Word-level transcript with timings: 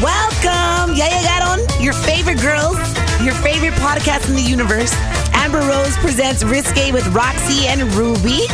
Welcome. 0.00 0.96
Ya 0.96 1.08
llegaron. 1.08 1.60
Your 1.78 1.92
favorite 1.92 2.40
girls, 2.40 2.78
your 3.22 3.34
favorite 3.34 3.74
podcast 3.74 4.30
in 4.30 4.34
the 4.34 4.42
universe. 4.42 4.94
Amber 5.34 5.60
Rose 5.60 5.94
presents 5.98 6.42
Risque 6.42 6.90
with 6.90 7.04
RaqC 7.12 7.66
and 7.66 7.82
Rubi. 7.92 8.46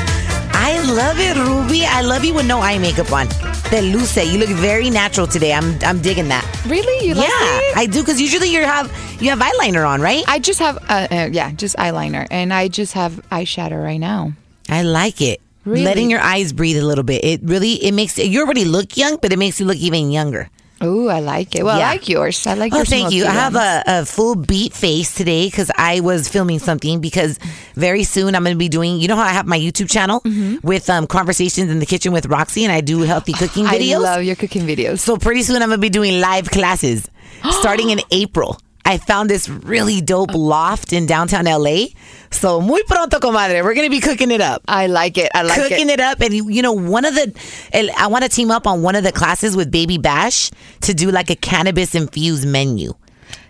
I 0.50 0.82
love 0.90 1.20
it, 1.20 1.36
Rubi. 1.36 1.84
I 1.86 2.00
love 2.00 2.24
you 2.24 2.34
with 2.34 2.46
no 2.46 2.58
eye 2.60 2.78
makeup 2.78 3.12
on. 3.12 3.28
The 3.70 3.80
luce. 3.94 4.16
You 4.16 4.38
look 4.40 4.48
very 4.48 4.90
natural 4.90 5.28
today. 5.28 5.52
I'm 5.52 5.78
I'm 5.84 6.00
digging 6.02 6.26
that. 6.28 6.44
Really? 6.66 7.06
You 7.06 7.14
yeah, 7.14 7.22
it? 7.22 7.30
Yeah. 7.30 7.80
I 7.80 7.86
do 7.86 8.00
because 8.00 8.20
usually 8.20 8.50
you 8.50 8.64
have 8.64 8.90
you 9.20 9.30
have 9.30 9.38
eyeliner 9.38 9.86
on, 9.86 10.00
right? 10.00 10.24
I 10.26 10.40
just 10.40 10.58
have 10.58 10.78
uh, 10.88 11.06
uh, 11.12 11.28
yeah, 11.30 11.52
just 11.52 11.76
eyeliner, 11.76 12.26
and 12.28 12.52
I 12.52 12.66
just 12.66 12.94
have 12.94 13.20
eyeshadow 13.30 13.80
right 13.80 14.00
now. 14.00 14.32
I 14.68 14.82
like 14.82 15.20
it. 15.20 15.40
Really? 15.64 15.84
Letting 15.84 16.10
your 16.10 16.20
eyes 16.20 16.52
breathe 16.52 16.78
a 16.78 16.84
little 16.84 17.04
bit. 17.04 17.24
It 17.24 17.40
really 17.44 17.74
it 17.84 17.92
makes 17.92 18.18
you 18.18 18.40
already 18.40 18.64
look 18.64 18.96
young, 18.96 19.18
but 19.22 19.32
it 19.32 19.38
makes 19.38 19.60
you 19.60 19.66
look 19.66 19.78
even 19.78 20.10
younger. 20.10 20.50
Oh, 20.80 21.08
I 21.08 21.20
like 21.20 21.56
it. 21.56 21.64
Well, 21.64 21.78
Yeah. 21.78 21.88
I 21.88 21.92
like 21.92 22.08
yours. 22.08 22.46
I 22.46 22.54
like 22.54 22.72
Oh, 22.74 22.84
thank 22.84 23.10
you. 23.12 23.24
I 23.24 23.30
have 23.30 23.54
a, 23.56 23.82
a 23.86 24.04
full 24.04 24.34
beat 24.34 24.74
face 24.74 25.14
today 25.14 25.46
because 25.46 25.70
I 25.76 26.00
was 26.00 26.28
filming 26.28 26.58
something. 26.58 27.00
Because 27.00 27.38
very 27.74 28.04
soon 28.04 28.34
I'm 28.34 28.42
going 28.44 28.54
to 28.54 28.58
be 28.58 28.68
doing. 28.68 28.98
You 29.00 29.08
know 29.08 29.16
how 29.16 29.22
I 29.22 29.30
have 29.32 29.46
my 29.46 29.58
YouTube 29.58 29.90
channel 29.90 30.20
with 30.62 30.90
um, 30.90 31.06
conversations 31.06 31.70
in 31.70 31.78
the 31.78 31.86
kitchen 31.86 32.12
with 32.12 32.28
RaqC, 32.28 32.62
and 32.62 32.72
I 32.72 32.82
do 32.82 33.00
healthy 33.02 33.32
cooking 33.42 33.64
videos. 33.64 33.94
I 33.94 33.98
love 33.98 34.22
your 34.24 34.36
cooking 34.36 34.62
videos. 34.66 34.98
So 34.98 35.16
pretty 35.16 35.42
soon 35.42 35.62
I'm 35.62 35.68
going 35.68 35.78
to 35.78 35.82
be 35.82 35.88
doing 35.88 36.20
live 36.20 36.50
classes 36.50 37.08
starting 37.52 37.90
in 37.90 38.00
April. 38.10 38.58
I 38.86 38.98
found 38.98 39.28
this 39.28 39.48
really 39.48 40.00
dope 40.00 40.30
oh. 40.32 40.38
loft 40.38 40.92
in 40.92 41.06
downtown 41.06 41.44
LA. 41.44 41.86
So 42.30 42.60
muy 42.60 42.82
pronto, 42.84 43.18
comadre. 43.18 43.64
We're 43.64 43.74
going 43.74 43.86
to 43.86 43.90
be 43.90 44.00
cooking 44.00 44.30
it 44.30 44.40
up. 44.40 44.62
I 44.68 44.86
like 44.86 45.18
it. 45.18 45.28
I 45.34 45.42
like 45.42 45.56
cooking 45.56 45.66
it. 45.66 45.70
Cooking 45.70 45.90
it. 45.90 46.00
up 46.00 46.20
and 46.20 46.32
you 46.32 46.62
know 46.62 46.72
one 46.72 47.04
of 47.04 47.14
the 47.14 47.92
I 47.98 48.06
want 48.06 48.24
to 48.24 48.30
team 48.30 48.50
up 48.50 48.66
on 48.66 48.82
one 48.82 48.94
of 48.94 49.02
the 49.02 49.12
classes 49.12 49.56
with 49.56 49.70
Baby 49.70 49.98
Bash 49.98 50.50
to 50.82 50.94
do 50.94 51.10
like 51.10 51.30
a 51.30 51.36
cannabis 51.36 51.94
infused 51.94 52.46
menu. 52.46 52.94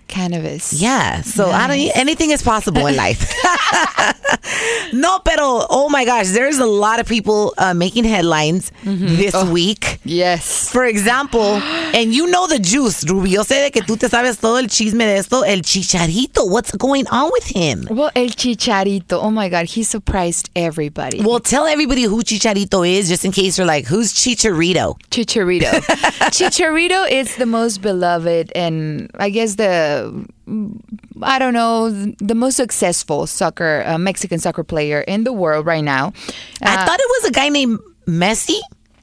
Cannabis. 0.09 0.73
Yeah, 0.73 1.23
so 1.23 1.51
I 1.51 1.67
don't 1.67 1.77
anything 1.97 2.31
is 2.31 2.43
possible 2.43 2.87
in 2.87 2.97
life. 2.97 3.33
no, 4.93 5.19
pero 5.21 5.67
oh 5.69 5.89
my 5.89 6.05
gosh, 6.05 6.29
there's 6.29 6.59
a 6.59 6.67
lot 6.67 7.01
of 7.01 7.07
people 7.07 7.55
uh, 7.59 7.75
making 7.75 8.05
headlines 8.05 8.73
this 8.85 9.35
week. 9.45 9.99
Yes. 10.05 10.71
For 10.71 10.85
example, 10.85 11.61
and 11.95 12.15
you 12.15 12.27
know 12.29 12.47
the 12.47 12.59
juice, 12.59 13.09
Rubi. 13.09 13.31
Yo 13.31 13.43
sé 13.43 13.63
de 13.65 13.71
que 13.71 13.83
tú 13.83 13.99
te 13.99 14.09
sabes 14.09 14.41
todo 14.41 14.57
el 14.57 14.69
chisme 14.69 15.05
de 15.05 15.17
esto. 15.17 15.43
El 15.43 15.63
chicharito, 15.63 16.49
what's 16.49 16.73
going 16.73 17.07
on 17.09 17.31
with 17.33 17.47
him? 17.47 17.87
Well, 17.91 18.11
El 18.15 18.29
Chicharito. 18.29 19.23
Oh 19.23 19.31
my 19.31 19.49
God, 19.49 19.67
he 19.67 19.83
surprised 19.83 20.51
everybody. 20.55 21.23
Well, 21.23 21.41
tell 21.41 21.67
everybody 21.67 22.03
who 22.03 22.23
Chicharito 22.23 22.89
is, 22.89 23.09
just 23.09 23.25
in 23.25 23.33
case 23.33 23.59
you're 23.59 23.67
like, 23.67 23.87
who's 23.87 24.13
Chicharito? 24.13 24.99
Chicharito. 25.11 25.71
Chicharito 26.31 27.11
is 27.11 27.37
the 27.37 27.47
most 27.47 27.83
beloved 27.83 28.53
and 28.55 29.11
I 29.19 29.31
guess 29.31 29.57
the 29.57 29.96
I 31.23 31.39
don't 31.39 31.53
know 31.55 31.91
the 31.91 32.35
most 32.35 32.57
successful 32.57 33.27
soccer 33.27 33.83
uh, 33.87 33.99
Mexican 33.99 34.39
soccer 34.39 34.65
player 34.65 35.01
in 35.01 35.25
the 35.25 35.33
world 35.33 35.67
right 35.67 35.85
now. 35.85 36.13
I 36.63 36.85
thought 36.85 37.01
it 37.01 37.23
was 37.23 37.31
a 37.31 37.33
guy 37.33 37.49
named 37.49 37.79
Messi. 38.07 38.59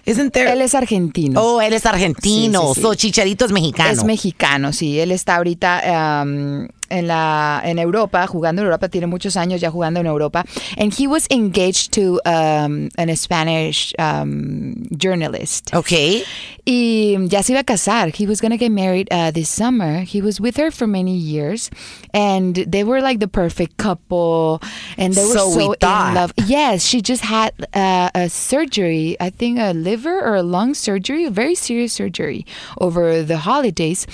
Isn't 0.06 0.34
there? 0.34 0.50
Él 0.50 0.62
es 0.62 0.76
argentino. 0.76 1.40
oh, 1.40 1.62
él 1.62 1.72
es 1.72 1.86
argentino. 1.86 2.62
Sí, 2.62 2.68
sí, 2.68 2.74
sí. 2.76 2.82
So 2.82 2.94
Chicharito 2.96 3.46
es 3.46 3.54
mexicano. 3.54 3.90
Es 3.90 4.04
mexicano, 4.04 4.74
sí. 4.74 5.00
Él 5.00 5.12
está 5.12 5.38
ahorita 5.38 6.24
um, 6.24 6.68
en 6.90 7.08
la 7.08 7.62
en 7.64 7.80
Europa, 7.80 8.26
jugando 8.28 8.62
en 8.62 8.66
Europa. 8.66 8.90
Tiene 8.90 9.08
muchos 9.08 9.38
años 9.38 9.62
ya 9.62 9.70
jugando 9.70 10.00
en 10.00 10.08
Europa. 10.08 10.46
And 10.78 10.94
he 10.94 11.08
was 11.08 11.28
engaged 11.30 11.92
to 11.94 12.20
um, 12.26 12.90
an 12.98 13.16
Spanish 13.16 13.94
um, 14.00 14.88
journalist. 14.98 15.74
okay. 15.74 16.24
Y 16.66 17.18
ya 17.30 17.42
se 17.42 17.54
iba 17.54 17.60
a 17.60 17.64
casar. 17.64 18.16
He 18.16 18.26
was 18.26 18.40
going 18.40 18.52
to 18.52 18.58
get 18.58 18.72
married 18.72 19.08
uh, 19.12 19.32
this 19.32 19.50
summer. 19.50 20.02
He 20.02 20.22
was 20.22 20.40
with 20.40 20.56
her 20.58 20.72
for 20.72 20.88
many 20.88 21.16
years. 21.16 21.70
And 22.14 22.56
they 22.56 22.84
were 22.84 23.02
like 23.02 23.20
the 23.20 23.28
perfect 23.28 23.78
couple. 23.78 24.62
And 24.98 25.14
they 25.14 25.26
were 25.26 25.34
So 25.34 25.44
so, 25.50 25.58
we 25.58 25.64
in 25.66 26.14
love. 26.16 26.34
Yes, 26.46 26.86
she 26.86 27.02
just 27.02 27.24
had 27.24 27.54
uh, 27.74 28.10
a 28.16 28.30
surgery, 28.30 29.18
I 29.20 29.30
think 29.30 29.60
a 29.60 29.74
liver 29.74 30.20
or 30.22 30.36
a 30.36 30.44
lung 30.44 30.74
surgery, 30.74 31.26
a 31.26 31.32
very 31.32 31.56
serious 31.56 31.94
surgery 31.94 32.46
over 32.80 33.24
the 33.24 33.38
holidays. 33.38 34.08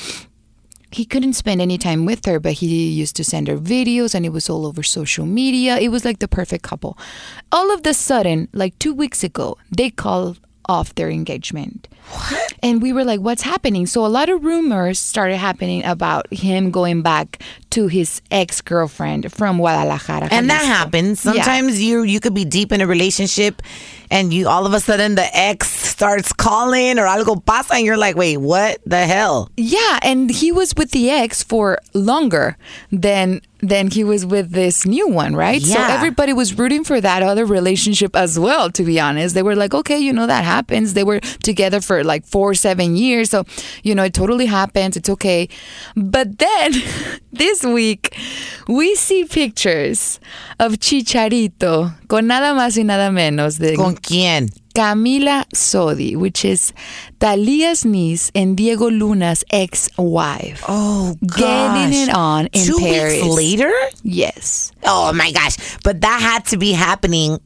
He 0.91 1.05
couldn't 1.05 1.33
spend 1.33 1.61
any 1.61 1.77
time 1.77 2.05
with 2.05 2.25
her, 2.25 2.39
but 2.39 2.53
he 2.53 2.89
used 2.89 3.15
to 3.17 3.23
send 3.23 3.47
her 3.47 3.57
videos 3.57 4.15
and 4.15 4.25
it 4.25 4.29
was 4.29 4.49
all 4.49 4.65
over 4.65 4.83
social 4.83 5.25
media. 5.25 5.77
It 5.77 5.89
was 5.89 6.03
like 6.03 6.19
the 6.19 6.27
perfect 6.27 6.63
couple. 6.63 6.97
All 7.51 7.71
of 7.71 7.83
the 7.83 7.93
sudden, 7.93 8.47
like 8.53 8.77
two 8.79 8.93
weeks 8.93 9.23
ago, 9.23 9.57
they 9.75 9.89
called 9.89 10.39
off 10.69 10.93
their 10.95 11.09
engagement. 11.09 11.87
What? 12.11 12.53
And 12.61 12.81
we 12.81 12.93
were 12.93 13.03
like, 13.03 13.19
what's 13.19 13.41
happening? 13.41 13.85
So 13.87 14.05
a 14.05 14.07
lot 14.07 14.29
of 14.29 14.43
rumors 14.43 14.99
started 14.99 15.37
happening 15.37 15.83
about 15.83 16.31
him 16.31 16.71
going 16.71 17.01
back 17.01 17.41
to 17.71 17.87
his 17.87 18.21
ex 18.31 18.61
girlfriend 18.61 19.31
from 19.31 19.57
Guadalajara. 19.57 20.27
And 20.31 20.49
that 20.49 20.61
Jalisco. 20.61 20.73
happens. 20.73 21.25
Yeah. 21.25 21.31
Sometimes 21.33 21.81
you 21.81 22.03
you 22.03 22.19
could 22.19 22.33
be 22.33 22.45
deep 22.45 22.71
in 22.71 22.81
a 22.81 22.87
relationship 22.87 23.61
and 24.11 24.33
you 24.33 24.47
all 24.47 24.65
of 24.65 24.73
a 24.73 24.79
sudden 24.79 25.15
the 25.15 25.37
ex 25.37 25.69
starts 25.69 26.33
calling 26.33 26.97
or 26.97 27.05
algo 27.05 27.43
pasa 27.43 27.75
and 27.75 27.85
you're 27.85 27.97
like, 27.97 28.15
wait, 28.15 28.37
what 28.37 28.79
the 28.85 29.05
hell? 29.05 29.49
Yeah, 29.57 29.99
and 30.01 30.29
he 30.29 30.51
was 30.51 30.73
with 30.75 30.91
the 30.91 31.09
ex 31.09 31.43
for 31.43 31.79
longer 31.93 32.57
than 32.91 33.41
than 33.61 33.91
he 33.91 34.03
was 34.03 34.25
with 34.25 34.51
this 34.51 34.85
new 34.85 35.07
one, 35.09 35.35
right? 35.35 35.61
Yeah. 35.61 35.87
So 35.87 35.93
everybody 35.93 36.31
was 36.31 36.57
rooting 36.57 36.83
for 36.83 37.01
that 37.01 37.21
other 37.21 37.45
relationship 37.45 38.15
as 38.15 38.39
well, 38.39 38.71
to 38.71 38.83
be 38.83 38.99
honest. 38.99 39.35
They 39.35 39.43
were 39.43 39.55
like, 39.55 39.73
okay, 39.73 39.99
you 39.99 40.13
know, 40.13 40.27
that 40.27 40.45
happens. 40.45 40.93
They 40.93 41.03
were 41.03 41.19
together 41.43 41.81
for 41.81 42.03
like 42.03 42.25
four, 42.25 42.53
seven 42.53 42.95
years. 42.95 43.29
So, 43.29 43.43
you 43.83 43.93
know, 43.95 44.03
it 44.03 44.13
totally 44.13 44.45
happens. 44.45 44.95
It's 44.95 45.09
okay. 45.09 45.49
But 45.95 46.37
then 46.39 46.73
this 47.33 47.63
week, 47.63 48.17
we 48.67 48.95
see 48.95 49.25
pictures 49.25 50.21
of 50.59 50.73
Chicharito 50.73 51.98
con 52.09 52.25
nada 52.27 52.53
más 52.55 52.75
y 52.75 52.83
nada 52.83 53.11
menos 53.11 53.59
de 53.59 53.75
¿Con 53.75 53.95
quién? 53.95 54.49
Camila 54.73 55.45
Sodi, 55.53 56.15
which 56.15 56.43
is 56.43 56.73
Thalía's 57.19 57.85
niece 57.85 58.31
and 58.33 58.55
Diego 58.57 58.89
Luna's 58.89 59.43
ex-wife. 59.51 60.63
Oh, 60.67 61.15
gosh. 61.25 61.37
Getting 61.39 61.93
it 62.03 62.09
on 62.13 62.47
in 62.47 62.65
Two 62.65 62.79
Paris. 62.79 63.21
weeks 63.21 63.35
later? 63.35 63.71
Yes. 64.03 64.71
Oh 64.85 65.13
my 65.13 65.31
gosh. 65.31 65.57
But 65.83 66.01
that 66.01 66.19
had 66.21 66.45
to 66.47 66.57
be 66.57 66.71
happening. 66.71 67.39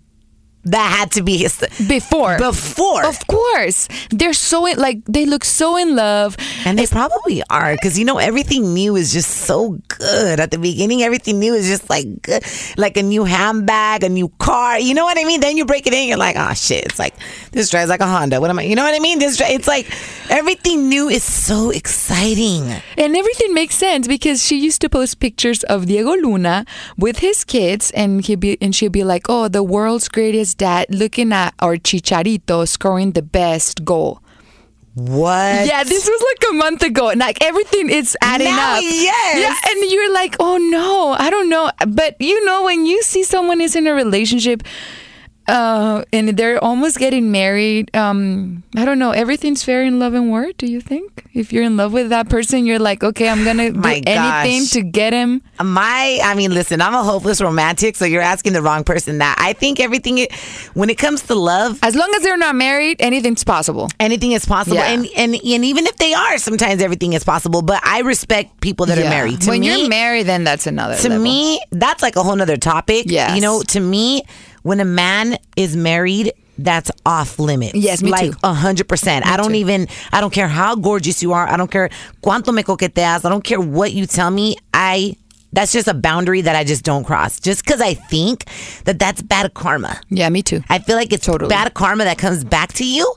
That 0.66 0.96
had 0.98 1.12
to 1.12 1.24
be 1.24 1.38
his. 1.38 1.60
Before. 1.88 2.38
Before. 2.38 3.06
Of 3.06 3.28
course. 3.28 3.88
They're 4.12 4.34
so 4.34 4.66
in, 4.66 4.78
like 4.78 5.04
they 5.06 5.26
look 5.26 5.44
so 5.44 5.76
in 5.76 5.96
love. 5.96 6.38
And 6.66 6.80
they 6.80 6.88
probably 6.88 7.44
are 7.50 7.74
because 7.74 8.00
you 8.00 8.06
know 8.06 8.18
everything 8.18 8.74
new 8.74 8.96
is 8.96 9.12
just 9.12 9.30
so 9.30 9.80
good. 9.90 10.40
At 10.40 10.52
the 10.52 10.58
beginning, 10.58 11.04
everything 11.04 11.40
new 11.40 11.54
is 11.54 11.68
just 11.68 11.90
like 11.90 12.22
good, 12.22 12.44
like 12.78 12.96
a 12.96 13.04
new 13.04 13.26
handbag, 13.26 14.04
a 14.04 14.10
new 14.10 14.30
car. 14.40 14.80
You 14.80 14.94
know 14.94 15.04
what 15.04 15.18
I 15.20 15.26
mean? 15.26 15.42
Then 15.42 15.58
you 15.58 15.66
break 15.66 15.86
it 15.86 15.94
in, 15.94 16.08
you're 16.08 16.18
like, 16.18 16.36
oh 16.38 16.54
shit! 16.54 16.86
It's 16.86 17.00
like 17.00 17.16
this 17.52 17.70
drives 17.70 17.90
like 17.90 18.02
a 18.02 18.08
Honda. 18.08 18.40
What 18.40 18.50
am 18.50 18.60
I? 18.60 18.64
You 18.64 18.76
know 18.76 18.84
what 18.84 18.96
I 18.96 19.00
mean? 19.00 19.20
This 19.20 19.38
dri- 19.38 19.48
it's 19.48 19.68
like 19.68 19.92
everything 20.30 20.88
new 20.88 21.10
is 21.10 21.24
so 21.24 21.72
exciting. 21.72 22.72
And 22.98 23.16
everything 23.18 23.54
makes 23.54 23.76
sense 23.76 24.08
because 24.08 24.42
she 24.42 24.58
used 24.58 24.80
to 24.82 24.90
post 24.90 25.20
pictures 25.20 25.64
of 25.64 25.88
Diego 25.88 26.12
Luna 26.16 26.66
with 26.98 27.20
his 27.20 27.44
kids 27.44 27.92
and 27.92 28.24
he'd 28.26 28.40
be 28.40 28.58
and 28.62 28.74
she'd 28.74 28.92
be 28.94 29.04
like, 29.04 29.26
Oh, 29.28 29.48
the 29.48 29.64
world's 29.64 30.08
greatest 30.08 30.53
dad 30.54 30.88
looking 30.90 31.32
at 31.34 31.54
our 31.60 31.78
Chicharito 31.78 32.68
scoring 32.68 33.12
the 33.12 33.22
best 33.22 33.84
goal. 33.86 34.20
What? 34.96 35.66
Yeah, 35.66 35.84
this 35.84 36.08
was 36.08 36.24
like 36.32 36.52
a 36.52 36.54
month 36.54 36.84
ago, 36.84 37.10
and 37.10 37.20
like 37.20 37.44
everything 37.44 37.90
is 37.90 38.16
adding 38.22 38.46
Now, 38.48 38.76
up. 38.78 38.84
yes. 38.84 39.38
Yeah, 39.40 39.72
and 39.72 39.92
you're 39.92 40.14
like, 40.14 40.36
oh 40.40 40.58
no, 40.58 41.14
I 41.18 41.32
don't 41.32 41.50
know. 41.50 41.72
But 41.88 42.16
you 42.22 42.46
know, 42.46 42.64
when 42.66 42.86
you 42.86 43.02
see 43.02 43.24
someone 43.24 43.60
is 43.60 43.76
in 43.76 43.88
a 43.88 43.94
relationship, 43.94 44.62
uh, 45.48 46.04
and 46.14 46.30
they're 46.38 46.64
almost 46.64 46.98
getting 47.00 47.32
married, 47.32 47.94
um, 47.96 48.64
I 48.76 48.86
don't 48.86 49.00
know. 49.00 49.12
Everything's 49.12 49.64
fair 49.64 49.84
in 49.84 50.00
love 50.00 50.14
and 50.14 50.30
war. 50.30 50.52
Do 50.58 50.66
you 50.68 50.80
think? 50.82 51.26
If 51.34 51.52
you're 51.52 51.64
in 51.64 51.76
love 51.78 51.92
with 51.94 52.10
that 52.10 52.30
person, 52.30 52.66
you're 52.66 52.80
like, 52.80 53.04
okay, 53.04 53.28
I'm 53.28 53.44
gonna 53.44 53.72
do 53.74 53.80
My 53.80 54.02
anything 54.06 54.66
to 54.68 54.82
get 54.82 55.14
him. 55.14 55.42
My, 55.62 56.20
I 56.24 56.36
mean, 56.36 56.54
listen, 56.54 56.82
I'm 56.82 56.94
a 56.94 57.04
hopeless 57.04 57.42
romantic, 57.42 57.96
so 57.96 58.06
you're 58.06 58.22
asking 58.22 58.54
the 58.54 58.62
wrong 58.62 58.84
person 58.84 59.18
that. 59.20 59.36
I 59.40 59.54
think 59.54 59.80
everything, 59.80 60.20
i- 60.20 60.28
when 60.74 60.90
it 60.90 60.98
comes 60.98 61.24
to 61.24 61.36
love, 61.36 61.80
As 61.84 61.96
long 61.96 62.12
as 62.16 62.22
they're 62.24 62.38
not 62.38 62.56
married, 62.56 62.98
anything's 63.02 63.44
possible. 63.44 63.90
anything 64.00 64.32
is 64.32 64.46
possible. 64.46 64.78
Yeah. 64.78 64.90
And, 64.92 65.08
and 65.18 65.36
and 65.36 65.66
even 65.66 65.88
if 65.88 65.98
they 65.98 66.14
are, 66.14 66.38
sometimes 66.38 66.82
everything 66.82 67.14
is 67.14 67.24
possible. 67.24 67.62
But 67.62 67.82
I 67.86 68.00
respect 68.02 68.62
people 68.62 68.86
that 68.88 68.98
are 68.98 69.10
married. 69.10 69.42
To 69.42 69.50
when 69.50 69.62
me, 69.62 69.68
you're 69.82 69.90
married, 69.90 70.24
then 70.28 70.44
that's 70.44 70.68
another. 70.68 70.96
to 70.98 71.10
level. 71.10 71.24
me, 71.24 71.62
that's 71.72 72.02
like 72.02 72.16
a 72.16 72.24
whole 72.24 72.36
nother 72.36 72.58
topic. 72.58 73.06
Yeah, 73.08 73.36
You 73.36 73.42
know, 73.42 73.62
to 73.64 73.80
me, 73.80 74.24
when 74.64 74.80
a 74.80 74.86
man 74.86 75.38
is 75.56 75.76
married, 75.76 76.34
that's 76.58 76.92
off 77.06 77.40
limits. 77.40 77.76
Yes, 77.76 78.04
me 78.04 78.12
like 78.12 78.34
a 78.44 78.54
hundred 78.54 78.88
percent. 78.88 79.26
I 79.26 79.38
don't 79.38 79.50
too. 79.50 79.56
even 79.56 79.88
I 80.12 80.22
don't 80.22 80.34
care 80.34 80.48
how 80.48 80.76
gorgeous 80.76 81.22
you 81.24 81.34
are. 81.34 81.48
I 81.48 81.58
don't 81.58 81.72
care 81.72 81.90
cuánto 82.22 82.54
me 82.54 82.64
coqueteas. 82.64 83.26
I 83.26 83.30
don't 83.30 83.44
care 83.44 83.60
what 83.60 83.94
you 83.94 84.06
tell 84.06 84.30
me. 84.32 84.58
I 84.74 85.16
that's 85.52 85.72
just 85.72 85.88
a 85.88 85.94
boundary 85.94 86.42
that 86.42 86.56
I 86.56 86.64
just 86.64 86.84
don't 86.84 87.04
cross. 87.04 87.40
Just 87.40 87.64
because 87.64 87.80
I 87.80 87.94
think 87.94 88.46
that 88.86 88.98
that's 88.98 89.22
bad 89.22 89.54
karma. 89.54 90.00
yeah, 90.10 90.28
me 90.30 90.42
too. 90.42 90.62
I 90.70 90.80
feel 90.80 90.96
like 90.96 91.14
it's 91.14 91.26
Totally. 91.26 91.50
bad 91.50 91.74
karma 91.76 92.04
that 92.06 92.18
comes 92.18 92.44
back 92.44 92.74
to 92.74 92.86
you. 92.86 93.14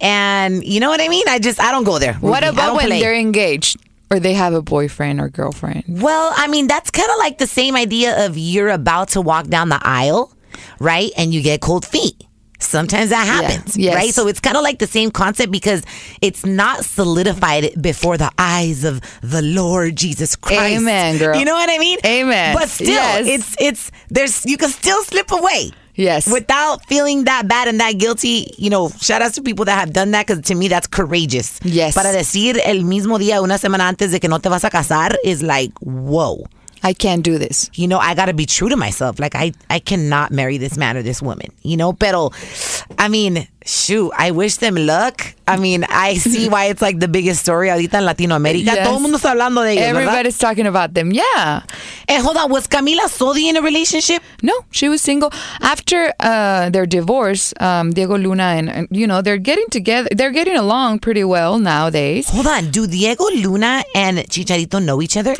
And 0.00 0.62
you 0.64 0.80
know 0.80 0.90
what 0.90 1.00
I 1.00 1.08
mean? 1.08 1.26
I 1.28 1.38
just 1.38 1.60
I 1.60 1.70
don't 1.72 1.84
go 1.84 1.98
there. 1.98 2.14
What. 2.14 2.44
About 2.44 2.76
when 2.76 2.86
play. 2.86 3.00
they're 3.00 3.14
engaged 3.14 3.78
or 4.10 4.20
they 4.20 4.34
have 4.34 4.54
a 4.54 4.62
boyfriend 4.62 5.20
or 5.20 5.28
girlfriend? 5.28 5.84
Well, 5.86 6.32
I 6.36 6.46
mean, 6.48 6.66
that's 6.66 6.90
kind 6.90 7.10
of 7.10 7.16
like 7.18 7.38
the 7.38 7.46
same 7.46 7.76
idea 7.76 8.26
of 8.26 8.38
you're 8.38 8.68
about 8.70 9.08
to 9.10 9.20
walk 9.20 9.48
down 9.48 9.68
the 9.68 9.80
aisle, 9.82 10.32
right? 10.78 11.10
And 11.16 11.32
you 11.32 11.42
get 11.42 11.60
cold 11.60 11.84
feet. 11.84 12.24
Sometimes 12.60 13.10
that 13.10 13.24
happens, 13.24 13.76
yes. 13.76 13.94
right? 13.94 14.12
So 14.12 14.26
it's 14.26 14.40
kind 14.40 14.56
of 14.56 14.64
like 14.64 14.80
the 14.80 14.86
same 14.88 15.12
concept 15.12 15.52
because 15.52 15.84
it's 16.20 16.44
not 16.44 16.84
solidified 16.84 17.70
before 17.80 18.16
the 18.18 18.32
eyes 18.36 18.82
of 18.82 19.00
the 19.22 19.42
Lord 19.42 19.94
Jesus 19.94 20.34
Christ. 20.34 20.60
Amen, 20.80 21.18
girl. 21.18 21.38
You 21.38 21.44
know 21.44 21.54
what 21.54 21.70
I 21.70 21.78
mean? 21.78 21.98
Amen. 22.04 22.56
But 22.56 22.68
still, 22.68 22.88
Yes. 22.88 23.26
it's 23.26 23.56
it's 23.60 23.90
there's 24.10 24.44
you 24.44 24.56
can 24.56 24.70
still 24.70 25.00
slip 25.04 25.30
away. 25.30 25.70
Yes. 25.94 26.26
Without 26.32 26.84
feeling 26.86 27.24
that 27.24 27.46
bad 27.48 27.68
and 27.68 27.78
that 27.80 27.98
guilty, 27.98 28.52
you 28.56 28.70
know, 28.70 28.88
shout 29.00 29.20
outs 29.22 29.34
to 29.36 29.42
people 29.42 29.64
that 29.64 29.78
have 29.78 29.92
done 29.92 30.10
that 30.12 30.26
because 30.26 30.42
to 30.44 30.54
me 30.56 30.66
that's 30.68 30.86
courageous. 30.88 31.60
Yes. 31.62 31.94
Para 31.94 32.12
decir 32.12 32.60
el 32.64 32.82
mismo 32.84 33.18
día, 33.18 33.40
una 33.42 33.58
semana 33.58 33.88
antes 33.88 34.10
de 34.12 34.18
que 34.20 34.28
no 34.28 34.38
te 34.38 34.48
vas 34.48 34.64
a 34.64 34.70
casar 34.70 35.16
is 35.24 35.42
like, 35.44 35.72
whoa. 35.80 36.44
I 36.82 36.92
can't 36.92 37.22
do 37.22 37.38
this. 37.38 37.70
You 37.74 37.88
know, 37.88 37.98
I 37.98 38.14
gotta 38.14 38.34
be 38.34 38.46
true 38.46 38.68
to 38.68 38.76
myself. 38.76 39.18
Like 39.18 39.34
I, 39.34 39.52
I 39.70 39.78
cannot 39.78 40.30
marry 40.30 40.58
this 40.58 40.76
man 40.76 40.96
or 40.96 41.02
this 41.02 41.20
woman. 41.20 41.48
You 41.62 41.76
know, 41.76 41.92
pero, 41.92 42.30
I 42.98 43.08
mean, 43.08 43.46
shoot, 43.64 44.12
I 44.16 44.30
wish 44.30 44.56
them 44.56 44.76
luck. 44.76 45.34
I 45.46 45.56
mean, 45.56 45.84
I 45.88 46.14
see 46.14 46.48
why 46.48 46.66
it's 46.66 46.82
like 46.82 47.00
the 47.00 47.08
biggest 47.08 47.40
story 47.40 47.68
ahorita 47.68 47.94
en 47.94 48.04
Latinoamérica. 48.04 48.74
Yes. 48.74 48.86
Todo 48.86 48.96
el 48.96 49.00
mundo 49.00 49.18
está 49.18 49.30
hablando 49.30 49.62
de 49.62 49.72
ellos, 49.72 49.92
¿verdad? 49.92 50.02
Everybody's 50.02 50.38
talking 50.38 50.66
about 50.66 50.94
them. 50.94 51.10
Yeah. 51.12 51.62
And 52.08 52.22
hold 52.22 52.36
on, 52.36 52.50
was 52.50 52.66
Camila 52.66 53.08
Sodi 53.08 53.48
in 53.48 53.56
a 53.56 53.62
relationship? 53.62 54.22
No, 54.42 54.52
she 54.70 54.88
was 54.88 55.00
single. 55.00 55.30
After 55.60 56.12
uh, 56.20 56.70
their 56.70 56.86
divorce, 56.86 57.54
um, 57.60 57.92
Diego 57.92 58.16
Luna 58.16 58.42
and, 58.42 58.70
and, 58.70 58.88
you 58.90 59.06
know, 59.06 59.22
they're 59.22 59.38
getting 59.38 59.66
together. 59.70 60.08
They're 60.14 60.32
getting 60.32 60.56
along 60.56 61.00
pretty 61.00 61.24
well 61.24 61.58
nowadays. 61.58 62.28
Hold 62.28 62.46
on, 62.46 62.70
do 62.70 62.86
Diego 62.86 63.24
Luna 63.24 63.84
and 63.94 64.18
Chicharito 64.18 64.82
know 64.84 65.00
each 65.02 65.16
other? 65.16 65.34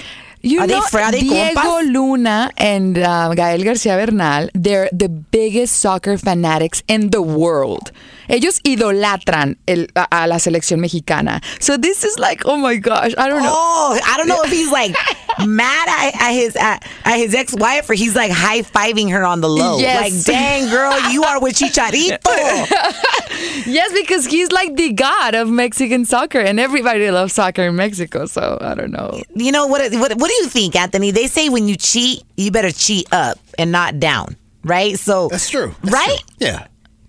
You 0.48 0.60
Are 0.60 0.66
they 0.66 0.78
know, 0.80 0.86
fr- 0.92 1.00
are 1.00 1.12
they 1.12 1.20
Diego 1.20 1.60
compas? 1.60 1.86
Luna 1.94 2.50
and 2.56 2.96
uh, 2.96 3.34
Gael 3.34 3.60
García 3.68 3.94
Bernal, 4.02 4.48
they're 4.54 4.88
the 4.92 5.08
biggest 5.08 5.76
soccer 5.84 6.16
fanatics 6.16 6.82
in 6.88 7.10
the 7.10 7.20
world. 7.20 7.92
Ellos 8.28 8.60
idolatran 8.64 9.56
el, 9.66 9.88
a, 9.96 10.06
a 10.10 10.26
la 10.26 10.36
selección 10.36 10.80
mexicana. 10.80 11.42
So 11.60 11.76
this 11.76 12.04
is 12.04 12.18
like, 12.18 12.42
oh 12.44 12.56
my 12.56 12.76
gosh, 12.76 13.14
I 13.16 13.28
don't 13.28 13.42
know. 13.42 13.52
Oh, 13.52 13.98
I 14.04 14.16
don't 14.16 14.28
know 14.28 14.42
if 14.42 14.50
he's 14.50 14.70
like 14.70 14.94
mad 15.46 15.88
at, 15.88 16.20
at 16.20 16.32
his 16.32 16.56
at, 16.56 16.86
at 17.04 17.16
his 17.16 17.34
ex 17.34 17.54
wife 17.54 17.88
or 17.88 17.94
he's 17.94 18.14
like 18.14 18.30
high 18.30 18.62
fiving 18.62 19.10
her 19.10 19.24
on 19.24 19.40
the 19.40 19.48
low. 19.48 19.78
Yes. 19.78 20.02
Like, 20.02 20.24
dang 20.24 20.70
girl, 20.70 21.10
you 21.10 21.24
are 21.24 21.40
with 21.40 21.54
Chicharito. 21.56 22.18
Yes, 23.66 23.92
because 23.92 24.24
he's 24.26 24.50
like 24.50 24.76
the 24.76 24.92
god 24.92 25.34
of 25.34 25.48
Mexican 25.48 26.04
soccer, 26.04 26.40
and 26.40 26.58
everybody 26.58 27.10
loves 27.10 27.34
soccer 27.34 27.62
in 27.62 27.76
Mexico. 27.76 28.26
So 28.26 28.58
I 28.60 28.74
don't 28.74 28.90
know. 28.90 29.20
you 29.34 29.52
know 29.52 29.66
what, 29.66 29.92
what? 29.92 30.16
What 30.16 30.28
do 30.28 30.34
you 30.34 30.46
think, 30.46 30.74
Anthony? 30.74 31.10
They 31.10 31.26
say 31.26 31.48
when 31.48 31.68
you 31.68 31.76
cheat, 31.76 32.22
you 32.36 32.50
better 32.50 32.70
cheat 32.72 33.06
up 33.12 33.38
and 33.58 33.70
not 33.70 34.00
down, 34.00 34.36
right? 34.64 34.98
So 34.98 35.28
That's 35.28 35.50
true. 35.50 35.74
That's 35.82 35.94
right? 35.94 36.18
true. 36.38 36.48
Yeah. 36.48 36.66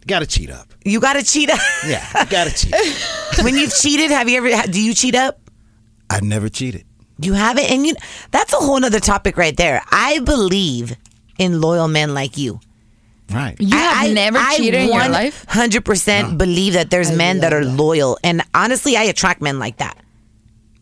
You 0.10 0.16
got 0.16 0.20
to 0.22 0.26
cheat 0.26 0.50
up. 0.50 0.74
You 0.84 1.00
got 1.00 1.14
to 1.14 1.24
cheat 1.24 1.52
up. 1.52 1.60
Yeah. 1.86 2.04
You 2.24 2.30
got 2.32 2.48
to 2.48 2.52
cheat. 2.52 3.44
when 3.44 3.56
you've 3.56 3.72
cheated, 3.72 4.10
have 4.10 4.28
you 4.28 4.38
ever? 4.38 4.68
Do 4.68 4.82
you 4.82 4.96
cheat 4.96 5.14
up? 5.14 5.40
I've 6.10 6.24
never 6.24 6.50
cheated. 6.50 6.84
You 7.20 7.34
haven't, 7.34 7.66
and 7.66 7.86
you. 7.86 7.94
That's 8.32 8.52
a 8.52 8.56
whole 8.56 8.84
other 8.84 9.00
topic 9.00 9.38
right 9.38 9.56
there. 9.56 9.84
I 9.92 10.18
believe 10.18 10.96
in 11.38 11.62
loyal 11.62 11.88
men 11.88 12.16
like 12.16 12.40
you. 12.40 12.60
Right. 13.30 13.56
You 13.60 13.78
have 13.78 14.12
never 14.12 14.40
cheated 14.56 14.82
in 14.82 14.88
your 14.88 15.10
life. 15.10 15.46
Hundred 15.48 15.86
percent 15.86 16.40
believe 16.40 16.74
that 16.74 16.90
there's 16.90 17.12
men 17.12 17.42
that 17.42 17.54
are 17.54 17.64
loyal, 17.64 18.18
and 18.24 18.42
honestly, 18.56 18.98
I 18.98 19.04
attract 19.04 19.44
men 19.44 19.60
like 19.60 19.78
that. 19.78 19.96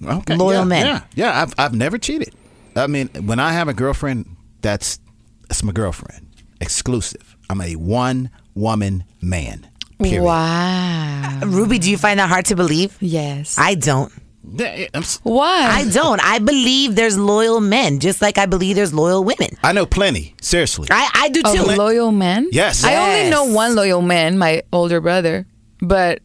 Okay. 0.01 0.37
Loyal 0.37 0.61
yeah, 0.61 0.63
men. 0.63 0.85
Yeah. 0.85 1.01
Yeah. 1.15 1.41
I've, 1.41 1.53
I've 1.57 1.73
never 1.73 1.97
cheated. 1.97 2.33
I 2.77 2.87
mean, 2.87 3.09
when 3.25 3.41
I 3.41 3.51
have 3.51 3.67
a 3.67 3.73
girlfriend, 3.73 4.37
that's 4.61 5.01
that's 5.49 5.63
my 5.63 5.73
girlfriend. 5.73 6.27
Exclusive. 6.61 7.35
I'm 7.49 7.59
a 7.59 7.75
one 7.75 8.29
woman 8.57 9.03
man. 9.21 9.67
Period. 10.01 10.23
Wow. 10.23 11.39
Rubi, 11.45 11.79
do 11.79 11.89
you 11.89 11.97
find 11.97 12.19
that 12.19 12.29
hard 12.29 12.45
to 12.45 12.55
believe? 12.55 12.97
Yes. 12.99 13.57
I 13.57 13.75
don't. 13.75 14.11
Yeah, 14.49 14.87
I'm 14.93 15.01
s- 15.03 15.19
Why? 15.23 15.63
I 15.69 15.89
don't. 15.89 16.21
I 16.23 16.39
believe 16.39 16.95
there's 16.95 17.17
loyal 17.17 17.59
men, 17.59 17.99
just 17.99 18.21
like 18.21 18.37
I 18.37 18.45
believe 18.45 18.75
there's 18.77 18.93
loyal 18.93 19.23
women. 19.23 19.49
I 19.63 19.73
know 19.73 19.85
plenty. 19.85 20.35
Seriously. 20.41 20.87
I, 20.89 21.09
I 21.15 21.29
do 21.29 21.41
Of 21.43 21.53
too. 21.53 21.63
loyal 21.75 22.11
men? 22.11 22.47
Yes. 22.51 22.83
I 22.85 22.95
only 22.95 23.29
know 23.29 23.43
one 23.45 23.75
loyal 23.75 24.01
man, 24.01 24.37
my 24.37 24.61
older 24.71 25.01
brother, 25.01 25.45
but 25.81 26.21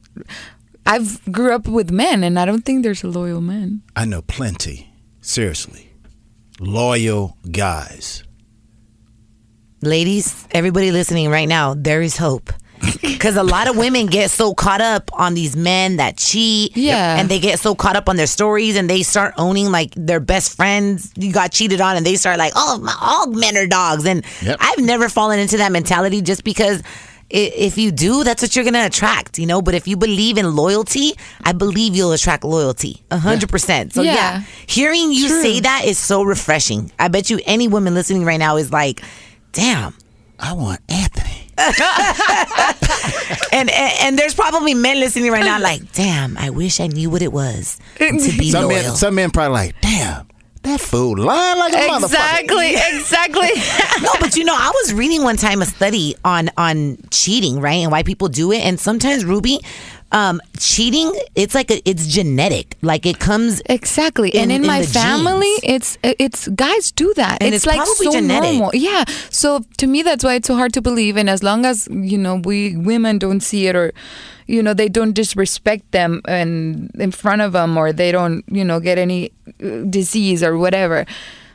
I've 0.86 1.20
grew 1.32 1.52
up 1.52 1.66
with 1.66 1.90
men, 1.90 2.22
and 2.22 2.38
I 2.38 2.44
don't 2.44 2.62
think 2.64 2.84
there's 2.84 3.02
a 3.02 3.08
loyal 3.08 3.40
man. 3.40 3.82
I 3.96 4.04
know 4.04 4.22
plenty. 4.22 4.92
Seriously. 5.20 5.90
Loyal 6.60 7.36
guys. 7.50 8.22
Ladies, 9.82 10.46
everybody 10.52 10.92
listening 10.92 11.28
right 11.28 11.48
now, 11.48 11.74
there 11.74 12.02
is 12.02 12.16
hope. 12.16 12.52
Because 13.02 13.36
a 13.36 13.42
lot 13.44 13.68
of 13.68 13.76
women 13.76 14.06
get 14.06 14.30
so 14.32 14.52
caught 14.52 14.80
up 14.80 15.08
on 15.12 15.34
these 15.34 15.54
men 15.54 15.96
that 15.98 16.16
cheat. 16.16 16.76
Yeah. 16.76 17.16
And 17.20 17.28
they 17.28 17.38
get 17.38 17.60
so 17.60 17.76
caught 17.76 17.94
up 17.94 18.08
on 18.08 18.16
their 18.16 18.26
stories 18.26 18.76
and 18.76 18.90
they 18.90 19.04
start 19.04 19.34
owning 19.38 19.70
like 19.70 19.92
their 19.96 20.18
best 20.18 20.56
friends 20.56 21.12
you 21.16 21.32
got 21.32 21.52
cheated 21.52 21.80
on 21.80 21.96
and 21.96 22.04
they 22.04 22.16
start 22.16 22.38
like, 22.38 22.52
oh, 22.56 22.78
my, 22.78 22.92
all 23.00 23.28
men 23.28 23.56
are 23.56 23.68
dogs. 23.68 24.04
And 24.06 24.24
Yep. 24.42 24.56
I've 24.58 24.78
never 24.84 25.08
fallen 25.08 25.38
into 25.38 25.56
that 25.58 25.70
mentality 25.70 26.20
just 26.20 26.42
because 26.42 26.82
if 27.30 27.78
you 27.78 27.92
do, 27.92 28.24
that's 28.24 28.42
what 28.42 28.56
you're 28.56 28.64
going 28.64 28.74
to 28.74 28.86
attract, 28.86 29.38
you 29.38 29.46
know? 29.46 29.62
But 29.62 29.74
if 29.74 29.86
you 29.86 29.96
believe 29.96 30.36
in 30.36 30.56
loyalty, 30.56 31.12
I 31.44 31.52
believe 31.52 31.94
you'll 31.94 32.12
attract 32.12 32.42
loyalty. 32.42 33.02
a 33.12 33.18
100%. 33.18 33.92
So 33.92 34.02
yeah. 34.02 34.14
Yeah. 34.14 34.42
hearing 34.66 35.12
you 35.12 35.28
True. 35.28 35.42
say 35.42 35.60
that 35.60 35.84
is 35.86 35.98
so 35.98 36.24
refreshing. 36.24 36.90
I 36.98 37.06
bet 37.06 37.30
you 37.30 37.38
any 37.46 37.68
woman 37.68 37.94
listening 37.94 38.24
right 38.24 38.38
now 38.40 38.56
is 38.56 38.72
like, 38.72 39.00
damn. 39.52 39.94
I 40.38 40.52
want 40.54 40.80
Anthony. 40.88 41.48
And, 43.54 43.68
and 43.70 43.92
and 44.00 44.18
there's 44.18 44.34
probably 44.34 44.72
men 44.72 44.98
listening 44.98 45.30
right 45.30 45.44
now 45.44 45.60
like, 45.60 45.92
damn, 45.92 46.38
I 46.38 46.48
wish 46.50 46.80
I 46.80 46.86
knew 46.86 47.10
what 47.10 47.20
it 47.20 47.32
was 47.32 47.78
to 47.98 48.10
be 48.38 48.50
Some 48.50 48.64
loyal. 48.64 48.82
men, 48.82 48.96
some 48.96 49.14
men 49.14 49.30
probably 49.30 49.52
like, 49.52 49.80
damn, 49.82 50.26
that 50.62 50.80
fool 50.80 51.18
lying 51.18 51.58
like 51.58 51.74
a 51.74 51.76
motherfucker. 51.76 52.04
Exactly, 52.04 52.74
exactly. 52.96 53.48
no, 54.02 54.10
but 54.20 54.36
you 54.36 54.44
know, 54.44 54.54
I 54.56 54.70
was 54.82 54.94
reading 54.94 55.22
one 55.22 55.36
time 55.36 55.60
a 55.60 55.66
study 55.66 56.16
on 56.24 56.50
on 56.56 56.96
cheating, 57.10 57.60
right, 57.60 57.74
and 57.82 57.92
why 57.92 58.02
people 58.02 58.28
do 58.28 58.52
it, 58.52 58.60
and 58.60 58.80
sometimes 58.80 59.24
Rubi, 59.24 59.60
um, 60.12 60.40
cheating, 60.58 61.12
it's 61.34 61.54
like 61.54 61.70
a, 61.70 61.88
it's 61.88 62.06
genetic, 62.06 62.76
like 62.82 63.06
it 63.06 63.18
comes. 63.18 63.62
Exactly. 63.66 64.30
in- 64.30 64.42
and 64.42 64.52
in, 64.52 64.60
in 64.62 64.66
my 64.66 64.84
family, 64.84 65.46
genes. 65.62 65.98
it's 66.02 66.16
it's 66.18 66.48
guys 66.48 66.92
do 66.92 67.12
that. 67.14 67.42
And 67.42 67.54
it's, 67.54 67.66
it's 67.66 67.76
like 67.76 67.86
so 67.86 68.12
genetic. 68.12 68.52
normal. 68.52 68.70
Yeah. 68.74 69.04
So 69.30 69.64
to 69.78 69.86
me 69.86 70.02
that's 70.02 70.22
why 70.22 70.34
it's 70.34 70.46
so 70.46 70.54
hard 70.54 70.72
to 70.74 70.82
believe 70.82 71.16
and 71.16 71.28
as 71.28 71.42
long 71.42 71.64
as, 71.64 71.88
you 71.90 72.18
know, 72.18 72.36
we 72.36 72.76
women 72.76 73.18
don't 73.18 73.40
see 73.40 73.66
it 73.66 73.74
or 73.74 73.92
you 74.46 74.62
know, 74.62 74.74
they 74.74 74.88
don't 74.88 75.12
disrespect 75.12 75.90
them 75.92 76.20
and 76.26 76.90
in 76.98 77.10
front 77.10 77.40
of 77.42 77.52
them 77.52 77.76
or 77.78 77.92
they 77.92 78.12
don't, 78.12 78.44
you 78.48 78.64
know, 78.64 78.80
get 78.80 78.98
any 78.98 79.32
uh, 79.62 79.82
disease 79.88 80.42
or 80.42 80.58
whatever. 80.58 81.06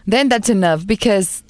Then 0.07 0.29
that's 0.29 0.49
enough 0.49 0.87
because 0.87 1.43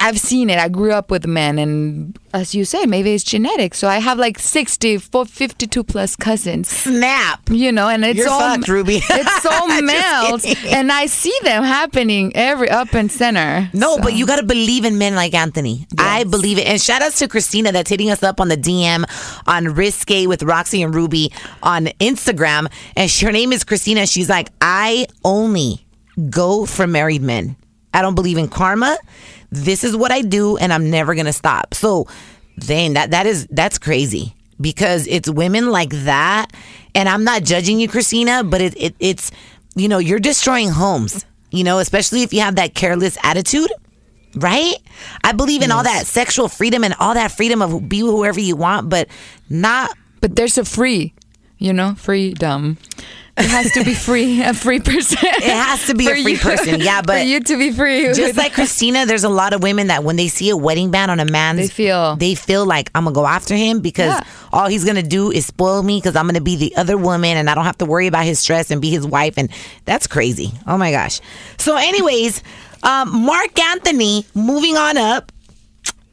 I've 0.00 0.18
seen 0.18 0.48
it. 0.50 0.58
I 0.58 0.68
grew 0.68 0.92
up 0.92 1.10
with 1.10 1.26
men, 1.26 1.58
and 1.58 2.18
as 2.32 2.54
you 2.54 2.64
said, 2.64 2.86
maybe 2.86 3.12
it's 3.12 3.24
genetic. 3.24 3.74
So 3.74 3.88
I 3.88 3.98
have 3.98 4.18
like 4.18 4.38
60, 4.38 4.98
52 4.98 5.84
plus 5.84 6.16
cousins. 6.16 6.68
Snap. 6.68 7.40
You 7.50 7.72
know, 7.72 7.88
and 7.88 8.04
it's 8.04 8.18
You're 8.18 8.28
all 8.28 8.40
fucked, 8.40 8.68
Rubi. 8.68 9.00
It's 9.10 9.46
all 9.50 9.68
males, 9.82 10.46
and 10.66 10.90
I 10.90 11.06
see 11.06 11.36
them 11.42 11.62
happening 11.64 12.32
every 12.34 12.68
up 12.70 12.94
and 12.94 13.10
center. 13.10 13.68
No, 13.72 13.96
So- 13.96 14.02
but 14.02 14.14
you 14.14 14.26
got 14.26 14.36
to 14.36 14.46
believe 14.46 14.84
in 14.84 14.98
men 14.98 15.14
like 15.14 15.34
Anthony. 15.34 15.86
I 15.98 16.24
believe 16.24 16.58
it. 16.58 16.66
And 16.66 16.80
shout 16.80 17.02
outs 17.02 17.18
to 17.18 17.28
Christina 17.28 17.72
that's 17.72 17.90
hitting 17.90 18.10
us 18.10 18.22
up 18.22 18.40
on 18.40 18.48
the 18.48 18.56
DM 18.56 19.04
on 19.46 19.74
Risque 19.74 20.26
with 20.26 20.40
RaqC 20.40 20.84
and 20.84 20.94
Rubi 20.94 21.32
on 21.62 21.86
Instagram. 22.00 22.66
And 22.96 23.10
she, 23.10 23.26
her 23.26 23.32
name 23.32 23.52
is 23.52 23.64
Christina. 23.64 24.06
She's 24.06 24.28
like, 24.28 24.48
I 24.60 25.06
only 25.24 25.86
go 26.30 26.66
for 26.66 26.86
married 26.86 27.22
men. 27.22 27.56
I 27.92 28.02
don't 28.02 28.14
believe 28.14 28.38
in 28.38 28.46
karma. 28.48 28.96
This 29.50 29.84
is 29.84 29.96
what 29.96 30.12
I 30.12 30.22
do, 30.22 30.56
and 30.56 30.72
I'm 30.72 30.90
never 30.90 31.14
gonna 31.14 31.32
stop. 31.32 31.74
So, 31.74 32.06
then 32.56 32.94
that 32.94 33.10
that 33.10 33.26
is 33.26 33.46
that's 33.50 33.78
crazy 33.78 34.34
because 34.60 35.06
it's 35.06 35.28
women 35.28 35.70
like 35.70 35.90
that. 36.04 36.48
And 36.94 37.08
I'm 37.08 37.24
not 37.24 37.44
judging 37.44 37.80
you, 37.80 37.88
Christina, 37.88 38.44
but 38.44 38.60
it, 38.60 38.74
it 38.76 38.94
it's 39.00 39.30
you 39.74 39.88
know 39.88 39.98
you're 39.98 40.20
destroying 40.20 40.70
homes. 40.70 41.24
You 41.50 41.64
know, 41.64 41.78
especially 41.78 42.22
if 42.22 42.32
you 42.32 42.40
have 42.40 42.56
that 42.56 42.74
careless 42.74 43.18
attitude 43.24 43.70
right? 44.34 44.74
I 45.24 45.32
believe 45.32 45.62
in 45.62 45.70
all 45.70 45.82
that 45.82 46.06
sexual 46.06 46.48
freedom 46.48 46.84
and 46.84 46.94
all 46.98 47.14
that 47.14 47.32
freedom 47.32 47.62
of 47.62 47.88
be 47.88 48.00
whoever 48.00 48.40
you 48.40 48.56
want, 48.56 48.88
but 48.88 49.08
not. 49.48 49.90
But 50.20 50.36
there's 50.36 50.58
a 50.58 50.64
free, 50.64 51.14
you 51.58 51.72
know, 51.72 51.94
freedom. 51.94 52.78
It 53.40 53.48
has 53.50 53.72
to 53.72 53.84
be 53.84 53.94
free, 53.94 54.42
a 54.42 54.52
free 54.54 54.80
person. 54.80 55.18
It 55.22 55.42
has 55.44 55.86
to 55.86 55.94
be 55.94 56.08
a 56.10 56.22
free 56.22 56.36
person, 56.36 56.80
yeah, 56.80 57.02
but 57.02 57.18
for 57.20 57.24
you 57.24 57.40
to 57.40 57.58
be 57.58 57.72
free, 57.72 58.12
Just 58.12 58.36
like 58.36 58.52
Christina, 58.52 59.06
there's 59.06 59.24
a 59.24 59.28
lot 59.28 59.52
of 59.52 59.62
women 59.62 59.86
that 59.88 60.04
when 60.04 60.16
they 60.16 60.28
see 60.28 60.50
a 60.50 60.56
wedding 60.56 60.90
band 60.90 61.10
on 61.10 61.20
a 61.20 61.24
man, 61.24 61.56
They 61.56 61.68
feel- 61.68 62.16
they 62.16 62.34
feel 62.34 62.64
like 62.66 62.90
I'm 62.94 63.04
gonna 63.04 63.14
go 63.14 63.26
after 63.26 63.54
him 63.54 63.80
because 63.80 64.12
Yeah. 64.12 64.22
all 64.52 64.66
he's 64.68 64.84
gonna 64.84 65.02
do 65.02 65.30
is 65.30 65.46
spoil 65.46 65.82
me 65.82 65.98
because 65.98 66.16
I'm 66.16 66.26
gonna 66.26 66.40
be 66.40 66.56
the 66.56 66.74
other 66.76 66.96
woman 66.96 67.36
and 67.36 67.48
I 67.48 67.54
don't 67.54 67.64
have 67.64 67.78
to 67.78 67.86
worry 67.86 68.06
about 68.06 68.24
his 68.24 68.38
stress 68.38 68.70
and 68.70 68.80
be 68.80 68.90
his 68.90 69.06
wife 69.06 69.34
and 69.36 69.48
that's 69.86 70.06
crazy. 70.06 70.52
Oh 70.66 70.76
my 70.76 70.90
gosh. 70.90 71.20
So, 71.58 71.76
anyways, 71.76 72.42
um, 72.82 73.24
Marc 73.24 73.58
Anthony 73.58 74.26
moving 74.34 74.76
on 74.76 74.96
up. 74.96 75.32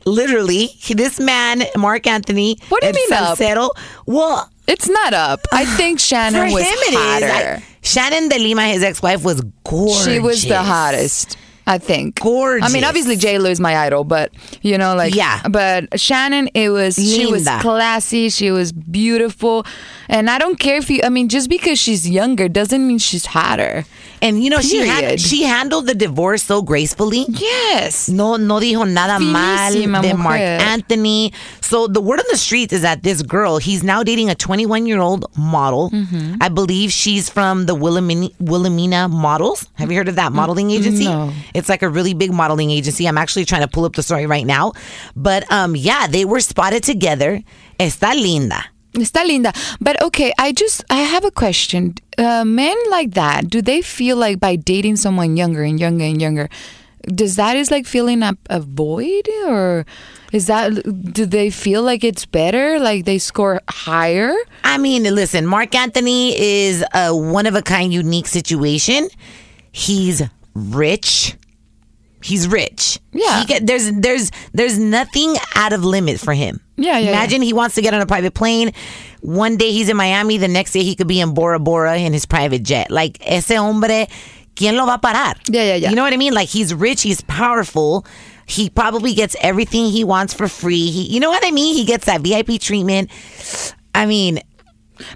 Literally, 0.05 0.69
this 0.89 1.19
man, 1.19 1.63
Marc 1.75 2.07
Anthony. 2.07 2.57
What 2.69 2.81
do 2.81 2.87
you 2.87 2.93
mean 2.93 3.11
up? 3.13 3.37
Salcedo, 3.37 3.71
Well, 4.05 4.49
it's 4.67 4.89
not 4.89 5.13
up. 5.13 5.41
I 5.51 5.65
think 5.65 5.99
for 5.99 6.05
Shannon 6.05 6.47
him 6.47 6.53
was 6.53 6.63
it 6.63 6.89
is. 6.93 6.95
hotter. 6.95 7.57
I- 7.57 7.63
Shannon 7.81 8.27
De 8.29 8.37
Lima, 8.37 8.65
his 8.67 8.83
ex-wife, 8.83 9.23
was 9.23 9.41
gorgeous. 9.63 10.05
She 10.05 10.19
was 10.19 10.43
the 10.43 10.61
hottest. 10.61 11.37
I 11.69 11.77
think. 11.79 12.21
Gorgeous. 12.21 12.69
I 12.69 12.73
mean, 12.73 12.85
obviously 12.85 13.17
J 13.17 13.39
Lo 13.39 13.49
is 13.49 13.59
my 13.59 13.75
idol, 13.77 14.05
but 14.05 14.31
you 14.61 14.77
know, 14.77 14.95
like 14.95 15.13
Yeah. 15.13 15.41
But 15.49 15.99
Shannon, 15.99 16.49
it 16.53 16.69
was 16.69 16.95
she 16.95 17.25
was 17.25 17.45
Linda. 17.45 17.61
classy. 17.61 18.29
She 18.29 18.51
was 18.51 18.71
beautiful, 18.71 19.65
and 20.07 20.29
I 20.29 20.37
don't 20.37 20.57
care 20.57 20.77
if 20.77 20.89
you. 20.89 21.01
I 21.03 21.09
mean, 21.09 21.27
just 21.27 21.49
because 21.49 21.77
she's 21.77 22.09
younger 22.09 22.47
doesn't 22.47 22.85
mean 22.87 22.99
she's 22.99 23.25
hotter. 23.25 23.83
And 24.21 24.43
you 24.43 24.49
know, 24.49 24.61
she 24.61 24.85
had, 24.85 25.19
she 25.19 25.43
handled 25.43 25.87
the 25.87 25.93
divorce 25.93 26.43
so 26.43 26.61
gracefully. 26.61 27.25
Yes. 27.27 28.09
No, 28.09 28.35
no 28.37 28.59
dijo 28.59 28.89
nada 28.89 29.19
mal 29.19 29.71
Finísima 29.71 30.01
de 30.01 30.13
Marc. 30.15 30.39
Anthony. 30.39 31.33
So 31.61 31.87
the 31.87 32.01
word 32.01 32.19
on 32.19 32.25
the 32.31 32.37
streets 32.37 32.73
is 32.73 32.81
that 32.81 33.03
this 33.03 33.21
girl, 33.21 33.57
he's 33.57 33.83
now 33.83 34.03
dating 34.03 34.29
a 34.29 34.35
21 34.35 34.85
year 34.85 34.99
old 34.99 35.25
model. 35.37 35.89
Mm-hmm. 35.91 36.35
I 36.41 36.49
believe 36.49 36.91
she's 36.91 37.29
from 37.29 37.65
the 37.65 37.75
Wilhelmina, 37.75 38.29
Wilhelmina 38.39 39.07
Models. 39.07 39.67
Have 39.75 39.91
you 39.91 39.97
heard 39.97 40.07
of 40.07 40.15
that 40.15 40.31
modeling 40.31 40.71
agency? 40.71 41.05
no. 41.05 41.31
It's 41.53 41.69
like 41.69 41.81
a 41.81 41.89
really 41.89 42.13
big 42.13 42.31
modeling 42.31 42.71
agency. 42.71 43.07
I'm 43.07 43.17
actually 43.17 43.45
trying 43.45 43.61
to 43.61 43.67
pull 43.67 43.85
up 43.85 43.93
the 43.95 44.03
story 44.03 44.25
right 44.25 44.45
now. 44.45 44.73
But 45.15 45.49
um, 45.51 45.75
yeah, 45.75 46.07
they 46.07 46.25
were 46.25 46.39
spotted 46.39 46.83
together. 46.83 47.41
Está 47.79 48.13
linda. 48.19 48.63
Está 49.01 49.25
linda. 49.25 49.53
But 49.79 50.01
okay, 50.01 50.33
I 50.37 50.51
just 50.51 50.83
I 50.89 50.97
have 50.97 51.25
a 51.25 51.31
question. 51.31 51.95
Uh, 52.17 52.43
men 52.45 52.75
like 52.89 53.13
that, 53.13 53.49
do 53.49 53.61
they 53.61 53.81
feel 53.81 54.17
like 54.17 54.39
by 54.39 54.55
dating 54.55 54.97
someone 54.97 55.37
younger 55.37 55.63
and 55.63 55.79
younger 55.79 56.05
and 56.05 56.21
younger, 56.21 56.49
does 57.03 57.35
that 57.35 57.55
is 57.55 57.71
like 57.71 57.85
filling 57.85 58.23
up 58.23 58.37
a 58.49 58.59
void, 58.59 59.29
or 59.45 59.85
is 60.33 60.47
that 60.47 60.83
do 61.13 61.25
they 61.25 61.49
feel 61.49 61.83
like 61.83 62.03
it's 62.03 62.25
better, 62.25 62.79
like 62.79 63.05
they 63.05 63.17
score 63.17 63.61
higher? 63.69 64.33
I 64.63 64.77
mean, 64.77 65.03
listen, 65.03 65.45
Marc 65.45 65.75
Anthony 65.75 66.37
is 66.37 66.83
a 66.93 67.15
one 67.15 67.45
of 67.45 67.55
a 67.55 67.61
kind, 67.61 67.93
unique 67.93 68.27
situation. 68.27 69.09
He's 69.71 70.23
rich. 70.53 71.35
He's 72.21 72.47
rich. 72.47 72.99
Yeah. 73.13 73.39
He 73.39 73.45
get, 73.45 73.67
there's 73.67 73.91
there's 73.91 74.31
there's 74.53 74.79
nothing 74.79 75.35
out 75.55 75.73
of 75.73 75.83
limit 75.83 76.19
for 76.19 76.33
him. 76.33 76.59
Yeah, 76.75 76.97
yeah, 76.97 77.09
Imagine 77.09 77.41
he 77.41 77.53
wants 77.53 77.75
to 77.75 77.81
get 77.81 77.93
on 77.93 78.01
a 78.01 78.05
private 78.05 78.33
plane. 78.33 78.71
One 79.21 79.57
day 79.57 79.71
he's 79.71 79.89
in 79.89 79.97
Miami. 79.97 80.37
The 80.37 80.47
next 80.47 80.71
day 80.73 80.83
he 80.83 80.95
could 80.95 81.07
be 81.07 81.19
in 81.19 81.33
Bora 81.33 81.59
Bora 81.59 81.97
in 81.97 82.13
his 82.13 82.25
private 82.25 82.63
jet. 82.63 82.91
Like 82.91 83.17
ese 83.21 83.55
hombre, 83.57 84.07
¿quién 84.55 84.75
lo 84.75 84.85
va 84.85 84.95
a 84.95 84.99
parar? 84.99 85.37
Yeah, 85.49 85.63
yeah, 85.63 85.75
yeah. 85.75 85.89
You 85.89 85.95
know 85.95 86.03
what 86.03 86.13
I 86.13 86.17
mean? 86.17 86.33
Like 86.33 86.49
he's 86.49 86.73
rich. 86.73 87.01
He's 87.01 87.21
powerful. 87.21 88.05
He 88.45 88.69
probably 88.69 89.13
gets 89.13 89.35
everything 89.41 89.85
he 89.91 90.03
wants 90.03 90.33
for 90.33 90.47
free. 90.47 90.89
He, 90.89 91.03
you 91.03 91.19
know 91.19 91.29
what 91.29 91.45
I 91.45 91.51
mean? 91.51 91.75
He 91.75 91.83
gets 91.83 92.05
that 92.05 92.21
VIP 92.21 92.59
treatment. 92.61 93.11
I 93.93 94.05
mean, 94.05 94.39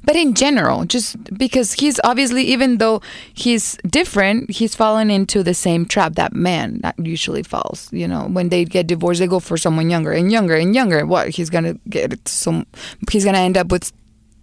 But 0.04 0.16
in 0.16 0.34
general, 0.34 0.86
just 0.86 1.18
because 1.38 1.74
he's 1.74 2.00
obviously, 2.04 2.44
even 2.44 2.78
though 2.78 3.02
he's 3.34 3.78
different, 3.88 4.50
he's 4.52 4.76
fallen 4.76 5.10
into 5.10 5.44
the 5.44 5.54
same 5.54 5.86
trap 5.86 6.16
that 6.16 6.34
man 6.34 6.82
usually 6.98 7.44
falls. 7.44 7.90
You 7.92 8.08
know, 8.08 8.28
when 8.28 8.50
they 8.50 8.66
get 8.66 8.88
divorced, 8.88 9.20
they 9.20 9.28
go 9.28 9.40
for 9.40 9.58
someone 9.58 9.90
younger 9.90 10.12
and 10.12 10.32
younger 10.32 10.56
and 10.56 10.74
younger. 10.76 11.06
What 11.06 11.30
he's 11.30 11.50
gonna 11.50 11.76
get 11.90 12.28
some? 12.28 12.66
He's 13.12 13.26
gonna 13.26 13.40
end 13.40 13.58
up 13.58 13.72
with 13.72 13.92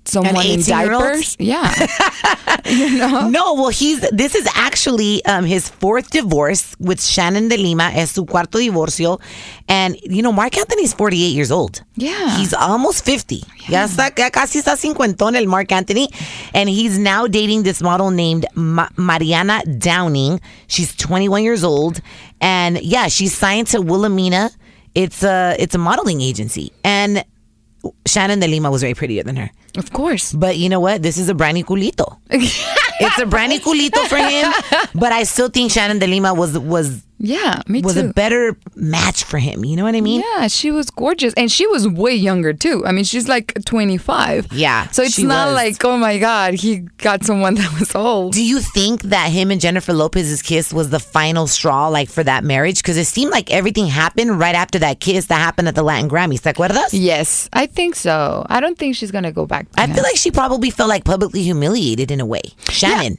someone 0.09 0.37
in 0.47 0.61
18-year-old? 0.61 1.03
diapers. 1.03 1.37
Yeah, 1.39 1.69
you 2.67 2.99
know. 2.99 3.29
No, 3.29 3.55
well, 3.55 3.69
he's 3.69 4.01
this 4.11 4.35
is 4.35 4.49
actually 4.55 5.25
um, 5.27 5.45
his 5.45 5.69
fourth 5.69 6.11
divorce 6.11 6.75
with 6.79 7.03
Shannon 7.05 7.49
De 7.49 7.57
Lima. 7.57 7.91
Es 7.95 8.13
su 8.13 8.25
cuarto 8.25 8.59
divorcio, 8.59 9.21
and 9.69 9.97
you 10.03 10.23
know, 10.23 10.33
Marc 10.33 10.57
Anthony's 10.57 10.93
forty 10.95 11.23
eight 11.25 11.35
years 11.35 11.51
old. 11.51 11.83
Yeah. 11.97 12.37
he's 12.39 12.55
almost 12.55 13.05
fifty. 13.05 13.43
Ya 13.69 13.85
está, 13.85 14.11
ya 14.17 14.31
casi 14.31 14.59
está 14.61 14.77
cincuentón 14.77 15.37
el 15.37 15.47
Mark 15.47 15.71
Anthony, 15.73 16.09
and 16.55 16.69
he's 16.69 16.99
now 16.99 17.27
dating 17.27 17.63
this 17.65 17.83
model 17.83 18.11
named 18.11 18.47
Ma- 18.55 18.89
Mariana 18.97 19.63
Downing. 19.79 20.41
She's 20.69 20.95
twenty 20.97 21.29
one 21.29 21.43
years 21.43 21.63
old, 21.65 22.01
and 22.41 22.81
yeah, 22.81 23.09
she's 23.09 23.37
signed 23.37 23.67
to 23.69 23.81
Wilhelmina. 23.81 24.51
It's 24.95 25.23
a 25.23 25.55
it's 25.59 25.75
a 25.75 25.79
modeling 25.79 26.21
agency, 26.23 26.73
and 26.83 27.25
Shannon 28.07 28.41
De 28.41 28.47
Lima 28.47 28.71
was 28.71 28.83
way 28.83 28.95
prettier 28.95 29.23
than 29.23 29.37
her. 29.37 29.51
Of 29.77 29.93
course. 29.93 30.33
But 30.33 30.57
you 30.57 30.69
know 30.69 30.81
what? 30.81 31.03
This 31.03 31.19
is 31.19 31.29
a 31.29 31.35
brandy 31.35 31.63
culito. 31.63 32.19
it's 32.31 33.19
a 33.19 33.27
brandy 33.27 33.59
culito 33.59 34.05
for 34.07 34.17
him. 34.17 34.53
But 34.95 35.13
I 35.13 35.25
still 35.25 35.49
think 35.49 35.73
Shannon 35.73 35.99
De 35.99 36.07
Lima 36.07 36.35
was 36.35 36.59
was 36.59 37.03
Yeah, 37.19 37.63
me 37.67 37.81
was 37.81 37.95
too. 37.95 38.09
a 38.09 38.13
better 38.13 38.57
match 38.77 39.25
for 39.25 39.39
him. 39.39 39.65
You 39.65 39.77
know 39.77 39.85
what 39.85 39.95
I 39.97 40.01
mean? 40.01 40.23
Yeah, 40.37 40.47
she 40.49 40.71
was 40.71 40.91
gorgeous, 40.91 41.35
and 41.35 41.51
she 41.51 41.67
was 41.67 41.87
way 41.89 42.15
younger 42.15 42.53
too. 42.53 42.87
I 42.87 42.93
mean, 42.93 43.05
she's 43.05 43.29
like 43.29 43.55
25. 43.65 44.53
Yeah, 44.53 44.89
so 44.89 45.03
it's 45.03 45.19
not 45.19 45.49
was. 45.49 45.55
like, 45.55 45.85
oh 45.85 45.97
my 45.97 46.19
god, 46.19 46.55
he 46.55 46.79
got 46.99 47.25
someone 47.25 47.55
that 47.61 47.79
was 47.79 47.95
old. 47.95 48.35
Do 48.35 48.45
you 48.45 48.61
think 48.61 49.03
that 49.03 49.31
him 49.33 49.51
and 49.51 49.61
Jennifer 49.61 49.93
Lopez's 49.93 50.43
kiss 50.43 50.73
was 50.73 50.91
the 50.91 51.01
final 51.01 51.47
straw, 51.47 51.89
like 51.89 52.09
for 52.09 52.23
that 52.23 52.45
marriage? 52.45 52.79
Because 52.83 52.97
it 52.97 53.07
seemed 53.07 53.33
like 53.33 53.51
everything 53.51 53.87
happened 53.89 54.39
right 54.39 54.55
after 54.55 54.79
that 54.79 55.01
kiss 55.01 55.27
that 55.27 55.39
happened 55.39 55.69
at 55.69 55.75
the 55.75 55.83
Latin 55.83 56.09
Grammys. 56.09 56.43
¿Te 56.43 56.51
acuerdas? 56.53 56.91
Yes, 56.93 57.49
I 57.53 57.67
think 57.67 57.97
so. 57.97 58.47
I 58.49 58.61
don't 58.61 58.79
think 58.79 58.95
she's 58.95 59.11
gonna 59.11 59.33
go 59.33 59.45
back. 59.47 59.67
I 59.77 59.87
him. 59.87 59.95
feel 59.95 60.05
like 60.05 60.17
she 60.17 60.31
probably 60.31 60.71
felt 60.71 60.89
like 60.89 61.05
publicly 61.05 61.43
humiliated 61.43 62.11
in 62.11 62.21
a 62.21 62.27
way. 62.27 62.43
Shannon, 62.71 63.17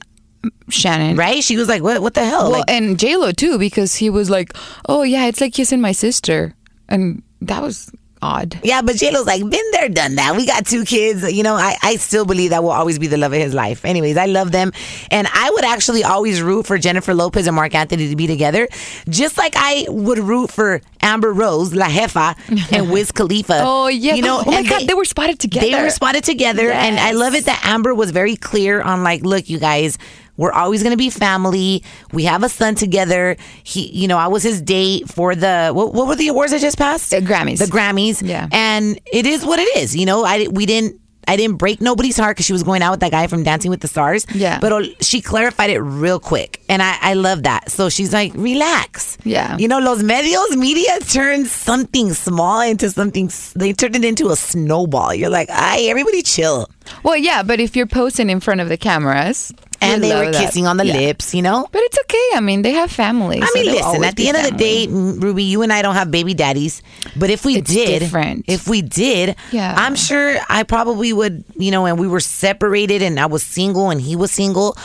Shannon, 0.68 1.16
right? 1.16 1.42
She 1.42 1.56
was 1.56 1.68
like, 1.68 1.82
"What? 1.82 2.00
What 2.02 2.14
the 2.14 2.24
hell?" 2.24 2.50
Well, 2.50 2.60
like, 2.60 2.70
and 2.70 2.98
J 2.98 3.16
Lo 3.16 3.32
too, 3.32 3.58
because 3.58 3.96
he 3.96 4.10
was 4.10 4.30
like, 4.30 4.52
"Oh 4.88 5.02
yeah, 5.02 5.26
it's 5.26 5.40
like 5.40 5.52
kissing 5.52 5.80
my 5.80 5.92
sister," 5.92 6.54
and 6.88 7.22
that 7.42 7.62
was 7.62 7.90
odd. 8.22 8.58
Yeah, 8.62 8.82
but 8.82 8.96
J-Lo's 8.96 9.26
like, 9.26 9.40
been 9.48 9.70
there, 9.72 9.88
done 9.88 10.16
that. 10.16 10.36
We 10.36 10.46
got 10.46 10.66
two 10.66 10.84
kids. 10.84 11.30
You 11.32 11.42
know, 11.42 11.54
I, 11.54 11.76
I 11.82 11.96
still 11.96 12.24
believe 12.24 12.50
that 12.50 12.62
will 12.62 12.70
always 12.70 12.98
be 12.98 13.06
the 13.06 13.16
love 13.16 13.32
of 13.32 13.40
his 13.40 13.54
life. 13.54 13.84
Anyways, 13.84 14.16
I 14.16 14.26
love 14.26 14.52
them. 14.52 14.72
And 15.10 15.26
I 15.32 15.50
would 15.50 15.64
actually 15.64 16.04
always 16.04 16.42
root 16.42 16.66
for 16.66 16.78
Jennifer 16.78 17.14
Lopez 17.14 17.46
and 17.46 17.56
Marc 17.56 17.74
Anthony 17.74 18.08
to 18.08 18.16
be 18.16 18.26
together. 18.26 18.68
Just 19.08 19.38
like 19.38 19.54
I 19.56 19.86
would 19.88 20.18
root 20.18 20.50
for 20.50 20.80
Amber 21.00 21.32
Rose, 21.32 21.74
La 21.74 21.86
Jefa, 21.86 22.36
and 22.72 22.90
Wiz 22.90 23.12
Khalifa. 23.12 23.62
Oh 23.64 23.88
yeah, 23.88 24.14
You 24.14 24.22
know, 24.22 24.42
oh 24.44 24.50
my 24.50 24.62
god, 24.62 24.86
they, 24.86 24.94
were 24.94 25.04
spotted 25.04 25.38
together. 25.38 25.66
They 25.66 25.82
were 25.82 25.90
spotted 25.90 26.24
together. 26.24 26.70
And 26.70 26.98
I 26.98 27.12
love 27.12 27.34
it 27.34 27.46
that 27.46 27.60
Amber 27.64 27.94
was 27.94 28.10
very 28.10 28.36
clear 28.36 28.82
on 28.82 29.02
like, 29.02 29.22
look, 29.22 29.48
you 29.48 29.58
guys, 29.58 29.98
we're 30.40 30.52
always 30.52 30.82
going 30.82 30.92
to 30.92 30.96
be 30.96 31.10
family. 31.10 31.84
We 32.12 32.24
have 32.24 32.42
a 32.42 32.48
son 32.48 32.74
together. 32.74 33.36
He, 33.62 33.88
you 33.92 34.08
know, 34.08 34.16
I 34.16 34.28
was 34.28 34.42
his 34.42 34.62
date 34.62 35.06
for 35.06 35.34
the, 35.34 35.70
what, 35.74 35.92
what 35.92 36.08
were 36.08 36.16
the 36.16 36.28
awards 36.28 36.52
that 36.52 36.62
just 36.62 36.78
passed? 36.78 37.12
Uh, 37.12 37.20
Grammys. 37.20 37.58
The 37.58 37.66
Grammys. 37.66 38.26
Yeah. 38.26 38.48
And 38.50 38.98
it 39.12 39.26
is 39.26 39.44
what 39.44 39.58
it 39.58 39.76
is. 39.76 39.94
You 39.94 40.06
know, 40.06 40.24
I 40.24 40.48
we 40.50 40.64
didn't 40.64 40.98
I 41.28 41.36
didn't 41.36 41.58
break 41.58 41.80
nobody's 41.80 42.16
heart 42.16 42.36
because 42.36 42.46
she 42.46 42.52
was 42.52 42.62
going 42.62 42.82
out 42.82 42.92
with 42.92 43.00
that 43.00 43.10
guy 43.10 43.26
from 43.26 43.42
Dancing 43.42 43.70
with 43.70 43.80
the 43.80 43.88
Stars. 43.88 44.26
Yeah. 44.34 44.58
But 44.58 44.72
uh, 44.72 44.82
she 45.00 45.20
clarified 45.20 45.70
it 45.70 45.78
real 45.78 46.18
quick. 46.18 46.62
And 46.68 46.82
I, 46.82 46.96
I 47.00 47.14
love 47.14 47.42
that. 47.44 47.70
So 47.70 47.88
she's 47.88 48.12
like, 48.12 48.32
relax. 48.34 49.18
Yeah. 49.24 49.56
You 49.58 49.68
know, 49.68 49.78
los 49.78 50.02
medios, 50.02 50.56
media 50.56 50.98
turns 51.00 51.52
something 51.52 52.14
small 52.14 52.62
into 52.62 52.90
something, 52.90 53.30
they 53.54 53.72
turned 53.72 53.96
it 53.96 54.04
into 54.04 54.30
a 54.30 54.36
snowball. 54.36 55.14
You're 55.14 55.30
like, 55.30 55.48
ay, 55.52 55.82
everybody 55.88 56.22
chill. 56.22 56.68
Well, 57.04 57.16
yeah, 57.16 57.42
but 57.42 57.60
if 57.60 57.76
you're 57.76 57.86
posting 57.86 58.30
in 58.30 58.40
front 58.40 58.60
of 58.60 58.68
the 58.68 58.76
cameras, 58.76 59.52
And 59.82 60.02
we 60.02 60.08
they 60.08 60.14
were 60.14 60.30
that. 60.30 60.44
kissing 60.46 60.66
on 60.66 60.76
the 60.76 60.84
Yeah. 60.86 60.92
lips, 60.98 61.34
you 61.34 61.42
know? 61.42 61.66
But 61.72 61.82
it's 61.84 61.98
okay. 62.00 62.28
I 62.34 62.40
mean, 62.40 62.62
they 62.62 62.72
have 62.72 62.90
families. 62.92 63.42
I 63.42 63.46
so 63.46 63.52
mean, 63.54 63.66
listen, 63.72 64.04
at 64.04 64.16
the 64.16 64.28
end 64.28 64.36
of 64.36 64.44
the 64.44 64.50
day, 64.52 64.86
Rubi, 64.88 65.42
you 65.44 65.62
and 65.62 65.72
I 65.72 65.80
don't 65.82 65.94
have 65.94 66.10
baby 66.10 66.34
daddies. 66.34 66.82
But 67.16 67.30
if 67.30 67.44
we 67.44 67.56
It's 67.56 67.72
did, 67.72 68.00
different. 68.00 68.44
if 68.46 68.68
we 68.68 68.82
did, 68.82 69.36
Yeah. 69.52 69.74
I'm 69.76 69.94
sure 69.96 70.36
I 70.48 70.62
probably 70.64 71.12
would, 71.12 71.44
you 71.56 71.70
know, 71.70 71.86
and 71.86 71.98
we 71.98 72.06
were 72.08 72.20
separated 72.20 73.00
and 73.02 73.18
I 73.18 73.26
was 73.26 73.42
single 73.42 73.90
and 73.90 74.00
he 74.00 74.16
was 74.16 74.30
single. 74.30 74.76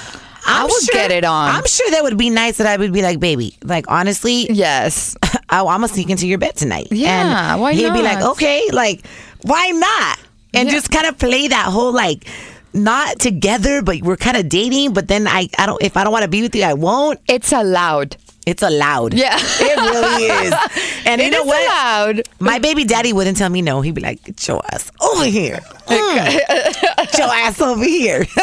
I 0.47 0.59
I'm 0.61 0.63
would 0.65 0.83
sure, 0.83 0.93
get 0.93 1.11
it 1.11 1.25
on. 1.25 1.49
I'm 1.49 1.65
sure 1.65 1.89
that 1.91 2.03
would 2.03 2.17
be 2.17 2.29
nice 2.29 2.57
that 2.57 2.67
I 2.67 2.77
would 2.77 2.93
be 2.93 3.01
like, 3.01 3.19
baby, 3.19 3.57
like, 3.63 3.85
honestly, 3.89 4.45
Yes. 4.51 5.15
I, 5.49 5.59
I'm 5.59 5.65
going 5.65 5.81
to 5.81 5.87
sneak 5.89 6.09
into 6.09 6.27
your 6.27 6.37
bed 6.37 6.55
tonight. 6.55 6.87
Yeah, 6.91 7.53
and 7.53 7.61
why 7.61 7.73
he'd 7.73 7.91
be 7.93 8.01
like, 8.01 8.21
okay, 8.23 8.69
like, 8.71 9.05
why 9.41 9.71
not? 9.71 10.19
And 10.53 10.67
Yeah. 10.69 10.73
just 10.75 10.89
kind 10.91 11.07
of 11.07 11.17
play 11.17 11.47
that 11.47 11.65
whole, 11.65 11.91
like, 11.91 12.27
not 12.75 13.17
together, 13.19 13.81
but 13.81 14.01
we're 14.01 14.17
kind 14.17 14.37
of 14.37 14.49
dating. 14.49 14.93
But 14.93 15.07
then 15.07 15.27
I, 15.27 15.49
I 15.57 15.65
don't. 15.65 15.81
If 15.81 15.97
I 15.97 16.03
don't 16.03 16.13
want 16.13 16.23
to 16.23 16.29
be 16.29 16.41
with 16.41 16.55
you, 16.55 16.63
I 16.63 16.73
won't. 16.73 17.19
It's 17.27 17.51
allowed. 17.51 18.17
It's 18.45 18.61
allowed. 18.61 19.13
Yeah. 19.15 19.35
It 19.39 19.77
really 19.77 20.25
is. 20.47 20.53
And 21.07 21.21
you 21.21 21.27
It 21.27 21.31
know 21.31 21.41
is 21.41 21.47
what? 21.47 21.63
allowed. 21.65 22.21
My 22.39 22.57
baby 22.59 22.83
daddy 22.83 23.13
wouldn't 23.13 23.37
tell 23.37 23.49
me 23.49 23.61
no. 23.61 23.81
He'd 23.81 23.93
be 23.95 24.01
like, 24.01 24.23
get 24.23 24.47
your 24.47 24.61
ass 24.71 24.91
over 25.01 25.25
here. 25.25 25.59
Mm. 25.85 26.95
Get 26.97 27.17
your 27.17 27.27
ass 27.27 27.61
over 27.61 27.83
here. 27.83 28.25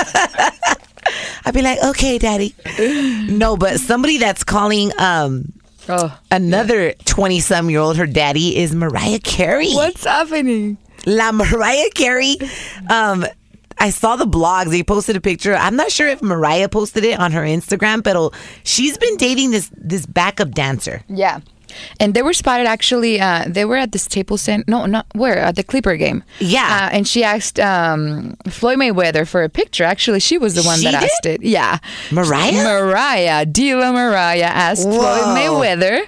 I'd 1.45 1.55
be 1.55 1.63
like, 1.63 1.83
okay, 1.85 2.19
daddy. 2.19 2.55
No, 3.29 3.57
but 3.57 3.81
somebody 3.81 4.19
that's 4.19 4.45
calling 4.45 4.93
um 4.99 5.53
Oh. 5.89 6.17
another 6.31 6.93
20 7.07 7.41
some 7.41 7.69
year 7.69 7.81
old 7.81 7.97
her 7.97 8.07
daddy 8.07 8.57
is 8.57 8.73
Mariah 8.73 9.19
Carey. 9.19 9.73
What's 9.73 10.05
happening? 10.05 10.79
La 11.07 11.33
Mariah 11.33 11.91
Carey. 11.93 12.37
Um, 12.89 13.27
I 13.87 13.91
saw 13.91 14.17
the 14.17 14.27
blogs. 14.27 14.71
They 14.71 14.83
posted 14.83 15.17
a 15.17 15.21
picture. 15.21 15.55
I'm 15.55 15.77
not 15.77 15.91
sure 15.91 16.09
if 16.09 16.23
Mariah 16.23 16.69
posted 16.69 17.05
it 17.05 17.19
on 17.19 17.33
her 17.33 17.43
Instagram, 17.43 18.03
but 18.03 18.15
she's 18.65 18.97
been 18.97 19.17
dating 19.17 19.51
this 19.51 19.71
this 19.77 20.07
backup 20.07 20.51
dancer. 20.53 21.03
Yeah. 21.09 21.41
And 21.99 22.13
they 22.15 22.23
were 22.23 22.35
spotted 22.35 22.67
actually. 22.67 23.19
Uh, 23.21 23.45
they 23.49 23.65
were 23.65 23.77
at 23.77 23.93
the 23.93 23.99
Staples 23.99 24.43
Center. 24.43 24.65
No, 24.69 24.87
not 24.87 25.07
where 25.15 25.39
at 25.39 25.57
the 25.57 25.65
Clipper 25.65 25.97
game. 25.97 26.23
Yeah. 26.39 26.69
Uh, 26.69 26.97
and 26.97 27.09
she 27.09 27.25
asked 27.25 27.59
um, 27.59 28.37
Floyd 28.49 28.79
Mayweather 28.79 29.27
for 29.27 29.43
a 29.43 29.49
picture. 29.49 29.85
Actually, 29.85 30.21
she 30.21 30.37
was 30.39 30.55
the 30.55 30.63
one 30.63 30.79
She 30.79 30.85
that 30.85 31.01
did? 31.01 31.11
asked 31.11 31.27
it. 31.27 31.43
Yeah. 31.43 31.79
Mariah? 32.13 32.53
Mariah, 32.65 33.47
Diva 33.47 33.91
Mariah 33.93 34.53
asked 34.69 34.83
Floyd 34.83 35.27
Mayweather 35.37 36.05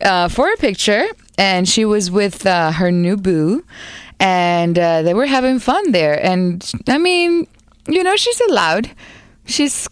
uh, 0.00 0.28
for 0.28 0.50
a 0.50 0.56
picture, 0.56 1.04
and 1.36 1.68
she 1.68 1.84
was 1.84 2.10
with 2.10 2.46
uh, 2.46 2.72
her 2.72 2.90
new 2.90 3.16
boo, 3.18 3.64
and 4.22 4.78
uh, 4.78 5.02
they 5.02 5.14
were 5.14 5.26
having 5.26 5.58
fun 5.58 5.90
there. 5.90 6.24
And 6.24 6.70
I 6.88 6.96
mean, 6.96 7.48
you 7.88 8.04
know, 8.04 8.14
she's 8.14 8.40
allowed. 8.48 8.88
She's, 9.44 9.88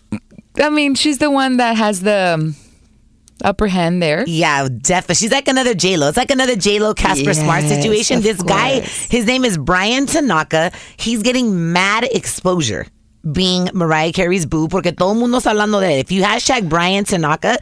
I 0.57 0.71
mean, 0.71 0.95
she's 0.95 1.19
the 1.19 1.31
one 1.31 1.57
that 1.57 1.77
has 1.77 2.03
the 2.03 2.35
um, 2.39 2.57
upper 3.43 3.67
hand 3.67 4.01
there. 4.01 4.25
Yeah, 4.29 4.69
definitely. 4.69 5.17
She's 5.17 5.33
like 5.33 5.49
another 5.49 5.75
J 5.75 5.97
Lo. 5.97 6.09
It's 6.09 6.17
like 6.17 6.31
another 6.31 6.55
J 6.55 6.79
Lo 6.79 6.95
Casper 6.95 7.35
Smart 7.35 7.65
situation. 7.65 8.23
This 8.23 8.41
guy, 8.41 8.81
his 8.81 9.27
name 9.27 9.45
is 9.45 9.59
Bryan 9.59 10.07
Tanaka. 10.07 10.71
He's 10.97 11.25
getting 11.25 11.73
mad 11.73 12.05
exposure 12.05 12.87
being 13.33 13.71
Mariah 13.75 14.13
Carey's 14.13 14.47
boo 14.47 14.69
porque 14.69 14.97
todo 14.97 15.13
el 15.13 15.19
mundo 15.19 15.39
está 15.39 15.51
hablando 15.51 15.81
de 15.81 15.87
él. 15.87 16.01
If 16.01 16.11
you 16.13 16.23
hashtag 16.23 16.69
Bryan 16.69 17.05
Tanaka, 17.05 17.59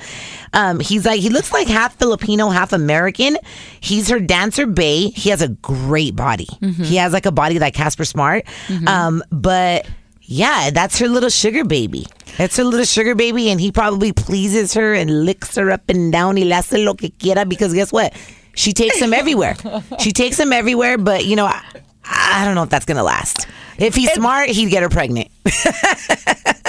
um, 0.53 0.81
he's 0.81 1.05
like 1.05 1.21
he 1.21 1.31
looks 1.31 1.53
like 1.53 1.69
half 1.69 1.97
Filipino, 1.97 2.51
half 2.51 2.73
American. 2.73 3.37
He's 3.81 4.09
her 4.09 4.21
dancer 4.21 4.67
Bay. 4.67 5.11
He 5.11 5.31
has 5.31 5.43
a 5.43 5.49
great 5.49 6.15
body. 6.15 6.47
Mm-hmm. 6.61 6.85
He 6.85 6.97
has 6.97 7.13
like 7.13 7.27
a 7.27 7.33
body 7.33 7.59
like 7.59 7.75
Casper 7.75 8.05
Smart. 8.05 8.45
Um, 8.87 9.23
but 9.31 9.87
yeah, 10.23 10.71
that's 10.71 10.99
her 10.99 11.09
little 11.09 11.31
sugar 11.31 11.65
baby. 11.65 12.07
That's 12.37 12.57
her 12.59 12.65
little 12.65 12.85
sugar 12.85 13.15
baby, 13.15 13.51
and 13.51 13.61
he 13.61 13.73
probably 13.73 14.13
pleases 14.13 14.75
her 14.75 14.93
and 14.95 15.25
licks 15.25 15.57
her 15.57 15.71
up 15.71 15.89
and 15.89 16.13
down. 16.13 16.37
Le 16.37 16.55
hace 16.55 16.73
lo 16.85 16.95
que 16.95 17.11
quiera 17.19 17.45
because 17.47 17.73
guess 17.73 17.91
what? 17.93 18.15
She 18.55 18.73
takes 18.73 18.99
him 18.99 19.13
everywhere. 19.15 19.57
She 20.01 20.13
takes 20.13 20.39
him 20.39 20.53
everywhere, 20.53 20.99
but 20.99 21.25
you 21.25 21.35
know, 21.35 21.47
I, 21.47 21.63
I 22.11 22.43
don't 22.45 22.55
know 22.55 22.63
if 22.63 22.71
that's 22.71 22.85
gonna 22.85 23.03
last. 23.03 23.47
If 23.79 23.95
he's 23.95 24.11
smart, 24.13 24.49
he'd 24.49 24.71
get 24.71 24.83
her 24.83 24.89
pregnant. 24.89 25.29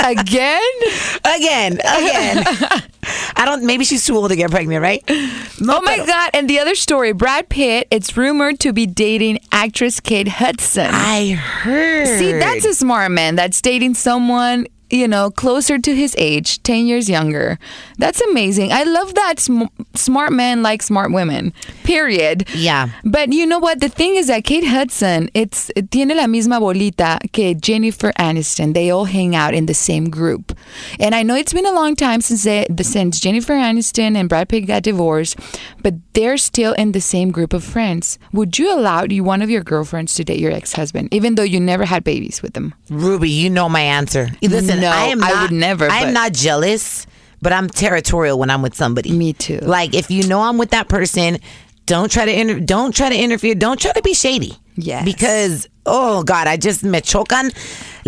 Again? 0.02 0.62
again, 1.26 1.74
again. 1.74 2.44
I 3.36 3.44
don't. 3.46 3.66
Maybe 3.66 3.84
she's 3.84 4.06
too 4.06 4.16
old 4.16 4.30
to 4.30 4.36
get 4.36 4.50
pregnant, 4.50 4.82
right? 4.82 5.04
No, 5.60 5.78
Oh 5.78 5.82
my 5.82 5.96
pero- 5.98 6.06
God. 6.06 6.30
And 6.34 6.50
the 6.50 6.60
other 6.60 6.74
story 6.76 7.12
Brad 7.12 7.50
Pitt, 7.50 7.88
it's 7.92 8.16
rumored 8.16 8.60
to 8.62 8.72
be 8.72 8.86
dating 8.86 9.40
actress 9.52 10.00
Kate 10.00 10.28
Hudson. 10.30 10.90
I 10.92 11.32
heard. 11.32 12.08
See, 12.18 12.32
that's 12.32 12.66
a 12.66 12.74
smart 12.74 13.12
man 13.12 13.36
that's 13.36 13.62
dating 13.62 13.96
someone, 13.96 14.68
you 14.90 15.08
know, 15.08 15.30
closer 15.30 15.78
to 15.78 15.96
his 15.96 16.16
age, 16.18 16.62
10 16.64 16.88
years 16.88 17.10
younger. 17.10 17.60
That's 17.98 18.22
amazing. 18.22 18.72
I 18.72 18.84
love 18.84 19.14
that 19.16 19.40
sm- 19.40 19.64
smart 19.96 20.32
men 20.32 20.64
like 20.64 20.82
smart 20.82 21.12
women, 21.12 21.54
period. 21.84 22.48
Yeah. 22.56 22.90
But 23.04 23.32
you 23.34 23.46
know 23.46 23.60
what? 23.60 23.80
The 23.80 23.90
thing 23.90 24.16
is 24.16 24.28
that 24.28 24.44
Kate 24.44 24.66
Hudson, 24.66 25.30
it's 25.34 25.72
tiene 25.92 26.10
la 26.16 26.26
misma 26.26 26.60
bolita 26.60 27.20
que 27.32 27.54
Jennifer 27.56 28.12
Aniston. 28.14 28.74
They 28.74 28.90
all 28.90 29.06
hang 29.06 29.36
out 29.36 29.54
in 29.54 29.66
the 29.66 29.74
same 29.74 30.10
group. 30.10 30.58
And 31.00 31.14
I 31.16 31.24
know 31.24 31.36
it's 31.36 31.54
been 31.54 31.66
a 31.66 31.74
long 31.74 31.96
time 31.96 32.22
since 32.22 32.44
they, 32.44 32.66
since 32.82 33.20
Jennifer 33.20 33.54
Aniston 33.54 34.16
and 34.16 34.30
Brad 34.30 34.50
Pitt 34.50 34.68
got 34.68 34.84
divorced, 34.84 35.38
but 35.82 35.94
they're 36.14 36.38
still 36.38 36.74
in 36.74 36.92
the 36.92 37.02
same 37.02 37.32
group 37.32 37.54
of 37.54 37.64
friends. 37.64 38.20
Would 38.34 38.58
you 38.60 38.74
allow 38.74 39.04
you 39.04 39.24
one 39.24 39.42
of 39.42 39.50
your 39.50 39.64
girlfriends 39.64 40.16
to 40.16 40.24
date 40.24 40.40
your 40.40 40.52
ex-husband, 40.52 41.14
even 41.14 41.36
though 41.36 41.44
you 41.44 41.60
never 41.60 41.86
had 41.86 42.04
babies 42.04 42.42
with 42.42 42.54
them? 42.54 42.74
Rubi, 42.90 43.30
you 43.30 43.50
know 43.50 43.70
my 43.70 43.82
answer. 43.82 44.30
Listen, 44.42 44.79
No, 44.82 44.90
I 44.90 45.06
am. 45.06 45.24
I 45.24 45.30
Not, 45.30 45.42
would 45.44 45.52
never, 45.58 45.90
I 45.90 46.00
am 46.00 46.14
not 46.14 46.34
jealous, 46.34 47.06
but 47.42 47.54
I'm 47.54 47.68
territorial 47.70 48.38
when 48.40 48.50
I'm 48.50 48.62
with 48.62 48.76
somebody. 48.76 49.12
Me 49.12 49.34
too. 49.34 49.60
Like 49.62 49.94
if 49.94 50.10
you 50.12 50.28
know 50.28 50.42
I'm 50.42 50.58
with 50.58 50.72
that 50.72 50.88
person, 50.90 51.40
don't 51.86 52.12
try 52.12 52.26
to 52.26 52.32
inter- 52.32 52.60
don't 52.60 52.94
try 52.94 53.10
to 53.10 53.16
interfere. 53.18 53.56
Don't 53.56 53.80
try 53.80 53.92
to 53.92 54.02
be 54.02 54.14
shady. 54.14 54.54
Yeah. 54.76 55.04
Because 55.04 55.68
oh 55.86 56.24
God, 56.24 56.48
I 56.48 56.58
just 56.58 56.84
me 56.84 57.00
chocan 57.02 57.52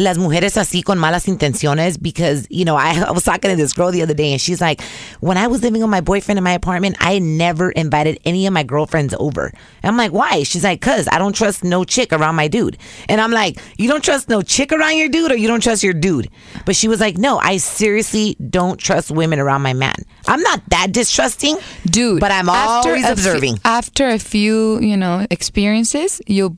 las 0.03 0.17
mujeres 0.17 0.57
así 0.57 0.83
con 0.83 0.97
malas 0.97 1.27
intenciones 1.27 1.97
because 2.01 2.47
you 2.49 2.65
know 2.65 2.75
I, 2.75 3.01
I 3.07 3.11
was 3.11 3.23
talking 3.23 3.51
to 3.51 3.55
this 3.57 3.73
girl 3.73 3.91
the 3.91 4.01
other 4.01 4.13
day 4.13 4.31
and 4.31 4.41
she's 4.41 4.59
like, 4.61 4.81
when 5.19 5.37
I 5.37 5.47
was 5.47 5.61
living 5.63 5.81
with 5.81 5.89
my 5.89 6.01
boyfriend 6.01 6.37
in 6.37 6.43
my 6.43 6.53
apartment, 6.53 6.97
I 6.99 7.19
never 7.19 7.71
invited 7.71 8.19
any 8.25 8.47
of 8.47 8.53
my 8.53 8.63
girlfriends 8.63 9.13
over. 9.19 9.47
And 9.83 9.89
I'm 9.91 9.97
like, 9.97 10.11
why? 10.11 10.43
She's 10.43 10.63
like, 10.63 10.81
cause 10.81 11.07
I 11.11 11.17
don't 11.17 11.33
trust 11.35 11.63
no 11.63 11.83
chick 11.83 12.11
around 12.13 12.35
my 12.35 12.47
dude. 12.47 12.77
And 13.09 13.21
I'm 13.21 13.31
like, 13.31 13.59
you 13.77 13.87
don't 13.87 14.03
trust 14.03 14.29
no 14.29 14.41
chick 14.41 14.71
around 14.71 14.97
your 14.97 15.09
dude 15.09 15.31
or 15.31 15.35
you 15.37 15.47
don't 15.47 15.61
trust 15.61 15.83
your 15.83 15.93
dude? 15.93 16.29
But 16.65 16.75
she 16.75 16.87
was 16.87 16.99
like, 16.99 17.17
no, 17.17 17.37
I 17.39 17.57
seriously 17.57 18.35
don't 18.49 18.79
trust 18.79 19.11
women 19.11 19.39
around 19.39 19.61
my 19.61 19.73
man. 19.73 19.95
I'm 20.27 20.41
not 20.41 20.61
that 20.69 20.91
distrusting, 20.91 21.57
Dude, 21.85 22.19
but 22.19 22.31
I'm 22.31 22.49
always 22.49 23.03
few- 23.03 23.11
observing. 23.11 23.57
after 23.65 24.07
a 24.07 24.19
few, 24.19 24.79
you 24.79 24.95
know, 24.97 25.25
experiences, 25.29 26.21
you'll 26.27 26.57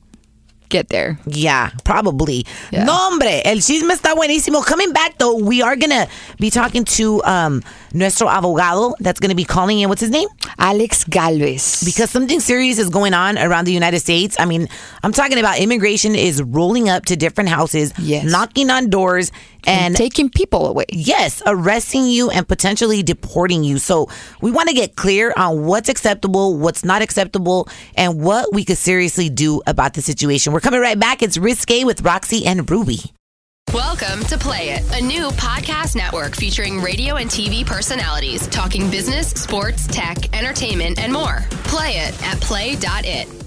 get 0.74 0.88
there. 0.88 1.18
Yeah, 1.26 1.70
probably. 1.84 2.44
Yeah. 2.72 2.84
No, 2.84 2.92
hombre, 2.94 3.40
el 3.44 3.58
chisme 3.62 3.92
está 3.94 4.14
buenísimo. 4.14 4.64
Coming 4.66 4.92
back 4.92 5.18
though, 5.18 5.36
we 5.38 5.62
are 5.62 5.76
gonna 5.76 6.08
be 6.40 6.50
talking 6.50 6.84
to 6.98 7.22
um 7.24 7.62
nuestro 7.92 8.26
abogado 8.26 8.94
that's 8.98 9.20
gonna 9.20 9.36
be 9.36 9.44
calling 9.44 9.78
in. 9.80 9.88
What's 9.88 10.00
his 10.02 10.10
name? 10.10 10.28
Alex 10.58 11.04
Galvez. 11.04 11.82
Because 11.84 12.10
something 12.10 12.40
serious 12.40 12.78
is 12.78 12.90
going 12.90 13.14
on 13.14 13.38
around 13.38 13.66
the 13.66 13.72
United 13.72 14.00
States. 14.00 14.34
I 14.40 14.46
mean, 14.46 14.66
I'm 15.04 15.12
talking 15.12 15.38
about 15.38 15.58
immigration 15.60 16.14
is 16.16 16.42
rolling 16.42 16.88
up 16.88 17.06
to 17.06 17.14
different 17.16 17.50
houses, 17.50 17.92
Yes. 17.98 18.24
knocking 18.30 18.68
on 18.70 18.90
doors, 18.90 19.30
and 19.66 19.96
taking 19.96 20.30
people 20.30 20.66
away. 20.66 20.84
Yes, 20.90 21.42
arresting 21.46 22.06
you 22.06 22.30
and 22.30 22.46
potentially 22.46 23.02
deporting 23.02 23.64
you. 23.64 23.78
So 23.78 24.08
we 24.40 24.50
want 24.50 24.68
to 24.68 24.74
get 24.74 24.96
clear 24.96 25.32
on 25.36 25.64
what's 25.64 25.88
acceptable, 25.88 26.56
what's 26.56 26.84
not 26.84 27.02
acceptable, 27.02 27.68
and 27.96 28.22
what 28.22 28.52
we 28.52 28.64
could 28.64 28.78
seriously 28.78 29.28
do 29.28 29.62
about 29.66 29.94
the 29.94 30.02
situation. 30.02 30.52
We're 30.52 30.60
coming 30.60 30.80
right 30.80 30.98
back. 30.98 31.22
It's 31.22 31.36
Risque 31.36 31.84
with 31.84 32.02
RaqC 32.02 32.46
and 32.46 32.68
Rubi. 32.70 33.00
Welcome 33.72 34.22
to 34.26 34.38
Play 34.38 34.70
It, 34.70 34.84
a 34.92 35.04
new 35.04 35.30
podcast 35.30 35.96
network 35.96 36.36
featuring 36.36 36.80
radio 36.80 37.16
and 37.16 37.28
TV 37.28 37.66
personalities 37.66 38.46
talking 38.46 38.88
business, 38.88 39.30
sports, 39.30 39.88
tech, 39.88 40.36
entertainment, 40.36 41.00
and 41.00 41.12
more. 41.12 41.44
Play 41.64 41.96
it 41.96 42.22
at 42.22 42.40
play.it. 42.40 43.43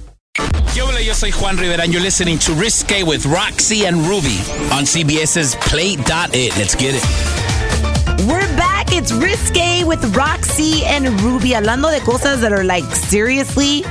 Yo, 0.75 0.89
yo 0.97 1.13
soy 1.13 1.31
Juan 1.31 1.57
Rivera, 1.57 1.83
and 1.83 1.91
you're 1.91 2.01
listening 2.01 2.37
to 2.39 2.53
Risque 2.53 3.03
with 3.03 3.23
RaqC 3.23 3.85
and 3.87 3.97
Rubi 3.97 4.37
on 4.71 4.85
CBS's 4.85 5.55
Play.it. 5.55 6.57
Let's 6.57 6.75
get 6.75 6.95
it. 6.95 8.27
We're 8.27 8.47
back. 8.57 8.87
It's 8.91 9.11
Risque 9.11 9.83
with 9.83 10.01
RaqC 10.13 10.83
and 10.83 11.19
Rubi. 11.21 11.49
Hablando 11.51 11.89
de 11.89 11.99
cosas 12.01 12.41
that 12.41 12.51
are 12.51 12.63
like 12.63 12.83
seriously 12.95 13.81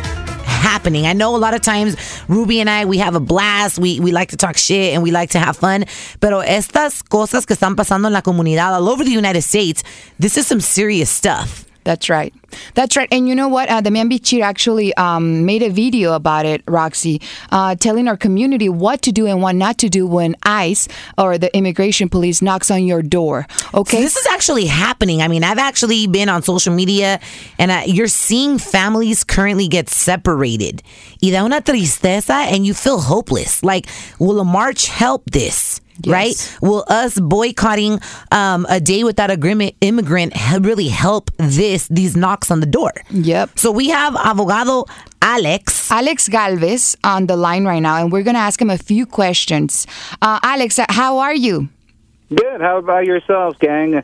happening. 0.44 1.06
I 1.06 1.12
know 1.12 1.34
a 1.34 1.38
lot 1.38 1.54
of 1.54 1.60
times 1.62 1.96
Rubi 2.28 2.60
and 2.60 2.68
I 2.70 2.84
we 2.84 2.98
have 2.98 3.14
a 3.14 3.20
blast. 3.20 3.78
We 3.78 4.00
we 4.00 4.12
like 4.12 4.30
to 4.30 4.36
talk 4.36 4.56
shit 4.56 4.94
and 4.94 5.02
we 5.02 5.10
like 5.10 5.30
to 5.30 5.38
have 5.38 5.56
fun. 5.56 5.84
Pero 6.20 6.42
estas 6.42 7.02
cosas 7.02 7.46
que 7.46 7.54
están 7.56 7.76
pasando 7.76 8.06
en 8.06 8.12
la 8.12 8.22
comunidad 8.22 8.74
all 8.74 8.88
over 8.88 9.04
the 9.04 9.10
United 9.10 9.42
States, 9.42 9.82
this 10.18 10.36
is 10.36 10.46
some 10.46 10.60
serious 10.60 11.10
stuff. 11.10 11.65
That's 11.86 12.10
right. 12.10 12.34
That's 12.74 12.96
right. 12.96 13.06
And 13.12 13.28
you 13.28 13.36
know 13.36 13.46
what? 13.46 13.70
Uh, 13.70 13.80
Demián 13.80 14.10
Bichir 14.10 14.42
actually 14.42 14.92
um, 14.94 15.46
made 15.46 15.62
a 15.62 15.70
video 15.70 16.14
about 16.14 16.44
it, 16.44 16.66
RaqC, 16.66 17.22
uh, 17.52 17.76
telling 17.76 18.08
our 18.08 18.16
community 18.16 18.68
what 18.68 19.02
to 19.02 19.12
do 19.12 19.28
and 19.28 19.40
what 19.40 19.54
not 19.54 19.78
to 19.78 19.88
do 19.88 20.04
when 20.04 20.34
ICE 20.42 20.88
or 21.16 21.38
the 21.38 21.56
immigration 21.56 22.08
police 22.08 22.42
knocks 22.42 22.72
on 22.72 22.86
your 22.86 23.02
door. 23.02 23.46
Okay. 23.72 23.98
So 23.98 24.02
this 24.02 24.16
is 24.16 24.26
actually 24.32 24.66
happening. 24.66 25.22
I 25.22 25.28
mean, 25.28 25.44
I've 25.44 25.58
actually 25.58 26.08
been 26.08 26.28
on 26.28 26.42
social 26.42 26.74
media 26.74 27.20
and 27.56 27.70
uh, 27.70 27.82
you're 27.86 28.08
seeing 28.08 28.58
families 28.58 29.22
currently 29.22 29.68
get 29.68 29.88
separated. 29.88 30.82
Y 31.22 31.30
da 31.30 31.44
una 31.44 31.60
tristeza 31.60 32.50
and 32.50 32.66
you 32.66 32.74
feel 32.74 32.98
hopeless. 32.98 33.62
Like, 33.62 33.86
will 34.18 34.40
a 34.40 34.44
march 34.44 34.88
help 34.88 35.30
this? 35.30 35.80
Yes. 36.02 36.12
Right? 36.12 36.58
Will 36.62 36.84
us 36.88 37.18
boycotting 37.18 38.00
um, 38.32 38.66
a 38.68 38.80
day 38.80 39.04
without 39.04 39.30
agreement 39.30 39.74
immigrant 39.80 40.34
really 40.60 40.88
help 40.88 41.30
this 41.38 41.88
these 41.88 42.16
knocks 42.16 42.50
on 42.50 42.60
the 42.60 42.66
door? 42.66 42.92
Yep. 43.10 43.58
So 43.58 43.70
we 43.70 43.88
have 43.88 44.14
abogado 44.14 44.86
Alex. 45.22 45.90
Alex 45.90 46.28
Galvez 46.28 46.96
on 47.02 47.26
the 47.26 47.36
line 47.36 47.64
right 47.64 47.80
now, 47.80 47.96
and 47.96 48.12
we're 48.12 48.22
going 48.22 48.34
to 48.34 48.40
ask 48.40 48.60
him 48.60 48.70
a 48.70 48.78
few 48.78 49.06
questions. 49.06 49.86
Uh, 50.22 50.38
Alex, 50.42 50.78
how 50.88 51.18
are 51.18 51.34
you? 51.34 51.68
Good. 52.28 52.60
How 52.60 52.78
about 52.78 53.06
yourselves, 53.06 53.56
gang? 53.58 54.02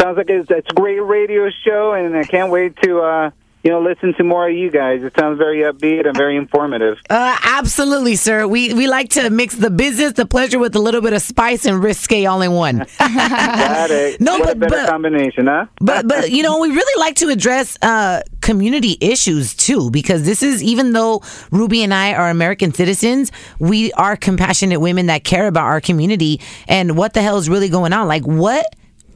Sounds 0.00 0.16
like 0.16 0.30
it's, 0.30 0.50
it's 0.50 0.68
a 0.70 0.74
great 0.74 1.00
radio 1.00 1.50
show, 1.64 1.92
and 1.92 2.16
I 2.16 2.24
can't 2.24 2.50
wait 2.50 2.76
to 2.82 3.00
uh, 3.00 3.30
you 3.64 3.70
know 3.70 3.80
listen 3.80 4.14
to 4.14 4.24
more 4.24 4.48
of 4.48 4.54
you 4.56 4.70
guys. 4.70 5.02
It 5.02 5.12
sounds 5.18 5.38
very 5.38 5.60
upbeat 5.62 6.06
and 6.06 6.16
very 6.16 6.36
informative. 6.36 6.98
Uh, 7.08 7.36
absolutely, 7.44 8.16
sir. 8.16 8.46
We 8.46 8.72
we 8.74 8.86
like 8.88 9.10
to 9.10 9.30
mix 9.30 9.54
the 9.54 9.70
business, 9.70 10.12
the 10.14 10.26
pleasure 10.26 10.58
with 10.58 10.74
a 10.76 10.80
little 10.80 11.00
bit 11.00 11.12
of 11.12 11.22
spice 11.22 11.64
and 11.66 11.82
risque 11.82 12.24
all 12.26 12.42
in 12.42 12.52
one. 12.52 12.78
Got 12.98 13.90
it. 13.90 14.20
No, 14.20 14.38
what 14.38 14.42
a 14.42 14.54
but- 14.54 14.60
better 14.60 14.82
but- 14.82 14.88
combination, 14.88 15.46
huh? 15.46 15.66
but 15.80 16.08
but 16.08 16.30
you 16.30 16.42
know 16.42 16.58
we 16.58 16.68
really 16.70 17.00
like 17.00 17.16
to 17.16 17.28
address 17.28 17.78
uh, 17.82 18.22
community 18.40 18.96
issues 19.00 19.54
too 19.54 19.90
because 19.90 20.24
this 20.24 20.42
is 20.42 20.62
even 20.62 20.92
though 20.92 21.22
Rubi 21.50 21.82
and 21.82 21.94
I 21.94 22.14
are 22.14 22.30
American 22.30 22.72
citizens, 22.74 23.30
we 23.58 23.92
are 23.92 24.16
compassionate 24.16 24.80
women 24.80 25.06
that 25.06 25.24
care 25.24 25.46
about 25.46 25.64
our 25.64 25.80
community 25.80 26.40
and 26.68 26.96
what 26.96 27.12
the 27.14 27.22
hell 27.22 27.38
is 27.38 27.48
really 27.48 27.68
going 27.68 27.92
on. 27.92 28.08
Like 28.08 28.26
what 28.26 28.66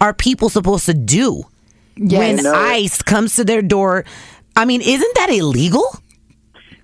are 0.01 0.13
people 0.15 0.49
supposed 0.51 0.87
to 0.87 0.95
do 0.95 1.43
when 1.99 2.47
ICE 2.47 3.03
comes 3.03 3.37
to 3.37 3.45
their 3.45 3.63
door? 3.63 4.05
I 4.57 4.65
mean, 4.65 4.81
isn't 4.81 5.15
that 5.17 5.31
illegal? 5.31 5.85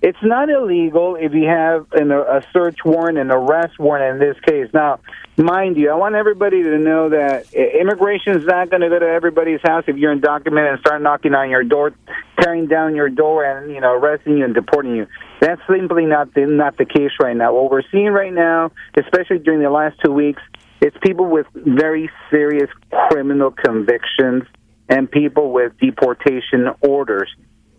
It's 0.03 0.21
not 0.21 0.49
illegal 0.49 1.15
if 1.15 1.33
you 1.33 1.45
have 1.45 1.87
an, 1.93 2.11
a 2.11 2.41
search 2.51 2.79
warrant, 2.85 3.17
an 3.17 3.31
arrest 3.31 3.79
warrant 3.79 4.21
in 4.21 4.27
this 4.27 4.37
case. 4.41 4.67
Now, 4.73 4.99
mind 5.37 5.77
you, 5.77 5.89
I 5.89 5.95
want 5.95 6.15
everybody 6.15 6.61
to 6.61 6.77
know 6.77 7.09
that 7.09 7.51
immigration 7.53 8.37
is 8.37 8.45
not 8.45 8.69
going 8.69 8.81
to 8.81 8.89
go 8.89 8.99
to 8.99 9.07
everybody's 9.07 9.61
house 9.63 9.85
if 9.87 9.95
you're 9.95 10.13
undocumented 10.13 10.73
and 10.73 10.79
start 10.81 11.01
knocking 11.01 11.33
on 11.33 11.49
your 11.49 11.63
door, 11.63 11.93
tearing 12.39 12.67
down 12.67 12.95
your 12.95 13.09
door, 13.09 13.45
and 13.45 13.71
you 13.71 13.79
know 13.79 13.93
arresting 13.93 14.37
you 14.37 14.43
and 14.43 14.53
deporting 14.53 14.93
you. 14.93 15.07
That's 15.39 15.61
simply 15.69 16.05
not 16.05 16.33
the, 16.33 16.45
not 16.47 16.77
the 16.77 16.85
case 16.85 17.11
right 17.21 17.35
now. 17.35 17.53
What 17.55 17.71
we're 17.71 17.89
seeing 17.89 18.11
right 18.11 18.33
now, 18.33 18.71
especially 18.97 19.39
during 19.39 19.63
the 19.63 19.69
last 19.69 19.97
two 20.03 20.11
weeks, 20.11 20.41
it's 20.81 20.97
people 21.01 21.27
with 21.27 21.47
very 21.55 22.09
serious 22.29 22.69
criminal 23.09 23.51
convictions 23.51 24.43
and 24.89 25.09
people 25.09 25.53
with 25.53 25.71
deportation 25.79 26.67
orders. 26.81 27.33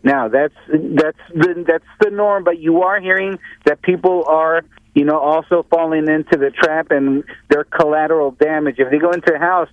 Now 0.04 0.28
that's 0.28 0.54
that's 0.68 1.18
the 1.34 1.64
that's 1.66 1.84
the 2.00 2.10
norm, 2.10 2.44
but 2.44 2.58
you 2.58 2.82
are 2.82 3.00
hearing 3.00 3.38
that 3.64 3.80
people 3.80 4.24
are 4.28 4.62
you 4.94 5.04
know 5.04 5.18
also 5.18 5.66
falling 5.70 6.08
into 6.08 6.36
the 6.36 6.50
trap 6.50 6.90
and 6.90 7.24
their 7.48 7.64
collateral 7.64 8.32
damage. 8.32 8.76
If 8.78 8.90
they 8.90 8.98
go 8.98 9.12
into 9.12 9.34
a 9.34 9.38
house, 9.38 9.70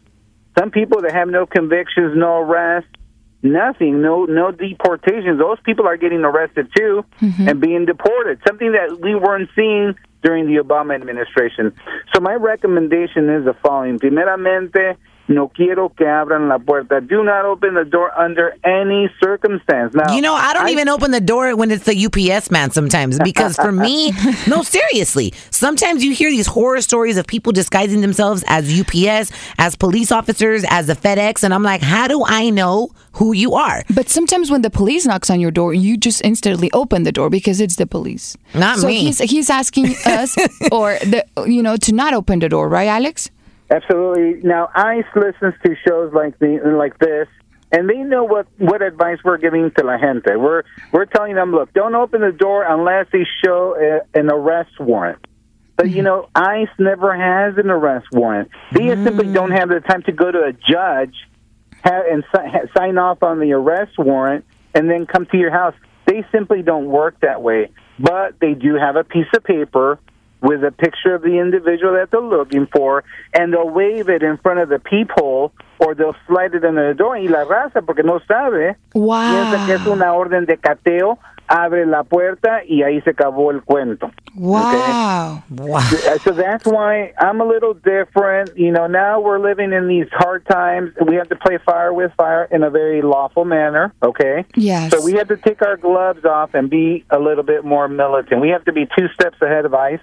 some 0.58 0.72
people 0.72 1.02
that 1.02 1.12
have 1.12 1.28
no 1.28 1.46
convictions, 1.46 2.14
no 2.16 2.38
arrests, 2.38 2.90
nothing, 3.44 4.02
no 4.02 4.24
no 4.24 4.52
deportations. 4.52 5.38
Those 5.38 5.60
people 5.66 5.86
are 5.86 5.98
getting 5.98 6.22
arrested 6.22 6.70
too 6.76 7.04
mm-hmm. 7.20 7.50
and 7.50 7.60
being 7.60 7.86
deported. 7.86 8.40
Something 8.48 8.72
that 8.72 9.00
we 9.02 9.16
weren't 9.16 9.50
seeing 9.54 9.96
during 10.24 10.48
the 10.48 10.62
Obama 10.64 10.96
administration. 10.96 11.74
So 12.14 12.22
my 12.22 12.36
recommendation 12.36 13.30
is 13.30 13.44
the 13.44 13.56
following: 13.62 14.00
primeramente. 14.00 14.96
No 15.32 15.48
quiero 15.48 15.90
que 15.90 16.06
abran 16.06 16.50
la 16.50 16.58
puerta. 16.58 17.00
Do 17.00 17.24
not 17.24 17.46
open 17.46 17.74
the 17.74 17.86
door 17.86 18.12
under 18.20 18.54
any 18.64 19.10
circumstance. 19.24 19.94
Now, 19.96 20.14
You 20.14 20.22
know, 20.22 20.34
I 20.34 20.54
don't 20.54 20.70
even 20.70 20.90
open 20.90 21.12
the 21.12 21.22
door 21.22 21.56
when 21.56 21.72
it's 21.72 21.86
the 21.86 22.06
UPS 22.06 22.52
man 22.52 22.72
sometimes 22.72 23.18
because 23.20 23.56
for 23.56 23.72
me, 23.72 24.12
no, 24.48 24.62
seriously, 24.62 25.34
sometimes 25.50 26.04
you 26.04 26.14
hear 26.14 26.30
these 26.30 26.48
horror 26.48 26.82
stories 26.82 27.18
of 27.18 27.26
people 27.28 27.52
disguising 27.54 28.02
themselves 28.02 28.44
as 28.48 28.80
UPS, 28.80 29.32
as 29.58 29.76
police 29.76 30.12
officers, 30.12 30.66
as 30.70 30.88
the 30.88 30.96
FedEx, 30.96 31.44
and 31.44 31.54
I'm 31.54 31.64
like, 31.64 31.82
how 31.82 32.08
do 32.08 32.24
I 32.26 32.50
know 32.50 32.90
who 33.14 33.34
you 33.34 33.54
are? 33.54 33.84
But 33.94 34.10
sometimes 34.10 34.52
when 34.52 34.62
the 34.62 34.70
police 34.70 35.06
knocks 35.06 35.30
on 35.30 35.40
your 35.40 35.52
door, 35.52 35.74
you 35.74 35.98
just 35.98 36.24
instantly 36.26 36.70
open 36.74 37.04
the 37.04 37.12
door 37.12 37.30
because 37.30 37.62
it's 37.62 37.78
the 37.78 37.88
police. 37.88 38.36
Not 38.54 38.80
so 38.80 38.88
me. 38.88 39.00
he's 39.06 39.20
he's 39.20 39.50
asking 39.50 39.96
us 40.06 40.36
or 40.72 40.98
the 41.00 41.26
you 41.46 41.64
know 41.64 41.78
to 41.78 41.94
not 41.94 42.14
open 42.14 42.40
the 42.40 42.50
door, 42.50 42.68
right, 42.68 42.88
Alex? 42.88 43.30
Absolutely. 43.72 44.42
Now, 44.48 44.70
ICE 44.76 45.06
listens 45.16 45.54
to 45.64 45.76
shows 45.88 46.14
like 46.14 46.38
the 46.40 46.60
like 46.78 47.00
this, 47.00 47.28
and 47.72 47.90
they 47.90 48.00
know 48.00 48.26
what 48.26 48.48
what 48.58 48.82
advice 48.82 49.20
we're 49.24 49.38
giving 49.38 49.72
to 49.72 49.86
la 49.86 49.98
gente. 49.98 50.36
We're 50.36 50.64
we're 50.92 51.06
telling 51.06 51.36
them, 51.36 51.52
look, 51.52 51.74
don't 51.74 51.96
open 51.96 52.20
the 52.22 52.34
door 52.34 52.64
unless 52.64 53.08
they 53.14 53.26
show 53.44 53.76
a, 53.80 54.20
an 54.20 54.30
arrest 54.30 54.78
warrant. 54.80 55.26
But 55.78 55.90
you 55.90 56.04
know, 56.04 56.28
ICE 56.36 56.68
never 56.78 57.16
has 57.16 57.58
an 57.58 57.70
arrest 57.70 58.08
warrant. 58.12 58.50
They 58.74 58.88
just 58.88 59.04
simply 59.04 59.28
mm. 59.28 59.34
don't 59.34 59.52
have 59.52 59.70
the 59.70 59.80
time 59.80 60.04
to 60.04 60.12
go 60.12 60.30
to 60.30 60.44
a 60.44 60.52
judge 60.52 61.16
have, 61.82 62.06
and 62.12 62.24
si- 62.36 62.70
sign 62.78 62.98
off 62.98 63.24
on 63.24 63.40
the 63.40 63.54
arrest 63.54 63.98
warrant 63.98 64.46
and 64.74 64.90
then 64.90 65.06
come 65.06 65.26
to 65.28 65.38
your 65.38 65.52
house. 65.52 65.74
They 66.06 66.26
simply 66.32 66.62
don't 66.62 66.88
work 66.88 67.22
that 67.22 67.42
way. 67.42 67.72
But 68.00 68.40
they 68.40 68.54
do 68.54 68.76
have 68.76 68.96
a 68.96 69.04
piece 69.04 69.28
of 69.36 69.44
paper 69.44 70.00
with 70.42 70.64
a 70.64 70.72
picture 70.72 71.14
of 71.16 71.22
the 71.22 71.40
individual 71.40 71.94
that 71.94 72.10
they're 72.12 72.20
looking 72.22 72.68
for, 72.68 73.04
and 73.34 73.54
they'll 73.54 73.70
wave 73.70 74.10
it 74.10 74.24
in 74.24 74.38
front 74.38 74.60
of 74.60 74.70
the 74.70 74.80
peephole 74.80 75.52
or 75.80 75.96
they'll 75.96 76.16
slide 76.28 76.54
it 76.54 76.64
under 76.66 76.90
the 76.90 76.96
door. 76.96 77.18
Y 77.18 77.28
la 77.28 77.44
raza, 77.46 77.82
porque 77.86 78.04
no 78.04 78.20
sabe, 78.28 78.76
piensa 78.94 79.66
que 79.66 79.74
es 79.76 79.86
Wow. 79.86 79.94
una 79.94 80.14
orden 80.14 80.46
de 80.46 80.58
cateo, 80.58 81.18
abre 81.48 81.86
la 81.86 82.04
puerta 82.04 82.62
y 82.66 82.84
ahí 82.84 83.02
se 83.02 83.10
acabó 83.12 83.52
el 83.52 83.62
cuento. 83.64 84.12
Wow. 84.36 85.44
Wow. 85.50 85.76
Uh, 85.78 86.18
so 86.20 86.32
that's 86.32 86.66
why 86.66 87.14
I'm 87.20 87.42
a 87.42 87.46
little 87.46 87.74
different. 87.74 88.58
You 88.58 88.72
know, 88.72 88.88
now 88.88 89.20
we're 89.20 89.40
living 89.40 89.74
in 89.74 89.88
these 89.88 90.08
hard 90.12 90.46
times. 90.46 90.92
We 91.06 91.16
have 91.16 91.30
to 91.30 91.36
play 91.36 91.58
fire 91.66 91.92
with 91.94 92.12
fire 92.16 92.48
in 92.52 92.64
a 92.64 92.70
very 92.70 93.02
lawful 93.02 93.44
manner, 93.46 93.94
okay? 94.02 94.46
Yes. 94.56 94.92
So 94.92 95.04
we 95.04 95.14
have 95.14 95.28
to 95.30 95.38
take 95.38 95.62
our 95.62 95.78
gloves 95.78 96.24
off 96.26 96.54
and 96.54 96.70
be 96.70 97.04
a 97.10 97.20
little 97.20 97.44
bit 97.44 97.66
more 97.66 97.88
militant. 97.88 98.40
We 98.42 98.50
have 98.50 98.64
to 98.66 98.72
be 98.74 98.86
two 98.98 99.08
steps 99.10 99.38
ahead 99.42 99.66
of 99.66 99.74
ICE. 99.74 100.00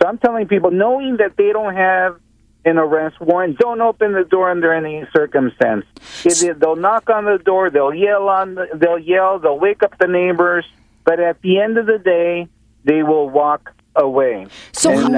So 0.00 0.08
I'm 0.08 0.18
telling 0.18 0.46
people, 0.48 0.70
knowing 0.70 1.16
that 1.18 1.36
they 1.36 1.52
don't 1.52 1.74
have 1.74 2.16
an 2.64 2.78
arrest 2.78 3.20
warrant, 3.20 3.58
don't 3.58 3.80
open 3.80 4.12
the 4.12 4.24
door 4.24 4.50
under 4.50 4.72
any 4.72 5.04
circumstance. 5.14 5.84
If 6.24 6.40
they- 6.40 6.52
They'll 6.52 6.76
knock 6.76 7.08
on 7.10 7.24
the 7.26 7.38
door, 7.38 7.70
they'll 7.70 7.94
yell 7.94 8.28
on, 8.28 8.54
the, 8.54 8.68
they'll 8.74 8.98
yell, 8.98 9.38
they'll 9.38 9.58
wake 9.58 9.82
up 9.82 9.96
the 9.98 10.06
neighbors, 10.08 10.64
but 11.04 11.20
at 11.20 11.40
the 11.42 11.60
end 11.60 11.78
of 11.78 11.86
the 11.86 11.98
day, 11.98 12.48
they 12.84 13.02
will 13.02 13.28
walk 13.28 13.72
away. 13.96 14.46
So, 14.72 14.90
And, 14.90 15.14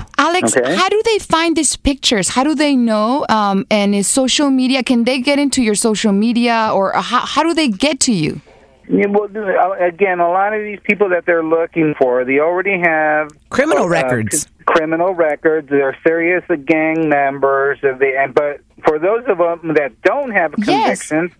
uh, 0.00 0.04
Alex, 0.18 0.56
Okay. 0.56 0.74
how 0.74 0.88
do 0.88 1.00
they 1.04 1.18
find 1.20 1.54
these 1.56 1.76
pictures? 1.76 2.30
How 2.30 2.42
do 2.44 2.54
they 2.54 2.74
know? 2.74 3.24
Um, 3.28 3.66
and 3.70 3.94
is 3.94 4.08
social 4.08 4.50
media? 4.50 4.82
Can 4.82 5.04
they 5.04 5.20
get 5.20 5.38
into 5.38 5.62
your 5.62 5.76
social 5.76 6.12
media, 6.12 6.70
or 6.74 6.92
how, 6.94 7.20
how 7.20 7.42
do 7.44 7.54
they 7.54 7.68
get 7.68 8.00
to 8.00 8.12
you? 8.12 8.40
Yeah, 8.88 9.06
well, 9.08 9.28
uh, 9.34 9.84
again, 9.84 10.20
a 10.20 10.28
lot 10.28 10.54
of 10.54 10.62
these 10.62 10.78
people 10.84 11.08
that 11.10 11.24
they're 11.26 11.44
looking 11.44 11.94
for, 11.98 12.24
they 12.24 12.38
already 12.38 12.78
have 12.80 13.30
Criminal 13.50 13.84
uh, 13.84 13.88
records. 13.88 14.46
criminal 14.66 15.12
records. 15.14 15.68
They're 15.68 15.96
serious 16.06 16.44
gang 16.64 17.08
members. 17.08 17.78
Of 17.82 17.98
the, 17.98 18.12
and 18.18 18.32
but 18.34 18.60
for 18.86 18.98
those 18.98 19.24
of 19.26 19.38
them 19.38 19.74
that 19.74 20.00
don't 20.02 20.30
have 20.30 20.54
Yes. 20.58 21.08
convictions, 21.08 21.32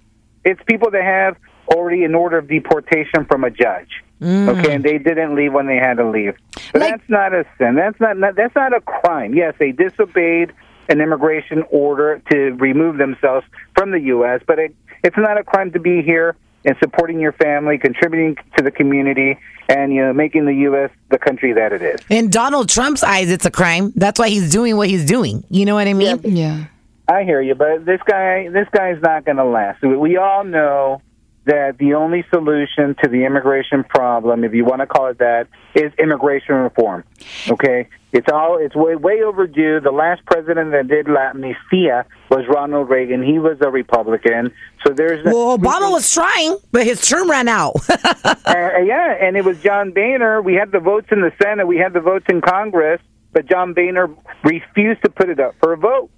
it's 0.44 0.60
people 0.66 0.90
that 0.90 1.04
have 1.04 1.36
already 1.68 2.04
an 2.04 2.14
order 2.14 2.38
of 2.38 2.48
deportation 2.48 3.24
from 3.28 3.44
a 3.44 3.50
judge. 3.50 3.90
Okay, 4.22 4.74
and 4.74 4.82
they 4.82 4.96
didn't 4.98 5.34
leave 5.36 5.52
when 5.52 5.66
they 5.66 5.76
had 5.76 5.98
to 5.98 6.08
leave. 6.08 6.34
But 6.72 6.80
Like- 6.80 6.90
that's 6.92 7.08
not 7.10 7.34
a 7.34 7.44
sin. 7.58 7.74
That's 7.74 8.00
not, 8.00 8.16
not 8.16 8.34
that's 8.34 8.54
not 8.54 8.74
a 8.74 8.80
crime. 8.80 9.34
Yes, 9.34 9.54
they 9.58 9.72
disobeyed 9.72 10.52
an 10.88 11.00
immigration 11.00 11.64
order 11.70 12.22
to 12.32 12.52
remove 12.54 12.96
themselves 12.96 13.44
from 13.76 13.90
the 13.90 14.00
U.S., 14.02 14.40
but 14.46 14.58
it, 14.58 14.74
it's 15.04 15.16
not 15.18 15.36
a 15.38 15.42
crime 15.44 15.72
to 15.72 15.80
be 15.80 16.00
here 16.02 16.34
and 16.66 16.76
supporting 16.82 17.18
your 17.20 17.32
family, 17.32 17.78
contributing 17.78 18.36
to 18.58 18.62
the 18.62 18.70
community, 18.70 19.38
and 19.68 19.92
you 19.92 20.02
know 20.04 20.12
making 20.12 20.44
the 20.44 20.54
U.S. 20.68 20.90
the 21.10 21.18
country 21.18 21.52
that 21.54 21.72
it 21.72 21.80
is. 21.80 22.00
In 22.10 22.28
Donald 22.28 22.68
Trump's 22.68 23.02
eyes, 23.02 23.30
it's 23.30 23.46
a 23.46 23.50
crime. 23.50 23.92
That's 23.96 24.18
why 24.18 24.28
he's 24.28 24.50
doing 24.52 24.76
what 24.76 24.88
he's 24.88 25.06
doing. 25.06 25.44
You 25.48 25.64
know 25.64 25.74
what 25.74 25.86
I 25.88 25.94
mean? 25.94 26.20
Yeah. 26.24 26.64
I 27.08 27.22
hear 27.22 27.40
you, 27.40 27.54
but 27.54 27.84
this 27.86 28.00
guy, 28.04 28.48
this 28.48 28.66
guy's 28.72 29.00
not 29.00 29.24
going 29.24 29.36
to 29.36 29.44
last. 29.44 29.80
We- 29.82 29.96
We 29.96 30.16
all 30.16 30.42
know 30.44 31.00
that 31.46 31.78
the 31.78 31.94
only 31.94 32.24
solution 32.30 32.96
to 33.02 33.08
the 33.08 33.24
immigration 33.24 33.84
problem, 33.84 34.42
if 34.44 34.52
you 34.52 34.64
want 34.64 34.80
to 34.80 34.86
call 34.86 35.06
it 35.06 35.18
that, 35.18 35.46
is 35.74 35.92
immigration 35.98 36.56
reform. 36.56 37.04
Okay, 37.48 37.88
it's 38.12 38.26
all 38.32 38.58
it's 38.58 38.74
way 38.74 38.96
way 38.96 39.22
overdue. 39.22 39.80
The 39.80 39.92
last 39.92 40.24
president 40.26 40.72
that 40.72 40.88
did 40.88 41.08
la 41.08 41.32
amnistía 41.32 42.04
was 42.30 42.44
Ronald 42.48 42.90
Reagan. 42.90 43.22
He 43.22 43.38
was 43.38 43.58
a 43.60 43.70
Republican, 43.70 44.52
so 44.84 44.92
there's 44.92 45.24
Well, 45.24 45.56
Obama 45.56 45.90
was 45.92 46.12
trying, 46.12 46.58
but 46.72 46.84
his 46.84 47.00
term 47.00 47.30
ran 47.30 47.46
out. 47.46 47.76
uh, 47.88 48.54
yeah, 48.84 49.16
and 49.20 49.36
it 49.36 49.44
was 49.44 49.60
John 49.60 49.92
Boehner. 49.92 50.42
We 50.42 50.54
had 50.54 50.72
the 50.72 50.80
votes 50.80 51.08
in 51.12 51.20
the 51.20 51.32
Senate, 51.40 51.66
we 51.66 51.78
had 51.78 51.92
the 51.92 52.00
votes 52.00 52.26
in 52.28 52.40
Congress, 52.40 53.00
but 53.32 53.46
John 53.46 53.72
Boehner 53.72 54.08
refused 54.42 55.02
to 55.02 55.10
put 55.10 55.28
it 55.28 55.38
up 55.38 55.54
for 55.60 55.72
a 55.72 55.76
vote. 55.76 56.10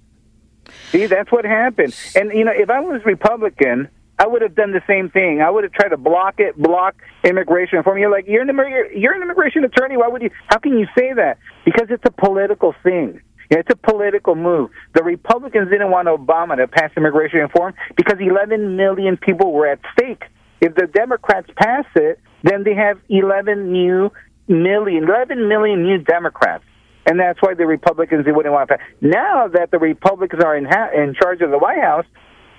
See, 0.91 1.05
that's 1.05 1.31
what 1.31 1.45
happened. 1.45 1.95
And 2.15 2.31
you 2.31 2.45
know, 2.45 2.53
if 2.55 2.69
I 2.69 2.79
was 2.79 3.05
Republican, 3.05 3.89
I 4.19 4.27
would 4.27 4.41
have 4.41 4.53
done 4.53 4.71
the 4.71 4.83
same 4.85 5.09
thing. 5.09 5.41
I 5.41 5.49
would 5.49 5.63
have 5.63 5.71
tried 5.71 5.89
to 5.89 5.97
block 5.97 6.35
it, 6.39 6.57
block 6.57 6.95
immigration 7.23 7.77
reform. 7.77 7.97
You're 7.99 8.11
like, 8.11 8.25
you're 8.27 8.41
an 8.41 8.49
you're 8.93 9.13
an 9.13 9.21
immigration 9.21 9.63
attorney. 9.63 9.95
Why 9.95 10.09
would 10.09 10.21
you? 10.21 10.29
How 10.47 10.59
can 10.59 10.77
you 10.77 10.87
say 10.97 11.13
that? 11.13 11.37
Because 11.63 11.87
it's 11.89 12.03
a 12.05 12.11
political 12.11 12.75
thing. 12.83 13.21
It's 13.49 13.69
a 13.71 13.75
political 13.75 14.35
move. 14.35 14.69
The 14.93 15.03
Republicans 15.03 15.69
didn't 15.71 15.89
want 15.89 16.07
Obama 16.07 16.57
to 16.57 16.67
pass 16.67 16.91
immigration 16.95 17.39
reform 17.39 17.73
because 17.95 18.17
11 18.19 18.75
million 18.75 19.17
people 19.17 19.53
were 19.53 19.67
at 19.67 19.79
stake. 19.93 20.23
If 20.61 20.75
the 20.75 20.85
Democrats 20.85 21.49
pass 21.55 21.85
it, 21.95 22.19
then 22.43 22.63
they 22.63 22.75
have 22.75 22.99
11 23.09 23.71
new 23.71 24.11
million, 24.47 25.05
11 25.05 25.47
million 25.47 25.83
new 25.83 25.97
Democrats. 25.97 26.63
And 27.05 27.19
that's 27.19 27.41
why 27.41 27.55
the 27.55 27.65
Republicans 27.65 28.25
they 28.25 28.31
wouldn't 28.31 28.53
want 28.53 28.69
to 28.69 28.77
pass. 28.77 28.87
Now 29.01 29.47
that 29.47 29.71
the 29.71 29.79
Republicans 29.79 30.43
are 30.43 30.55
in 30.55 30.65
ha- 30.65 30.91
in 30.93 31.15
charge 31.15 31.41
of 31.41 31.49
the 31.49 31.57
White 31.57 31.81
House, 31.81 32.05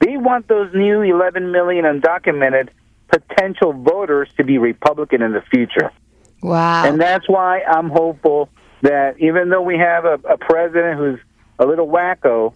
they 0.01 0.17
want 0.17 0.49
those 0.49 0.73
new 0.75 1.03
11 1.03 1.53
million 1.53 1.85
undocumented 1.85 2.69
potential 3.09 3.73
voters 3.73 4.29
to 4.37 4.45
be 4.45 4.59
Republican 4.59 5.23
in 5.23 5.33
the 5.33 5.43
future. 5.43 5.93
Wow. 6.43 6.85
And 6.85 7.01
that's 7.01 7.29
why 7.29 7.63
I'm 7.63 7.91
hopeful 7.91 8.49
that 8.83 9.19
even 9.19 9.51
though 9.51 9.63
we 9.63 9.79
have 9.79 10.05
a, 10.05 10.15
a 10.29 10.39
president 10.39 10.99
who's 10.99 11.21
a 11.59 11.67
little 11.67 11.87
wacko, 11.87 12.55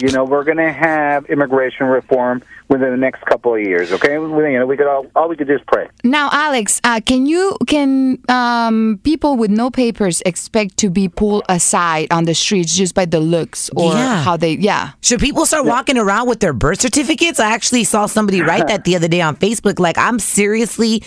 you 0.00 0.08
know, 0.12 0.24
we're 0.24 0.44
going 0.44 0.56
to 0.56 0.72
have 0.72 1.26
immigration 1.26 1.86
reform 1.86 2.42
within 2.68 2.90
the 2.90 2.96
next 2.96 3.22
couple 3.26 3.54
of 3.54 3.60
years. 3.60 3.92
Okay, 3.92 4.18
we, 4.18 4.52
you 4.52 4.58
know, 4.58 4.66
we 4.66 4.76
could 4.76 4.86
all 4.86 5.06
all 5.14 5.28
we 5.28 5.36
could 5.36 5.46
do 5.46 5.54
is 5.54 5.60
pray. 5.66 5.88
Now, 6.02 6.30
Alex, 6.32 6.80
uh, 6.84 7.00
can 7.04 7.26
you 7.26 7.56
can 7.66 8.18
um, 8.28 8.98
people 9.04 9.36
with 9.36 9.50
no 9.50 9.70
papers 9.70 10.22
expect 10.24 10.78
to 10.78 10.90
be 10.90 11.08
pulled 11.08 11.44
aside 11.48 12.08
on 12.10 12.24
the 12.24 12.34
streets 12.34 12.74
just 12.74 12.94
by 12.94 13.04
the 13.04 13.20
looks 13.20 13.68
or 13.76 13.92
Yeah. 13.92 14.22
how 14.22 14.36
they? 14.36 14.54
Yeah. 14.54 14.92
Should 15.02 15.20
people 15.20 15.44
start 15.46 15.66
walking 15.66 15.98
around 15.98 16.28
with 16.28 16.40
their 16.40 16.52
birth 16.54 16.80
certificates? 16.80 17.38
I 17.38 17.52
actually 17.52 17.84
saw 17.84 18.06
somebody 18.06 18.40
write 18.40 18.66
that 18.72 18.84
the 18.84 18.96
other 18.96 19.08
day 19.08 19.20
on 19.20 19.36
Facebook. 19.36 19.78
Like, 19.78 19.98
I'm 19.98 20.18
seriously 20.18 21.02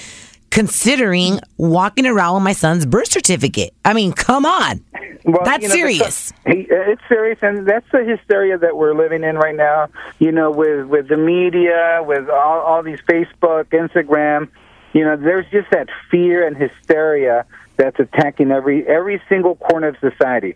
considering 0.50 1.40
walking 1.58 2.06
around 2.06 2.36
with 2.36 2.44
my 2.44 2.54
son's 2.54 2.86
birth 2.86 3.12
certificate. 3.12 3.74
I 3.86 3.94
mean, 3.94 4.14
come 4.14 4.46
on. 4.46 4.84
Well, 5.24 5.42
That's 5.44 5.64
you 5.64 5.70
know, 5.70 5.76
serious. 5.76 6.32
Uh, 6.48 6.52
it's 6.56 7.02
serious, 7.10 7.40
and 7.42 7.68
that's 7.68 7.86
the 7.92 8.04
hysteria 8.04 8.58
that 8.58 8.78
we're 8.78 8.96
living 8.96 9.24
in 9.24 9.36
right 9.36 9.56
now. 9.56 9.90
You 10.20 10.32
know, 10.32 10.52
with 10.52 10.88
with 10.88 11.10
the 11.10 11.18
media, 11.18 12.02
with 12.06 12.30
all, 12.30 12.62
all 12.62 12.84
these 12.84 13.00
Facebook, 13.10 13.66
Instagram. 13.66 14.50
You 14.94 15.04
know, 15.04 15.18
there's 15.18 15.46
just 15.52 15.70
that 15.72 15.90
fear 16.10 16.48
and 16.48 16.56
hysteria 16.56 17.46
that's 17.76 18.00
attacking 18.00 18.52
every 18.52 18.88
every 18.88 19.22
single 19.28 19.56
corner 19.56 19.90
of 19.90 19.98
society. 20.00 20.56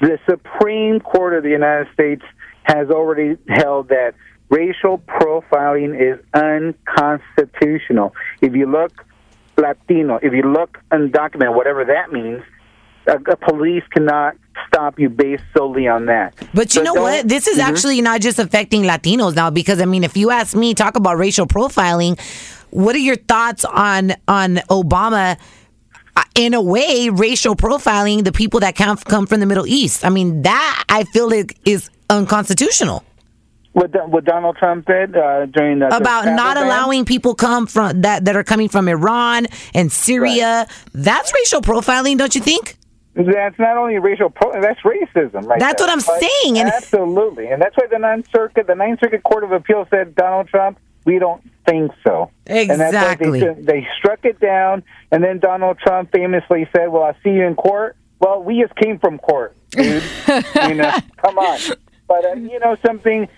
The 0.00 0.18
Supreme 0.28 1.00
Court 1.00 1.34
of 1.34 1.42
the 1.42 1.50
United 1.50 1.92
States 1.92 2.22
has 2.62 2.90
already 2.90 3.36
held 3.48 3.88
that 3.88 4.14
racial 4.50 4.98
profiling 4.98 5.98
is 6.00 6.24
unconstitutional. 6.32 8.14
If 8.40 8.54
you 8.54 8.66
look 8.66 9.04
Latino, 9.56 10.18
if 10.22 10.32
you 10.32 10.42
look 10.42 10.78
undocumented, 10.90 11.54
whatever 11.54 11.84
that 11.84 12.12
means, 12.12 12.42
a, 13.06 13.14
a 13.30 13.36
police 13.36 13.82
cannot 13.90 14.36
stop 14.68 14.98
you 14.98 15.08
based 15.08 15.42
solely 15.56 15.88
on 15.88 16.06
that. 16.06 16.34
But 16.54 16.74
you 16.74 16.84
So 16.84 16.92
know 16.94 17.02
what? 17.02 17.28
This 17.28 17.46
is 17.46 17.58
actually 17.58 18.00
not 18.00 18.20
just 18.20 18.38
affecting 18.38 18.82
Latinos 18.82 19.34
now 19.34 19.50
because 19.50 19.80
I 19.80 19.84
mean, 19.84 20.04
if 20.04 20.16
you 20.16 20.30
ask 20.30 20.54
me, 20.56 20.74
talk 20.74 20.96
about 20.96 21.18
racial 21.18 21.46
profiling. 21.46 22.18
What 22.70 22.94
are 22.94 23.00
your 23.00 23.16
thoughts 23.16 23.64
on 23.64 24.12
on 24.28 24.56
Obama? 24.70 25.38
uh, 26.16 26.22
In 26.36 26.54
a 26.54 26.62
way, 26.62 27.08
racial 27.10 27.54
profiling 27.54 28.24
the 28.24 28.32
people 28.32 28.60
that 28.60 28.76
come 28.76 28.96
come 28.96 29.26
from 29.26 29.40
the 29.40 29.46
Middle 29.46 29.66
East. 29.66 30.04
I 30.04 30.08
mean, 30.08 30.42
that 30.42 30.84
I 30.88 31.04
feel 31.04 31.28
like 31.28 31.58
is 31.66 31.90
unconstitutional. 32.08 33.04
What, 33.72 33.90
what 34.08 34.24
Donald 34.24 34.56
Trump 34.56 34.86
did 34.86 35.16
uh, 35.16 35.46
during 35.46 35.78
the 35.78 35.86
About 35.94 36.24
the 36.24 36.34
not 36.34 36.56
ban? 36.56 36.66
allowing 36.66 37.04
people 37.04 37.34
come 37.34 37.66
from 37.66 38.02
that 38.02 38.24
that 38.26 38.36
are 38.36 38.44
coming 38.44 38.68
from 38.68 38.88
Iran 38.88 39.46
and 39.74 39.90
Syria. 39.90 40.66
That's 40.92 41.32
racial 41.34 41.60
profiling, 41.62 42.18
don't 42.18 42.34
you 42.34 42.40
think? 42.40 42.76
That's 43.14 43.58
not 43.58 43.76
only 43.76 43.98
racial 43.98 44.30
pro. 44.30 44.58
That's 44.60 44.80
racism, 44.80 45.44
right? 45.46 45.60
That's 45.60 45.80
there. 45.82 45.86
what 45.86 45.90
I'm 46.08 46.14
Like, 46.14 46.22
saying, 46.30 46.58
and- 46.58 46.70
absolutely, 46.70 47.48
and 47.48 47.60
that's 47.60 47.76
why 47.76 47.86
the 47.90 47.98
Ninth 47.98 48.28
Circuit, 48.34 48.66
the 48.66 48.74
Ninth 48.74 49.00
Circuit 49.00 49.22
Court 49.22 49.44
of 49.44 49.52
Appeal 49.52 49.86
said 49.90 50.14
Donald 50.14 50.48
Trump. 50.48 50.78
We 51.04 51.18
don't 51.18 51.42
think 51.66 51.90
so. 52.06 52.30
And 52.46 52.70
that's 52.70 52.80
why 52.94 53.12
Exactly. 53.12 53.40
they, 53.40 53.54
they 53.60 53.88
struck 53.98 54.24
it 54.24 54.38
down, 54.38 54.84
and 55.10 55.22
then 55.22 55.40
Donald 55.40 55.78
Trump 55.78 56.12
famously 56.12 56.68
said, 56.74 56.86
"Well, 56.92 57.02
I'll 57.02 57.16
see 57.24 57.30
you 57.30 57.44
in 57.44 57.54
court." 57.56 57.96
Well, 58.20 58.42
we 58.42 58.60
just 58.62 58.74
came 58.76 58.98
from 59.00 59.18
court, 59.18 59.56
dude. 59.70 60.02
you 60.54 60.74
know, 60.74 60.96
come 61.22 61.38
on. 61.38 61.58
But 62.06 62.24
uh, 62.24 62.34
you 62.34 62.58
know 62.60 62.76
something. 62.86 63.28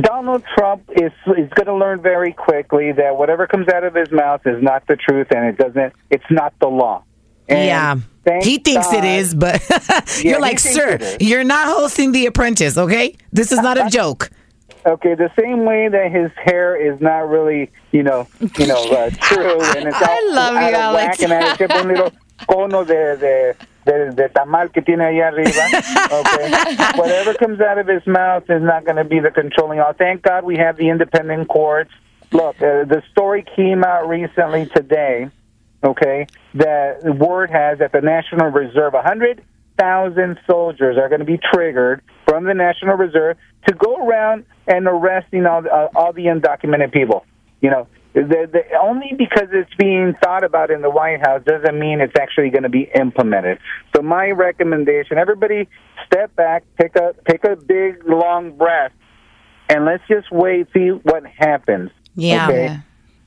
Donald 0.00 0.44
Trump 0.56 0.82
is 0.90 1.12
is 1.36 1.50
going 1.54 1.66
to 1.66 1.74
learn 1.74 2.00
very 2.00 2.32
quickly 2.32 2.92
that 2.92 3.16
whatever 3.16 3.46
comes 3.46 3.68
out 3.68 3.84
of 3.84 3.94
his 3.94 4.10
mouth 4.10 4.46
is 4.46 4.62
not 4.62 4.86
the 4.86 4.96
truth, 4.96 5.28
and 5.34 5.46
it 5.46 5.58
doesn't. 5.58 5.92
It's 6.10 6.24
not 6.30 6.54
the 6.60 6.68
law. 6.68 7.04
And 7.48 7.66
yeah. 7.66 7.96
He 8.42 8.58
thinks 8.58 8.86
it 8.92 8.96
God- 9.00 9.04
is, 9.04 9.34
but 9.34 9.60
you're 10.22 10.36
he 10.36 10.40
like, 10.40 10.58
sir, 10.58 10.98
you're 11.20 11.42
not 11.42 11.66
hosting 11.66 12.12
The 12.12 12.26
Apprentice, 12.26 12.76
okay? 12.76 13.16
This 13.32 13.50
is 13.50 13.58
not 13.60 13.78
a 13.78 13.88
joke. 13.90 14.30
Okay, 14.86 15.14
the 15.14 15.30
same 15.38 15.64
way 15.64 15.88
that 15.88 16.12
his 16.12 16.30
hair 16.36 16.76
is 16.76 17.00
not 17.00 17.28
really, 17.28 17.70
you 17.92 18.02
know, 18.02 18.28
you 18.58 18.66
know, 18.66 18.82
uh, 18.92 19.10
true, 19.10 19.60
and 19.76 19.88
it's 19.88 19.96
all 19.96 20.08
I 20.08 20.30
love 20.32 20.54
out 20.54 20.62
you, 20.62 20.68
of 20.68 20.80
Alex. 20.80 21.18
whack, 21.18 21.22
and 21.22 21.32
I 21.32 21.56
just 21.56 21.72
un 21.72 21.88
little 21.88 22.12
cono 22.48 22.84
de, 22.84 23.16
de, 23.16 23.54
de, 23.84 24.10
de 24.10 24.28
tamal 24.28 24.70
que 24.72 24.82
tiene 24.82 25.04
allá 25.04 25.28
arriba. 25.28 25.50
Okay, 26.12 26.50
whatever 26.96 27.34
comes 27.34 27.60
out 27.60 27.78
of 27.78 27.86
his 27.86 28.04
mouth 28.06 28.44
is 28.48 28.62
not 28.62 28.84
going 28.84 28.96
to 28.96 29.04
be 29.04 29.20
the 29.20 29.30
controlling. 29.30 29.78
Oh, 29.78 29.94
thank 29.96 30.22
God 30.22 30.44
we 30.44 30.56
have 30.56 30.76
the 30.76 30.88
independent 30.88 31.48
courts. 31.48 31.90
Look, 32.32 32.56
uh, 32.56 32.84
the 32.84 33.02
story 33.12 33.44
came 33.56 33.84
out 33.84 34.08
recently 34.08 34.66
today. 34.66 35.28
Okay, 35.82 36.26
that 36.54 37.02
the 37.02 37.12
word 37.12 37.50
has 37.50 37.78
that 37.78 37.92
the 37.92 38.00
National 38.00 38.48
Reserve, 38.48 38.94
a 38.94 39.02
hundred 39.02 39.42
thousand 39.78 40.38
soldiers 40.46 40.98
are 40.98 41.08
going 41.08 41.20
to 41.20 41.24
be 41.24 41.38
triggered 41.52 42.02
from 42.26 42.44
the 42.44 42.54
National 42.54 42.96
Reserve 42.96 43.38
to 43.66 43.74
go 43.74 43.96
around 43.96 44.44
and 44.66 44.86
arresting 44.86 45.46
all 45.46 45.62
the, 45.62 45.72
uh, 45.72 45.88
all 45.94 46.12
the 46.12 46.26
undocumented 46.26 46.92
people. 46.92 47.24
You 47.60 47.70
know, 47.70 47.86
the, 48.12 48.48
the, 48.52 48.62
only 48.82 49.12
because 49.16 49.48
it's 49.52 49.72
being 49.78 50.14
thought 50.22 50.42
about 50.42 50.70
in 50.70 50.82
the 50.82 50.90
White 50.90 51.20
House 51.20 51.42
doesn't 51.44 51.78
mean 51.78 52.00
it's 52.00 52.18
actually 52.20 52.50
going 52.50 52.64
to 52.64 52.68
be 52.68 52.90
implemented. 52.94 53.58
So 53.94 54.02
my 54.02 54.30
recommendation: 54.30 55.18
everybody, 55.18 55.68
step 56.06 56.34
back, 56.34 56.64
take 56.80 56.96
a 56.96 57.14
take 57.28 57.44
a 57.44 57.56
big 57.56 58.04
long 58.04 58.56
breath, 58.56 58.92
and 59.68 59.84
let's 59.84 60.02
just 60.08 60.30
wait, 60.32 60.66
see 60.74 60.88
what 60.88 61.24
happens. 61.24 61.90
Yeah. 62.16 62.48
Okay? 62.48 62.64
Yeah. 62.64 62.80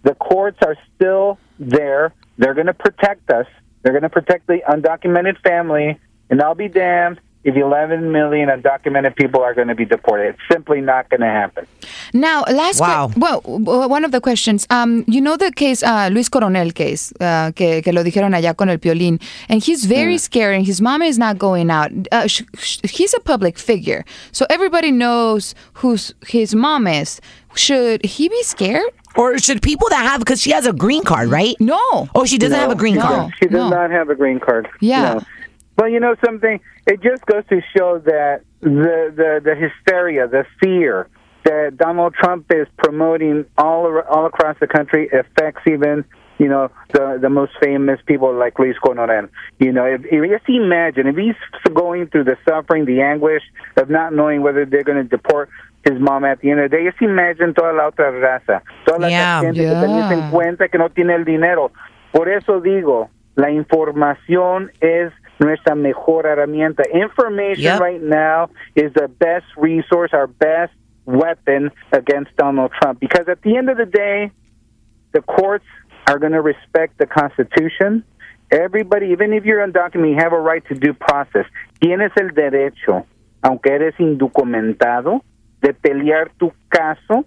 The 0.04 0.16
courts 0.16 0.58
are 0.66 0.76
still 0.96 1.40
there. 1.60 2.14
They're 2.38 2.54
going 2.54 2.68
to 2.68 2.74
protect 2.74 3.30
us. 3.30 3.46
They're 3.82 3.94
going 3.94 4.04
to 4.04 4.10
protect 4.10 4.48
the 4.48 4.60
undocumented 4.70 5.40
family. 5.42 6.00
And 6.30 6.42
I'll 6.42 6.56
be 6.56 6.68
damned 6.68 7.20
if 7.44 7.56
11 7.56 8.12
million 8.12 8.50
undocumented 8.50 9.16
people 9.16 9.42
are 9.42 9.54
going 9.54 9.68
to 9.68 9.76
be 9.76 9.86
deported. 9.86 10.30
It's 10.30 10.40
simply 10.52 10.80
not 10.82 11.10
going 11.10 11.22
to 11.22 11.28
happen. 11.28 11.68
Now, 12.14 12.44
last 12.50 12.80
Wow. 12.80 13.10
que- 13.10 13.20
well, 13.20 13.42
one 13.90 14.06
of 14.06 14.12
the 14.12 14.22
questions. 14.22 14.66
Um, 14.70 15.04
you 15.08 15.20
know 15.20 15.36
the 15.36 15.52
case, 15.52 15.84
uh, 15.84 16.10
Luis 16.12 16.30
Coronel 16.30 16.72
case, 16.72 17.12
uh, 17.20 17.52
que, 17.52 17.82
que 17.82 17.92
lo 17.92 18.04
dijeron 18.04 18.34
allá 18.34 18.56
con 18.56 18.70
el 18.70 18.78
piolín, 18.78 19.22
and 19.50 19.62
he's 19.62 19.86
very 19.86 20.18
scared, 20.18 20.56
and 20.56 20.66
his 20.66 20.80
mom 20.82 21.02
is 21.02 21.18
not 21.18 21.38
going 21.38 21.70
out. 21.70 21.92
Uh, 22.12 22.28
sh- 22.28 22.44
sh- 22.58 22.80
he's 22.84 23.14
a 23.14 23.20
public 23.20 23.58
figure, 23.60 24.06
so 24.32 24.46
everybody 24.50 24.92
knows 24.92 25.54
who 25.74 25.98
his 26.28 26.56
mom 26.56 26.88
is. 26.88 27.20
Should 27.56 28.06
he 28.06 28.30
be 28.30 28.42
scared? 28.44 28.90
Or 29.16 29.38
should 29.38 29.62
people 29.62 29.90
that 29.90 30.04
have, 30.04 30.20
because 30.20 30.42
she 30.42 30.50
has 30.52 30.66
a 30.66 30.74
green 30.74 31.04
card, 31.04 31.30
right? 31.30 31.56
No. 31.60 32.10
Oh, 32.16 32.26
she 32.26 32.40
doesn't 32.40 32.58
have 32.58 32.72
a 32.72 32.76
green 32.76 32.96
no. 32.96 33.02
card. 33.02 33.34
She 33.40 33.46
does 33.48 33.52
no. 33.54 33.70
not 33.70 33.92
have 33.92 34.10
a 34.10 34.16
green 34.16 34.40
card. 34.40 34.68
Yeah. 34.80 35.14
No. 35.16 35.22
But 35.76 35.92
you 35.92 36.00
know 36.00 36.16
something? 36.26 36.60
It 36.86 37.02
just 37.02 37.26
goes 37.26 37.44
to 37.50 37.62
show 37.76 38.00
that 38.00 38.42
the 38.62 39.14
the, 39.16 39.42
the 39.44 39.56
hysteria, 39.56 40.28
the 40.28 40.46
fear 40.62 41.08
that 41.46 41.78
Donald 41.78 42.14
Trump 42.14 42.46
is 42.54 42.68
promoting 42.78 43.46
all 43.58 44.02
all 44.10 44.26
across 44.26 44.58
the 44.60 44.68
country 44.68 45.10
affects 45.10 45.62
even 45.68 46.04
you 46.40 46.48
know 46.48 46.70
the 46.94 47.18
the 47.22 47.30
most 47.30 47.54
famous 47.62 48.00
people 48.06 48.34
like 48.34 48.58
Luis 48.60 48.78
Coronel. 48.80 49.30
You 49.60 49.72
know, 49.72 49.86
if, 49.86 50.02
if 50.06 50.30
just 50.30 50.50
imagine 50.50 51.08
if 51.08 51.16
he's 51.16 51.36
going 51.74 52.08
through 52.08 52.26
the 52.26 52.38
suffering, 52.48 52.86
the 52.86 53.02
anguish 53.02 53.44
of 53.78 53.90
not 53.90 54.14
knowing 54.14 54.42
whether 54.42 54.66
they're 54.66 54.84
going 54.84 55.02
to 55.04 55.10
deport 55.18 55.50
his 55.86 56.00
mom 56.00 56.24
at 56.26 56.40
the 56.42 56.50
end 56.52 56.60
of 56.62 56.72
the 56.72 56.78
day. 56.78 56.86
Just 56.90 57.02
imagine 57.02 57.54
toda 57.54 57.74
la 57.74 57.90
otra 57.90 58.12
raza, 58.12 58.62
toda 58.86 59.00
la 59.00 59.10
Yeah. 59.10 59.42
gente 59.42 59.60
que 59.68 59.76
también 59.76 60.08
se 60.08 60.16
Yeah. 60.16 60.24
encuentra 60.28 60.70
que 60.70 60.78
no 60.78 60.90
tiene 60.90 61.14
el 61.16 61.26
dinero. 61.26 61.72
Por 62.14 62.30
eso 62.30 62.62
digo, 62.62 63.10
la 63.36 63.50
información 63.52 64.72
es 64.82 65.12
nuestra 65.40 65.76
mejor 65.76 66.26
herramienta. 66.26 66.84
Information 66.92 67.64
Yep. 67.64 67.80
right 67.80 68.02
now 68.02 68.50
is 68.76 68.94
the 68.94 69.08
best 69.08 69.46
resource, 69.58 70.14
our 70.14 70.28
best 70.28 70.74
weapon 71.06 71.72
against 71.92 72.36
Donald 72.38 72.72
Trump. 72.80 73.00
Because 73.00 73.28
at 73.28 73.42
the 73.42 73.58
end 73.58 73.70
of 73.70 73.78
the 73.78 73.86
day, 73.86 74.32
the 75.12 75.22
courts 75.22 75.66
are 76.08 76.18
going 76.20 76.34
to 76.34 76.42
respect 76.42 76.98
the 76.98 77.06
Constitution. 77.06 78.04
Everybody, 78.52 79.08
even 79.08 79.34
if 79.34 79.46
you're 79.46 79.66
undocumented, 79.66 80.12
you 80.12 80.18
have 80.18 80.34
a 80.34 80.40
right 80.40 80.64
to 80.68 80.76
due 80.76 80.94
process. 80.94 81.46
Tienes 81.82 82.12
el 82.18 82.30
derecho, 82.30 83.06
aunque 83.42 83.72
eres 83.72 83.96
indocumentado, 84.00 85.22
de 85.62 85.74
pelear 85.74 86.30
tu 86.38 86.52
caso 86.70 87.26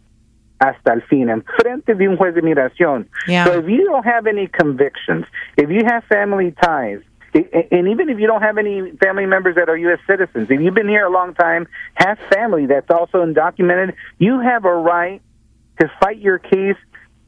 hasta 0.59 0.93
el 0.93 1.03
fin, 1.03 1.29
en 1.29 1.43
frente 1.59 1.95
de 1.95 2.09
un 2.09 2.17
juez 2.17 2.35
de 2.35 2.43
migración. 2.43 3.09
Yeah. 3.27 3.45
So 3.45 3.59
if 3.59 3.69
you 3.69 3.85
don't 3.85 4.07
have 4.07 4.27
any 4.27 4.47
convictions, 4.47 5.27
if 5.57 5.71
you 5.71 5.83
have 5.87 6.05
family 6.05 6.53
ties, 6.63 7.01
and 7.37 7.89
even 7.89 8.09
if 8.09 8.19
you 8.19 8.27
don't 8.27 8.43
have 8.43 8.59
any 8.59 8.93
family 9.03 9.27
members 9.27 9.57
that 9.57 9.69
are 9.69 9.77
U.S. 9.77 9.99
citizens, 10.07 10.49
if 10.51 10.61
you've 10.61 10.75
been 10.75 10.89
here 10.89 11.07
a 11.07 11.11
long 11.11 11.35
time, 11.35 11.67
have 11.95 12.19
family 12.31 12.67
that's 12.67 12.91
also 12.91 13.25
undocumented, 13.25 13.95
you 14.19 14.41
have 14.41 14.65
a 14.65 14.75
right 14.75 15.23
to 15.81 15.91
fight 16.01 16.19
your 16.19 16.39
case 16.39 16.77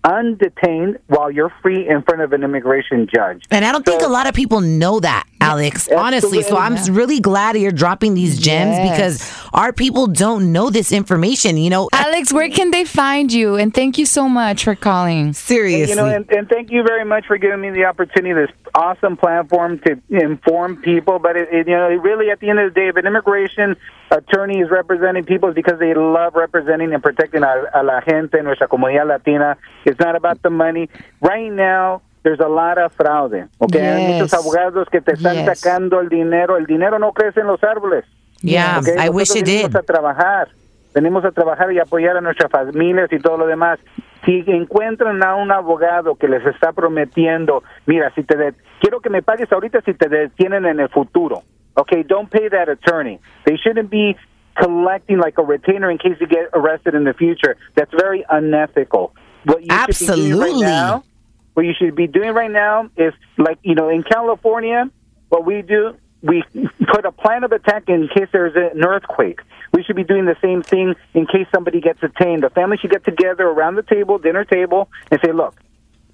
undetained 0.04 0.98
while 1.08 1.30
you're 1.30 1.52
free 1.60 1.86
in 1.88 2.02
front 2.02 2.22
of 2.22 2.32
an 2.32 2.42
immigration 2.42 3.08
judge. 3.12 3.44
And 3.50 3.64
I 3.64 3.72
don't 3.72 3.84
think 3.84 4.02
a 4.02 4.08
lot 4.08 4.26
of 4.26 4.34
people 4.34 4.60
know 4.60 5.00
that, 5.00 5.26
Alex, 5.40 5.88
honestly. 5.96 6.42
So 6.42 6.56
I'm 6.56 6.76
really 6.94 7.20
glad 7.20 7.56
you're 7.56 7.70
dropping 7.70 8.14
these 8.14 8.38
gems 8.38 8.76
Yes. 8.76 8.90
because 8.90 9.48
our 9.52 9.72
people 9.72 10.06
don't 10.06 10.52
know 10.52 10.70
this 10.70 10.92
information, 10.92 11.56
you 11.56 11.70
know? 11.70 11.88
Alex, 11.92 12.32
where 12.32 12.48
can 12.50 12.70
they 12.70 12.84
find 12.84 13.32
you? 13.32 13.56
And 13.56 13.72
thank 13.72 13.98
you 13.98 14.06
so 14.06 14.28
much 14.28 14.64
for 14.64 14.74
calling. 14.74 15.32
Seriously. 15.32 15.90
You 15.90 15.96
know, 15.96 16.06
and, 16.06 16.30
and 16.30 16.48
thank 16.48 16.70
you 16.70 16.82
very 16.82 17.04
much 17.04 17.26
for 17.26 17.38
giving 17.38 17.60
me 17.60 17.70
the 17.70 17.84
opportunity, 17.84 18.34
this 18.34 18.50
awesome 18.74 19.16
platform 19.16 19.78
to 19.80 20.00
inform 20.10 20.76
people. 20.82 21.18
But 21.18 21.36
it, 21.36 21.48
it, 21.52 21.68
you 21.68 21.76
know, 21.76 21.88
really, 21.88 22.30
at 22.30 22.40
the 22.40 22.50
end 22.50 22.58
of 22.58 22.72
the 22.74 22.80
day, 22.80 22.88
if 22.88 22.96
an 22.96 23.06
immigration 23.06 23.76
attorney 24.10 24.60
is 24.60 24.70
representing 24.70 25.24
people, 25.24 25.48
it's 25.50 25.56
because 25.56 25.78
they 25.78 25.94
love 25.94 26.34
representing 26.34 26.92
and 26.92 27.02
protecting 27.02 27.42
a, 27.42 27.64
a 27.74 27.82
la 27.82 28.00
gente, 28.00 28.40
nuestra 28.42 28.68
comunidad 28.68 29.06
latina. 29.06 29.56
It's 29.84 29.98
not 30.00 30.16
about 30.16 30.42
the 30.42 30.50
money. 30.50 30.88
Right 31.20 31.50
now, 31.52 32.02
there's 32.28 32.40
a 32.40 32.48
lot 32.48 32.76
of 32.78 32.92
fraude. 32.92 33.48
Okay, 33.58 33.80
hay 33.80 34.06
Yes. 34.06 34.12
muchos 34.22 34.34
abogados 34.34 34.88
que 34.90 35.00
te 35.00 35.12
están 35.14 35.34
Yes. 35.46 35.58
sacando 35.60 36.00
el 36.00 36.08
dinero. 36.08 36.56
El 36.58 36.66
dinero 36.66 36.98
no 36.98 37.12
crece 37.12 37.40
en 37.40 37.46
los 37.46 37.62
árboles. 37.64 38.04
yeah, 38.42 38.78
Ok, 38.80 38.88
I 39.02 39.08
wish 39.08 39.34
it 39.34 39.44
did. 39.46 39.62
venimos 39.62 39.74
a 39.76 39.82
trabajar, 39.82 40.48
venimos 40.94 41.24
a 41.24 41.30
trabajar 41.32 41.72
y 41.72 41.78
apoyar 41.78 42.16
a 42.16 42.20
nuestras 42.20 42.50
familias 42.50 43.10
y 43.12 43.18
todo 43.18 43.36
lo 43.38 43.46
demás. 43.46 43.78
Si 44.24 44.44
encuentran 44.46 45.24
a 45.24 45.34
un 45.36 45.50
abogado 45.50 46.14
que 46.16 46.28
les 46.28 46.44
está 46.46 46.72
prometiendo, 46.72 47.62
mira, 47.86 48.12
si 48.14 48.22
te 48.24 48.36
de- 48.36 48.54
quiero 48.80 49.00
que 49.00 49.08
me 49.10 49.22
pagues 49.22 49.50
ahorita 49.50 49.80
si 49.82 49.94
te 49.94 50.08
detienen 50.08 50.66
en 50.66 50.80
el 50.80 50.88
futuro. 50.90 51.42
Okay, 51.74 52.02
don't 52.02 52.28
pay 52.30 52.48
that 52.50 52.68
attorney. 52.68 53.18
They 53.44 53.56
shouldn't 53.56 53.88
be 53.90 54.16
collecting 54.60 55.18
like 55.18 55.38
a 55.40 55.44
retainer 55.44 55.90
in 55.90 55.98
case 55.98 56.16
you 56.20 56.26
get 56.26 56.48
arrested 56.52 56.94
in 56.94 57.04
the 57.04 57.14
future. 57.14 57.56
That's 57.74 57.92
very 57.94 58.24
unethical. 58.28 59.12
What 59.44 59.60
you 59.62 59.68
should 59.92 60.08
be 60.08 60.28
doing 60.28 60.32
Absolutely. 60.32 60.50
right 60.52 60.60
now, 60.60 61.02
what 61.58 61.66
you 61.66 61.74
should 61.76 61.96
be 61.96 62.06
doing 62.06 62.34
right 62.34 62.52
now 62.52 62.88
is 62.96 63.12
like 63.36 63.58
you 63.62 63.74
know 63.74 63.88
in 63.88 64.04
California, 64.04 64.88
what 65.28 65.44
we 65.44 65.62
do, 65.62 65.96
we 66.22 66.44
put 66.86 67.04
a 67.04 67.10
plan 67.10 67.42
of 67.42 67.50
attack 67.50 67.88
in 67.88 68.06
case 68.14 68.28
there's 68.30 68.54
an 68.54 68.84
earthquake. 68.84 69.40
We 69.72 69.82
should 69.82 69.96
be 69.96 70.04
doing 70.04 70.24
the 70.24 70.36
same 70.40 70.62
thing 70.62 70.94
in 71.14 71.26
case 71.26 71.48
somebody 71.52 71.80
gets 71.80 71.98
detained. 71.98 72.44
The 72.44 72.50
family 72.50 72.76
should 72.76 72.92
get 72.92 73.04
together 73.04 73.42
around 73.42 73.74
the 73.74 73.82
table, 73.82 74.18
dinner 74.18 74.44
table, 74.44 74.88
and 75.10 75.20
say, 75.20 75.32
look, 75.32 75.56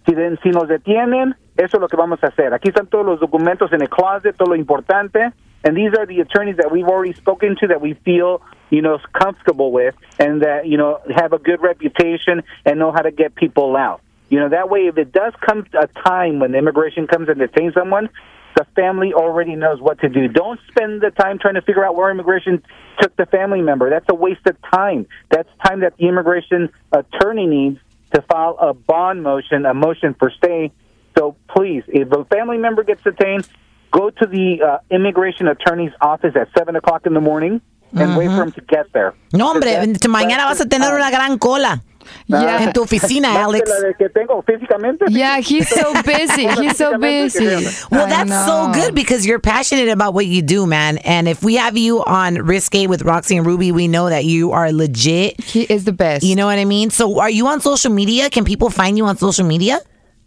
si, 0.08 0.14
de- 0.14 0.38
si 0.42 0.48
nos 0.48 0.64
detienen, 0.66 1.34
eso 1.58 1.76
es 1.76 1.80
lo 1.82 1.88
que 1.88 1.98
vamos 1.98 2.20
a 2.22 2.28
hacer. 2.28 2.54
Aquí 2.54 2.70
están 2.70 2.88
todos 2.88 3.04
los 3.04 3.20
documentos 3.20 3.70
en 3.74 3.82
el 3.82 3.90
closet, 3.90 4.38
todo 4.38 4.48
lo 4.48 4.56
importante, 4.56 5.30
and 5.62 5.76
these 5.76 5.92
are 5.98 6.06
the 6.06 6.20
attorneys 6.20 6.56
that 6.56 6.72
we've 6.72 6.88
already 6.88 7.12
spoken 7.12 7.54
to 7.60 7.66
that 7.66 7.82
we 7.82 7.92
feel, 8.02 8.40
you 8.70 8.80
know, 8.80 8.98
comfortable 9.12 9.72
with 9.72 9.94
and 10.18 10.40
that, 10.40 10.66
you 10.66 10.78
know, 10.78 11.00
have 11.14 11.34
a 11.34 11.38
good 11.38 11.60
reputation 11.60 12.42
and 12.64 12.78
know 12.78 12.92
how 12.92 13.02
to 13.02 13.10
get 13.10 13.34
people 13.34 13.76
out. 13.76 14.00
You 14.28 14.40
know, 14.40 14.48
that 14.48 14.70
way, 14.70 14.80
if 14.86 14.96
it 14.98 15.12
does 15.12 15.32
come 15.46 15.66
a 15.74 15.86
time 16.02 16.40
when 16.40 16.54
immigration 16.54 17.06
comes 17.06 17.28
and 17.28 17.38
detains 17.38 17.74
someone, 17.74 18.08
the 18.56 18.64
family 18.76 19.12
already 19.12 19.56
knows 19.56 19.80
what 19.80 20.00
to 20.00 20.08
do. 20.08 20.28
Don't 20.28 20.60
spend 20.68 21.00
the 21.02 21.10
time 21.10 21.38
trying 21.38 21.54
to 21.54 21.62
figure 21.62 21.84
out 21.84 21.96
where 21.96 22.10
immigration 22.10 22.62
took 23.00 23.14
the 23.16 23.26
family 23.26 23.60
member. 23.60 23.90
That's 23.90 24.06
a 24.08 24.14
waste 24.14 24.46
of 24.46 24.56
time. 24.72 25.06
That's 25.30 25.48
time 25.66 25.80
that 25.80 25.96
the 25.98 26.08
immigration 26.08 26.70
attorney 26.92 27.46
needs 27.46 27.78
to 28.14 28.22
file 28.22 28.56
a 28.60 28.72
bond 28.72 29.22
motion, 29.22 29.66
a 29.66 29.74
motion 29.74 30.14
for 30.18 30.30
stay. 30.30 30.72
So 31.18 31.36
please, 31.48 31.82
if 31.88 32.10
a 32.12 32.24
family 32.26 32.58
member 32.58 32.84
gets 32.84 33.02
detained, 33.02 33.48
go 33.92 34.10
to 34.10 34.26
the 34.26 34.62
uh, 34.62 34.78
immigration 34.90 35.48
attorney's 35.48 35.92
office 36.00 36.34
at 36.36 36.48
7 36.56 36.76
o'clock 36.76 37.06
in 37.06 37.14
the 37.14 37.20
morning 37.20 37.60
and 37.92 38.16
wait 38.16 38.26
for 38.26 38.42
him 38.42 38.52
to 38.52 38.60
get 38.62 38.92
there. 38.92 39.14
No, 39.32 39.48
hombre, 39.48 39.86
mañana 40.08 40.46
vas 40.46 40.60
a 40.60 40.68
tener 40.68 40.92
una 40.94 41.10
gran 41.10 41.38
cola 41.38 41.80
Yeah. 42.26 42.62
en 42.64 42.72
tu 42.72 42.82
oficina, 42.82 43.30
Más 43.32 43.48
Alex. 43.48 43.68
la 43.68 43.88
de 43.88 43.94
que 43.94 44.08
tengo 44.08 44.42
físicamente. 44.42 45.04
Yeah, 45.08 45.38
he's 45.38 45.68
so 45.68 45.92
busy. 46.04 46.46
He's 46.60 46.76
so 46.76 46.98
busy. 46.98 47.46
Well, 47.90 48.06
that's 48.06 48.32
so 48.46 48.70
good 48.72 48.94
because 48.94 49.26
you're 49.26 49.40
passionate 49.40 49.88
about 49.88 50.14
what 50.14 50.26
you 50.26 50.42
do, 50.42 50.66
man. 50.66 50.98
And 50.98 51.28
if 51.28 51.42
we 51.42 51.56
have 51.56 51.76
you 51.76 52.02
on 52.04 52.36
Risque 52.36 52.86
with 52.86 53.02
RaqC 53.02 53.36
and 53.36 53.46
Rubi, 53.46 53.72
we 53.72 53.88
know 53.88 54.08
that 54.08 54.24
you 54.24 54.52
are 54.52 54.72
legit. 54.72 55.40
He 55.42 55.62
is 55.62 55.84
the 55.84 55.92
best. 55.92 56.24
You 56.24 56.36
know 56.36 56.46
what 56.46 56.58
I 56.58 56.64
mean? 56.64 56.90
So, 56.90 57.20
are 57.20 57.30
you 57.30 57.46
on 57.48 57.60
social 57.60 57.90
media? 57.92 58.30
Can 58.30 58.44
people 58.44 58.70
find 58.70 58.96
you 58.98 59.04
on 59.06 59.16
social 59.16 59.46
media? 59.46 59.80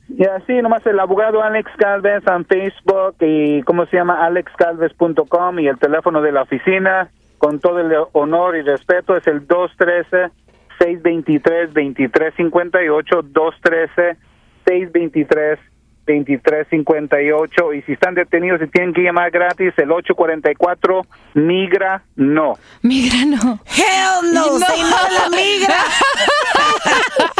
Ya, 0.09 0.39
sí, 0.47 0.53
nomás 0.61 0.85
el 0.85 0.97
abogado 1.01 1.43
Alex 1.43 1.69
Galvez 1.77 2.23
en 2.27 2.45
Facebook 2.45 3.15
y 3.19 3.61
cómo 3.63 3.85
se 3.87 3.97
llama 3.97 4.25
alexgalvez.com 4.25 5.59
y 5.59 5.67
el 5.67 5.77
teléfono 5.79 6.21
de 6.21 6.31
la 6.31 6.43
oficina 6.43 7.09
con 7.37 7.59
todo 7.59 7.79
el 7.79 7.91
honor 8.13 8.55
y 8.55 8.61
respeto 8.61 9.15
es 9.17 9.27
el 9.27 9.45
213 9.45 10.31
623 10.95 11.73
2358 11.73 13.21
213 13.33 14.17
623 14.65 15.59
2358 16.07 17.73
y 17.73 17.81
si 17.81 17.91
están 17.93 18.15
detenidos 18.15 18.61
y 18.61 18.67
tienen 18.67 18.93
que 18.93 19.01
llamar 19.01 19.29
gratis 19.29 19.73
el 19.77 19.91
844 19.91 21.01
migra 21.33 22.03
no. 22.15 22.57
Migra, 22.81 23.25
no. 23.25 23.59
Hell 23.65 24.33
no, 24.33 24.57
No. 24.57 24.59
say 24.59 24.81
no 24.81 24.89
la 24.89 25.29
migra. 25.29 25.75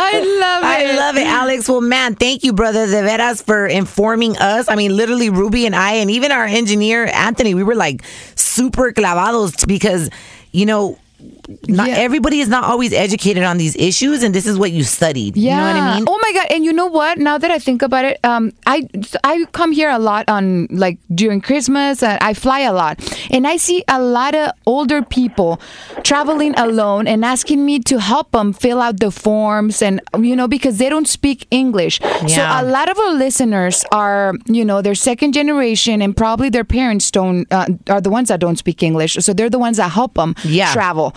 I 0.00 0.20
love 0.20 0.62
it. 0.62 0.66
I 0.66 0.96
love 0.96 1.16
it, 1.16 1.26
Alex. 1.26 1.68
Well, 1.68 1.80
man, 1.80 2.14
thank 2.14 2.42
you, 2.44 2.52
brother, 2.52 2.86
de 2.86 3.02
veras, 3.02 3.42
for 3.42 3.66
informing 3.66 4.36
us. 4.38 4.68
I 4.68 4.74
mean, 4.74 4.96
literally, 4.96 5.30
Rubi 5.30 5.66
and 5.66 5.74
I, 5.74 5.94
and 5.94 6.10
even 6.10 6.32
our 6.32 6.44
engineer, 6.44 7.06
Anthony, 7.06 7.54
we 7.54 7.62
were 7.62 7.74
like 7.74 8.02
super 8.34 8.92
clavados 8.92 9.66
because, 9.66 10.10
you 10.52 10.66
know, 10.66 10.98
not 11.68 11.88
Yeah. 11.88 11.96
everybody 11.96 12.40
is 12.40 12.48
not 12.48 12.64
always 12.64 12.92
educated 12.92 13.42
on 13.42 13.58
these 13.58 13.74
issues, 13.76 14.22
and 14.22 14.34
this 14.34 14.46
is 14.46 14.58
what 14.58 14.70
you 14.72 14.84
studied. 14.84 15.36
Yeah. 15.36 15.50
You 15.50 15.56
know 15.56 15.66
what 15.66 15.76
I 15.82 15.94
mean? 15.96 16.04
Oh 16.08 16.18
my 16.22 16.32
god! 16.32 16.46
And 16.50 16.64
you 16.64 16.72
know 16.72 16.86
what? 16.86 17.18
Now 17.18 17.38
that 17.38 17.50
I 17.50 17.58
think 17.58 17.82
about 17.82 18.04
it, 18.04 18.18
um, 18.24 18.52
I 18.66 18.86
I 19.24 19.44
come 19.52 19.72
here 19.72 19.90
a 19.90 19.98
lot 19.98 20.28
on 20.28 20.66
like 20.70 20.98
during 21.14 21.40
Christmas. 21.40 22.02
And 22.02 22.18
I 22.22 22.34
fly 22.34 22.60
a 22.60 22.72
lot, 22.72 23.00
and 23.30 23.46
I 23.46 23.56
see 23.56 23.82
a 23.88 24.00
lot 24.00 24.34
of 24.34 24.52
older 24.66 25.02
people 25.02 25.60
traveling 26.04 26.54
alone 26.58 27.06
and 27.06 27.24
asking 27.24 27.64
me 27.64 27.78
to 27.80 27.98
help 28.00 28.30
them 28.32 28.52
fill 28.52 28.80
out 28.80 29.00
the 29.00 29.10
forms, 29.10 29.82
and 29.82 30.00
you 30.20 30.36
know 30.36 30.48
because 30.48 30.78
they 30.78 30.88
don't 30.88 31.08
speak 31.08 31.46
English. 31.50 32.00
So 32.28 32.42
a 32.42 32.62
lot 32.62 32.88
of 32.90 32.98
our 32.98 33.14
listeners 33.14 33.84
are 33.92 34.34
you 34.46 34.64
know 34.64 34.82
they're 34.82 34.94
second 34.94 35.32
generation, 35.32 36.02
and 36.02 36.16
probably 36.16 36.48
their 36.50 36.64
parents 36.64 37.10
don't 37.10 37.46
uh, 37.52 37.66
are 37.88 38.00
the 38.00 38.10
ones 38.10 38.28
that 38.28 38.40
don't 38.40 38.56
speak 38.58 38.82
English. 38.82 39.14
So 39.20 39.32
they're 39.32 39.50
the 39.50 39.58
ones 39.58 39.76
that 39.78 39.90
help 39.90 40.14
them 40.14 40.34
Yeah. 40.44 40.72
travel. 40.72 41.07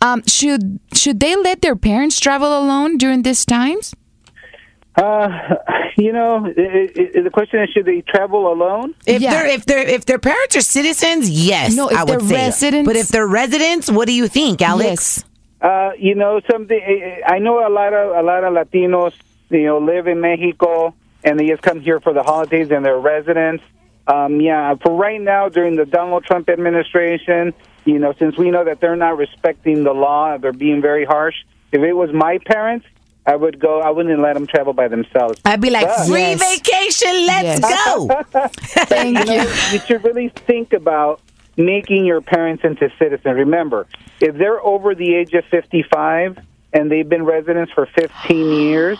Um, 0.00 0.22
should 0.26 0.80
should 0.94 1.20
they 1.20 1.36
let 1.36 1.62
their 1.62 1.76
parents 1.76 2.18
travel 2.20 2.48
alone 2.58 2.98
during 2.98 3.22
these 3.22 3.44
times? 3.44 3.94
Uh, 4.96 5.28
you 5.96 6.12
know, 6.12 6.44
i 6.46 6.90
i 7.16 7.20
the 7.22 7.30
question 7.32 7.62
is 7.62 7.70
should 7.70 7.86
they 7.86 8.00
travel 8.02 8.52
alone? 8.52 8.94
If 9.06 9.22
Yeah. 9.22 9.30
they're 9.32 9.46
if 9.46 9.64
they're 9.66 9.86
if 9.98 10.04
their 10.06 10.18
parents 10.18 10.56
are 10.56 10.60
citizens, 10.78 11.30
yes, 11.30 11.76
No, 11.76 11.88
if 11.88 11.96
I 11.96 12.02
would 12.04 12.20
they're 12.20 12.28
say. 12.28 12.34
residents- 12.46 12.86
But 12.88 12.96
if 12.96 13.08
they're 13.08 13.26
residents, 13.28 13.90
what 13.90 14.06
do 14.08 14.12
you 14.12 14.26
think, 14.28 14.60
Alex? 14.62 15.22
Yes. 15.22 15.24
Uh, 15.60 15.90
you 15.98 16.14
know, 16.14 16.40
something. 16.50 16.80
I 17.26 17.38
know 17.40 17.66
a 17.66 17.70
lot 17.70 17.92
of 17.92 18.16
a 18.16 18.22
lot 18.22 18.44
of 18.44 18.52
Latinos, 18.54 19.12
you 19.50 19.66
know, 19.66 19.78
live 19.78 20.06
in 20.06 20.20
Mexico 20.20 20.94
and 21.24 21.38
they 21.38 21.46
just 21.48 21.62
come 21.62 21.80
here 21.80 21.98
for 22.00 22.12
the 22.12 22.22
holidays 22.22 22.70
and 22.70 22.84
they're 22.84 22.98
residents. 23.16 23.62
Um, 24.06 24.40
yeah, 24.40 24.74
for 24.82 24.92
right 24.96 25.20
now 25.20 25.48
during 25.48 25.74
the 25.76 25.84
Donald 25.84 26.24
Trump 26.24 26.48
administration, 26.48 27.52
you 27.88 27.98
know, 27.98 28.12
since 28.18 28.36
we 28.36 28.50
know 28.50 28.64
that 28.64 28.80
they're 28.80 28.96
not 28.96 29.16
respecting 29.16 29.82
the 29.82 29.92
law, 29.94 30.36
they're 30.36 30.52
being 30.52 30.82
very 30.82 31.06
harsh. 31.06 31.34
If 31.72 31.80
it 31.80 31.94
was 31.94 32.10
my 32.12 32.38
parents, 32.44 32.86
I 33.26 33.34
would 33.34 33.58
go. 33.58 33.80
I 33.80 33.90
wouldn't 33.90 34.20
let 34.20 34.34
them 34.34 34.46
travel 34.46 34.74
by 34.74 34.88
themselves. 34.88 35.40
I'd 35.44 35.60
be 35.60 35.70
like, 35.70 35.86
But- 35.86 36.06
free 36.06 36.20
Yes. 36.36 36.60
vacation, 36.60 37.26
let's 37.26 37.60
Yes. 37.60 37.84
go. 37.84 38.08
Thank 38.94 39.18
you 39.18 39.24
know, 39.24 39.32
you. 39.42 39.48
you 39.72 39.78
should 39.86 40.04
really 40.04 40.28
think 40.46 40.72
about 40.74 41.20
making 41.56 42.04
your 42.04 42.20
parents 42.20 42.62
into 42.62 42.90
citizens. 42.98 43.34
Remember, 43.36 43.86
if 44.20 44.36
they're 44.36 44.62
over 44.62 44.94
the 44.94 45.14
age 45.14 45.32
of 45.34 45.44
55 45.46 46.38
and 46.74 46.90
they've 46.90 47.08
been 47.08 47.24
residents 47.24 47.72
for 47.72 47.86
15 47.86 48.52
years, 48.52 48.98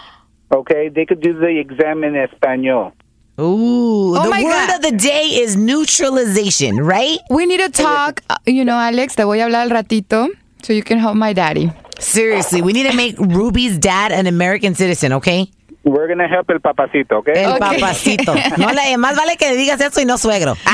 okay, 0.53 0.89
they 0.89 1.05
could 1.05 1.20
do 1.20 1.34
the 1.34 1.59
exam 1.59 2.05
in 2.05 2.16
Espanol. 2.16 2.93
Ooh, 3.41 4.16
Oh 4.16 4.22
the 4.24 4.30
my 4.30 4.43
word 4.43 4.51
God. 4.68 4.76
of 4.76 4.82
the 4.82 4.97
day 4.97 5.26
is 5.43 5.57
neutralization, 5.57 6.76
right? 6.78 7.18
We 7.30 7.47
need 7.47 7.61
to 7.61 7.70
talk. 7.70 8.22
uh, 8.28 8.36
You 8.47 8.64
know, 8.64 8.76
Alex, 8.76 9.14
te 9.16 9.22
voy 9.24 9.41
a 9.41 9.45
hablar 9.45 9.62
al 9.62 9.70
ratito 9.70 10.28
so 10.62 10.72
you 10.72 10.82
can 10.82 10.99
help 10.99 11.14
my 11.16 11.32
daddy. 11.32 11.70
Seriously, 12.01 12.62
we 12.62 12.72
need 12.72 12.91
to 12.91 12.97
make 12.97 13.16
Rubi's 13.18 13.78
dad 13.78 14.12
an 14.12 14.26
American 14.26 14.74
citizen, 14.74 15.12
okay? 15.14 15.51
We're 15.85 16.07
going 16.07 16.18
to 16.18 16.26
help 16.26 16.51
el 16.51 16.61
papacito, 16.61 17.18
okay? 17.18 17.35
El 17.45 17.51
Okay. 17.53 17.59
papacito. 17.81 18.35
No 18.57 18.70
le, 18.72 18.97
más 18.99 19.16
vale 19.16 19.37
que 19.37 19.49
le 19.51 19.57
digas 19.57 19.81
eso 19.81 20.01
y 20.01 20.05
no 20.05 20.18
suegro. 20.18 20.57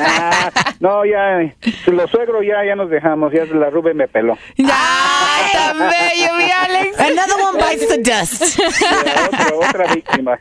Ah, 0.00 0.50
no, 0.80 1.04
ya, 1.04 1.38
los 1.86 2.10
suegros 2.10 2.44
ya, 2.46 2.64
ya 2.64 2.76
nos 2.76 2.88
dejamos, 2.88 3.32
ya 3.32 3.44
la 3.46 3.68
Rube 3.70 3.94
me 3.94 4.06
peló. 4.06 4.36
¡Ay, 4.58 5.52
tan 5.52 5.78
bello, 5.78 6.34
mi 6.36 6.44
Alex! 6.50 6.98
Another 7.00 7.34
one 7.42 7.58
bites 7.58 7.88
the 7.88 7.98
dust. 7.98 8.58
otra, 8.60 9.54
otra 9.56 9.94
víctima. 9.94 10.38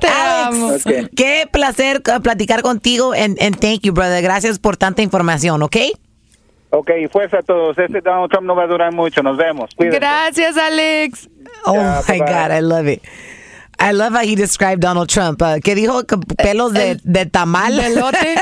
Te 0.00 0.08
amo. 0.08 0.68
Ok. 0.74 1.10
Qué 1.16 1.48
placer 1.50 2.02
uh, 2.16 2.20
platicar 2.20 2.62
contigo 2.62 3.12
and, 3.12 3.40
and 3.40 3.58
thank 3.60 3.82
you, 3.82 3.92
brother. 3.92 4.22
Gracias 4.22 4.58
por 4.58 4.76
tanta 4.76 5.02
información, 5.02 5.62
¿ok? 5.62 5.76
Ok, 6.76 6.90
fuerza 7.12 7.38
a 7.38 7.42
todos. 7.42 7.78
Este 7.78 8.00
Donald 8.00 8.30
Trump 8.30 8.46
no 8.46 8.54
va 8.56 8.64
a 8.64 8.66
durar 8.66 8.92
mucho. 8.92 9.22
Nos 9.22 9.36
vemos. 9.36 9.70
Cuídense. 9.76 9.98
Gracias, 10.00 10.56
Alex. 10.56 11.28
Oh 11.66 11.74
Yeah, 11.74 12.02
my 12.08 12.18
bye-bye. 12.18 12.32
God, 12.32 12.50
I 12.50 12.60
love 12.60 12.88
it. 12.88 13.02
I 13.78 13.92
love 13.92 14.12
how 14.14 14.22
he 14.24 14.34
described 14.34 14.80
Donald 14.82 15.08
Trump. 15.08 15.40
Uh, 15.42 15.58
¿Qué 15.60 15.74
dijo? 15.74 16.06
Que 16.06 16.16
Pelos 16.36 16.72
de, 16.72 16.96
de 17.04 17.26
tamal. 17.26 17.72
Pelote. 17.76 18.36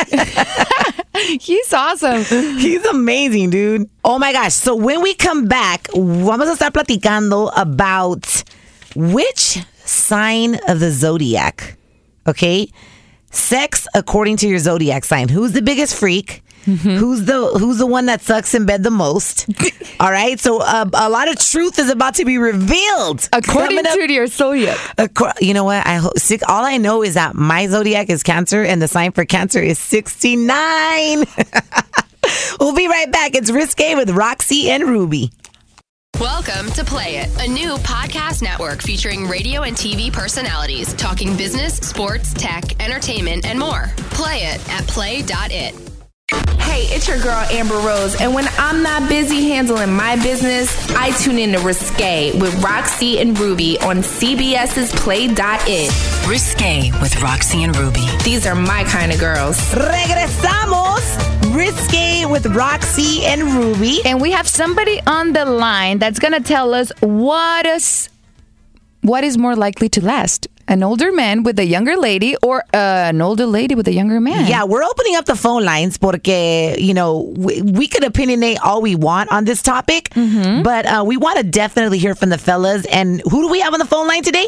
He's 1.40 1.72
awesome. 1.72 2.22
He's 2.58 2.84
amazing, 2.86 3.50
dude. 3.50 3.88
Oh 4.04 4.18
my 4.18 4.32
gosh. 4.32 4.54
So 4.54 4.74
when 4.74 5.02
we 5.02 5.14
come 5.14 5.46
back, 5.46 5.88
vamos 5.94 6.48
a 6.48 6.52
estar 6.56 6.70
platicando 6.70 7.50
about 7.56 8.44
which 8.94 9.58
sign 9.84 10.58
of 10.68 10.80
the 10.80 10.90
zodiac, 10.90 11.76
okay? 12.26 12.68
Sex 13.30 13.86
according 13.94 14.36
to 14.38 14.48
your 14.48 14.58
zodiac 14.58 15.04
sign. 15.04 15.28
Who's 15.28 15.52
the 15.52 15.62
biggest 15.62 15.94
freak? 15.96 16.42
Who's 16.64 17.24
the 17.24 17.48
who's 17.58 17.78
the 17.78 17.86
one 17.86 18.06
that 18.06 18.20
sucks 18.20 18.54
in 18.54 18.66
bed 18.66 18.82
the 18.82 18.90
most? 18.90 19.48
All 20.00 20.10
right, 20.10 20.38
so 20.38 20.60
uh, 20.60 20.88
a 20.94 21.10
lot 21.10 21.28
of 21.28 21.38
truth 21.38 21.78
is 21.78 21.90
about 21.90 22.14
to 22.16 22.24
be 22.24 22.38
revealed. 22.38 23.28
According 23.32 23.86
up- 23.86 23.94
to 23.94 24.12
your 24.12 24.26
zodiac. 24.28 24.78
Acro- 24.98 25.32
you 25.40 25.54
know 25.54 25.64
what? 25.64 25.86
I 25.86 25.96
hope 25.96 26.18
six, 26.18 26.42
all 26.46 26.64
I 26.64 26.76
know 26.76 27.02
is 27.02 27.14
that 27.14 27.34
my 27.34 27.66
zodiac 27.66 28.10
is 28.10 28.22
Cancer, 28.22 28.62
and 28.62 28.80
the 28.80 28.88
sign 28.88 29.12
for 29.12 29.24
Cancer 29.24 29.60
is 29.60 29.78
sixty 29.78 30.36
nine. 30.36 31.24
we'll 32.60 32.74
be 32.74 32.88
right 32.88 33.10
back. 33.10 33.34
It's 33.34 33.50
risque 33.50 33.94
with 33.94 34.08
RaqC 34.08 34.66
and 34.66 34.84
Rubi. 34.84 35.30
Welcome 36.20 36.70
to 36.72 36.84
Play 36.84 37.16
It, 37.16 37.30
a 37.40 37.48
new 37.48 37.74
podcast 37.78 38.42
network 38.42 38.82
featuring 38.82 39.26
radio 39.26 39.62
and 39.62 39.76
TV 39.76 40.12
personalities 40.12 40.94
talking 40.94 41.36
business, 41.36 41.76
sports, 41.78 42.32
tech, 42.34 42.80
entertainment, 42.80 43.46
and 43.46 43.58
more. 43.58 43.90
Play 44.10 44.42
it 44.44 44.70
at 44.70 44.86
play.it. 44.86 45.91
Hey, 46.60 46.82
it's 46.94 47.06
your 47.08 47.18
girl 47.18 47.44
Amber 47.50 47.76
Rose, 47.76 48.20
and 48.20 48.34
when 48.34 48.46
I'm 48.58 48.82
not 48.82 49.08
busy 49.08 49.48
handling 49.48 49.92
my 49.94 50.16
business, 50.22 50.90
I 50.92 51.10
tune 51.22 51.38
in 51.38 51.52
to 51.52 51.58
Risque 51.58 52.32
with 52.38 52.54
RaqC 52.62 53.20
and 53.20 53.38
Rubi 53.38 53.78
on 53.80 53.98
CBS's 53.98 54.92
Play.it. 54.92 56.26
Risque 56.28 56.90
with 57.00 57.12
RaqC 57.16 57.64
and 57.64 57.76
Rubi. 57.76 58.06
These 58.24 58.46
are 58.46 58.54
my 58.54 58.84
kind 58.84 59.12
of 59.12 59.20
girls. 59.20 59.58
Regresamos. 59.72 61.02
Risque 61.54 62.24
with 62.24 62.44
RaqC 62.44 63.22
and 63.22 63.42
Rubi. 63.42 64.00
And 64.04 64.20
we 64.20 64.30
have 64.32 64.48
somebody 64.48 65.00
on 65.06 65.32
the 65.32 65.44
line 65.44 65.98
that's 65.98 66.18
going 66.18 66.32
to 66.32 66.40
tell 66.40 66.72
us 66.72 66.90
what 67.00 67.42
what 67.42 67.66
is 67.66 68.08
what 69.02 69.24
is 69.24 69.36
more 69.36 69.54
likely 69.54 69.88
to 69.90 70.04
last. 70.04 70.48
An 70.68 70.82
older 70.82 71.12
man 71.12 71.42
with 71.42 71.58
a 71.58 71.66
younger 71.66 71.96
lady 71.96 72.36
or 72.42 72.62
uh, 72.72 73.10
an 73.10 73.20
older 73.20 73.46
lady 73.46 73.74
with 73.74 73.88
a 73.88 73.92
younger 73.92 74.20
man. 74.20 74.46
Yeah, 74.46 74.64
we're 74.64 74.84
opening 74.84 75.16
up 75.16 75.26
the 75.26 75.34
phone 75.34 75.64
lines 75.64 75.98
porque, 75.98 76.76
you 76.78 76.94
know, 76.94 77.32
we, 77.36 77.60
we 77.62 77.88
could 77.88 78.04
opinionate 78.04 78.58
all 78.62 78.80
we 78.80 78.94
want 78.94 79.30
on 79.32 79.44
this 79.44 79.60
topic, 79.60 80.10
but 80.14 80.86
uh, 80.86 81.02
we 81.04 81.16
want 81.16 81.38
to 81.38 81.44
definitely 81.44 81.98
hear 81.98 82.14
from 82.14 82.30
the 82.30 82.38
fellas. 82.38 82.86
And 82.86 83.20
who 83.28 83.42
do 83.42 83.48
we 83.48 83.60
have 83.60 83.74
on 83.74 83.80
the 83.80 83.86
phone 83.86 84.06
line 84.06 84.22
today? 84.22 84.46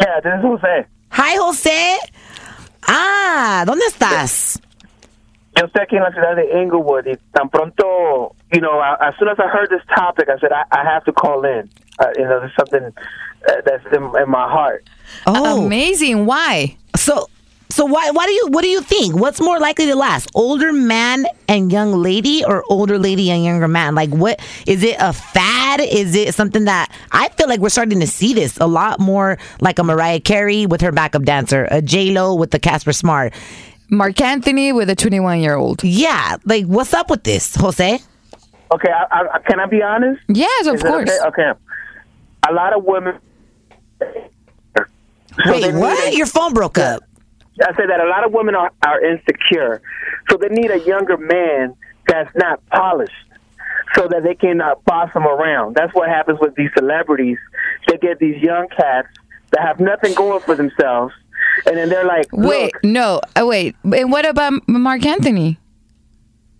Yeah, 0.00 0.20
this 0.20 0.32
is 0.38 0.42
Jose. 0.42 0.86
Hi, 1.10 1.36
Jose. 1.36 1.98
Ah, 2.88 3.64
¿dónde 3.66 3.82
estás? 3.88 4.60
Yo 5.56 5.66
estoy 5.66 5.82
aquí 5.82 5.96
en 5.96 6.02
la 6.02 6.10
ciudad 6.12 6.36
de 6.36 6.60
Inglewood 6.60 7.06
y 7.06 7.16
tan 7.34 7.48
pronto, 7.48 8.34
you 8.52 8.60
know, 8.60 8.80
as 8.80 9.14
soon 9.18 9.28
as 9.28 9.38
I 9.38 9.46
heard 9.48 9.70
this 9.70 9.82
topic, 9.94 10.28
I 10.28 10.38
said, 10.38 10.52
I, 10.52 10.64
I 10.70 10.84
have 10.84 11.04
to 11.04 11.12
call 11.12 11.44
in. 11.44 11.68
Uh, 11.98 12.08
you 12.16 12.24
know, 12.24 12.40
there's 12.40 12.54
something 12.56 12.92
that's 13.64 13.84
in, 13.94 14.02
in 14.22 14.30
my 14.30 14.48
heart. 14.50 14.88
Oh, 15.26 15.66
Amazing. 15.66 16.26
Why? 16.26 16.76
so 16.96 17.28
so 17.68 17.84
why 17.84 18.10
why 18.10 18.26
do 18.26 18.32
you 18.32 18.48
what 18.48 18.62
do 18.62 18.68
you 18.68 18.80
think? 18.80 19.16
What's 19.16 19.40
more 19.40 19.58
likely 19.58 19.86
to 19.86 19.96
last? 19.96 20.30
Older 20.34 20.72
man 20.72 21.26
and 21.48 21.70
young 21.70 21.92
lady 21.92 22.44
or 22.44 22.64
older 22.68 22.98
lady 22.98 23.30
and 23.30 23.44
younger 23.44 23.68
man? 23.68 23.94
Like 23.94 24.10
what 24.10 24.40
is 24.66 24.82
it 24.82 24.96
a 24.98 25.12
fad? 25.12 25.80
Is 25.80 26.14
it 26.14 26.34
something 26.34 26.64
that 26.64 26.90
I 27.12 27.28
feel 27.30 27.48
like 27.48 27.60
we're 27.60 27.68
starting 27.68 28.00
to 28.00 28.06
see 28.06 28.34
this 28.34 28.56
a 28.58 28.66
lot 28.66 29.00
more 29.00 29.38
like 29.60 29.78
a 29.78 29.84
Mariah 29.84 30.20
Carey 30.20 30.66
with 30.66 30.80
her 30.80 30.92
backup 30.92 31.24
dancer, 31.24 31.68
a 31.70 31.82
J 31.82 32.12
Lo 32.12 32.34
with 32.34 32.50
the 32.50 32.58
Casper 32.58 32.92
Smart. 32.92 33.34
Marc 33.88 34.20
Anthony 34.20 34.72
with 34.72 34.90
a 34.90 34.96
21 34.96 35.40
year 35.40 35.54
old. 35.56 35.84
Yeah, 35.84 36.36
like 36.44 36.64
what's 36.66 36.94
up 36.94 37.10
with 37.10 37.24
this, 37.24 37.54
Jose? 37.56 37.98
Okay, 38.72 38.90
I, 38.90 39.22
I, 39.34 39.38
can 39.40 39.60
I 39.60 39.66
be 39.66 39.82
honest? 39.82 40.20
Yes, 40.28 40.66
of 40.66 40.76
Is 40.76 40.82
course. 40.82 41.10
Okay? 41.10 41.42
okay. 41.42 41.52
A 42.48 42.52
lot 42.52 42.76
of 42.76 42.84
women. 42.84 43.18
So 44.00 45.52
Wait, 45.52 45.62
they 45.62 45.72
what? 45.72 46.12
a- 46.12 46.16
Your 46.16 46.26
phone 46.26 46.54
broke 46.54 46.78
up. 46.78 47.02
I 47.62 47.74
said 47.74 47.88
that 47.88 48.00
a 48.00 48.08
lot 48.08 48.24
of 48.24 48.32
women 48.32 48.54
are, 48.54 48.70
are 48.84 49.02
insecure, 49.04 49.80
so 50.28 50.36
they 50.36 50.48
need 50.48 50.70
a 50.70 50.78
younger 50.80 51.16
man 51.16 51.74
that's 52.06 52.34
not 52.36 52.64
polished, 52.66 53.12
so 53.94 54.06
that 54.08 54.22
they 54.24 54.34
can 54.34 54.60
uh, 54.60 54.74
boss 54.84 55.10
them 55.14 55.26
around. 55.26 55.74
That's 55.74 55.92
what 55.94 56.08
happens 56.10 56.38
with 56.40 56.54
these 56.54 56.68
celebrities. 56.76 57.38
They 57.88 57.96
get 57.96 58.18
these 58.18 58.42
young 58.42 58.68
cats 58.68 59.08
that 59.52 59.60
have 59.62 59.80
nothing 59.80 60.12
going 60.14 60.40
for 60.40 60.54
themselves, 60.54 61.14
and 61.66 61.76
then 61.78 61.88
they're 61.88 62.04
like, 62.04 62.26
Wait, 62.32 62.74
no. 62.82 63.20
Uh, 63.34 63.46
wait. 63.46 63.74
And 63.84 64.12
what 64.12 64.26
about 64.26 64.52
Marc 64.68 65.06
Anthony? 65.06 65.58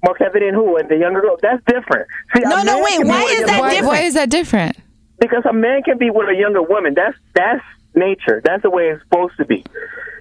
Marc 0.02 0.20
Anthony 0.22 0.48
and 0.48 0.56
who 0.56 0.76
and 0.78 0.88
the 0.88 0.96
younger 0.96 1.20
girl. 1.20 1.36
That's 1.42 1.62
different. 1.66 2.08
See, 2.34 2.42
No, 2.42 2.62
no, 2.62 2.78
wait, 2.82 3.04
why 3.06 3.22
is 3.22 3.44
that 3.46 3.60
Why, 3.60 3.70
different? 3.70 3.86
why 3.88 4.00
is 4.00 4.14
that 4.14 4.30
different? 4.30 4.76
Because 5.18 5.44
a 5.46 5.52
man 5.52 5.82
can 5.82 5.98
be 5.98 6.10
with 6.10 6.28
a 6.28 6.34
younger 6.34 6.62
woman. 6.62 6.94
That's 6.94 7.16
that's 7.34 7.64
nature. 7.94 8.40
That's 8.44 8.62
the 8.62 8.70
way 8.70 8.90
it's 8.90 9.02
supposed 9.04 9.36
to 9.38 9.44
be. 9.44 9.64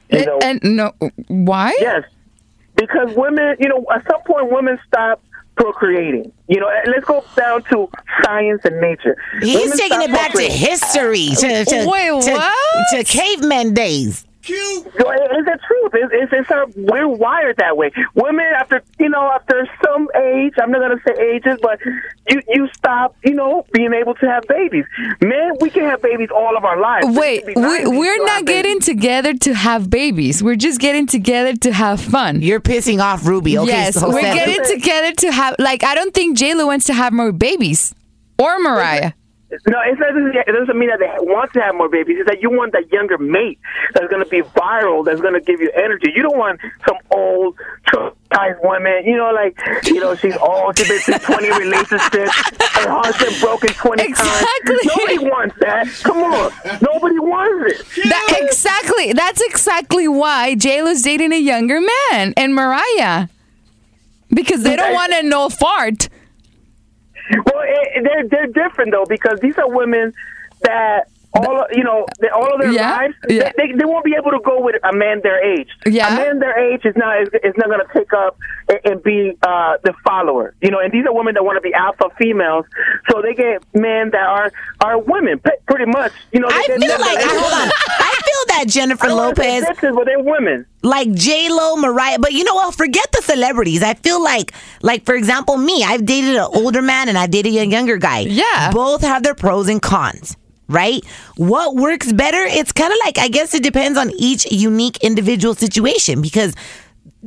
You 0.09 0.25
know, 0.25 0.39
And 0.41 0.59
no, 0.63 0.93
why? 1.27 1.75
Yes, 1.79 2.03
because 2.75 3.15
women, 3.15 3.55
you 3.59 3.67
know, 3.67 3.85
at 3.93 4.05
some 4.09 4.21
point, 4.21 4.51
women 4.51 4.79
stop 4.87 5.21
procreating. 5.55 6.31
You 6.47 6.59
know, 6.59 6.69
let's 6.87 7.05
go 7.05 7.23
down 7.35 7.63
to 7.63 7.89
science 8.23 8.61
and 8.65 8.79
nature. 8.81 9.17
He's 9.41 9.55
Women 9.55 9.77
taking 9.77 10.01
it 10.01 10.11
back 10.11 10.33
to 10.33 10.43
history, 10.43 11.29
to, 11.29 11.65
to, 11.65 11.85
Wait, 11.87 12.23
to, 12.23 12.31
what? 12.33 12.89
to 12.91 13.03
caveman 13.03 13.73
days. 13.73 14.25
So, 14.45 15.11
It's 15.11 15.45
the 15.45 15.59
truth. 15.67 15.91
It's, 15.93 16.11
it's, 16.13 16.33
it's 16.33 16.51
our, 16.51 16.65
we're 16.75 17.07
wired 17.07 17.57
that 17.57 17.75
way. 17.77 17.91
Women, 18.13 18.45
after 18.57 18.81
you 18.99 19.09
know, 19.09 19.31
after 19.33 19.67
some 19.83 20.07
age, 20.15 20.53
I'm 20.61 20.71
not 20.71 20.81
gonna 20.81 21.01
say 21.07 21.13
ages, 21.35 21.57
but 21.61 21.79
you 22.29 22.41
you 22.49 22.67
stop, 22.75 23.15
you 23.23 23.33
know, 23.33 23.65
being 23.73 23.93
able 23.93 24.13
to 24.15 24.25
have 24.27 24.43
babies. 24.47 24.85
Men, 25.21 25.53
we 25.61 25.69
can 25.69 25.83
have 25.83 26.01
babies 26.01 26.29
all 26.33 26.55
of 26.57 26.63
our 26.65 26.79
lives. 26.79 27.07
Wait, 27.17 27.45
We 27.45 27.53
can 27.53 27.63
be 27.63 27.67
we, 27.67 27.83
90 27.83 27.97
we're 27.97 28.25
not 28.25 28.45
getting 28.45 28.73
babies. 28.75 28.85
together 28.85 29.33
to 29.33 29.53
have 29.53 29.89
babies. 29.89 30.43
We're 30.43 30.55
just 30.55 30.79
getting 30.79 31.07
together 31.07 31.55
to 31.57 31.73
have 31.73 31.99
fun. 32.01 32.41
You're 32.41 32.61
pissing 32.61 33.01
off 33.01 33.25
Rubi. 33.25 33.57
Okay, 33.57 33.67
yes, 33.71 33.95
so 33.99 34.09
we're 34.09 34.21
Jose- 34.21 34.33
getting 34.33 34.65
together 34.79 35.11
to 35.13 35.31
have. 35.31 35.55
Like, 35.59 35.83
I 35.83 35.95
don't 35.95 36.13
think 36.13 36.37
J 36.37 36.53
Lo 36.53 36.67
wants 36.67 36.85
to 36.85 36.93
have 36.93 37.13
more 37.13 37.31
babies, 37.31 37.93
or 38.37 38.59
Mariah. 38.59 39.13
No, 39.67 39.79
it's 39.85 39.99
not, 39.99 40.09
it 40.47 40.51
doesn't 40.51 40.77
mean 40.77 40.89
that 40.89 40.99
they 40.99 41.07
want 41.19 41.53
to 41.53 41.61
have 41.61 41.75
more 41.75 41.87
babies. 41.87 42.17
It's 42.19 42.27
that 42.29 42.41
you 42.41 42.49
want 42.49 42.71
that 42.73 42.91
younger 42.91 43.17
mate 43.19 43.59
that's 43.93 44.07
going 44.07 44.23
to 44.23 44.29
be 44.29 44.41
viral, 44.41 45.05
that's 45.05 45.21
going 45.21 45.35
to 45.35 45.39
give 45.39 45.61
you 45.61 45.71
energy. 45.75 46.11
You 46.15 46.23
don't 46.23 46.37
want 46.37 46.59
some 46.87 46.97
old, 47.11 47.55
traumatized 47.87 48.63
woman. 48.63 49.03
You 49.05 49.17
know, 49.17 49.31
like, 49.31 49.55
you 49.85 49.99
know, 49.99 50.15
she's 50.15 50.35
old, 50.37 50.77
she's 50.77 50.87
been 50.87 51.19
through 51.19 51.35
20 51.37 51.49
relationships, 51.59 52.35
her 52.73 52.89
heart's 52.89 53.23
been 53.23 53.39
broken 53.39 53.69
20 53.69 54.03
Exactly. 54.03 54.75
times. 54.77 54.85
Nobody 54.97 55.17
wants 55.19 55.55
that. 55.59 55.87
Come 56.03 56.17
on. 56.23 56.51
Nobody 56.81 57.19
wants 57.19 57.79
it. 57.97 58.09
That 58.09 58.39
exactly. 58.41 59.13
That's 59.13 59.41
exactly 59.41 60.07
why 60.07 60.55
J 60.55 60.81
Lo's 60.81 61.03
dating 61.03 61.31
a 61.33 61.39
younger 61.39 61.79
man 61.79 62.33
and 62.35 62.55
Mariah, 62.55 63.27
because 64.29 64.63
they 64.63 64.75
don't 64.75 64.93
want 64.93 65.13
to 65.13 65.23
know 65.23 65.49
fart. 65.49 66.09
Well, 67.31 67.63
it, 67.63 68.03
they're 68.03 68.27
they're 68.27 68.47
different 68.47 68.91
though 68.91 69.05
because 69.07 69.39
these 69.39 69.57
are 69.57 69.69
women 69.69 70.13
that 70.61 71.09
all 71.35 71.61
of, 71.61 71.67
you 71.73 71.83
know 71.83 72.05
they, 72.21 72.29
all 72.29 72.53
of 72.53 72.61
their 72.61 72.71
Yeah, 72.71 72.91
lives, 72.97 73.13
yeah. 73.29 73.51
they, 73.57 73.67
they 73.67 73.73
they 73.79 73.85
won't 73.85 74.05
be 74.05 74.15
able 74.17 74.31
to 74.31 74.39
go 74.43 74.61
with 74.61 74.75
a 74.83 74.93
man 74.95 75.21
their 75.23 75.43
age. 75.43 75.69
Yeah. 75.85 76.13
a 76.13 76.17
man 76.17 76.39
their 76.39 76.57
age 76.57 76.81
is 76.85 76.95
not 76.95 77.21
is, 77.21 77.29
is 77.43 77.53
not 77.57 77.67
going 77.67 77.81
to 77.85 77.93
take 77.93 78.11
up 78.13 78.37
and, 78.69 78.79
and 78.85 79.03
be 79.03 79.33
uh, 79.43 79.77
the 79.83 79.93
follower. 80.07 80.55
You 80.61 80.71
know, 80.71 80.79
and 80.79 80.91
these 80.91 81.05
are 81.05 81.13
women 81.13 81.33
that 81.35 81.43
want 81.43 81.57
to 81.57 81.61
be 81.61 81.73
alpha 81.73 82.05
females, 82.17 82.65
so 83.09 83.21
they 83.21 83.33
get 83.33 83.63
men 83.73 84.11
that 84.11 84.25
are 84.27 84.51
are 84.83 84.97
women 84.99 85.39
pe- 85.39 85.57
pretty 85.67 85.85
much. 85.91 86.11
You 86.31 86.39
know, 86.39 86.49
they 86.49 86.55
I 86.55 86.63
feel 86.77 86.99
like 86.99 87.19
that- 87.19 87.37
hold 87.39 87.53
on. 87.53 87.69
I 87.99 88.13
feel 88.25 88.57
that 88.57 88.65
Jennifer 88.67 89.05
I 89.05 89.07
don't 89.09 89.17
Lopez, 89.17 89.63
bitches, 89.65 89.95
but 89.95 90.05
they're 90.05 90.19
women. 90.23 90.65
like 90.83 91.11
J 91.13 91.49
Lo, 91.49 91.75
Mariah, 91.75 92.19
but 92.19 92.31
you 92.33 92.43
know 92.43 92.55
what? 92.55 92.75
Forget 92.75 93.05
the 93.11 93.21
celebrities. 93.21 93.83
I 93.83 93.93
feel 93.95 94.23
like, 94.23 94.53
like 94.81 95.05
for 95.05 95.15
example, 95.15 95.57
me. 95.57 95.83
I've 95.83 96.05
dated 96.05 96.35
an 96.35 96.47
older 96.53 96.81
man 96.81 97.09
and 97.09 97.17
I've 97.17 97.31
dated 97.31 97.53
a 97.53 97.65
younger 97.65 97.97
guy. 97.97 98.19
Yeah. 98.19 98.71
both 98.71 99.01
have 99.01 99.23
their 99.23 99.35
pros 99.35 99.67
and 99.69 99.81
cons. 99.81 100.35
Right? 100.67 101.05
What 101.37 101.75
works 101.75 102.11
better? 102.11 102.41
It's 102.41 102.71
kind 102.71 102.91
of 102.91 102.97
like 103.05 103.17
I 103.17 103.27
guess 103.27 103.53
it 103.53 103.63
depends 103.63 103.97
on 103.97 104.11
each 104.17 104.51
unique 104.51 104.97
individual 105.03 105.53
situation 105.53 106.21
because 106.21 106.55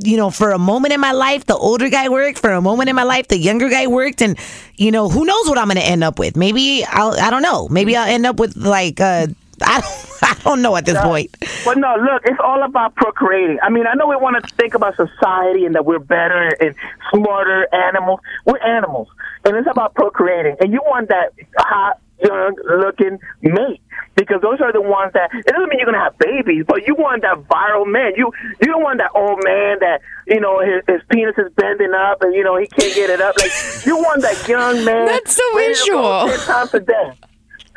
you 0.03 0.17
know, 0.17 0.29
for 0.29 0.51
a 0.51 0.59
moment 0.59 0.93
in 0.93 0.99
my 0.99 1.11
life, 1.11 1.45
the 1.45 1.55
older 1.55 1.89
guy 1.89 2.09
worked. 2.09 2.39
For 2.39 2.51
a 2.51 2.61
moment 2.61 2.89
in 2.89 2.95
my 2.95 3.03
life, 3.03 3.27
the 3.27 3.37
younger 3.37 3.69
guy 3.69 3.87
worked, 3.87 4.21
and 4.21 4.37
you 4.75 4.91
know, 4.91 5.09
who 5.09 5.25
knows 5.25 5.47
what 5.47 5.57
I'm 5.57 5.67
going 5.67 5.77
to 5.77 5.83
end 5.85 6.03
up 6.03 6.19
with? 6.19 6.35
Maybe 6.35 6.85
I'll. 6.85 7.19
I 7.19 7.29
don't 7.29 7.41
know. 7.41 7.67
Maybe 7.69 7.95
I'll 7.95 8.07
end 8.07 8.25
up 8.25 8.39
with 8.39 8.55
like. 8.55 8.99
Uh, 8.99 9.27
I 9.61 9.81
don't, 9.81 10.23
I 10.23 10.41
don't 10.43 10.61
know 10.61 10.77
at 10.77 10.85
this 10.85 10.97
point. 11.01 11.35
But 11.65 11.77
no, 11.77 11.93
look, 11.95 12.21
it's 12.23 12.39
all 12.41 12.63
about 12.63 12.95
procreating. 12.95 13.59
I 13.61 13.69
mean, 13.69 13.87
I 13.87 13.93
know 13.93 14.07
we 14.07 14.15
want 14.15 14.41
to 14.41 14.55
think 14.55 14.73
about 14.73 14.95
society 14.95 15.65
and 15.65 15.75
that 15.75 15.85
we're 15.85 15.99
better 15.99 16.55
and 16.61 16.73
smarter 17.13 17.67
animals. 17.73 18.21
We're 18.45 18.59
animals, 18.59 19.09
and 19.43 19.57
it's 19.57 19.67
about 19.69 19.95
procreating. 19.95 20.55
And 20.61 20.71
you 20.71 20.79
want 20.85 21.09
that 21.09 21.33
hot, 21.57 21.99
young 22.23 22.55
looking 22.79 23.19
mate 23.41 23.81
because 24.15 24.41
those 24.41 24.59
are 24.61 24.73
the 24.73 24.81
ones 24.81 25.13
that. 25.13 25.29
It 25.33 25.45
doesn't 25.45 25.69
mean 25.69 25.79
you're 25.79 25.85
gonna 25.85 26.03
have 26.03 26.17
babies, 26.17 26.65
but 26.67 26.87
you 26.87 26.95
want 26.95 27.21
that 27.23 27.37
viral 27.47 27.87
man. 27.87 28.13
You 28.15 28.31
you 28.61 28.67
don't 28.67 28.83
want 28.83 28.99
that 28.99 29.11
old 29.15 29.43
man 29.43 29.79
that 29.79 30.01
you 30.27 30.39
know 30.39 30.59
his, 30.59 30.83
his 30.87 31.01
penis 31.09 31.35
is 31.37 31.51
bending 31.55 31.93
up 31.93 32.21
and 32.21 32.33
you 32.33 32.43
know 32.43 32.57
he 32.57 32.67
can't 32.67 32.93
get 32.93 33.09
it 33.09 33.21
up. 33.21 33.35
Like 33.37 33.51
you 33.85 33.97
want 33.97 34.21
that 34.21 34.47
young 34.47 34.83
man. 34.85 35.05
That's 35.11 35.35
so 35.35 35.43
ready 35.55 35.73
to 35.73 35.91
go 35.91 36.25
visual. 36.25 36.27
Ten 36.27 36.39
times 36.45 36.73
a 36.73 36.79
day. 36.81 37.11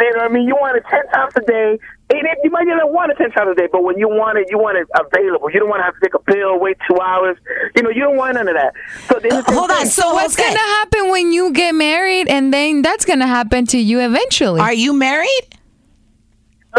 You 0.03 0.11
know 0.16 0.22
what 0.24 0.30
I 0.30 0.34
mean? 0.34 0.48
You 0.48 0.57
want 0.57 0.76
it 0.76 0.84
10 0.90 1.07
times 1.12 1.32
a 1.36 1.40
day. 1.42 1.78
And 2.11 2.20
if, 2.26 2.38
you 2.44 2.50
might 2.50 2.66
not 2.66 2.90
want 2.92 3.12
it 3.12 3.18
10 3.18 3.30
times 3.30 3.50
a 3.53 3.55
day, 3.55 3.68
but 3.70 3.84
when 3.84 3.98
you 3.98 4.09
want 4.09 4.36
it, 4.36 4.46
you 4.50 4.59
want 4.59 4.76
it 4.76 4.86
available. 4.98 5.50
You 5.50 5.61
don't 5.61 5.68
want 5.68 5.80
to 5.80 5.84
have 5.84 5.94
to 5.94 6.00
take 6.00 6.14
a 6.14 6.18
pill, 6.18 6.59
wait 6.59 6.76
two 6.88 6.98
hours. 7.00 7.36
You 7.76 7.82
know, 7.82 7.90
you 7.90 8.00
don't 8.03 8.16
want 8.16 8.34
none 8.34 8.48
of 8.48 8.55
that. 8.55 8.74
So 9.09 9.14
then 9.20 9.26
it's- 9.38 9.48
uh, 9.48 9.53
Hold 9.53 9.70
on. 9.70 9.86
So 9.86 10.12
What's 10.14 10.38
okay. 10.38 10.48
gonna 10.48 10.59
happen 10.61 11.11
when 11.11 11.32
you 11.32 11.53
get 11.53 11.74
married, 11.74 12.28
and 12.28 12.53
then 12.53 12.82
that's 12.82 13.05
gonna 13.05 13.26
happen 13.26 13.64
to 13.68 13.78
you 13.78 14.00
eventually? 14.00 14.61
Are 14.61 14.74
you 14.74 14.92
married? 14.92 15.57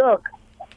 Look, 0.01 0.27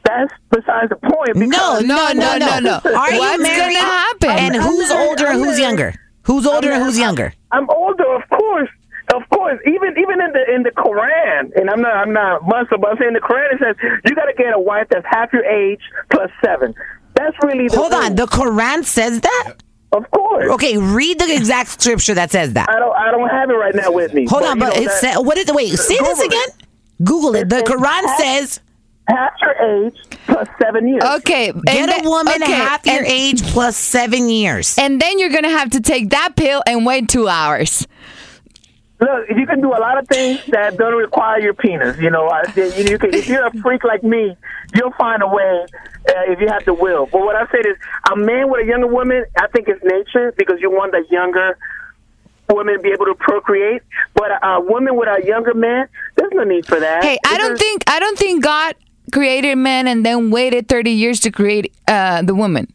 that's 0.03 0.31
besides 0.51 0.89
the 0.89 0.95
point. 0.95 1.35
No, 1.35 1.47
because- 1.47 1.83
no, 1.83 2.11
no, 2.13 2.37
no, 2.37 2.59
no. 2.59 2.81
Are 2.95 3.11
you 3.11 3.19
What's 3.19 3.41
married? 3.43 3.75
gonna 3.75 3.79
happen? 3.79 4.29
And 4.29 4.55
I'm 4.55 4.61
who's 4.61 4.89
older 4.91 5.27
and 5.27 5.39
who's 5.43 5.59
younger? 5.59 5.93
Who's 6.23 6.45
older 6.45 6.71
and 6.71 6.83
who's 6.83 6.97
younger? 6.99 7.33
I'm 7.51 7.69
older, 7.69 8.15
of 8.15 8.27
course. 8.29 8.69
Of 9.17 9.27
course, 9.29 9.59
even 9.65 9.89
even 9.97 10.21
in 10.21 10.31
the 10.33 10.53
in 10.55 10.63
the 10.63 10.71
Quran, 10.71 11.51
and 11.59 11.69
I'm 11.69 11.81
not 11.81 11.95
I'm 11.95 12.13
not 12.13 12.41
Muslim, 12.47 12.81
but 12.81 12.91
I'm 12.91 12.97
saying 12.97 13.13
the 13.13 13.19
Quran 13.19 13.53
it 13.53 13.59
says 13.59 13.75
you 14.05 14.13
got 14.15 14.25
to 14.25 14.33
get 14.37 14.53
a 14.53 14.59
wife 14.59 14.87
that's 14.91 15.05
half 15.09 15.33
your 15.33 15.43
age 15.45 15.81
plus 16.11 16.29
seven. 16.43 16.73
That's 17.15 17.35
really 17.43 17.67
the 17.67 17.75
Hold 17.77 17.93
on. 17.93 18.15
The 18.15 18.25
Quran 18.27 18.83
says 18.85 19.21
that. 19.21 19.53
of 19.91 20.09
course. 20.11 20.51
Okay, 20.53 20.77
read 20.77 21.19
the 21.19 21.33
exact 21.35 21.81
scripture 21.81 22.13
that 22.13 22.29
says 22.31 22.53
that. 22.53 22.69
I 22.69 22.77
don't 22.79 22.95
I 22.95 23.09
don't 23.11 23.29
have 23.29 23.49
it 23.49 23.53
right 23.53 23.73
now 23.73 23.91
with 23.91 24.13
me. 24.13 24.27
Hold 24.29 24.43
but, 24.43 24.49
on, 24.51 24.59
but 24.59 24.75
know, 24.75 24.81
it 24.81 24.85
that- 24.85 24.99
said 25.01 25.15
what 25.17 25.37
is 25.37 25.49
it? 25.49 25.55
Wait, 25.55 25.69
say 25.71 25.97
this 25.97 26.19
again. 26.19 26.39
it. 26.59 26.67
Google 27.03 27.35
it. 27.35 27.49
The 27.49 27.57
It 27.59 27.67
says 27.67 27.75
Quran 27.77 28.05
half- 28.05 28.19
says 28.19 28.59
half 29.09 29.31
your 29.41 29.85
age 29.85 29.95
plus 30.27 30.47
seven 30.61 30.87
years. 30.87 31.01
okay, 31.19 31.51
get 31.53 31.75
and 31.75 31.89
a 31.91 31.93
then- 31.95 32.05
woman 32.09 32.43
okay, 32.43 32.51
half 32.51 32.85
your 32.85 32.97
and, 32.97 33.05
age 33.07 33.41
plus 33.43 33.77
seven 33.77 34.29
years. 34.29 34.77
and 34.77 35.01
then 35.01 35.17
you're 35.17 35.29
gonna 35.29 35.49
have 35.49 35.69
to 35.71 35.79
take 35.81 36.09
that 36.11 36.35
pill 36.35 36.61
and 36.67 36.85
wait 36.85 37.07
two 37.09 37.27
hours. 37.27 37.87
Look, 38.99 39.29
you 39.29 39.45
can 39.45 39.61
do 39.61 39.69
a 39.69 39.77
lot 39.79 39.99
of 39.99 40.07
things 40.07 40.43
that 40.47 40.75
don't 40.77 40.95
require 40.95 41.39
your 41.39 41.53
penis. 41.53 41.97
You 41.99 42.09
know, 42.09 42.27
I, 42.29 42.41
you, 42.55 42.97
can, 42.97 43.13
if 43.13 43.27
you're 43.27 43.45
a 43.45 43.51
freak 43.61 43.83
like 43.83 44.03
me, 44.03 44.35
you'll 44.75 44.93
find 44.93 45.21
a 45.21 45.27
way 45.27 45.65
uh, 46.09 46.31
if 46.31 46.39
you 46.39 46.47
have 46.47 46.65
the 46.65 46.73
will. 46.73 47.05
But 47.05 47.19
what 47.21 47.35
I 47.35 47.45
said 47.51 47.65
is, 47.67 47.77
a 48.11 48.15
man 48.15 48.49
with 48.49 48.63
a 48.63 48.65
younger 48.67 48.87
woman, 48.87 49.23
I 49.37 49.47
think 49.47 49.67
it's 49.67 49.83
nature 49.83 50.33
because 50.35 50.59
you 50.61 50.71
want 50.71 50.93
that 50.93 51.11
younger 51.11 51.57
woman 52.49 52.73
to 52.75 52.79
be 52.81 52.89
able 52.89 53.05
to 53.05 53.13
procreate. 53.19 53.83
But 54.15 54.31
a, 54.31 54.45
a 54.47 54.61
woman 54.61 54.95
with 54.95 55.09
a 55.09 55.23
younger 55.25 55.53
man, 55.53 55.87
there's 56.15 56.31
no 56.33 56.43
need 56.43 56.65
for 56.65 56.79
that. 56.79 57.03
Hey, 57.03 57.19
I 57.23 57.37
don't 57.37 57.59
think 57.59 57.83
I 57.85 57.99
don't 57.99 58.17
think 58.17 58.43
God 58.43 58.73
created 59.13 59.57
man 59.57 59.87
and 59.87 60.03
then 60.03 60.31
waited 60.31 60.67
30 60.67 60.89
years 60.91 61.19
to 61.21 61.31
create 61.31 61.71
uh, 61.87 62.23
the 62.23 62.33
woman. 62.33 62.67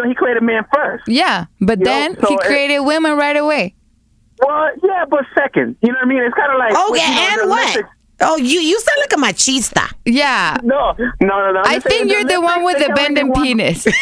No, 0.00 0.08
he 0.08 0.14
created 0.14 0.42
man 0.44 0.64
first. 0.72 1.04
Yeah, 1.08 1.46
but 1.60 1.80
You 1.80 1.84
know, 1.86 1.90
then 1.90 2.20
so 2.20 2.28
he 2.28 2.34
it- 2.34 2.40
created 2.42 2.78
women 2.80 3.16
right 3.16 3.36
away. 3.36 3.74
Well, 4.46 4.70
yeah, 4.82 5.04
but 5.08 5.24
second, 5.34 5.76
you 5.82 5.88
know 5.88 5.94
what 5.94 6.04
I 6.04 6.08
mean? 6.08 6.22
It's 6.22 6.34
kind 6.34 6.52
of 6.52 6.58
like 6.58 6.72
Okay, 6.72 7.08
you 7.08 7.36
know, 7.36 7.42
and 7.42 7.50
what? 7.50 7.70
Olympics- 7.76 7.96
Oh, 8.24 8.36
you 8.36 8.60
you 8.60 8.78
sound 8.78 8.98
like 9.00 9.12
a 9.14 9.16
machista. 9.16 9.90
Yeah. 10.04 10.56
No, 10.62 10.94
no, 10.96 11.10
no, 11.20 11.52
no. 11.52 11.58
I'm 11.60 11.66
I 11.66 11.74
just 11.74 11.88
saying 11.88 12.02
think 12.08 12.12
you're 12.12 12.24
the 12.24 12.40
one 12.40 12.62
with 12.62 12.78
the 12.78 12.84
they 12.94 13.02
only 13.08 13.14
bending 13.14 13.32
penis. 13.32 13.84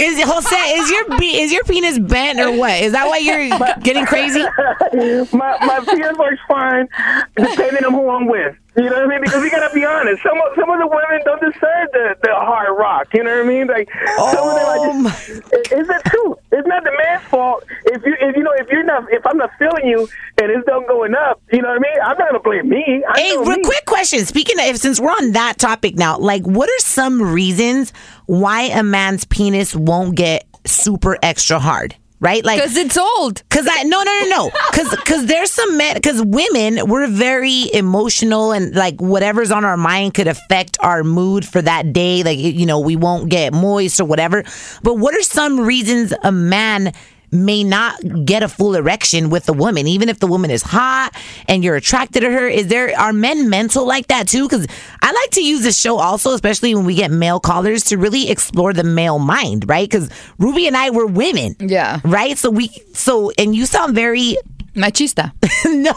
Is 0.00 0.22
Jose? 0.24 0.56
Is 0.56 0.90
your 0.90 1.04
is 1.22 1.52
your 1.52 1.64
penis 1.64 1.98
bent 1.98 2.40
or 2.40 2.52
what? 2.56 2.80
Is 2.80 2.92
that 2.92 3.06
why 3.06 3.18
you're 3.18 3.46
getting 3.80 4.06
crazy? 4.06 4.40
my 5.36 5.56
my 5.66 5.80
penis 5.84 6.16
works 6.16 6.40
fine, 6.48 6.88
depending 7.36 7.84
on 7.84 7.92
who 7.92 8.08
I'm 8.08 8.26
with. 8.26 8.56
You 8.76 8.84
know 8.84 8.90
what 8.92 9.02
I 9.04 9.06
mean? 9.08 9.20
Because 9.22 9.42
we 9.42 9.50
gotta 9.50 9.74
be 9.74 9.84
honest. 9.84 10.22
Some 10.22 10.38
of 10.38 10.54
some 10.54 10.70
of 10.70 10.78
the 10.78 10.86
women 10.86 11.20
don't 11.24 11.40
deserve 11.40 11.88
the, 11.92 12.14
the 12.22 12.30
hard 12.34 12.76
rock. 12.78 13.08
You 13.12 13.24
know 13.24 13.34
what 13.36 13.44
I 13.44 13.48
mean? 13.48 13.66
Like 13.66 13.88
some 13.90 14.48
of 14.48 14.54
them 14.54 14.64
are 14.64 14.76
Oh, 14.78 15.08
just. 15.08 15.30
Um. 15.30 15.36
It- 15.52 15.68
It's 15.72 15.88
the 15.88 16.00
truth. 16.10 16.38
It's 16.52 16.66
not 16.68 16.84
the 16.84 16.92
man's 17.02 17.22
fault. 17.24 17.64
If 17.86 18.04
you 18.06 18.14
if 18.20 18.36
you 18.36 18.42
know 18.44 18.52
if 18.56 18.68
you're 18.70 18.84
not 18.84 19.04
if 19.12 19.26
I'm 19.26 19.36
not 19.38 19.50
feeling 19.58 19.86
you 19.86 20.08
and 20.40 20.50
it's 20.50 20.66
not 20.68 20.86
going 20.86 21.14
up, 21.14 21.40
you 21.52 21.62
know 21.62 21.68
what 21.68 21.78
I 21.78 21.80
mean? 21.80 22.00
I'm 22.02 22.16
not 22.18 22.28
gonna 22.30 22.40
blame 22.40 22.68
me. 22.68 23.02
I 23.08 23.20
Hey, 23.20 23.36
real 23.38 23.56
me. 23.56 23.62
quick 23.64 23.84
question. 23.86 24.24
Speaking 24.24 24.56
of, 24.60 24.76
since 24.76 25.00
we're 25.00 25.10
on 25.10 25.32
that 25.32 25.58
topic 25.58 25.96
now, 25.96 26.18
like, 26.18 26.44
what 26.44 26.68
are 26.68 26.78
some 26.80 27.20
reasons 27.22 27.92
why 28.26 28.62
a 28.62 28.82
man's 28.82 29.24
penis 29.24 29.74
won't 29.74 30.14
get 30.16 30.44
super 30.64 31.18
extra 31.22 31.58
hard? 31.58 31.96
Right? 32.20 32.44
Like, 32.44 32.58
Because 32.58 32.76
it's 32.76 32.98
old. 32.98 33.42
Cause 33.48 33.66
I 33.70 33.82
no 33.84 34.02
no 34.02 34.20
no 34.20 34.28
no 34.28 34.50
cause 34.72 34.94
cause 35.04 35.26
there's 35.26 35.50
some 35.50 35.76
men 35.76 36.00
cause 36.00 36.22
women 36.24 36.86
we're 36.88 37.06
very 37.08 37.72
emotional 37.74 38.52
and 38.52 38.74
like 38.74 39.00
whatever's 39.00 39.50
on 39.50 39.64
our 39.64 39.76
mind 39.76 40.14
could 40.14 40.28
affect 40.28 40.78
our 40.80 41.02
mood 41.04 41.46
for 41.46 41.60
that 41.60 41.92
day 41.92 42.22
like 42.22 42.38
you 42.38 42.64
know 42.66 42.78
we 42.78 42.96
won't 42.96 43.28
get 43.28 43.52
moist 43.52 44.00
or 44.00 44.04
whatever 44.04 44.44
but 44.82 44.94
what 44.98 45.14
are 45.14 45.22
some 45.22 45.60
reasons 45.60 46.14
a 46.22 46.32
man 46.32 46.92
may 47.32 47.62
not 47.64 47.94
get 48.24 48.42
a 48.42 48.48
full 48.48 48.74
erection 48.74 49.30
with 49.30 49.48
a 49.48 49.52
woman 49.52 49.86
even 49.86 50.08
if 50.08 50.18
the 50.18 50.26
woman 50.26 50.50
is 50.50 50.62
hot 50.62 51.10
and 51.48 51.62
you're 51.62 51.76
attracted 51.76 52.20
to 52.20 52.30
her 52.30 52.48
is 52.48 52.66
there 52.68 52.92
are 52.98 53.12
men 53.12 53.48
mental 53.48 53.86
like 53.86 54.06
that 54.08 54.26
too 54.28 54.48
because 54.48 54.66
I 55.02 55.12
like 55.12 55.30
to 55.32 55.42
use 55.44 55.62
this 55.62 55.78
show 55.78 55.98
also 55.98 56.32
especially 56.34 56.74
when 56.74 56.84
we 56.84 56.94
get 56.94 57.10
male 57.10 57.38
callers 57.40 57.84
to 57.84 57.96
really 57.98 58.30
explore 58.30 58.72
the 58.72 58.84
male 58.84 59.18
mind 59.18 59.68
right 59.68 59.88
because 59.88 60.10
Rubi 60.38 60.66
and 60.66 60.76
I 60.76 60.90
were 60.90 61.06
women 61.06 61.54
Yeah. 61.60 62.00
right? 62.04 62.36
So 62.36 62.50
we 62.50 62.68
so 62.94 63.30
and 63.38 63.54
you 63.54 63.66
sound 63.66 63.94
very 63.94 64.36
Machista. 64.74 65.32
no, 65.64 65.92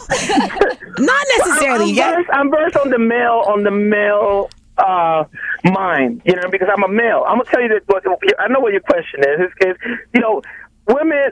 not 0.98 1.26
necessarily. 1.38 1.84
I'm, 1.84 1.90
You 1.90 1.96
got- 1.96 2.16
versed, 2.16 2.30
I'm 2.34 2.50
versed 2.52 2.78
on 2.78 2.90
the 2.90 2.98
male 3.00 3.44
on 3.48 3.64
the 3.64 3.72
male 3.72 4.50
uh, 4.80 5.26
mind, 5.64 6.22
you 6.26 6.36
know, 6.36 6.50
because 6.50 6.68
I'm 6.76 6.84
a 6.84 6.88
male. 6.88 7.24
I'm 7.28 7.38
gonna 7.38 7.50
tell 7.52 7.62
you 7.62 7.70
that. 7.70 7.84
What, 7.86 8.04
I 8.40 8.48
know 8.48 8.60
what 8.60 8.72
your 8.72 8.82
question 8.82 9.20
is. 9.22 9.40
Is, 9.62 9.68
is 9.68 9.78
you 10.16 10.22
know, 10.22 10.42
women, 10.88 11.32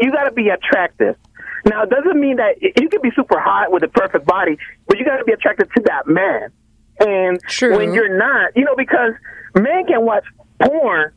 you 0.00 0.12
got 0.12 0.24
to 0.24 0.32
be 0.32 0.48
attractive. 0.48 1.16
Now, 1.64 1.82
it 1.84 1.90
doesn't 1.90 2.18
mean 2.18 2.36
that 2.36 2.60
you 2.60 2.88
can 2.88 3.00
be 3.02 3.10
super 3.14 3.38
hot 3.38 3.70
with 3.70 3.82
a 3.84 3.88
perfect 3.88 4.26
body, 4.26 4.58
but 4.86 4.98
you 4.98 5.04
got 5.04 5.18
to 5.18 5.24
be 5.24 5.32
attracted 5.32 5.68
to 5.76 5.82
that 5.86 6.06
man. 6.06 6.50
And 6.98 7.40
True. 7.42 7.76
when 7.76 7.94
you're 7.94 8.16
not, 8.16 8.56
you 8.56 8.64
know, 8.64 8.74
because 8.76 9.12
men 9.54 9.86
can 9.86 10.04
watch 10.04 10.24
porn 10.60 11.12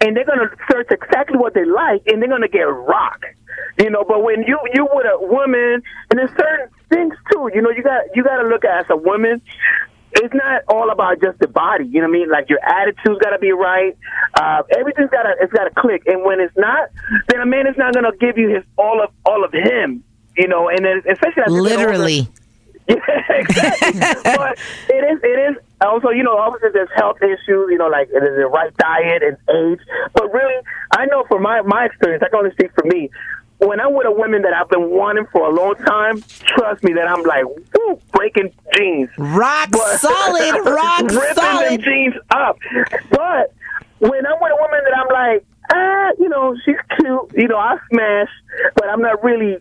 and 0.00 0.16
they're 0.16 0.24
gonna 0.24 0.50
search 0.70 0.86
exactly 0.90 1.36
what 1.36 1.54
they 1.54 1.64
like, 1.64 2.02
and 2.06 2.22
they're 2.22 2.28
gonna 2.28 2.48
get 2.48 2.62
rock. 2.62 3.24
You 3.78 3.90
know, 3.90 4.04
but 4.06 4.22
when 4.22 4.42
you 4.42 4.58
you 4.72 4.86
with 4.92 5.06
a 5.06 5.18
woman, 5.26 5.82
and 6.10 6.18
there's 6.18 6.30
certain 6.30 6.68
things 6.88 7.14
too. 7.32 7.50
You 7.54 7.62
know, 7.62 7.70
you 7.70 7.82
got 7.82 8.04
you 8.14 8.22
got 8.22 8.42
to 8.42 8.48
look 8.48 8.64
at 8.64 8.84
as 8.84 8.86
a 8.90 8.96
woman. 8.96 9.42
It's 10.20 10.34
not 10.34 10.62
all 10.68 10.90
about 10.90 11.20
just 11.20 11.38
the 11.38 11.48
body. 11.48 11.86
You 11.86 12.00
know 12.00 12.08
what 12.08 12.16
I 12.16 12.18
mean? 12.20 12.30
Like 12.30 12.48
your 12.48 12.60
attitude's 12.64 13.18
got 13.20 13.30
to 13.30 13.38
be 13.38 13.52
right. 13.52 13.96
Uh, 14.34 14.62
everything's 14.78 15.10
got 15.10 15.22
to 15.22 15.34
it's 15.40 15.52
got 15.52 15.64
to 15.64 15.70
click. 15.80 16.02
And 16.06 16.24
when 16.24 16.40
it's 16.40 16.56
not, 16.56 16.90
then 17.28 17.40
a 17.40 17.46
man 17.46 17.66
is 17.66 17.76
not 17.76 17.94
gonna 17.94 18.12
give 18.20 18.36
you 18.36 18.48
his 18.54 18.64
all 18.76 19.02
of 19.02 19.10
all 19.24 19.44
of 19.44 19.52
him. 19.52 20.02
You 20.36 20.48
know, 20.48 20.68
and 20.68 20.84
then 20.84 21.02
especially 21.10 21.42
as 21.46 21.52
you 21.52 21.62
get 21.64 21.78
older- 21.78 21.86
literally. 21.92 22.28
yeah, 22.88 22.96
exactly. 23.30 24.00
but 24.24 24.58
it 24.88 25.04
is, 25.12 25.20
it 25.22 25.50
is 25.50 25.56
also, 25.82 26.08
you 26.10 26.22
know, 26.22 26.36
obviously 26.38 26.70
there's 26.72 26.88
health 26.96 27.18
issues, 27.22 27.68
you 27.70 27.76
know, 27.76 27.88
like 27.88 28.08
it 28.08 28.22
is 28.22 28.36
the 28.36 28.46
right 28.46 28.74
diet 28.78 29.22
and 29.22 29.36
age. 29.54 29.80
But 30.14 30.32
really, 30.32 30.62
I 30.96 31.06
know 31.06 31.24
from 31.28 31.42
my 31.42 31.60
my 31.62 31.84
experience, 31.86 32.22
I 32.24 32.28
can 32.30 32.38
only 32.38 32.52
speak 32.52 32.72
for 32.74 32.84
me. 32.86 33.10
When 33.58 33.80
I'm 33.80 33.92
with 33.92 34.06
a 34.06 34.12
woman 34.12 34.42
that 34.42 34.52
I've 34.54 34.70
been 34.70 34.90
wanting 34.90 35.26
for 35.32 35.50
a 35.50 35.52
long 35.52 35.74
time, 35.74 36.22
trust 36.44 36.82
me 36.84 36.92
that 36.94 37.08
I'm 37.08 37.24
like, 37.24 37.44
woo, 37.88 38.00
breaking 38.12 38.52
jeans. 38.76 39.08
Rock 39.18 39.68
But- 39.70 39.98
solid, 40.00 40.64
rock 40.64 41.00
ripping 41.02 41.16
them 41.18 41.34
solid. 41.34 41.82
jeans 41.82 42.14
up. 42.30 42.58
But 43.10 43.54
when 43.98 44.26
I'm 44.26 44.38
with 44.40 44.52
a 44.52 44.56
woman 44.60 44.80
that 44.84 44.96
I'm 44.96 45.08
like, 45.12 45.44
ah, 45.72 46.10
you 46.18 46.28
know, 46.28 46.54
she's 46.64 46.76
cute, 46.98 47.32
you 47.36 47.48
know, 47.48 47.56
I 47.58 47.76
smash, 47.92 48.28
but 48.74 48.88
I'm 48.88 49.00
not 49.02 49.22
really 49.24 49.58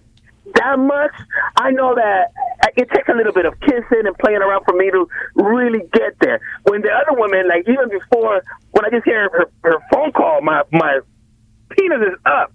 that 0.55 0.80
much. 0.80 1.11
I 1.57 1.71
know 1.71 1.93
that 1.95 2.32
it 2.78 2.89
takes 2.91 3.09
a 3.09 3.13
little 3.13 3.34
bit 3.34 3.45
of 3.45 3.59
kissing 3.59 4.03
and 4.05 4.17
playing 4.17 4.38
around 4.38 4.63
for 4.65 4.75
me 4.78 4.89
to 4.91 5.07
really 5.36 5.80
get 5.93 6.17
there. 6.21 6.39
When 6.63 6.82
the 6.82 6.89
other 6.91 7.19
woman, 7.19 7.47
like 7.49 7.67
even 7.67 7.89
before, 7.89 8.41
when 8.71 8.86
I 8.86 8.89
just 8.89 9.03
hear 9.03 9.30
her, 9.30 9.45
her 9.63 9.80
phone 9.91 10.11
call, 10.13 10.41
my 10.41 10.61
my 10.71 10.99
penis 11.71 11.99
is 12.13 12.17
up. 12.25 12.53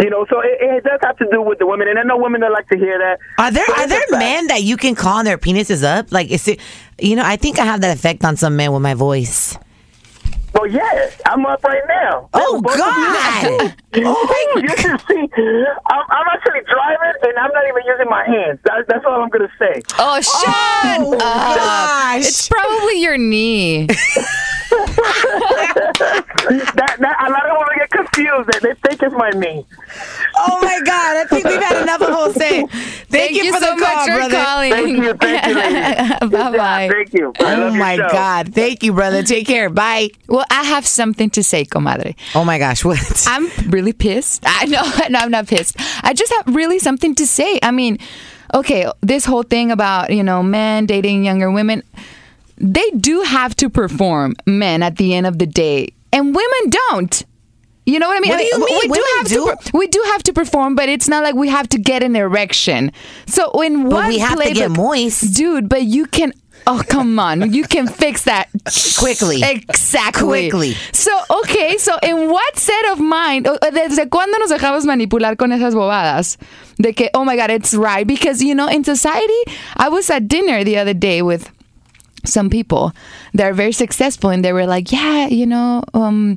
You 0.00 0.10
know, 0.10 0.26
so 0.30 0.40
it, 0.40 0.58
it 0.60 0.84
does 0.84 1.00
have 1.02 1.16
to 1.18 1.26
do 1.30 1.42
with 1.42 1.58
the 1.58 1.66
women, 1.66 1.88
and 1.88 1.98
I 1.98 2.02
know 2.04 2.16
women 2.16 2.40
that 2.42 2.52
like 2.52 2.68
to 2.68 2.78
hear 2.78 2.98
that. 2.98 3.18
Are 3.38 3.50
there 3.50 3.66
are 3.76 3.86
there 3.86 4.04
men 4.10 4.46
that 4.46 4.62
you 4.62 4.76
can 4.76 4.94
call 4.94 5.18
and 5.18 5.26
their 5.26 5.38
penises 5.38 5.82
up? 5.82 6.12
Like 6.12 6.30
is 6.30 6.46
it 6.46 6.60
you 7.00 7.16
know, 7.16 7.24
I 7.24 7.36
think 7.36 7.58
I 7.58 7.64
have 7.64 7.80
that 7.80 7.96
effect 7.96 8.24
on 8.24 8.36
some 8.36 8.56
men 8.56 8.72
with 8.72 8.82
my 8.82 8.94
voice. 8.94 9.56
Well, 10.58 10.66
yeah, 10.66 11.10
I'm 11.26 11.46
up 11.46 11.62
right 11.62 11.82
now. 11.86 12.28
Oh 12.34 12.60
Both. 12.60 12.76
God! 12.78 13.74
Oh, 14.00 14.52
you 14.62 14.68
can 14.68 14.98
see. 15.08 15.14
I'm, 15.16 16.02
I'm 16.10 16.26
actually 16.32 16.60
driving, 16.70 17.14
and 17.22 17.38
I'm 17.38 17.50
not 17.52 17.64
even 17.68 17.82
using 17.86 18.06
my 18.08 18.22
hands. 18.24 18.60
That, 18.64 18.84
that's 18.86 19.04
all 19.06 19.22
I'm 19.22 19.28
gonna 19.30 19.50
say. 19.58 19.80
Oh, 19.98 20.20
shut 20.20 20.44
Oh, 21.00 21.14
up. 21.14 21.18
gosh. 21.56 22.18
It's 22.26 22.48
probably 22.48 23.00
your 23.02 23.16
knee. 23.18 23.88
That, 25.68 26.96
that 27.00 27.16
a 27.26 27.30
lot 27.30 27.46
of 27.50 27.56
women 27.58 27.74
get 27.78 27.90
confused. 27.90 28.48
They, 28.52 28.58
they 28.68 28.74
think 28.88 29.02
it's 29.02 29.14
my 29.14 29.30
knee. 29.30 29.66
Oh 30.36 30.60
my 30.62 30.80
God! 30.84 31.16
I 31.16 31.24
think 31.28 31.44
we've 31.44 31.60
had 31.62 31.82
enough 31.82 32.00
of 32.02 32.08
Jose. 32.10 32.66
Thank, 33.08 33.32
you, 33.32 33.52
for 33.52 33.58
so 33.60 33.74
the 33.74 33.80
call, 33.82 33.94
much 33.96 34.08
for 34.08 34.16
brother. 34.16 34.44
calling. 34.44 34.72
Thank 34.72 34.88
you, 34.98 35.14
thank 35.14 35.46
you, 35.46 35.54
ladies. 35.54 36.18
Good 36.20 36.30
job. 36.30 36.52
bye 36.52 36.56
bye. 36.56 36.88
Thank 36.92 37.12
you. 37.14 37.32
I 37.40 37.54
Oh 37.54 37.58
love 37.60 37.72
your 37.74 37.80
my 37.82 37.96
show. 37.96 38.08
God! 38.10 38.54
Thank 38.54 38.82
you, 38.82 38.92
brother. 38.92 39.22
Take 39.22 39.46
care. 39.46 39.68
Bye. 39.70 40.10
Well, 40.28 40.44
I 40.50 40.62
have 40.64 40.86
something 40.86 41.30
to 41.30 41.42
say, 41.42 41.64
comadre. 41.64 42.14
Oh 42.34 42.44
my 42.44 42.58
gosh! 42.58 42.84
What? 42.84 43.24
I'm 43.28 43.48
really 43.70 43.92
pissed. 43.92 44.42
I 44.46 44.64
know, 44.66 44.82
no, 45.10 45.18
I'm 45.20 45.30
not 45.30 45.46
pissed. 45.46 45.76
I 46.02 46.12
just 46.14 46.32
have 46.32 46.54
really 46.54 46.78
something 46.78 47.14
to 47.16 47.26
say. 47.26 47.58
I 47.62 47.70
mean, 47.70 47.98
okay, 48.54 48.86
this 49.00 49.24
whole 49.24 49.42
thing 49.42 49.70
about, 49.70 50.10
you 50.10 50.22
know, 50.22 50.42
men 50.42 50.86
dating 50.86 51.24
younger 51.24 51.50
women, 51.50 51.82
they 52.56 52.88
do 52.90 53.22
have 53.22 53.54
to 53.56 53.68
perform, 53.70 54.34
men, 54.46 54.82
at 54.82 54.96
the 54.96 55.14
end 55.14 55.26
of 55.26 55.38
the 55.38 55.46
day. 55.46 55.88
And 56.12 56.34
women 56.34 56.70
don't. 56.92 57.22
You 57.84 57.98
know 57.98 58.08
what 58.08 58.18
I 58.18 58.20
mean? 58.20 58.30
What 58.32 58.38
do 58.38 58.44
you 58.44 58.58
mean, 58.66 58.80
mean? 58.80 58.90
We 58.90 58.98
do 58.98 59.04
have 59.16 59.28
do? 59.28 59.46
to. 59.50 59.56
Per- 59.70 59.78
we 59.78 59.86
do 59.86 60.02
have 60.12 60.22
to 60.24 60.32
perform, 60.34 60.74
but 60.74 60.88
it's 60.90 61.08
not 61.08 61.22
like 61.22 61.34
we 61.34 61.48
have 61.48 61.68
to 61.70 61.78
get 61.78 62.02
an 62.02 62.16
erection. 62.16 62.92
So 63.26 63.50
in 63.62 63.84
But 63.84 63.92
one 63.92 64.08
we 64.08 64.18
have 64.18 64.38
to 64.38 64.52
get 64.52 64.70
playbook- 64.70 64.76
moist. 64.76 65.34
dude. 65.36 65.68
But 65.70 65.84
you 65.84 66.04
can. 66.06 66.32
Oh 66.70 66.82
come 66.86 67.18
on! 67.18 67.52
You 67.52 67.64
can 67.64 67.86
fix 67.86 68.24
that 68.24 68.48
Quickly. 68.98 69.42
Exactly. 69.42 70.50
Quickly. 70.50 70.74
So, 70.92 71.10
okay, 71.40 71.78
so 71.78 71.96
in 72.02 72.30
what 72.30 72.58
set 72.58 72.90
of 72.90 73.00
mind, 73.00 73.46
desde 73.46 74.08
cuándo 74.08 74.38
nos 74.38 74.50
dejamos 74.50 74.84
manipular 74.84 75.36
con 75.36 75.52
esas 75.52 75.74
bobadas? 75.74 76.36
De 76.76 76.92
que, 76.92 77.10
oh 77.14 77.24
my 77.24 77.36
God, 77.36 77.50
it's 77.50 77.74
right. 77.74 78.06
Because, 78.06 78.42
you 78.42 78.54
know, 78.54 78.68
in 78.68 78.84
society, 78.84 79.42
I 79.76 79.88
was 79.88 80.10
at 80.10 80.28
dinner 80.28 80.64
the 80.64 80.78
other 80.78 80.94
day 80.94 81.22
with 81.22 81.50
some 82.24 82.50
people 82.50 82.92
that 83.34 83.46
are 83.46 83.54
very 83.54 83.72
successful 83.72 84.30
and 84.30 84.44
they 84.44 84.52
were 84.52 84.66
like, 84.66 84.92
yeah, 84.92 85.28
you 85.28 85.46
know, 85.46 85.82
um, 85.94 86.36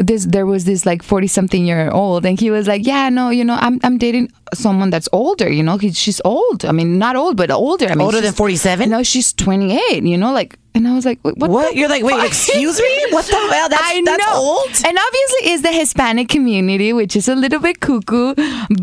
this 0.00 0.24
there 0.26 0.46
was 0.46 0.64
this 0.64 0.84
like 0.86 1.02
40 1.02 1.26
something 1.26 1.66
year 1.66 1.90
old 1.90 2.24
and 2.26 2.40
he 2.40 2.50
was 2.50 2.66
like 2.66 2.86
yeah 2.86 3.08
no 3.10 3.30
you 3.30 3.44
know 3.44 3.56
i'm 3.60 3.78
i'm 3.84 3.98
dating 3.98 4.30
someone 4.54 4.90
that's 4.90 5.08
older 5.12 5.48
you 5.50 5.62
know 5.62 5.76
he, 5.78 5.92
she's 5.92 6.20
old 6.24 6.64
i 6.64 6.72
mean 6.72 6.98
not 6.98 7.16
old 7.16 7.36
but 7.36 7.50
older 7.50 7.86
i 7.86 7.94
mean 7.94 8.00
Older 8.06 8.20
than 8.20 8.32
47? 8.32 8.88
no 8.88 9.02
she's 9.02 9.32
28 9.34 10.02
you 10.04 10.16
know 10.16 10.32
like 10.32 10.56
and 10.74 10.86
i 10.88 10.94
was 10.94 11.04
like 11.04 11.18
what, 11.22 11.36
What? 11.36 11.74
You're 11.76 11.88
like, 11.88 12.02
wait, 12.04 12.16
fuck? 12.16 12.26
excuse 12.28 12.78
me? 12.80 12.94
What 13.16 13.26
the 13.26 13.34
hell? 13.54 13.68
That's- 13.68 13.92
I 13.92 14.02
that's 14.06 14.24
know. 14.24 14.34
old? 14.36 14.70
And 14.86 14.96
obviously, 15.06 15.42
is 15.52 15.62
the 15.62 15.72
Hispanic 15.72 16.28
community, 16.28 16.92
which 16.92 17.16
is 17.20 17.26
a 17.28 17.34
little 17.34 17.58
bit 17.58 17.80
cuckoo, 17.80 18.34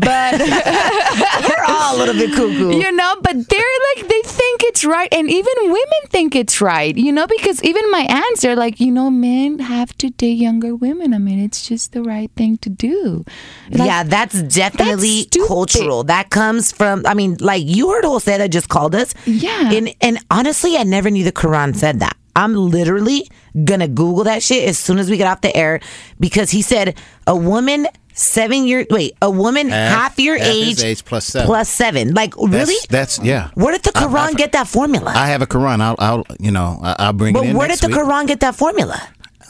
but 0.08 0.32
We're 1.48 1.64
all 1.66 1.96
a 1.96 1.98
little 2.00 2.14
bit 2.22 2.30
cuckoo. 2.38 2.76
you 2.84 2.92
know, 2.92 3.12
but 3.22 3.36
they're 3.48 3.74
like 3.88 4.00
they 4.12 4.22
think 4.38 4.47
it's 4.78 4.84
right, 4.84 5.12
and 5.12 5.28
even 5.28 5.52
women 5.64 6.02
think 6.08 6.36
it's 6.36 6.60
right, 6.60 6.96
you 6.96 7.10
know, 7.10 7.26
because 7.26 7.60
even 7.64 7.90
my 7.90 8.06
aunts 8.08 8.44
are 8.44 8.54
like, 8.54 8.78
you 8.78 8.92
know, 8.92 9.10
men 9.10 9.58
have 9.58 9.96
to 9.98 10.10
date 10.10 10.38
younger 10.38 10.72
women. 10.72 11.12
I 11.12 11.18
mean, 11.18 11.40
it's 11.40 11.66
just 11.66 11.92
the 11.92 12.02
right 12.02 12.30
thing 12.36 12.58
to 12.58 12.70
do. 12.70 13.24
Like, 13.70 13.88
yeah, 13.88 14.02
that's 14.04 14.40
definitely 14.42 15.24
That's 15.24 15.48
cultural. 15.48 16.04
That 16.04 16.30
comes 16.30 16.70
from. 16.70 17.04
I 17.06 17.14
mean, 17.14 17.38
like 17.40 17.64
you 17.66 17.90
heard 17.90 18.04
Jose 18.04 18.38
that 18.38 18.52
just 18.52 18.68
called 18.68 18.94
us. 18.94 19.14
Yeah. 19.26 19.72
And 19.72 19.92
and 20.00 20.18
honestly, 20.30 20.76
I 20.76 20.84
never 20.84 21.10
knew 21.10 21.24
the 21.24 21.32
Quran 21.32 21.74
said 21.74 21.98
that. 21.98 22.16
I'm 22.36 22.54
literally 22.54 23.28
gonna 23.64 23.88
Google 23.88 24.24
that 24.24 24.44
shit 24.44 24.68
as 24.68 24.78
soon 24.78 25.00
as 25.00 25.10
we 25.10 25.16
get 25.16 25.26
off 25.26 25.40
the 25.40 25.56
air 25.56 25.80
because 26.20 26.52
he 26.52 26.62
said 26.62 26.96
a 27.26 27.34
woman 27.34 27.88
seven 28.18 28.66
year 28.66 28.84
wait 28.90 29.14
a 29.22 29.30
woman 29.30 29.68
half, 29.70 30.18
your 30.18 30.36
half 30.36 30.46
age, 30.46 30.82
age 30.82 31.04
plus 31.04 31.24
seven. 31.24 31.46
plus 31.46 31.68
seven. 31.68 32.14
Like 32.14 32.36
really? 32.36 32.74
That's, 32.90 33.16
that's 33.16 33.18
yeah. 33.22 33.50
Where 33.54 33.72
did 33.72 33.82
the 33.84 33.90
Quran 33.92 34.30
I- 34.30 34.32
get 34.34 34.52
that 34.52 34.66
formula? 34.68 35.12
I 35.14 35.28
have 35.28 35.40
a 35.42 35.46
Quran. 35.46 35.80
I'll, 35.80 35.96
I'll 35.98 36.24
you 36.40 36.50
know, 36.50 36.78
I- 36.82 36.96
I'll 36.98 37.12
bring 37.12 37.32
but 37.34 37.44
it 37.44 37.50
in 37.50 37.56
where 37.56 37.68
did 37.68 37.78
the 37.78 37.88
week. 37.88 37.96
Quran 37.96 38.26
get 38.26 38.40
that 38.40 38.54
formula? 38.56 39.00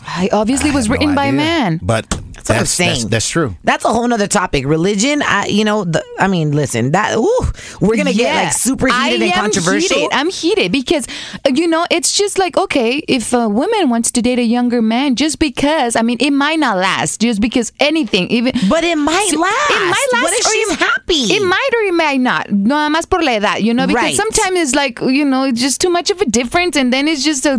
I 0.07 0.29
obviously 0.33 0.71
I 0.71 0.75
was 0.75 0.87
have 0.87 0.91
no 0.91 0.93
written 1.01 1.15
by 1.15 1.25
a 1.25 1.29
idea. 1.29 1.37
man. 1.39 1.81
But 1.83 2.07
that's, 2.49 2.77
that's, 2.77 2.99
saying. 3.01 3.09
that's 3.09 3.29
true. 3.29 3.57
That's 3.65 3.85
a 3.85 3.89
whole 3.89 4.07
nother 4.09 4.27
topic. 4.27 4.67
Religion, 4.67 5.23
I, 5.23 5.47
you 5.47 5.65
know, 5.65 5.85
the, 5.85 6.05
I 6.19 6.27
mean, 6.29 6.53
listen, 6.53 6.93
that 6.93 7.17
ooh, 7.17 7.47
we're 7.81 7.97
gonna 7.97 8.13
get 8.13 8.35
like 8.35 8.53
super 8.53 8.87
heated 8.89 9.23
I 9.23 9.25
and 9.27 9.35
controversial. 9.35 9.97
Heated. 9.99 10.13
I'm 10.13 10.31
heated 10.31 10.73
because 10.73 11.07
uh, 11.47 11.51
you 11.55 11.67
know 11.69 11.87
it's 11.91 12.13
just 12.17 12.39
like 12.39 12.57
okay, 12.57 13.03
if 13.09 13.33
a 13.33 13.49
woman 13.49 13.91
wants 13.91 14.11
to 14.13 14.23
date 14.23 14.39
a 14.39 14.43
younger 14.45 14.83
man, 14.83 15.15
just 15.17 15.39
because 15.39 15.95
I 15.97 16.03
mean 16.03 16.19
it 16.21 16.33
might 16.33 16.59
not 16.59 16.77
last, 16.79 17.21
just 17.21 17.41
because 17.41 17.73
anything, 17.81 18.29
even 18.31 18.53
But 18.69 18.85
it 18.85 18.97
might 18.97 19.29
So, 19.31 19.41
last. 19.41 19.71
It 19.71 19.81
might 19.81 20.09
last. 20.13 20.23
What 20.23 20.33
if 20.35 20.47
or 20.47 20.51
she's 20.51 20.71
it- 20.73 20.79
happy? 20.79 21.15
It 21.35 21.43
might 21.43 21.71
or 21.75 21.83
it 21.89 21.95
might 21.95 22.21
not. 22.21 22.51
No, 22.51 22.75
más 22.89 23.09
por 23.09 23.23
la 23.23 23.33
edad, 23.33 23.61
you 23.63 23.73
know, 23.75 23.87
because 23.87 24.03
Right. 24.03 24.15
sometimes 24.17 24.59
it's 24.59 24.75
like 24.75 25.01
you 25.01 25.25
know 25.25 25.45
it's 25.45 25.61
just 25.61 25.81
too 25.81 25.91
much 25.91 26.11
of 26.11 26.21
a 26.21 26.27
difference, 26.27 26.77
and 26.77 26.93
then 26.93 27.09
it's 27.09 27.25
just 27.25 27.47
a 27.47 27.59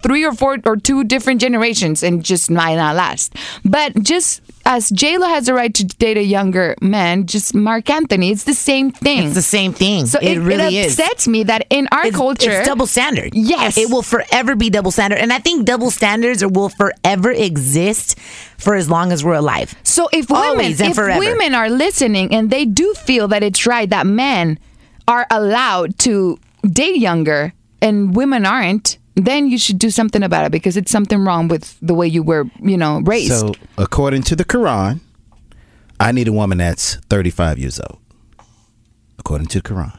three 0.00 0.24
or 0.24 0.32
four 0.32 0.58
or 0.64 0.76
two 0.76 1.04
different 1.04 1.40
generations, 1.40 2.02
and 2.02 2.24
just 2.24 2.50
might 2.50 2.76
not 2.76 2.96
last. 2.96 3.34
But 3.64 4.02
just 4.02 4.40
as 4.64 4.90
J 4.90 5.18
Lo 5.18 5.26
has 5.26 5.46
the 5.46 5.54
right 5.54 5.74
to 5.74 5.84
date 5.84 6.16
a 6.16 6.22
younger 6.22 6.76
man, 6.80 7.26
just 7.26 7.54
Marc 7.54 7.90
Anthony, 7.90 8.30
it's 8.30 8.44
the 8.44 8.54
same 8.54 8.90
thing. 8.92 9.24
It's 9.26 9.34
the 9.34 9.42
same 9.42 9.72
thing. 9.72 10.06
So 10.06 10.18
it, 10.20 10.38
really 10.38 10.78
is. 10.78 10.98
upsets 10.98 11.26
me 11.26 11.42
that 11.44 11.66
in 11.70 11.88
our 11.90 12.06
It's, 12.06 12.16
culture, 12.16 12.50
it's 12.60 12.68
double 12.68 12.86
standard. 12.86 13.34
Yes. 13.34 13.76
it 13.76 13.90
will 13.90 14.02
forever 14.02 14.54
be 14.54 14.70
double 14.70 14.90
standard, 14.90 15.18
and 15.18 15.32
I 15.32 15.38
think 15.38 15.66
double 15.66 15.90
standards 15.90 16.44
will 16.44 16.68
forever 16.68 17.30
exist 17.32 18.18
for 18.58 18.74
as 18.76 18.88
long 18.88 19.10
as 19.12 19.24
we're 19.24 19.34
alive. 19.34 19.74
So 19.82 20.08
if 20.12 20.30
women, 20.30 20.46
Always 20.46 20.80
and 20.80 20.90
if 20.90 20.96
forever. 20.96 21.18
women 21.18 21.54
are 21.54 21.68
listening 21.68 22.32
and 22.32 22.48
they 22.50 22.64
do 22.64 22.94
feel 22.94 23.26
that 23.28 23.42
it's 23.42 23.66
right 23.66 23.90
that 23.90 24.06
men 24.06 24.58
are 25.08 25.26
allowed 25.30 25.98
to 26.00 26.38
date 26.62 26.98
younger 26.98 27.52
and 27.80 28.14
women 28.14 28.46
aren't, 28.46 28.98
then 29.14 29.48
you 29.48 29.58
should 29.58 29.78
do 29.78 29.90
something 29.90 30.22
about 30.22 30.46
it 30.46 30.52
because 30.52 30.76
it's 30.76 30.90
something 30.90 31.24
wrong 31.24 31.48
with 31.48 31.76
the 31.82 31.94
way 31.94 32.06
you 32.06 32.22
were, 32.22 32.44
you 32.60 32.76
know, 32.76 33.00
raised. 33.00 33.32
So, 33.32 33.54
according 33.78 34.22
to 34.24 34.36
the 34.36 34.44
Quran, 34.44 35.00
I 36.00 36.12
need 36.12 36.28
a 36.28 36.32
woman 36.32 36.58
that's 36.58 36.96
35 37.10 37.58
years 37.58 37.78
old. 37.80 37.98
According 39.18 39.46
to 39.48 39.60
the 39.60 39.68
Quran. 39.68 39.98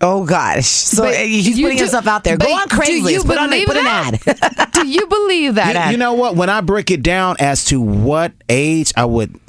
Oh 0.00 0.24
gosh! 0.24 0.66
So 0.66 1.02
But 1.02 1.14
uh, 1.14 1.18
he's 1.18 1.58
you 1.58 1.64
putting 1.66 1.78
do- 1.78 1.84
himself 1.84 2.06
out 2.06 2.22
there. 2.22 2.36
Go 2.36 2.46
but 2.46 2.72
on 2.72 2.86
do 2.86 2.92
you 2.92 3.02
Craigslist. 3.02 3.26
Put 3.26 3.38
on 3.38 3.48
a, 3.48 3.50
believe 3.50 3.66
put 3.66 3.76
an 3.78 3.84
that? 3.84 4.42
ad. 4.60 4.72
do 4.72 4.86
you 4.86 5.06
believe 5.08 5.54
that? 5.56 5.86
You, 5.86 5.92
you 5.92 5.96
know 5.96 6.14
what? 6.14 6.36
When 6.36 6.48
I 6.48 6.60
break 6.60 6.90
it 6.92 7.02
down 7.02 7.34
as 7.40 7.64
to 7.66 7.80
what 7.80 8.32
age 8.48 8.92
I 8.96 9.04
would 9.06 9.40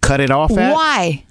cut 0.00 0.20
it 0.20 0.30
off 0.30 0.52
at, 0.56 0.72
Why? 0.72 1.24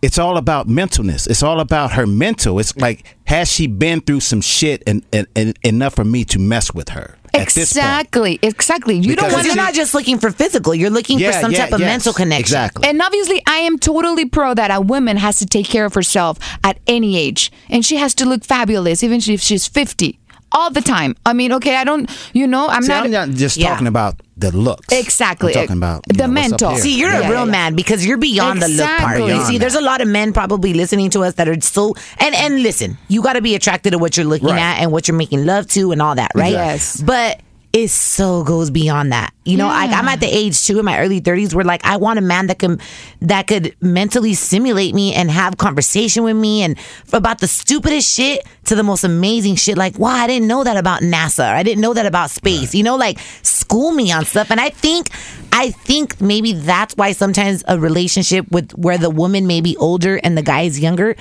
it's 0.00 0.18
all 0.18 0.38
about 0.38 0.66
mentalness. 0.66 1.28
It's 1.30 1.42
all 1.44 1.60
about 1.60 1.92
her 1.92 2.04
mental. 2.06 2.58
It's 2.58 2.76
like, 2.76 3.16
has 3.32 3.50
she 3.50 3.66
been 3.66 4.02
through 4.02 4.20
some 4.20 4.42
shit 4.42 4.82
and, 4.86 5.02
and, 5.10 5.26
and 5.34 5.58
enough 5.64 5.94
for 5.94 6.04
me 6.04 6.22
to 6.22 6.38
mess 6.38 6.74
with 6.74 6.90
her? 6.90 7.16
At? 7.32 7.40
Exactly. 7.40 8.38
Exactly. 8.42 8.96
You 8.96 9.02
Because 9.02 9.16
don't 9.16 9.24
Because 9.24 9.34
want 9.34 9.46
you're 9.46 9.56
not 9.56 9.72
just 9.72 9.94
looking 9.94 10.18
for 10.18 10.30
physical. 10.30 10.74
You're 10.74 10.90
looking 10.90 11.18
for 11.18 11.32
some 11.32 11.50
yeah, 11.50 11.64
type 11.64 11.72
of 11.72 11.80
yes, 11.80 11.88
mental 11.88 12.12
connection. 12.12 12.40
Exactly. 12.40 12.86
And 12.86 13.00
obviously, 13.00 13.42
I 13.46 13.58
am 13.60 13.78
totally 13.78 14.26
pro 14.26 14.52
that 14.52 14.70
a 14.70 14.82
woman 14.82 15.16
has 15.16 15.38
to 15.38 15.46
take 15.46 15.64
care 15.64 15.86
of 15.86 15.94
herself 15.94 16.38
at 16.62 16.78
any 16.86 17.16
age. 17.16 17.50
And 17.70 17.86
she 17.86 17.96
has 17.96 18.14
to 18.16 18.26
look 18.26 18.44
fabulous, 18.44 19.02
even 19.02 19.16
if 19.26 19.40
she's 19.40 19.66
50, 19.66 20.18
all 20.54 20.70
the 20.70 20.80
time. 20.80 21.14
I 21.26 21.32
mean, 21.32 21.52
okay, 21.54 21.76
I 21.76 21.84
don't, 21.84 22.10
you 22.32 22.46
know, 22.46 22.68
I'm 22.68 22.82
See, 22.82 22.88
not. 22.88 23.04
I'm 23.04 23.10
not 23.10 23.28
just 23.30 23.56
Yeah. 23.56 23.70
talking 23.70 23.86
about 23.86 24.16
the 24.36 24.50
looks. 24.56 24.86
Exactly. 24.92 25.54
I'm 25.54 25.60
talking 25.62 25.76
about 25.76 26.04
The 26.08 26.26
know, 26.26 26.32
what's 26.32 26.46
up 26.46 26.50
mental. 26.50 26.70
here. 26.70 26.78
See, 26.80 26.98
you're 26.98 27.10
Yeah, 27.12 27.18
a 27.18 27.30
real 27.30 27.30
yeah, 27.32 27.44
yeah. 27.44 27.50
man 27.50 27.74
because 27.76 28.04
you're 28.04 28.16
beyond 28.18 28.60
the 28.62 28.68
look 28.68 28.86
part. 28.86 29.16
Exactly. 29.20 29.34
You 29.34 29.44
see, 29.44 29.58
there's 29.58 29.74
a 29.74 29.80
lot 29.80 30.00
of 30.00 30.08
men 30.08 30.32
probably 30.32 30.74
listening 30.74 31.10
to 31.10 31.20
us 31.20 31.34
that 31.34 31.48
are 31.48 31.60
so 31.60 31.94
and 32.18 32.34
and 32.34 32.62
listen, 32.62 32.98
you 33.08 33.22
got 33.22 33.34
to 33.34 33.42
be 33.42 33.54
attracted 33.54 33.90
to 33.92 33.98
what 33.98 34.16
you're 34.16 34.26
looking 34.26 34.48
Right. 34.48 34.58
at 34.60 34.78
and 34.80 34.90
what 34.92 35.06
you're 35.08 35.16
making 35.16 35.44
love 35.46 35.66
to 35.68 35.92
and 35.92 36.00
all 36.02 36.14
that, 36.16 36.30
right? 36.34 36.52
Yes. 36.52 37.00
But 37.00 37.40
it 37.72 37.88
so 37.88 38.44
goes 38.44 38.70
beyond 38.70 39.12
that. 39.12 39.32
You 39.44 39.56
know, 39.56 39.66
like 39.66 39.90
I'm 39.90 40.06
at 40.06 40.20
the 40.20 40.26
age 40.26 40.62
too 40.64 40.78
in 40.78 40.84
my 40.84 41.00
early 41.00 41.20
30s 41.20 41.54
where 41.54 41.64
like 41.64 41.84
I 41.84 41.96
want 41.96 42.18
a 42.18 42.22
man 42.22 42.48
that 42.48 42.58
can 42.58 42.78
that 43.22 43.46
could 43.46 43.74
mentally 43.80 44.34
stimulate 44.34 44.94
me 44.94 45.14
and 45.14 45.30
have 45.30 45.56
conversation 45.56 46.22
with 46.22 46.36
me 46.36 46.62
and 46.62 46.78
about 47.12 47.40
the 47.40 47.48
stupidest 47.48 48.14
shit 48.14 48.46
to 48.66 48.74
the 48.74 48.82
most 48.82 49.04
amazing 49.04 49.56
shit. 49.56 49.78
Like, 49.78 49.98
wow, 49.98 50.10
I 50.10 50.26
didn't 50.26 50.48
know 50.48 50.64
that 50.64 50.76
about 50.76 51.00
NASA. 51.00 51.50
Or 51.50 51.54
I 51.54 51.62
didn't 51.62 51.80
know 51.80 51.94
that 51.94 52.04
about 52.04 52.30
space. 52.30 52.74
You 52.74 52.82
know, 52.82 52.96
like 52.96 53.18
school 53.42 53.90
me 53.90 54.12
on 54.12 54.26
stuff. 54.26 54.50
And 54.50 54.60
I 54.60 54.68
think 54.68 55.08
I 55.50 55.70
think 55.70 56.20
maybe 56.20 56.52
that's 56.52 56.94
why 56.96 57.12
sometimes 57.12 57.64
a 57.68 57.78
relationship 57.78 58.50
with 58.50 58.72
where 58.72 58.98
the 58.98 59.10
woman 59.10 59.46
may 59.46 59.62
be 59.62 59.78
older 59.78 60.20
and 60.22 60.36
the 60.36 60.42
guy 60.42 60.62
is 60.62 60.78
younger, 60.78 61.16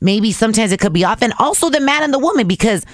maybe 0.00 0.32
sometimes 0.32 0.72
it 0.72 0.80
could 0.80 0.92
be 0.92 1.04
off. 1.04 1.22
And 1.22 1.32
also 1.38 1.70
the 1.70 1.80
man 1.80 2.02
and 2.02 2.12
the 2.12 2.18
woman 2.18 2.48
because 2.48 2.84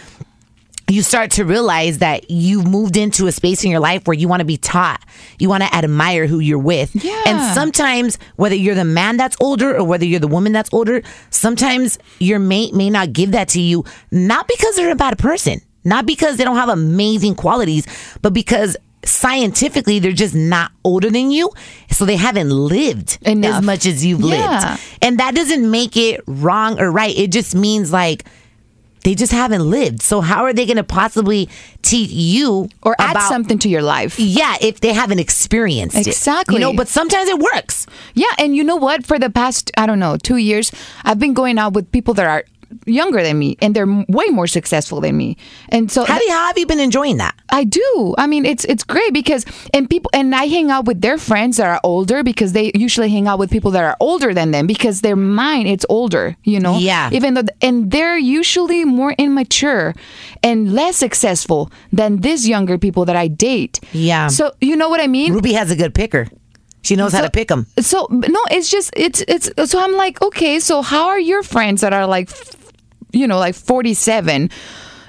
you 0.89 1.03
start 1.03 1.30
to 1.32 1.45
realize 1.45 1.99
that 1.99 2.30
you've 2.30 2.66
moved 2.66 2.97
into 2.97 3.26
a 3.26 3.32
space 3.32 3.62
in 3.64 3.70
your 3.70 3.80
life 3.80 4.07
where 4.07 4.14
you 4.16 4.26
want 4.28 4.41
to 4.41 4.47
be 4.47 4.57
taught. 4.57 5.03
You 5.39 5.49
want 5.49 5.62
to 5.62 5.74
admire 5.74 6.26
who 6.26 6.39
you're 6.39 6.59
with. 6.59 6.95
Yeah. 7.05 7.22
And 7.26 7.55
sometimes, 7.55 8.18
whether 8.36 8.55
you're 8.55 8.74
the 8.74 8.84
man 8.84 9.16
that's 9.18 9.36
older 9.41 9.76
or 9.76 9.84
whether 9.84 10.05
you're 10.07 10.20
the 10.20 10.28
woman 10.28 10.53
that's 10.53 10.72
older, 10.72 11.03
sometimes 11.30 11.99
your 12.18 12.39
mate 12.39 12.74
may 12.74 12.89
not 12.91 13.12
give 13.12 13.32
that 13.32 13.49
to 13.49 13.61
you, 13.61 13.84
not 14.11 14.49
because 14.49 14.76
they're 14.76 14.91
a 14.91 14.97
bad 14.97 15.18
person, 15.18 15.61
not 15.84 16.07
because 16.07 16.36
they 16.39 16.45
don't 16.45 16.57
have 16.57 16.70
amazing 16.70 17.34
qualities, 17.34 17.86
but 18.22 18.32
because 18.32 18.76
scientifically 19.05 19.99
they're 19.99 20.12
just 20.12 20.34
not 20.34 20.72
older 20.84 21.11
than 21.11 21.30
you. 21.30 21.51
So 21.91 22.05
they 22.05 22.16
haven't 22.16 22.51
lived 22.51 23.18
Enough. 23.22 23.57
as 23.57 23.62
much 23.64 23.86
as 23.86 24.05
you've 24.05 24.20
Yeah. 24.20 24.26
lived. 24.61 24.80
And 25.03 25.18
that 25.18 25.34
doesn't 25.34 25.70
make 25.70 25.97
it 25.97 26.20
wrong 26.26 26.80
or 26.80 26.91
right. 26.91 27.16
It 27.16 27.30
just 27.32 27.55
means 27.55 27.93
like, 27.93 28.24
they 29.09 29.14
just 29.14 29.32
haven't 29.32 29.62
lived. 29.70 30.02
So 30.02 30.20
how 30.20 30.44
are 30.44 30.52
they 30.52 30.66
going 30.66 30.76
to 30.76 30.84
possibly 30.84 31.48
teach 31.80 32.11
you 32.11 32.68
Or 32.82 32.94
add 32.98 33.12
about- 33.12 33.28
something 33.30 33.59
to 33.61 33.68
your 33.70 33.80
life. 33.80 34.18
Yeah, 34.20 34.56
if 34.61 34.80
they 34.80 34.92
haven't 34.92 35.18
experienced 35.18 35.96
it. 35.96 36.06
Exactly. 36.06 36.56
You 36.56 36.61
know, 36.61 36.74
but 36.74 36.88
sometimes 36.88 37.26
it 37.30 37.38
works. 37.38 37.86
Yeah, 38.12 38.26
and 38.38 38.54
you 38.54 38.62
know 38.62 38.76
what? 38.76 39.06
For 39.06 39.18
the 39.18 39.30
past, 39.30 39.70
I 39.78 39.86
don't 39.86 39.98
know, 39.98 40.18
two 40.18 40.36
years, 40.36 40.70
I've 41.04 41.18
been 41.18 41.32
going 41.32 41.56
out 41.56 41.72
with 41.72 41.90
people 41.90 42.12
that 42.14 42.26
are 42.26 42.44
younger 42.86 43.22
than 43.22 43.38
me 43.38 43.56
and 43.60 43.74
they're 43.74 43.86
way 44.08 44.26
more 44.30 44.46
successful 44.46 45.00
than 45.00 45.16
me. 45.16 45.36
And 45.70 45.90
so 45.90 46.04
How, 46.04 46.18
do 46.18 46.24
you, 46.24 46.30
how 46.30 46.46
have 46.46 46.58
you 46.58 46.66
been 46.66 46.80
enjoying 46.80 47.18
that? 47.18 47.34
I 47.50 47.64
do. 47.64 48.14
I 48.18 48.26
mean, 48.26 48.44
it's 48.44 48.64
it's 48.66 48.84
great 48.84 49.12
because 49.12 49.44
and 49.72 49.88
people 49.88 50.10
and 50.12 50.34
I 50.34 50.44
hang 50.44 50.70
out 50.70 50.84
with 50.84 51.00
their 51.00 51.18
friends 51.18 51.56
that 51.56 51.66
are 51.66 51.80
older 51.82 52.22
because 52.22 52.52
they 52.52 52.70
usually 52.74 53.08
hang 53.08 53.26
out 53.26 53.38
with 53.38 53.50
people 53.50 53.70
that 53.72 53.82
are 53.84 53.96
older 54.00 54.34
than 54.34 54.50
them 54.50 54.66
because 54.66 55.00
their 55.00 55.16
mind 55.16 55.68
it's 55.68 55.86
older, 55.88 56.36
you 56.44 56.60
know. 56.60 56.78
Yeah. 56.78 57.10
Even 57.12 57.34
though 57.34 57.44
and 57.62 57.90
they're 57.90 58.18
usually 58.18 58.84
more 58.84 59.14
immature 59.18 59.94
and 60.42 60.72
less 60.74 60.96
successful 60.96 61.70
than 61.92 62.18
these 62.20 62.48
younger 62.48 62.78
people 62.78 63.04
that 63.06 63.16
I 63.16 63.28
date. 63.28 63.80
Yeah. 63.92 64.28
So 64.28 64.52
you 64.60 64.76
know 64.76 64.88
what 64.88 65.00
I 65.00 65.06
mean? 65.06 65.32
Rubi 65.32 65.54
has 65.54 65.70
a 65.70 65.76
good 65.76 65.94
picker. 65.94 66.28
She 66.82 66.96
knows 66.96 67.12
how 67.12 67.22
to 67.22 67.30
pick 67.30 67.48
them. 67.48 67.66
So 67.80 68.06
no, 68.10 68.40
it's 68.50 68.70
just 68.70 68.90
it's 68.96 69.22
it's 69.26 69.50
so 69.70 69.80
I'm 69.80 69.92
like, 69.92 70.22
okay, 70.22 70.60
so 70.60 70.80
how 70.80 71.08
are 71.08 71.18
your 71.20 71.42
friends 71.42 71.80
that 71.80 71.92
are 71.92 72.06
like 72.06 72.30
you 73.12 73.26
know, 73.26 73.38
like 73.38 73.54
47 73.54 74.50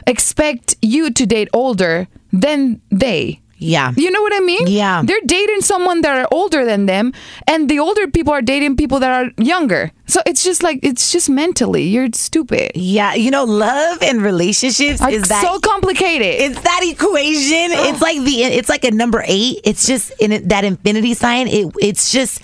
expect 0.07 0.75
you 0.81 1.11
to 1.11 1.25
date 1.25 1.49
older 1.53 2.07
than 2.31 2.81
they? 2.89 3.41
Yeah. 3.61 3.91
You 3.97 4.09
know 4.09 4.21
what 4.21 4.33
I 4.33 4.39
mean? 4.39 4.67
Yeah. 4.67 5.01
They're 5.05 5.19
dating 5.25 5.61
someone 5.61 5.99
that 6.01 6.15
are 6.17 6.27
older 6.31 6.63
than 6.63 6.85
them 6.85 7.11
and 7.45 7.69
the 7.69 7.79
older 7.79 8.07
people 8.07 8.31
are 8.31 8.41
dating 8.41 8.77
people 8.77 8.99
that 9.01 9.11
are 9.11 9.31
younger. 9.37 9.91
So 10.07 10.21
it's 10.25 10.45
just 10.45 10.63
like 10.63 10.79
it's 10.81 11.11
just 11.11 11.29
mentally 11.29 11.83
you're 11.83 12.07
stupid. 12.13 12.71
Yeah, 12.73 13.15
you 13.15 13.29
know, 13.31 13.43
love 13.43 14.01
and 14.01 14.21
relationships 14.21 15.01
Are 15.01 15.11
is 15.11 15.23
that 15.27 15.41
so 15.41 15.59
complicated. 15.59 16.39
it's 16.39 16.61
that 16.61 16.81
equation. 16.83 17.71
It's 17.91 18.01
like 18.01 18.23
the 18.23 18.43
it's 18.43 18.69
like 18.69 18.85
a 18.85 18.91
number 18.91 19.23
eight. 19.27 19.59
It's 19.65 19.85
just 19.85 20.13
in 20.21 20.31
it, 20.31 20.49
that 20.49 20.63
infinity 20.63 21.13
sign. 21.13 21.49
It 21.49 21.73
it's 21.81 22.13
just 22.13 22.41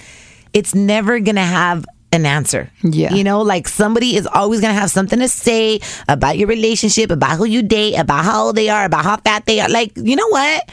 it's 0.53 0.75
never 0.75 1.21
gonna 1.21 1.45
have 1.45 1.85
an 2.15 2.25
answer. 2.25 2.71
Yeah. 2.81 3.13
you 3.13 3.23
know, 3.23 3.41
like 3.41 3.67
somebody 3.67 4.15
is 4.15 4.27
always 4.27 4.61
gonna 4.61 4.73
have 4.73 4.89
something 4.89 5.19
to 5.19 5.29
say 5.29 5.79
about 6.07 6.37
your 6.37 6.47
relationship, 6.47 7.11
about 7.11 7.37
who 7.37 7.45
you 7.45 7.61
date, 7.61 7.95
about 7.95 8.25
how 8.25 8.45
old 8.45 8.55
they 8.55 8.69
are, 8.69 8.85
about 8.85 9.03
how 9.03 9.17
fat 9.17 9.45
they 9.45 9.59
are. 9.59 9.69
Like 9.69 9.91
you 9.95 10.15
know 10.15 10.27
what. 10.29 10.69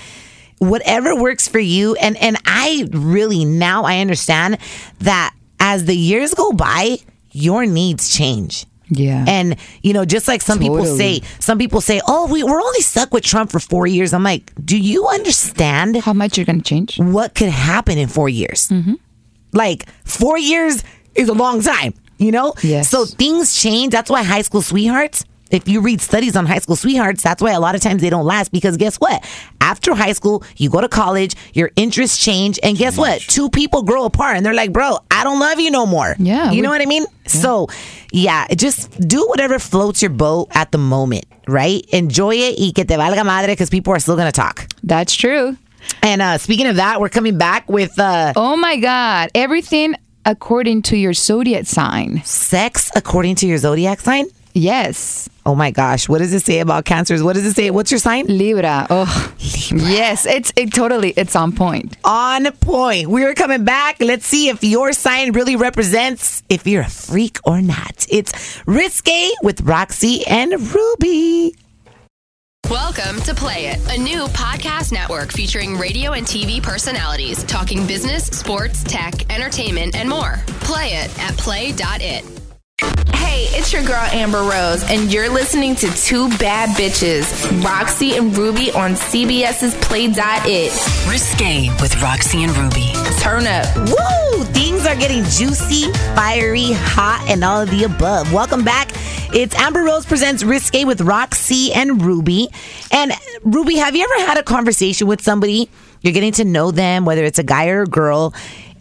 Whatever 0.59 1.17
works 1.17 1.49
for 1.49 1.59
you, 1.59 1.97
and 1.97 2.17
and 2.19 2.37
I 2.47 2.87
really 2.93 3.45
now 3.45 3.83
I 3.83 3.99
understand 3.99 4.59
that 5.01 5.35
as 5.59 5.87
the 5.87 5.97
years 5.97 6.35
go 6.35 6.53
by, 6.53 6.99
your 7.33 7.67
needs 7.67 8.17
change. 8.17 8.67
Yeah. 8.89 9.25
And 9.27 9.57
you 9.83 9.93
know, 9.93 10.05
just 10.05 10.29
like 10.29 10.43
some 10.43 10.59
people 10.59 10.85
say, 10.85 11.21
some 11.39 11.59
people 11.59 11.81
say, 11.81 12.01
"Oh, 12.07 12.31
we, 12.31 12.43
we're 12.43 12.61
only 12.61 12.81
stuck 12.81 13.13
with 13.13 13.25
Trump 13.25 13.51
for 13.51 13.59
four 13.59 13.87
years." 13.87 14.13
I'm 14.13 14.23
like, 14.23 14.53
do 14.63 14.79
you 14.79 15.07
understand 15.07 15.97
how 15.97 16.13
much 16.13 16.37
you're 16.37 16.45
going 16.45 16.61
to 16.61 16.65
change? 16.65 16.99
what 16.99 17.35
could 17.35 17.49
happen 17.49 17.97
in 17.99 18.09
four 18.09 18.29
years? 18.29 18.69
Mm-hmm. 18.69 18.95
Like 19.53 19.89
four 20.05 20.39
years 20.39 20.83
is 21.15 21.29
a 21.29 21.35
long 21.35 21.61
time, 21.63 21.95
you 22.19 22.33
know. 22.33 22.55
Yes. 22.63 22.89
So 22.89 23.05
things 23.05 23.55
change. 23.55 23.93
That's 23.93 24.11
why 24.11 24.23
high 24.23 24.43
school 24.43 24.63
sweethearts. 24.63 25.25
If 25.51 25.69
you 25.69 25.83
read 25.83 26.01
studies 26.01 26.35
on 26.35 26.47
high 26.47 26.61
school 26.61 26.77
sweethearts, 26.77 27.23
that's 27.23 27.43
why 27.43 27.51
a 27.53 27.61
lot 27.61 27.75
of 27.75 27.83
times 27.83 28.01
they 28.01 28.09
don't 28.09 28.25
last 28.25 28.53
because 28.53 28.79
guess 28.79 28.97
what? 28.97 29.23
After 29.61 29.95
high 29.95 30.15
school, 30.15 30.43
you 30.57 30.71
go 30.71 30.81
to 30.81 30.89
college, 30.89 31.35
your 31.53 31.71
interests 31.77 32.17
change, 32.25 32.59
and 32.63 32.75
guess 32.79 32.97
what? 32.97 33.21
Two 33.21 33.51
people 33.51 33.83
grow 33.83 34.07
apart 34.07 34.39
and 34.39 34.47
they're 34.47 34.55
like, 34.55 34.73
bro, 34.73 34.97
I 35.11 35.25
don't 35.25 35.39
love 35.41 35.61
you 35.61 35.71
no 35.71 35.85
more. 35.85 36.17
Yeah, 36.19 36.53
You 36.53 36.63
know 36.63 36.71
what 36.71 36.81
I 36.81 36.87
mean? 36.87 37.05
So, 37.27 37.69
yeah, 38.13 38.47
just 38.55 38.99
do 39.07 39.27
whatever 39.27 39.59
floats 39.59 40.01
your 40.01 40.11
boat 40.11 40.49
at 40.53 40.73
the 40.73 40.79
moment, 40.79 41.27
right? 41.47 41.85
Enjoy 41.93 42.35
it 42.35 42.59
y 42.59 42.73
que 42.75 42.85
te 42.87 42.95
valga 42.95 43.23
madre 43.23 43.53
because 43.53 43.69
people 43.69 43.93
are 43.93 44.01
still 44.01 44.17
going 44.17 44.33
to 44.33 44.33
talk. 44.33 44.67
That's 44.83 45.15
true. 45.15 45.59
And 46.03 46.23
uh, 46.23 46.39
speaking 46.39 46.67
of 46.67 46.77
that, 46.77 46.99
we're 46.99 47.11
coming 47.11 47.37
back 47.37 47.69
with 47.69 47.99
uh, 47.99 48.33
Oh 48.37 48.57
my 48.57 48.77
god, 48.79 49.31
everything 49.35 49.97
according 50.25 50.83
to 50.83 50.97
your 50.97 51.13
zodiac 51.13 51.67
sign. 51.67 52.23
sex 52.25 52.91
according 52.95 53.35
to 53.37 53.47
your 53.47 53.59
zodiac 53.59 54.01
sign. 54.01 54.27
Yes. 54.55 55.31
Oh 55.47 55.55
my 55.55 55.71
gosh, 55.71 56.09
what 56.11 56.19
does 56.19 56.33
it 56.35 56.41
say 56.43 56.59
about 56.61 56.85
cancers? 56.85 57.23
What 57.23 57.35
does 57.35 57.47
it 57.47 57.55
say? 57.55 57.71
What's 57.71 57.91
your 57.91 57.99
sign? 57.99 58.27
Libra. 58.27 58.87
Oh, 58.91 59.35
Libra. 59.71 59.89
yes. 59.89 60.27
It's 60.27 60.53
it 60.57 60.73
totally. 60.75 61.15
It's 61.17 61.35
on 61.35 61.53
point. 61.53 61.97
On 62.05 62.51
point. 62.53 63.09
We're 63.09 63.35
coming 63.35 63.65
back. 63.65 63.97
Let's 64.01 64.27
see 64.27 64.51
if 64.51 64.63
your 64.63 64.93
sign 64.93 65.33
really 65.33 65.57
represents 65.57 66.43
if 66.51 66.67
you're 66.67 66.83
a 66.83 66.91
freak 66.91 67.39
or 67.45 67.63
not. 67.63 68.07
It's 68.11 68.61
Risque 68.67 69.31
with 69.43 69.65
RaqC 69.65 70.25
and 70.29 70.53
Rubi. 70.75 71.57
Welcome 72.73 73.21
to 73.25 73.35
Play 73.35 73.67
It, 73.67 73.87
a 73.91 73.99
new 74.01 74.25
podcast 74.29 74.93
network 74.93 75.31
featuring 75.31 75.77
radio 75.77 76.13
and 76.13 76.27
TV 76.27 76.63
personalities 76.63 77.45
talking 77.45 77.87
business, 77.87 78.25
sports, 78.25 78.83
tech, 78.83 79.31
entertainment, 79.31 79.95
and 79.95 80.09
more. 80.09 80.43
Play 80.61 80.93
it 80.95 81.19
at 81.21 81.37
play.it. 81.37 82.25
Hey, 83.15 83.45
it's 83.51 83.75
your 83.75 83.83
girl 83.83 84.01
Amber 84.13 84.41
Rose, 84.45 84.85
and 84.91 85.13
you're 85.13 85.29
listening 85.29 85.75
to 85.77 85.95
Two 86.03 86.31
Bad 86.39 86.71
Bitches, 86.71 87.25
RaqC 87.61 88.17
and 88.17 88.35
Rubi 88.35 88.71
on 88.73 88.93
CBS's 88.93 89.75
Play.it. 89.75 90.73
Risque 91.11 91.69
with 91.83 91.93
RaqC 91.97 92.43
and 92.43 92.57
Rubi. 92.57 92.91
Turn 93.21 93.47
up. 93.47 93.77
Woo! 93.91 94.53
Are 94.93 94.97
getting 94.97 95.25
juicy, 95.25 95.91
fiery, 96.15 96.73
hot, 96.73 97.25
and 97.27 97.43
all 97.43 97.63
of 97.63 97.71
the 97.71 97.85
above. 97.85 98.31
Welcome 98.31 98.63
back. 98.63 98.91
It's 99.33 99.55
Amber 99.55 99.85
Rose 99.85 100.05
presents 100.05 100.43
Risque 100.43 100.85
with 100.85 100.99
RaqC 100.99 101.75
and 101.75 102.03
Rubi. 102.03 102.49
And 102.91 103.11
Rubi, 103.43 103.77
have 103.77 103.97
you 103.97 104.05
ever 104.05 104.27
had 104.27 104.37
a 104.37 104.43
conversation 104.43 105.07
with 105.07 105.23
somebody? 105.23 105.71
You're 106.03 106.13
getting 106.13 106.33
to 106.33 106.45
know 106.45 106.73
them, 106.73 107.07
whether 107.07 107.25
it's 107.25 107.39
a 107.39 107.43
guy 107.43 107.69
or 107.69 107.85
a 107.85 107.87
girl, 107.87 108.35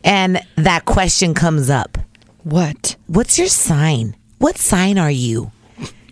and 0.03 0.41
that 0.57 0.83
question 0.83 1.33
comes 1.33 1.69
up. 1.69 1.97
What? 2.43 2.97
What's 3.07 3.39
your 3.39 3.47
sign? 3.47 4.17
What 4.37 4.57
sign 4.57 4.97
are 4.97 5.09
you? 5.09 5.53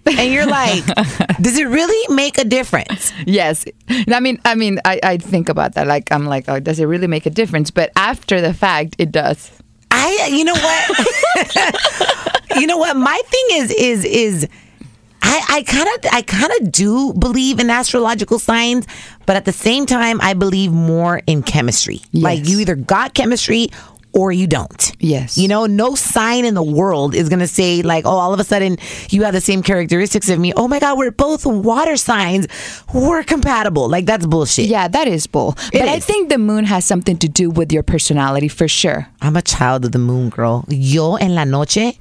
And 0.05 0.31
you're 0.31 0.47
like, 0.47 0.85
does 1.41 1.57
it 1.57 1.67
really 1.67 2.15
make 2.15 2.37
a 2.37 2.45
difference? 2.45 3.11
Yes. 3.25 3.65
I 4.07 4.21
mean, 4.21 4.39
I 4.45 4.55
mean, 4.55 4.79
I, 4.85 5.01
I 5.03 5.17
think 5.17 5.49
about 5.49 5.73
that. 5.73 5.87
Like, 5.87 6.09
I'm 6.09 6.25
like, 6.25 6.47
oh, 6.47 6.61
does 6.61 6.79
it 6.79 6.85
really 6.85 7.07
make 7.07 7.25
a 7.25 7.29
difference? 7.29 7.69
But 7.69 7.91
after 7.97 8.39
the 8.39 8.53
fact, 8.53 8.95
it 8.97 9.11
does. 9.11 9.58
I, 9.99 10.27
you 10.27 10.43
know 10.43 10.53
what? 10.53 12.51
you 12.59 12.67
know 12.67 12.77
what? 12.77 12.95
My 12.95 13.19
thing 13.25 13.45
is, 13.51 13.71
is, 13.71 14.05
is, 14.05 14.47
I, 15.21 15.45
I 15.49 15.63
kind 15.63 15.87
of, 15.87 16.13
I 16.13 16.21
kind 16.21 16.51
of 16.59 16.71
do 16.71 17.13
believe 17.13 17.59
in 17.59 17.69
astrological 17.69 18.39
signs, 18.39 18.87
but 19.25 19.35
at 19.35 19.45
the 19.45 19.51
same 19.51 19.85
time, 19.85 20.19
I 20.21 20.33
believe 20.33 20.71
more 20.71 21.21
in 21.27 21.43
chemistry. 21.43 22.01
Like 22.13 22.47
you 22.47 22.59
either 22.59 22.75
got 22.75 23.13
chemistry 23.13 23.69
or 24.13 24.31
you 24.31 24.47
don't. 24.47 24.95
Yes. 24.99 25.37
You 25.37 25.47
know, 25.47 25.65
no 25.65 25.95
sign 25.95 26.45
in 26.45 26.53
the 26.53 26.63
world 26.63 27.15
is 27.15 27.29
going 27.29 27.39
to 27.39 27.47
say, 27.47 27.81
like, 27.81 28.05
oh, 28.05 28.09
all 28.09 28.33
of 28.33 28.39
a 28.39 28.43
sudden 28.43 28.77
you 29.09 29.23
have 29.23 29.33
the 29.33 29.41
same 29.41 29.61
characteristics 29.63 30.29
of 30.29 30.39
me. 30.39 30.53
Oh 30.55 30.67
my 30.67 30.79
God, 30.79 30.97
we're 30.97 31.11
both 31.11 31.45
water 31.45 31.95
signs. 31.95 32.47
We're 32.93 33.23
compatible. 33.23 33.87
Like, 33.89 34.05
that's 34.05 34.25
bullshit. 34.25 34.65
Yeah, 34.65 34.87
that 34.87 35.07
is 35.07 35.27
bull. 35.27 35.55
It 35.71 35.79
but 35.79 35.87
I 35.87 35.99
think 35.99 36.29
the 36.29 36.37
moon 36.37 36.65
has 36.65 36.85
something 36.85 37.17
to 37.17 37.27
do 37.29 37.49
with 37.49 37.71
your 37.71 37.83
personality 37.83 38.47
for 38.47 38.67
sure. 38.67 39.07
I'm 39.21 39.35
a 39.35 39.41
child 39.41 39.85
of 39.85 39.91
the 39.91 39.99
moon, 39.99 40.29
girl. 40.29 40.65
Yo 40.67 41.15
en 41.15 41.35
la 41.35 41.43
noche. 41.43 41.97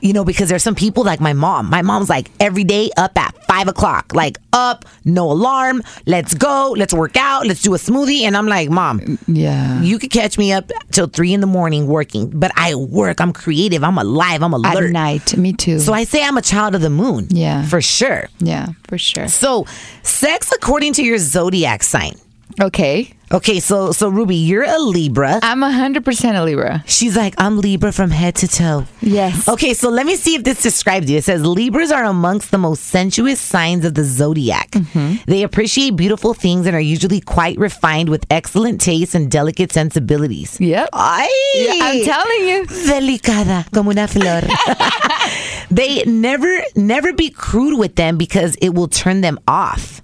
You 0.00 0.12
know, 0.12 0.24
because 0.24 0.48
there's 0.48 0.62
some 0.62 0.74
people 0.74 1.04
like 1.04 1.20
my 1.20 1.32
mom. 1.32 1.68
My 1.70 1.82
mom's 1.82 2.08
like 2.08 2.30
every 2.40 2.64
day 2.64 2.90
up 2.96 3.16
at 3.18 3.34
five 3.46 3.68
o'clock. 3.68 4.14
Like 4.14 4.38
up, 4.52 4.84
no 5.04 5.30
alarm. 5.30 5.82
Let's 6.06 6.34
go. 6.34 6.74
Let's 6.76 6.92
work 6.94 7.16
out. 7.16 7.46
Let's 7.46 7.62
do 7.62 7.74
a 7.74 7.78
smoothie. 7.78 8.22
And 8.22 8.36
I'm 8.36 8.46
like, 8.46 8.70
Mom, 8.70 9.18
Yeah. 9.26 9.80
you 9.82 9.98
could 9.98 10.10
catch 10.10 10.38
me 10.38 10.52
up 10.52 10.70
till 10.90 11.06
three 11.06 11.32
in 11.32 11.40
the 11.40 11.46
morning 11.46 11.86
working, 11.86 12.30
but 12.30 12.50
I 12.56 12.74
work. 12.74 13.20
I'm 13.20 13.32
creative. 13.32 13.82
I'm 13.84 13.98
alive. 13.98 14.42
I'm 14.42 14.52
alert. 14.52 14.84
At 14.84 14.90
night. 14.90 15.36
Me 15.36 15.52
too. 15.52 15.78
So 15.78 15.92
I 15.92 16.04
say 16.04 16.22
I'm 16.24 16.36
a 16.36 16.42
child 16.42 16.74
of 16.74 16.80
the 16.80 16.90
moon. 16.90 17.26
Yeah. 17.30 17.64
For 17.66 17.80
sure. 17.80 18.28
yeah, 18.38 18.68
for 18.88 18.98
sure. 18.98 19.28
So, 19.28 19.66
sex 20.02 20.50
according 20.54 20.92
to 20.94 21.02
your 21.02 21.18
zodiac 21.18 21.82
sign. 21.82 22.12
Okay. 22.60 23.12
Okay, 23.32 23.60
so 23.60 23.92
so 23.92 24.10
Rubi, 24.10 24.36
you're 24.36 24.62
a 24.64 24.78
Libra. 24.78 25.40
I'm 25.42 25.60
100% 25.60 26.04
a 26.38 26.44
Libra. 26.44 26.84
She's 26.86 27.16
like, 27.16 27.34
I'm 27.38 27.58
Libra 27.62 27.90
from 27.90 28.10
head 28.10 28.34
to 28.36 28.46
toe. 28.48 28.84
Yes. 29.00 29.48
Okay, 29.48 29.72
so 29.72 29.88
let 29.88 30.04
me 30.04 30.16
see 30.16 30.34
if 30.34 30.44
this 30.44 30.60
describes 30.60 31.10
you. 31.10 31.16
It 31.16 31.24
says 31.24 31.42
Libras 31.42 31.90
are 31.90 32.04
amongst 32.04 32.50
the 32.50 32.58
most 32.58 32.82
sensuous 32.84 33.40
signs 33.40 33.86
of 33.86 33.94
the 33.94 34.04
zodiac. 34.04 34.70
Mm-hmm. 34.72 35.22
They 35.30 35.44
appreciate 35.44 35.96
beautiful 35.96 36.34
things 36.34 36.66
and 36.66 36.76
are 36.76 36.80
usually 36.80 37.20
quite 37.22 37.56
refined 37.56 38.10
with 38.10 38.26
excellent 38.28 38.82
taste 38.82 39.14
and 39.14 39.30
delicate 39.30 39.72
sensibilities. 39.72 40.60
Yep. 40.60 40.90
Ay, 40.92 41.28
Yeah, 41.56 41.84
I'm 41.86 42.04
telling 42.04 42.48
you. 42.48 42.66
delicada 42.66 43.64
como 43.72 43.92
una 43.92 44.06
flor. 44.08 44.42
they 45.70 46.02
never 46.04 46.62
never 46.76 47.14
be 47.14 47.30
crude 47.30 47.78
with 47.78 47.96
them 47.96 48.18
because 48.18 48.56
it 48.56 48.70
will 48.74 48.88
turn 48.88 49.22
them 49.22 49.38
off. 49.48 50.02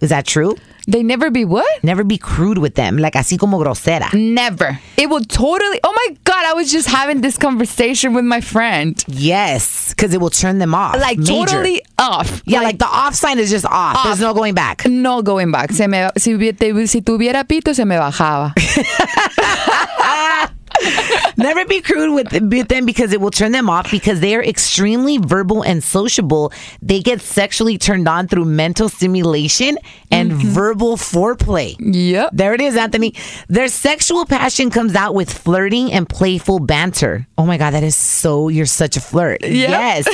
Is 0.00 0.10
that 0.10 0.24
true? 0.24 0.56
They 0.90 1.04
never 1.04 1.30
be 1.30 1.44
what? 1.44 1.84
Never 1.84 2.02
be 2.02 2.18
crude 2.18 2.58
with 2.58 2.74
them, 2.74 2.98
like 2.98 3.14
así 3.14 3.38
como 3.38 3.58
grosera. 3.60 4.12
Never. 4.12 4.76
It 4.96 5.08
will 5.08 5.22
totally. 5.22 5.78
Oh 5.84 5.92
my 5.92 6.16
God, 6.24 6.44
I 6.44 6.52
was 6.54 6.72
just 6.72 6.88
having 6.88 7.20
this 7.20 7.38
conversation 7.38 8.12
with 8.12 8.24
my 8.24 8.40
friend. 8.40 9.00
Yes, 9.06 9.90
because 9.90 10.12
it 10.12 10.20
will 10.20 10.30
turn 10.30 10.58
them 10.58 10.74
off. 10.74 10.96
Like 10.96 11.18
Major. 11.18 11.32
totally 11.32 11.82
off. 11.96 12.42
Yeah, 12.44 12.62
like, 12.62 12.78
the 12.78 12.86
off 12.86 13.14
sign 13.14 13.38
is 13.38 13.50
just 13.50 13.66
off. 13.66 14.02
There's 14.02 14.20
no 14.20 14.34
going 14.34 14.54
back. 14.54 14.84
No 14.86 15.22
going 15.22 15.52
back. 15.52 15.70
Se 15.70 15.86
me, 15.86 16.08
si, 16.16 16.36
si 16.36 17.00
tuviera 17.02 17.44
pito, 17.44 17.72
se 17.72 17.84
me 17.84 17.94
bajaba. 17.94 18.52
Never 21.36 21.64
be 21.64 21.80
crude 21.80 22.14
with, 22.14 22.32
with 22.32 22.68
them 22.68 22.86
because 22.86 23.12
it 23.12 23.20
will 23.20 23.30
turn 23.30 23.52
them 23.52 23.70
off 23.70 23.90
because 23.90 24.20
they 24.20 24.34
are 24.34 24.42
extremely 24.42 25.18
verbal 25.18 25.62
and 25.62 25.82
sociable. 25.82 26.52
They 26.82 27.00
get 27.00 27.20
sexually 27.20 27.78
turned 27.78 28.08
on 28.08 28.28
through 28.28 28.44
mental 28.44 28.88
stimulation 28.88 29.78
and 30.10 30.32
mm-hmm. 30.32 30.48
verbal 30.48 30.96
foreplay. 30.96 31.76
Yep. 31.78 32.30
There 32.32 32.54
it 32.54 32.60
is, 32.60 32.76
Anthony. 32.76 33.14
Their 33.48 33.68
sexual 33.68 34.26
passion 34.26 34.70
comes 34.70 34.94
out 34.94 35.14
with 35.14 35.32
flirting 35.32 35.92
and 35.92 36.08
playful 36.08 36.58
banter. 36.60 37.26
Oh 37.38 37.46
my 37.46 37.56
God, 37.56 37.72
that 37.72 37.82
is 37.82 37.96
so, 37.96 38.48
you're 38.48 38.66
such 38.66 38.96
a 38.96 39.00
flirt. 39.00 39.44
Yes. 39.44 40.06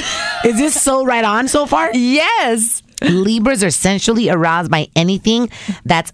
is 0.44 0.58
this 0.58 0.80
so 0.80 1.04
right 1.04 1.24
on 1.24 1.48
so 1.48 1.66
far? 1.66 1.90
Yes. 1.92 2.82
Libras 3.02 3.62
are 3.62 3.70
sensually 3.70 4.30
aroused 4.30 4.70
by 4.70 4.88
anything 4.96 5.50
that's 5.84 6.10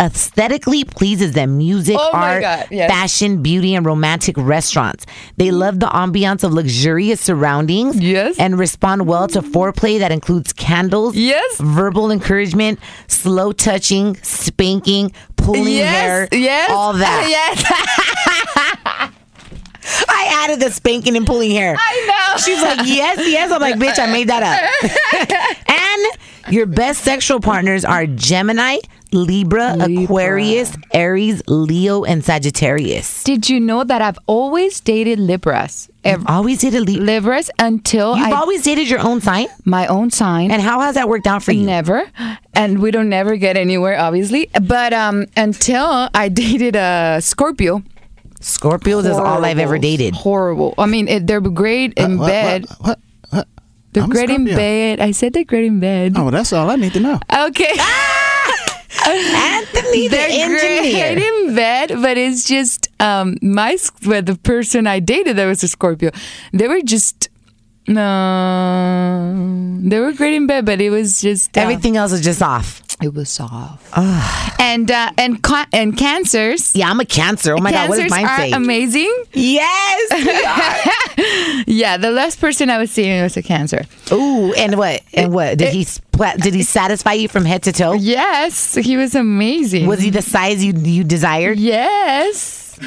aesthetically 0.00 0.82
pleases 0.84 1.32
them 1.32 1.56
music, 1.58 1.96
Oh 1.98 2.10
art, 2.12 2.42
yes. 2.70 2.90
fashion, 2.90 3.42
beauty, 3.42 3.74
and 3.74 3.86
romantic 3.86 4.36
restaurants. 4.36 5.06
They 5.36 5.50
love 5.52 5.78
the 5.80 5.86
ambiance 5.86 6.42
of 6.42 6.52
luxurious 6.52 7.20
surroundings 7.20 8.00
Yes. 8.00 8.36
and 8.38 8.58
respond 8.58 9.06
well 9.06 9.28
to 9.28 9.42
foreplay 9.42 9.98
that 10.00 10.10
includes 10.10 10.52
candles, 10.52 11.14
Yes. 11.14 11.56
verbal 11.60 12.10
encouragement, 12.10 12.80
slow 13.06 13.52
touching, 13.52 14.16
spanking, 14.22 15.12
pulling 15.36 15.76
hair, 15.76 16.28
Yes. 16.32 16.40
Yes. 16.40 16.70
all 16.70 16.94
that. 16.94 17.26
Yes. 17.34 19.10
I 20.08 20.44
added 20.44 20.60
the 20.60 20.70
spanking 20.70 21.14
and 21.16 21.26
pulling 21.26 21.50
hair. 21.50 21.76
I 21.78 22.06
know. 22.08 22.38
She's 22.38 22.60
like, 22.62 22.86
yes, 22.86 23.18
yes. 23.28 23.52
I'm 23.52 23.60
like, 23.60 23.74
bitch, 23.76 23.98
I 23.98 24.10
made 24.10 24.28
that 24.28 24.42
up. 24.42 24.58
and 25.68 26.18
your 26.50 26.66
best 26.66 27.02
sexual 27.02 27.40
partners 27.40 27.84
are 27.84 28.06
Gemini, 28.06 28.78
Libra, 29.12 29.76
Libra. 29.76 30.04
Aquarius, 30.04 30.76
Aries, 30.92 31.42
Leo, 31.46 32.04
and 32.04 32.24
Sagittarius. 32.24 33.22
Did 33.24 33.48
you 33.48 33.60
know 33.60 33.84
that 33.84 34.02
I've 34.02 34.18
always 34.26 34.80
dated 34.80 35.18
Libras? 35.18 35.88
Ev- 36.02 36.24
Always 36.26 36.60
dated 36.60 36.82
Libra. 36.82 37.04
Libras 37.04 37.50
until 37.58 38.16
You've 38.16 38.26
I 38.26 38.32
always 38.32 38.62
dated 38.62 38.90
your 38.90 39.00
own 39.00 39.20
sign? 39.20 39.46
my 39.64 39.86
own 39.86 40.10
sign. 40.10 40.50
And 40.50 40.60
how 40.60 40.80
has 40.80 40.96
that 40.96 41.08
worked 41.08 41.26
out 41.26 41.42
for 41.42 41.52
you? 41.52 41.64
Never. 41.64 42.02
And 42.54 42.80
we 42.80 42.90
don't 42.90 43.08
never 43.08 43.36
get 43.36 43.56
anywhere, 43.56 43.98
obviously. 43.98 44.50
But 44.60 44.92
um, 44.92 45.26
until 45.36 46.08
I 46.14 46.28
dated 46.32 46.76
a 46.76 47.20
Scorpio. 47.22 47.82
Scorpios 48.40 49.06
is 49.06 49.16
all 49.16 49.42
I've 49.44 49.58
ever 49.58 49.78
dated. 49.78 50.14
Horrible. 50.14 50.74
I 50.76 50.84
mean, 50.86 51.08
it, 51.08 51.26
they're 51.26 51.40
great 51.40 51.94
in 51.94 52.18
What- 52.18 52.26
bed. 52.26 52.66
What? 52.66 52.78
what, 52.80 52.88
what? 52.88 52.98
They're 53.94 54.02
I'm 54.02 54.10
a 54.10 54.14
great 54.14 54.28
in 54.30 54.46
Scorpio. 54.46 54.56
bed. 54.56 55.00
I 55.00 55.12
said 55.12 55.32
they're 55.32 55.44
great 55.44 55.64
in 55.64 55.80
bed. 55.80 56.14
Oh, 56.16 56.30
that's 56.30 56.52
all 56.52 56.68
I 56.70 56.76
need 56.76 56.92
to 56.94 57.00
know. 57.00 57.18
Okay. 57.32 57.72
Anthony, 59.06 60.08
the 60.08 60.16
they're 60.16 60.48
great 60.48 60.96
engineer. 60.96 61.18
in 61.48 61.54
bed, 61.54 61.88
but 62.02 62.16
it's 62.16 62.44
just 62.44 62.88
um 63.00 63.36
my 63.42 63.76
well, 64.06 64.22
the 64.22 64.36
person 64.36 64.86
I 64.86 64.98
dated 65.00 65.36
that 65.36 65.46
was 65.46 65.62
a 65.62 65.68
Scorpio. 65.68 66.10
They 66.52 66.68
were 66.68 66.80
just 66.80 67.28
no, 67.86 69.78
they 69.82 70.00
were 70.00 70.12
great 70.12 70.34
in 70.34 70.46
bed, 70.46 70.64
but 70.64 70.80
it 70.80 70.90
was 70.90 71.20
just 71.20 71.56
uh, 71.56 71.60
Everything 71.60 71.96
else 71.96 72.12
is 72.12 72.22
just 72.22 72.42
off. 72.42 72.82
It 73.04 73.12
was 73.12 73.28
soft. 73.28 73.86
and 74.58 74.90
uh, 74.90 75.10
and 75.18 75.42
ca- 75.42 75.66
and 75.74 75.94
cancers. 75.94 76.74
Yeah, 76.74 76.88
I'm 76.90 77.00
a 77.00 77.04
Cancer. 77.04 77.52
Oh 77.54 77.60
my 77.60 77.70
God, 77.70 77.90
what 77.90 77.98
cancers 77.98 78.10
mine 78.10 78.24
are 78.24 78.38
say? 78.38 78.50
amazing. 78.52 79.24
yes. 79.32 80.12
are. 81.18 81.64
Yeah, 81.66 81.96
the 81.98 82.10
last 82.10 82.40
person 82.40 82.70
I 82.70 82.78
was 82.78 82.90
seeing 82.90 83.22
was 83.22 83.36
a 83.36 83.42
cancer. 83.42 83.84
Ooh, 84.10 84.52
and 84.54 84.76
what? 84.76 85.02
And 85.12 85.32
what? 85.34 85.58
Did 85.58 85.72
he 85.72 85.84
spla- 85.84 86.36
did 86.40 86.54
he 86.54 86.62
satisfy 86.62 87.12
you 87.12 87.28
from 87.28 87.44
head 87.44 87.62
to 87.64 87.72
toe? 87.72 87.92
Yes, 87.92 88.74
he 88.74 88.96
was 88.96 89.14
amazing. 89.14 89.86
Was 89.86 90.00
he 90.00 90.10
the 90.10 90.22
size 90.22 90.64
you 90.64 90.72
you 90.72 91.04
desired? 91.04 91.58
Yes. 91.58 92.78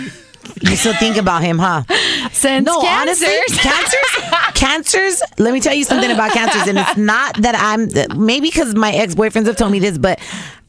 You 0.62 0.76
still 0.76 0.94
think 0.96 1.18
about 1.18 1.42
him, 1.44 1.60
huh? 1.60 1.84
Since 2.32 2.66
No, 2.66 2.82
cancers. 2.82 3.24
honestly, 3.28 3.58
cancers, 3.58 4.54
cancers. 4.56 5.22
Let 5.38 5.54
me 5.54 5.60
tell 5.60 5.74
you 5.74 5.84
something 5.84 6.10
about 6.12 6.32
cancers, 6.32 6.68
and 6.68 6.78
it's 6.78 6.98
not 6.98 7.42
that 7.42 7.56
I'm 7.56 7.90
maybe 8.26 8.48
because 8.50 8.74
my 8.76 8.92
ex 8.92 9.16
boyfriends 9.16 9.46
have 9.46 9.56
told 9.58 9.72
me 9.72 9.80
this, 9.80 9.98
but 9.98 10.20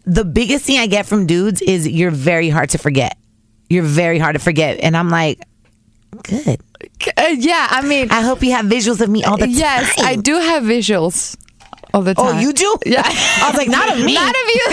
the 0.04 0.24
biggest 0.24 0.64
thing 0.64 0.78
I 0.78 0.86
get 0.86 1.06
from 1.06 1.26
dudes 1.26 1.60
is 1.62 1.86
you're 1.88 2.10
very 2.10 2.48
hard 2.48 2.70
to 2.70 2.78
forget. 2.78 3.16
You're 3.70 3.82
very 3.84 4.18
hard 4.18 4.34
to 4.34 4.38
forget, 4.40 4.80
and 4.82 4.96
I'm 4.96 5.10
like, 5.10 5.40
good. 6.22 6.60
Uh, 7.16 7.26
yeah, 7.36 7.66
I 7.70 7.82
mean, 7.82 8.10
I 8.10 8.22
hope 8.22 8.42
you 8.42 8.52
have 8.52 8.66
visuals 8.66 9.00
of 9.00 9.08
me 9.10 9.24
all 9.24 9.36
the 9.36 9.46
time. 9.46 9.50
yes, 9.54 9.94
I 10.00 10.16
do 10.16 10.34
have 10.36 10.62
visuals 10.62 11.36
all 11.94 12.02
the 12.02 12.14
oh, 12.16 12.24
time. 12.24 12.36
Oh, 12.36 12.40
you 12.40 12.52
do? 12.52 12.76
Yeah. 12.86 13.02
I 13.04 13.48
was 13.48 13.56
like, 13.56 13.68
not 13.68 13.90
of 13.92 14.04
me. 14.04 14.14
Not 14.14 14.34
of 14.34 14.48
you. 14.54 14.66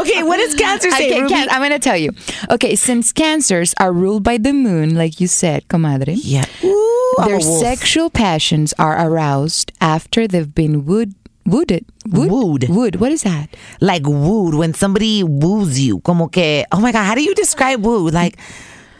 okay, 0.00 0.22
what 0.22 0.36
does 0.38 0.54
cancer 0.54 0.90
say? 0.90 1.08
Okay, 1.08 1.28
can- 1.28 1.48
I'm 1.50 1.60
going 1.60 1.70
to 1.72 1.78
tell 1.78 1.96
you. 1.96 2.12
Okay, 2.50 2.76
since 2.76 3.12
cancers 3.12 3.74
are 3.78 3.92
ruled 3.92 4.22
by 4.22 4.38
the 4.38 4.52
moon, 4.52 4.94
like 4.94 5.20
you 5.20 5.26
said, 5.26 5.66
comadre, 5.68 6.16
yeah. 6.16 6.44
Ooh, 6.64 7.14
their 7.24 7.40
sexual 7.40 8.10
passions 8.10 8.74
are 8.78 8.98
aroused 9.06 9.72
after 9.80 10.28
they've 10.28 10.54
been 10.54 10.84
wooed 10.84 11.14
wooded. 11.48 11.84
Wood? 12.06 12.30
Wooed. 12.30 12.68
Wood. 12.68 12.96
What 12.96 13.10
is 13.12 13.22
that? 13.22 13.48
like 13.80 14.02
wooed 14.06 14.54
when 14.54 14.74
somebody 14.74 15.22
woos 15.22 15.80
you. 15.80 16.00
Como 16.00 16.28
que, 16.28 16.64
oh 16.72 16.80
my 16.80 16.92
God, 16.92 17.04
how 17.04 17.14
do 17.14 17.22
you 17.22 17.34
describe 17.34 17.84
woo? 17.84 18.08
Like, 18.10 18.38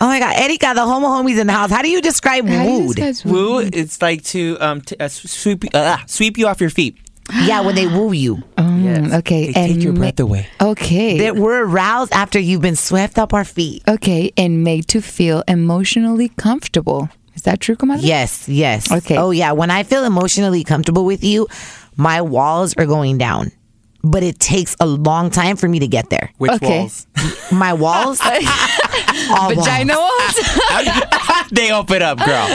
oh 0.01 0.07
my 0.07 0.19
God, 0.19 0.35
Erika, 0.37 0.73
the 0.75 0.85
homo 0.85 1.09
homies 1.09 1.39
in 1.39 1.47
the 1.47 1.53
house. 1.53 1.71
How 1.71 1.83
do 1.83 1.91
you 1.91 2.01
describe 2.01 2.47
How 2.49 2.65
do 2.65 2.71
you 2.71 2.79
wooed? 2.87 2.97
describe 2.97 3.33
Woo, 3.35 3.59
it's 3.61 4.01
like 4.03 4.23
to 4.25 4.57
um 4.61 4.81
t- 4.81 4.97
uh, 4.99 5.09
sweep 5.09 5.65
uh, 5.75 5.99
sweep 6.07 6.39
you 6.39 6.47
off 6.49 6.61
your 6.61 6.71
feet. 6.71 6.97
yeah, 7.45 7.61
when 7.61 7.75
they 7.75 7.87
woo 7.87 8.13
you. 8.13 8.37
Mm, 8.57 9.13
okay, 9.19 9.47
They 9.53 9.53
take 9.75 9.83
your 9.83 9.93
ma- 9.93 9.99
breath 10.01 10.19
away. 10.21 10.47
Okay. 10.61 11.19
That 11.19 11.37
we're 11.37 11.63
aroused 11.63 12.13
after 12.13 12.39
you've 12.39 12.63
been 12.63 12.77
swept 12.77 13.19
up 13.19 13.35
our 13.35 13.45
feet. 13.45 13.83
Okay, 13.87 14.33
and 14.37 14.65
made 14.65 14.89
to 14.89 15.03
feel 15.03 15.45
emotionally 15.47 16.31
comfortable. 16.31 17.09
Is 17.35 17.43
that 17.43 17.61
true, 17.61 17.77
comadre? 17.77 17.99
Yes, 18.03 18.49
yes. 18.49 18.91
Okay. 18.91 19.17
Oh 19.19 19.31
yeah, 19.31 19.53
when 19.53 19.71
I 19.71 19.83
feel 19.85 20.05
emotionally 20.05 20.65
comfortable 20.65 21.05
with 21.05 21.23
you, 21.23 21.47
my 21.97 22.23
walls 22.23 22.75
are 22.79 22.87
going 22.87 23.19
down. 23.19 23.53
But 24.03 24.23
it 24.23 24.39
takes 24.39 24.75
a 24.81 24.87
long 24.87 25.29
time 25.29 25.57
for 25.57 25.69
me 25.69 25.81
to 25.81 25.89
get 25.89 26.09
there. 26.09 26.31
Which 26.39 26.53
Okay. 26.53 26.79
walls? 26.81 27.07
My 27.53 27.73
walls, 27.75 28.21
all 29.31 29.55
Vagina 29.55 29.95
walls. 29.97 30.35
walls? 30.71 31.49
they 31.51 31.73
open 31.73 32.03
up, 32.03 32.19
girl. 32.19 32.47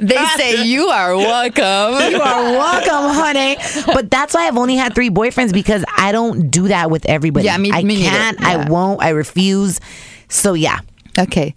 they 0.00 0.16
say 0.36 0.64
you 0.64 0.88
are 0.88 1.16
welcome. 1.16 2.12
You 2.12 2.20
are 2.20 2.42
welcome, 2.52 3.14
honey. 3.14 3.56
But 3.86 4.10
that's 4.10 4.34
why 4.34 4.46
I've 4.46 4.56
only 4.56 4.76
had 4.76 4.94
three 4.94 5.10
boyfriends 5.10 5.52
because 5.52 5.84
I 5.96 6.12
don't 6.12 6.50
do 6.50 6.68
that 6.68 6.90
with 6.90 7.06
everybody. 7.06 7.46
Yeah, 7.46 7.58
me- 7.58 7.72
I 7.72 7.82
me 7.82 8.02
can't. 8.02 8.38
Yeah. 8.40 8.48
I 8.66 8.68
won't. 8.70 9.02
I 9.02 9.10
refuse. 9.10 9.80
So 10.28 10.54
yeah. 10.54 10.78
Okay. 11.18 11.54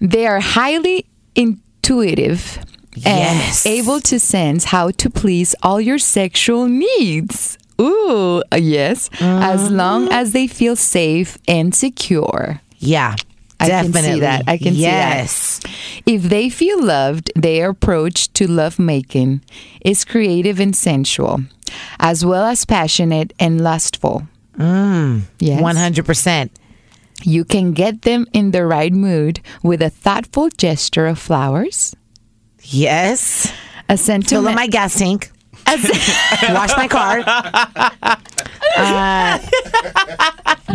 They 0.00 0.26
are 0.26 0.40
highly 0.40 1.06
intuitive 1.34 2.58
Yes. 2.96 3.66
and 3.66 3.74
able 3.74 4.00
to 4.02 4.20
sense 4.20 4.64
how 4.66 4.90
to 4.92 5.10
please 5.10 5.54
all 5.62 5.80
your 5.80 5.98
sexual 5.98 6.66
needs. 6.68 7.58
Ooh, 7.80 8.42
uh, 8.52 8.56
yes. 8.56 9.10
As 9.20 9.70
long 9.70 10.08
as 10.12 10.32
they 10.32 10.46
feel 10.46 10.76
safe 10.76 11.38
and 11.48 11.74
secure. 11.74 12.60
Yeah. 12.78 13.16
I 13.60 13.68
can 13.68 13.92
Definitely. 13.92 14.14
see 14.14 14.20
that. 14.20 14.42
I 14.46 14.58
can 14.58 14.74
Yes. 14.74 15.32
see 15.32 15.60
that. 15.62 15.70
Yes. 15.70 16.02
If 16.06 16.22
they 16.28 16.50
feel 16.50 16.82
loved, 16.84 17.30
their 17.34 17.70
approach 17.70 18.32
to 18.34 18.46
lovemaking 18.46 19.40
is 19.84 20.04
creative 20.04 20.60
and 20.60 20.74
sensual, 20.76 21.44
as 21.98 22.24
well 22.24 22.44
as 22.44 22.64
passionate 22.64 23.32
and 23.40 23.60
lustful. 23.60 24.26
Mm, 24.58 25.22
Yes. 25.40 25.60
100%. 25.62 26.50
You 27.22 27.44
can 27.44 27.72
get 27.72 28.02
them 28.02 28.26
in 28.32 28.50
the 28.50 28.66
right 28.66 28.92
mood 28.92 29.40
with 29.62 29.80
a 29.80 29.88
thoughtful 29.90 30.48
gesture 30.50 31.06
of 31.06 31.18
flowers, 31.18 31.94
Yes. 32.62 33.46
a 33.88 33.96
Fill 33.96 33.98
up 33.98 33.98
sentiment. 34.00 34.56
my 34.56 34.66
gas 34.66 34.98
tank. 34.98 35.30
Wash 36.54 36.76
my 36.76 36.88
car. 36.88 37.22
Uh, 38.76 39.38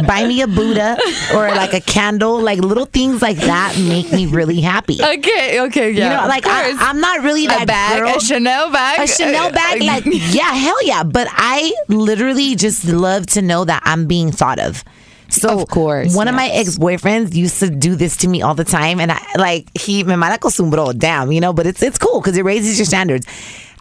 buy 0.08 0.26
me 0.26 0.42
a 0.42 0.48
Buddha 0.48 0.98
or 1.34 1.50
like 1.50 1.74
a 1.74 1.82
candle. 1.82 2.42
Like 2.42 2.60
little 2.60 2.86
things 2.86 3.22
like 3.22 3.38
that 3.38 3.78
make 3.78 4.12
me 4.12 4.26
really 4.26 4.62
happy. 4.62 5.00
okay, 5.02 5.62
okay, 5.62 5.92
yeah. 5.92 6.04
you 6.04 6.10
know, 6.10 6.28
like 6.28 6.46
I, 6.46 6.74
I'm 6.80 7.00
not 7.00 7.22
really 7.22 7.48
that 7.48 7.64
a 7.64 7.66
bag, 7.66 8.00
girl. 8.00 8.16
a 8.16 8.20
Chanel 8.20 8.72
bag, 8.72 9.00
a 9.00 9.08
Chanel 9.08 9.52
bag, 9.52 9.82
like 9.84 10.06
yeah, 10.34 10.54
hell 10.54 10.86
yeah. 10.86 11.04
But 11.04 11.28
I 11.32 11.74
literally 11.88 12.56
just 12.56 12.86
love 12.86 13.26
to 13.28 13.42
know 13.42 13.66
that 13.66 13.82
I'm 13.86 14.08
being 14.08 14.32
thought 14.32 14.60
of. 14.60 14.84
So 15.30 15.60
Of 15.62 15.70
course, 15.70 16.16
one 16.16 16.28
of 16.28 16.34
my 16.34 16.48
ex 16.48 16.78
boyfriends 16.78 17.36
used 17.36 17.60
to 17.60 17.70
do 17.70 17.96
this 17.96 18.18
to 18.18 18.28
me 18.28 18.42
all 18.42 18.56
the 18.56 18.64
time, 18.64 19.00
and 19.00 19.12
I 19.12 19.24
like 19.38 19.70
he 19.78 20.04
me 20.04 20.16
mala 20.16 20.40
acostumbro, 20.40 20.98
damn, 20.98 21.32
you 21.32 21.40
know. 21.40 21.54
But 21.54 21.68
it's 21.68 21.84
it's 21.84 22.00
cool 22.00 22.20
because 22.20 22.36
it 22.36 22.44
raises 22.44 22.80
your 22.80 22.86
standards. 22.86 23.28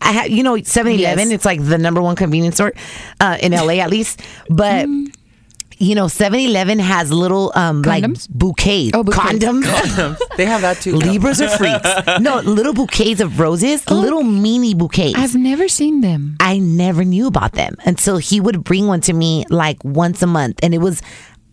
I 0.00 0.12
have 0.12 0.30
you 0.30 0.42
know 0.42 0.54
7-Eleven. 0.54 0.98
Yes. 0.98 1.30
It's 1.30 1.44
like 1.44 1.64
the 1.64 1.78
number 1.78 2.00
one 2.02 2.16
convenience 2.16 2.56
store 2.56 2.72
uh, 3.20 3.36
in 3.40 3.52
LA 3.52 3.74
at 3.84 3.90
least, 3.90 4.20
but. 4.50 4.86
You 5.80 5.94
know, 5.94 6.06
7-Eleven 6.06 6.80
has 6.80 7.12
little 7.12 7.52
um 7.54 7.82
like 7.82 8.02
bouquets, 8.30 8.90
Oh, 8.94 9.04
bouquets. 9.04 9.38
condoms. 9.38 10.18
they 10.36 10.44
have 10.44 10.62
that 10.62 10.78
too. 10.80 10.96
Libras 10.96 11.40
are 11.40 11.46
freaks. 11.56 11.88
No, 12.20 12.40
little 12.40 12.72
bouquets 12.74 13.20
of 13.20 13.38
roses, 13.38 13.88
little 13.88 14.24
mini 14.24 14.74
bouquets. 14.74 15.14
I've 15.16 15.36
never 15.36 15.68
seen 15.68 16.00
them. 16.00 16.36
I 16.40 16.58
never 16.58 17.04
knew 17.04 17.28
about 17.28 17.52
them 17.52 17.76
until 17.86 18.16
he 18.18 18.40
would 18.40 18.64
bring 18.64 18.88
one 18.88 19.00
to 19.02 19.12
me 19.12 19.44
like 19.50 19.76
once 19.84 20.20
a 20.20 20.26
month, 20.26 20.58
and 20.64 20.74
it 20.74 20.78
was. 20.78 21.00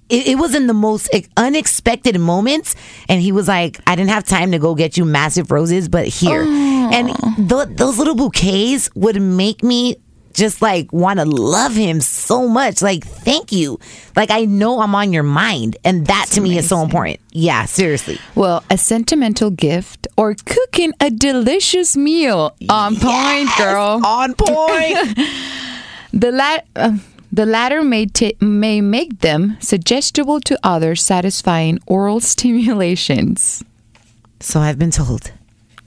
It, 0.10 0.28
it 0.28 0.36
was 0.38 0.54
in 0.54 0.68
the 0.68 0.74
most 0.74 1.10
unexpected 1.38 2.20
moments, 2.20 2.76
and 3.10 3.22
he 3.22 3.32
was 3.32 3.48
like, 3.48 3.80
"I 3.88 3.96
didn't 3.96 4.12
have 4.12 4.24
time 4.24 4.52
to 4.52 4.60
go 4.60 4.76
get 4.76 4.98
you 4.98 5.06
massive 5.06 5.52
roses, 5.52 5.90
but 5.90 6.08
here." 6.08 6.44
And 6.44 7.08
th- 7.50 7.70
those 7.78 7.98
little 7.98 8.16
bouquets 8.16 8.90
would 8.96 9.20
make 9.22 9.64
me 9.64 9.96
just 10.34 10.62
like 10.62 10.92
want 10.94 11.18
to 11.18 11.26
love 11.26 11.74
him 11.74 12.02
so 12.02 12.48
much. 12.48 12.82
Like, 12.82 13.04
thank 13.06 13.52
you. 13.52 13.80
Like, 14.16 14.30
I 14.30 14.46
know 14.46 14.82
I'm 14.82 14.94
on 14.94 15.12
your 15.14 15.24
mind, 15.24 15.78
and 15.84 16.06
that 16.08 16.28
to 16.34 16.42
me 16.42 16.58
is 16.58 16.68
so 16.68 16.82
important. 16.84 17.20
Yeah, 17.32 17.66
seriously. 17.66 18.20
Well, 18.36 18.64
a 18.70 18.78
sentimental 18.78 19.50
gift 19.50 20.08
or 20.18 20.36
cooking 20.36 20.94
a 21.00 21.10
delicious 21.10 21.98
meal. 21.98 22.56
On 22.70 22.96
point, 22.98 23.50
girl. 23.58 24.02
On 24.06 24.34
point. 24.36 25.20
The 26.14 26.32
la- 26.32 26.60
uh, 26.78 26.98
the 27.36 27.46
latter 27.46 27.84
may 27.84 28.06
ta- 28.06 28.38
may 28.40 28.80
make 28.82 29.20
them 29.20 29.58
suggestible 29.60 30.40
to 30.40 30.58
others, 30.64 31.04
satisfying 31.04 31.80
oral 31.86 32.20
stimulations. 32.22 33.64
so 34.40 34.60
I've 34.62 34.80
been 34.80 34.92
told. 34.92 35.32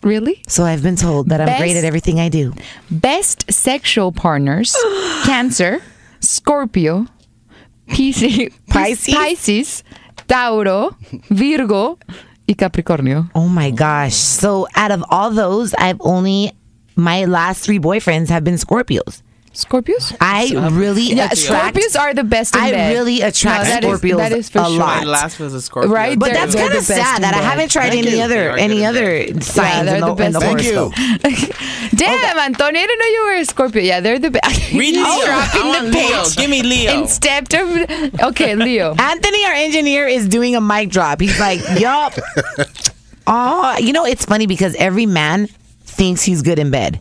Really? 0.02 0.42
So 0.46 0.64
I've 0.64 0.82
been 0.82 0.96
told 0.96 1.30
that 1.30 1.40
I'm 1.40 1.58
great 1.58 1.76
at 1.76 1.84
everything 1.84 2.20
I 2.20 2.28
do. 2.28 2.52
Best 2.90 3.50
sexual 3.50 4.12
partners: 4.12 4.76
Cancer, 5.24 5.80
Scorpio, 6.20 7.06
Pisces, 7.88 8.52
Pisces? 8.68 9.14
Pisces, 9.14 9.84
Tauro, 10.28 10.94
Virgo, 11.30 11.98
y 12.46 12.54
Capricornio. 12.54 13.30
Oh 13.34 13.48
my 13.48 13.70
gosh. 13.70 14.14
So 14.14 14.68
out 14.76 14.90
of 14.92 15.02
all 15.10 15.30
those, 15.30 15.74
I've 15.74 16.00
only 16.00 16.52
my 16.94 17.24
last 17.24 17.64
three 17.64 17.78
boyfriends 17.80 18.28
have 18.28 18.44
been 18.44 18.56
Scorpios. 18.56 19.22
Scorpios? 19.64 20.16
I 20.20 20.54
um, 20.56 20.78
really 20.78 21.02
Yeah, 21.02 21.28
attract 21.32 21.76
Scorpios 21.76 21.98
are 21.98 22.14
the 22.14 22.24
best. 22.24 22.54
In 22.54 22.62
I 22.62 22.70
bed. 22.70 22.92
really 22.94 23.20
attract 23.22 23.64
that 23.64 23.84
is- 23.84 24.00
Scorpios 24.00 24.16
that 24.18 24.32
is 24.32 24.48
for 24.48 24.60
a 24.60 24.64
sure. 24.66 24.78
lot. 24.78 24.98
My 24.98 25.04
last 25.04 25.38
was 25.40 25.52
a 25.54 25.60
Scorpio. 25.60 25.90
Right, 25.92 26.18
But 26.18 26.32
that's 26.32 26.54
kind 26.54 26.72
of 26.74 26.84
sad 26.84 27.16
in 27.16 27.22
that 27.22 27.34
I 27.34 27.38
haven't 27.38 27.70
tried 27.70 27.90
Thank 27.90 28.06
any 28.06 28.16
you. 28.18 28.22
other 28.22 28.50
any 28.56 28.84
other 28.86 29.02
bed. 29.26 29.42
signs 29.44 29.86
they're 29.86 29.96
in, 29.96 30.00
the 30.02 30.14
the, 30.14 30.24
in 30.26 30.32
the 30.32 30.38
best 30.40 30.44
Thank 30.44 30.60
horoscope. 30.62 30.98
you. 30.98 31.88
Damn, 31.98 32.38
Antonio, 32.38 32.80
I 32.80 32.86
didn't 32.86 32.98
know 33.00 33.06
you 33.06 33.24
were 33.26 33.34
a 33.40 33.44
Scorpio. 33.44 33.82
Yeah, 33.82 34.00
they're 34.00 34.18
the 34.18 34.30
best. 34.30 34.72
Read 34.72 34.94
Leo. 34.94 35.04
Dropping 35.04 35.62
I 35.62 35.68
want 35.68 35.84
the 35.92 35.98
Leo. 35.98 36.22
pitch. 36.24 36.36
Give 36.36 36.50
me 36.50 36.62
Leo. 36.62 37.00
Instead 37.02 37.52
of 37.54 38.20
okay, 38.30 38.54
Leo. 38.54 38.94
Anthony, 38.98 39.44
our 39.46 39.52
engineer, 39.54 40.06
is 40.06 40.28
doing 40.28 40.54
a 40.54 40.60
mic 40.60 40.90
drop. 40.90 41.20
He's 41.20 41.38
like, 41.40 41.60
"Yup." 41.80 42.14
Oh, 43.26 43.76
you 43.78 43.92
know 43.92 44.04
it's 44.06 44.24
funny 44.24 44.46
because 44.46 44.74
every 44.76 45.06
man 45.06 45.48
thinks 45.84 46.22
he's 46.22 46.42
good 46.42 46.58
in 46.58 46.70
bed. 46.70 47.00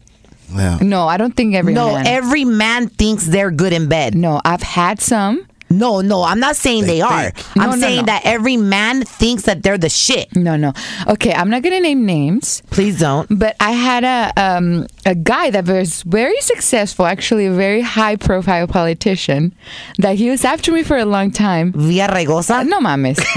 Well, 0.53 0.79
No, 0.81 1.07
I 1.07 1.17
don't 1.17 1.35
think 1.35 1.55
every 1.55 1.73
no, 1.73 1.93
man. 1.93 2.05
every 2.07 2.45
man 2.45 2.87
thinks 2.89 3.25
they're 3.25 3.51
good 3.51 3.73
in 3.73 3.87
bed. 3.89 4.15
no, 4.15 4.41
I've 4.45 4.61
had 4.63 5.01
some. 5.01 5.46
No, 5.69 6.01
no, 6.01 6.23
I'm 6.23 6.39
not 6.39 6.55
saying 6.55 6.81
they, 6.85 6.95
They 6.97 7.01
are. 7.01 7.31
think. 7.31 7.57
I'm 7.57 7.69
No, 7.71 7.75
no, 7.75 7.81
saying 7.81 7.97
no. 8.05 8.05
that 8.05 8.21
every 8.25 8.57
man 8.57 9.03
thinks 9.03 9.43
that 9.43 9.63
they're 9.63 9.77
the 9.77 9.89
shit. 9.89 10.35
No, 10.35 10.55
no. 10.55 10.73
Okay, 11.07 11.33
I'm 11.33 11.49
not 11.49 11.61
gonna 11.63 11.79
name 11.81 12.05
names, 12.05 12.61
Please 12.69 12.99
don't. 12.99 13.27
but 13.37 13.55
I 13.59 13.71
had 13.71 14.03
a 14.03 14.31
um 14.41 14.87
a 15.05 15.15
guy 15.15 15.49
that 15.51 15.65
was 15.67 16.03
very 16.03 16.39
successful, 16.41 17.05
actually 17.05 17.45
a 17.47 17.51
very 17.51 17.81
high 17.81 18.15
profile 18.15 18.67
politician, 18.67 19.53
that 19.97 20.15
he 20.15 20.29
was 20.29 20.45
after 20.45 20.71
me 20.71 20.83
for 20.83 20.97
a 20.97 21.05
long 21.05 21.31
time. 21.31 21.73
Villaraigosa. 21.73 22.65
No 22.67 22.79
mames. 22.79 23.19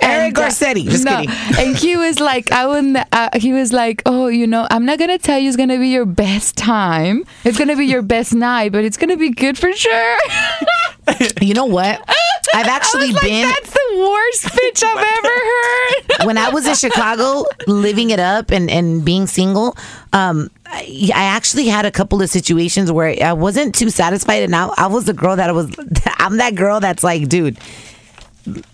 Eric 0.00 0.38
uh, 0.38 0.42
Garcetti. 0.42 0.84
Just 0.88 1.04
no. 1.04 1.20
kidding. 1.20 1.30
And 1.58 1.76
he 1.76 1.96
was 1.96 2.20
like, 2.20 2.50
I 2.52 2.66
wouldn't. 2.66 2.96
Uh, 3.12 3.28
he 3.34 3.52
was 3.52 3.72
like, 3.72 4.02
oh, 4.06 4.28
you 4.28 4.46
know, 4.46 4.66
I'm 4.70 4.84
not 4.84 4.98
gonna 4.98 5.18
tell 5.18 5.38
you 5.38 5.48
it's 5.48 5.56
gonna 5.56 5.78
be 5.78 5.88
your 5.88 6.06
best 6.06 6.56
time. 6.56 7.24
It's 7.44 7.58
gonna 7.58 7.76
be 7.76 7.86
your 7.86 8.02
best 8.02 8.34
night, 8.34 8.72
but 8.72 8.84
it's 8.84 8.96
gonna 8.96 9.16
be 9.16 9.30
good 9.30 9.55
for 9.56 9.72
sure. 9.72 10.16
You 11.40 11.54
know 11.54 11.66
what? 11.66 12.02
I've 12.52 12.66
actually 12.66 13.12
like, 13.12 13.22
been 13.22 13.48
That's 13.48 13.72
the 13.72 13.96
worst 13.96 14.52
pitch 14.52 14.82
I've 14.84 14.98
ever 14.98 15.28
heard. 15.28 16.24
when 16.26 16.36
I 16.36 16.48
was 16.48 16.66
in 16.66 16.74
Chicago, 16.74 17.44
living 17.66 18.10
it 18.10 18.18
up 18.18 18.50
and, 18.50 18.68
and 18.68 19.04
being 19.04 19.26
single. 19.26 19.76
Um, 20.12 20.50
I, 20.66 21.10
I 21.14 21.24
actually 21.24 21.66
had 21.68 21.84
a 21.86 21.90
couple 21.90 22.20
of 22.22 22.28
situations 22.28 22.90
where 22.90 23.14
I 23.22 23.32
wasn't 23.34 23.74
too 23.74 23.90
satisfied, 23.90 24.42
and 24.42 24.56
I, 24.56 24.68
I 24.76 24.88
was 24.88 25.04
the 25.04 25.12
girl 25.12 25.36
that 25.36 25.54
was. 25.54 25.70
I'm 26.18 26.38
that 26.38 26.54
girl 26.54 26.80
that's 26.80 27.04
like, 27.04 27.28
dude, 27.28 27.56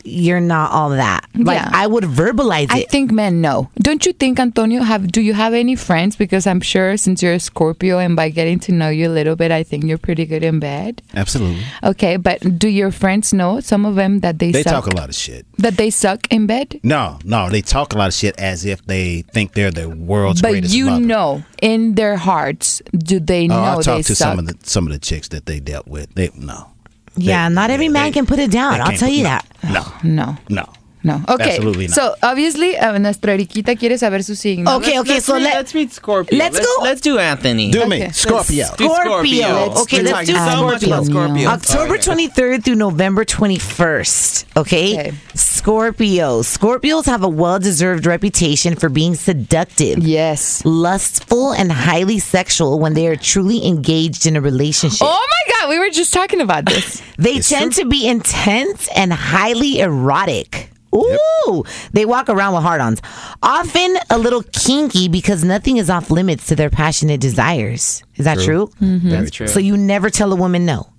you're 0.05 0.41
not 0.41 0.71
all 0.73 0.91
that. 0.91 1.27
Like 1.35 1.57
Yeah. 1.57 1.71
I 1.73 1.87
would 1.87 2.05
verbalize 2.05 2.65
it. 2.65 2.73
I 2.73 2.83
think 2.85 3.11
men 3.11 3.41
know. 3.41 3.71
Don't 3.77 4.05
you 4.07 4.13
think, 4.13 4.39
Antonio? 4.39 4.83
Have 4.83 5.11
do 5.11 5.21
you 5.21 5.35
have 5.35 5.55
any 5.55 5.77
friends? 5.77 6.17
Because 6.17 6.47
I'm 6.47 6.61
sure 6.61 6.97
since 6.97 7.23
you're 7.23 7.33
a 7.35 7.41
Scorpio, 7.41 7.99
and 7.99 8.15
by 8.17 8.29
getting 8.31 8.59
to 8.61 8.73
know 8.73 8.89
you 8.91 9.09
a 9.09 9.15
little 9.15 9.37
bit, 9.37 9.51
I 9.51 9.63
think 9.63 9.85
you're 9.85 9.99
pretty 9.99 10.27
good 10.27 10.43
in 10.45 10.61
bed. 10.61 11.03
absolutely. 11.15 11.63
Okay, 11.83 12.17
but 12.17 12.59
do 12.59 12.69
your 12.69 12.91
friends 12.91 13.33
know 13.33 13.61
some 13.61 13.85
of 13.87 13.95
them 13.95 14.21
that 14.21 14.39
they, 14.39 14.53
They 14.53 14.63
suck? 14.63 14.85
talk 14.85 14.93
a 14.93 14.97
lot 14.97 15.09
of 15.09 15.15
shit. 15.15 15.47
That 15.59 15.77
they 15.77 15.91
suck 15.91 16.27
in 16.33 16.47
bed. 16.47 16.81
No, 16.83 17.19
no, 17.25 17.49
they 17.49 17.63
talk 17.63 17.93
a 17.95 17.99
lot 17.99 18.09
of 18.09 18.15
shit 18.15 18.39
as 18.39 18.65
if 18.65 18.85
they 18.87 19.23
think 19.33 19.53
they're 19.55 19.71
the 19.71 19.89
world's 19.89 20.43
but 20.43 20.51
greatest 20.51 20.73
But 20.73 20.77
you 20.79 20.87
mother. 20.87 21.01
know, 21.07 21.45
in 21.61 21.95
their 21.95 22.17
hearts, 22.17 22.83
do 22.97 23.21
they 23.21 23.45
Oh, 23.45 23.49
know 23.49 23.63
I 23.63 23.77
they 23.77 23.83
talked 23.83 24.07
to 24.09 24.15
suck? 24.15 24.29
some 24.29 24.39
of 24.39 24.47
the 24.47 24.57
some 24.65 24.87
of 24.87 24.93
the 24.93 24.99
chicks 24.99 25.29
that 25.29 25.47
they 25.47 25.61
dealt 25.61 25.87
with. 25.89 26.13
They 26.15 26.31
no. 26.37 26.69
Yeah, 27.17 27.49
not 27.49 27.71
every 27.71 27.89
man 27.89 28.05
they- 28.07 28.13
can 28.13 28.27
put 28.27 28.39
it 28.39 28.51
down. 28.51 28.81
I'll 28.81 28.97
tell 28.97 29.09
you 29.09 29.25
that. 29.25 29.45
No, 29.65 29.85
no, 30.03 30.37
no. 30.49 30.65
No. 31.05 31.21
Okay, 31.29 31.51
Absolutely 31.57 31.87
not. 31.89 31.95
so 31.95 32.15
obviously, 32.23 32.77
uh, 32.79 32.97
nuestra 32.99 33.37
Eriquita 33.37 33.77
quiere 33.79 33.97
saber 33.99 34.23
su 34.23 34.35
signo. 34.35 34.77
Okay, 34.77 34.99
okay, 35.01 35.15
let's 35.15 35.27
so 35.27 35.35
read, 35.35 35.43
let 35.45 35.55
let's 35.55 35.75
read 35.75 35.93
Scorpio. 35.93 36.39
let's 36.39 36.55
let's 36.55 36.67
go- 36.67 36.83
Let's 36.83 37.01
do 37.01 37.19
Anthony. 37.19 37.71
Do 37.71 37.87
me, 37.87 38.03
Okay. 38.05 38.11
Scorpio. 38.13 38.67
Do 38.77 38.89
Scorpio. 38.89 39.49
Let's- 39.49 39.81
Okay, 39.83 40.03
let's 40.03 40.27
do 40.27 40.35
so 40.35 40.63
much 40.65 40.83
about 40.85 41.05
Scorpio. 41.07 41.43
Scorpio. 41.43 41.49
October 41.49 41.99
23rd 41.99 42.65
through 42.65 42.77
November 42.77 43.25
21st. 43.25 44.45
Okay? 44.57 44.93
Okay. 44.99 45.13
Scorpio. 45.35 46.43
Scorpios 46.43 47.07
have 47.07 47.23
a 47.23 47.29
well 47.29 47.59
deserved 47.59 48.05
reputation 48.07 48.75
for 48.75 48.89
being 48.89 49.15
seductive, 49.15 49.99
Yes. 50.03 50.63
lustful, 50.65 51.53
and 51.53 51.71
highly 51.71 52.19
sexual 52.19 52.79
when 52.81 52.95
they 52.95 53.07
are 53.07 53.17
truly 53.17 53.65
engaged 53.67 54.27
in 54.27 54.35
a 54.37 54.41
relationship. 54.41 55.07
Oh 55.07 55.27
my 55.35 55.55
God, 55.55 55.69
we 55.71 55.79
were 55.79 55.91
just 55.91 56.13
talking 56.13 56.41
about 56.41 56.67
this. 56.67 57.01
they 57.19 57.35
It's 57.35 57.49
tend 57.49 57.73
true. 57.73 57.85
to 57.85 57.89
be 57.89 58.07
intense 58.09 58.89
and 58.97 59.13
highly 59.13 59.79
erotic. 59.81 60.69
Ooh, 60.95 61.65
they 61.93 62.05
walk 62.05 62.29
around 62.29 62.55
with 62.55 62.63
hard 62.63 62.81
ons. 62.81 63.01
Often 63.43 63.97
a 64.11 64.19
little 64.19 64.43
kinky 64.43 65.09
because 65.09 65.43
nothing 65.43 65.79
is 65.79 65.89
off 65.89 66.11
limits 66.11 66.47
to 66.47 66.57
their 66.57 66.71
passionate 66.71 67.21
desires. 67.21 68.03
Is 68.17 68.25
that 68.27 68.39
true? 68.39 68.71
Very 68.79 68.99
mm-hmm. 68.99 69.27
true. 69.27 69.47
So 69.49 69.59
you 69.59 69.77
never 69.77 70.11
tell 70.11 70.33
a 70.33 70.37
woman 70.37 70.67
no. 70.67 70.93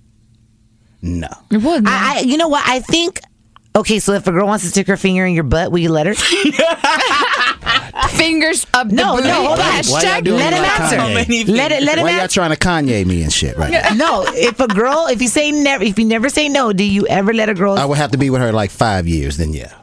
No. 1.00 1.28
Well, 1.50 1.82
no. 1.82 1.90
I, 1.90 2.16
I, 2.16 2.20
you 2.20 2.36
know 2.36 2.48
what? 2.48 2.66
I 2.66 2.80
think. 2.80 3.20
Okay, 3.76 3.98
so 3.98 4.12
if 4.12 4.26
a 4.26 4.32
girl 4.32 4.46
wants 4.46 4.64
to 4.64 4.70
stick 4.70 4.86
her 4.86 4.96
finger 4.96 5.26
in 5.26 5.34
your 5.34 5.42
butt, 5.44 5.72
will 5.72 5.80
you 5.80 5.90
let 5.90 6.06
her? 6.06 6.14
Fingers 8.10 8.66
up 8.72 8.86
No, 8.88 9.16
booty. 9.16 9.28
no, 9.28 9.34
hold 9.34 9.58
on. 9.58 9.66
Why 9.66 9.72
y'all 9.74 9.82
Hashtag 9.82 10.28
let 10.28 10.52
him 10.52 10.62
like 10.62 10.80
answer. 10.80 10.96
Kanye? 10.96 11.48
Let 11.48 11.72
it. 11.72 11.82
Let 11.82 11.98
him 11.98 12.04
Why 12.04 12.10
y'all 12.12 12.20
answer. 12.20 12.34
trying 12.34 12.50
to 12.50 12.56
Kanye 12.56 13.04
me 13.04 13.22
and 13.22 13.32
shit 13.32 13.56
right 13.56 13.72
now? 13.72 13.94
No, 13.94 14.24
if 14.28 14.60
a 14.60 14.68
girl, 14.68 15.08
if 15.10 15.20
you 15.20 15.28
say 15.28 15.50
never, 15.50 15.82
if 15.82 15.98
you 15.98 16.04
never 16.04 16.28
say 16.28 16.48
no, 16.48 16.72
do 16.72 16.84
you 16.84 17.06
ever 17.08 17.32
let 17.32 17.48
a 17.48 17.54
girl? 17.54 17.74
I 17.74 17.84
would 17.84 17.98
have 17.98 18.12
to 18.12 18.18
be 18.18 18.30
with 18.30 18.40
her 18.40 18.52
like 18.52 18.70
five 18.70 19.08
years, 19.08 19.36
then 19.36 19.52
yeah. 19.52 19.74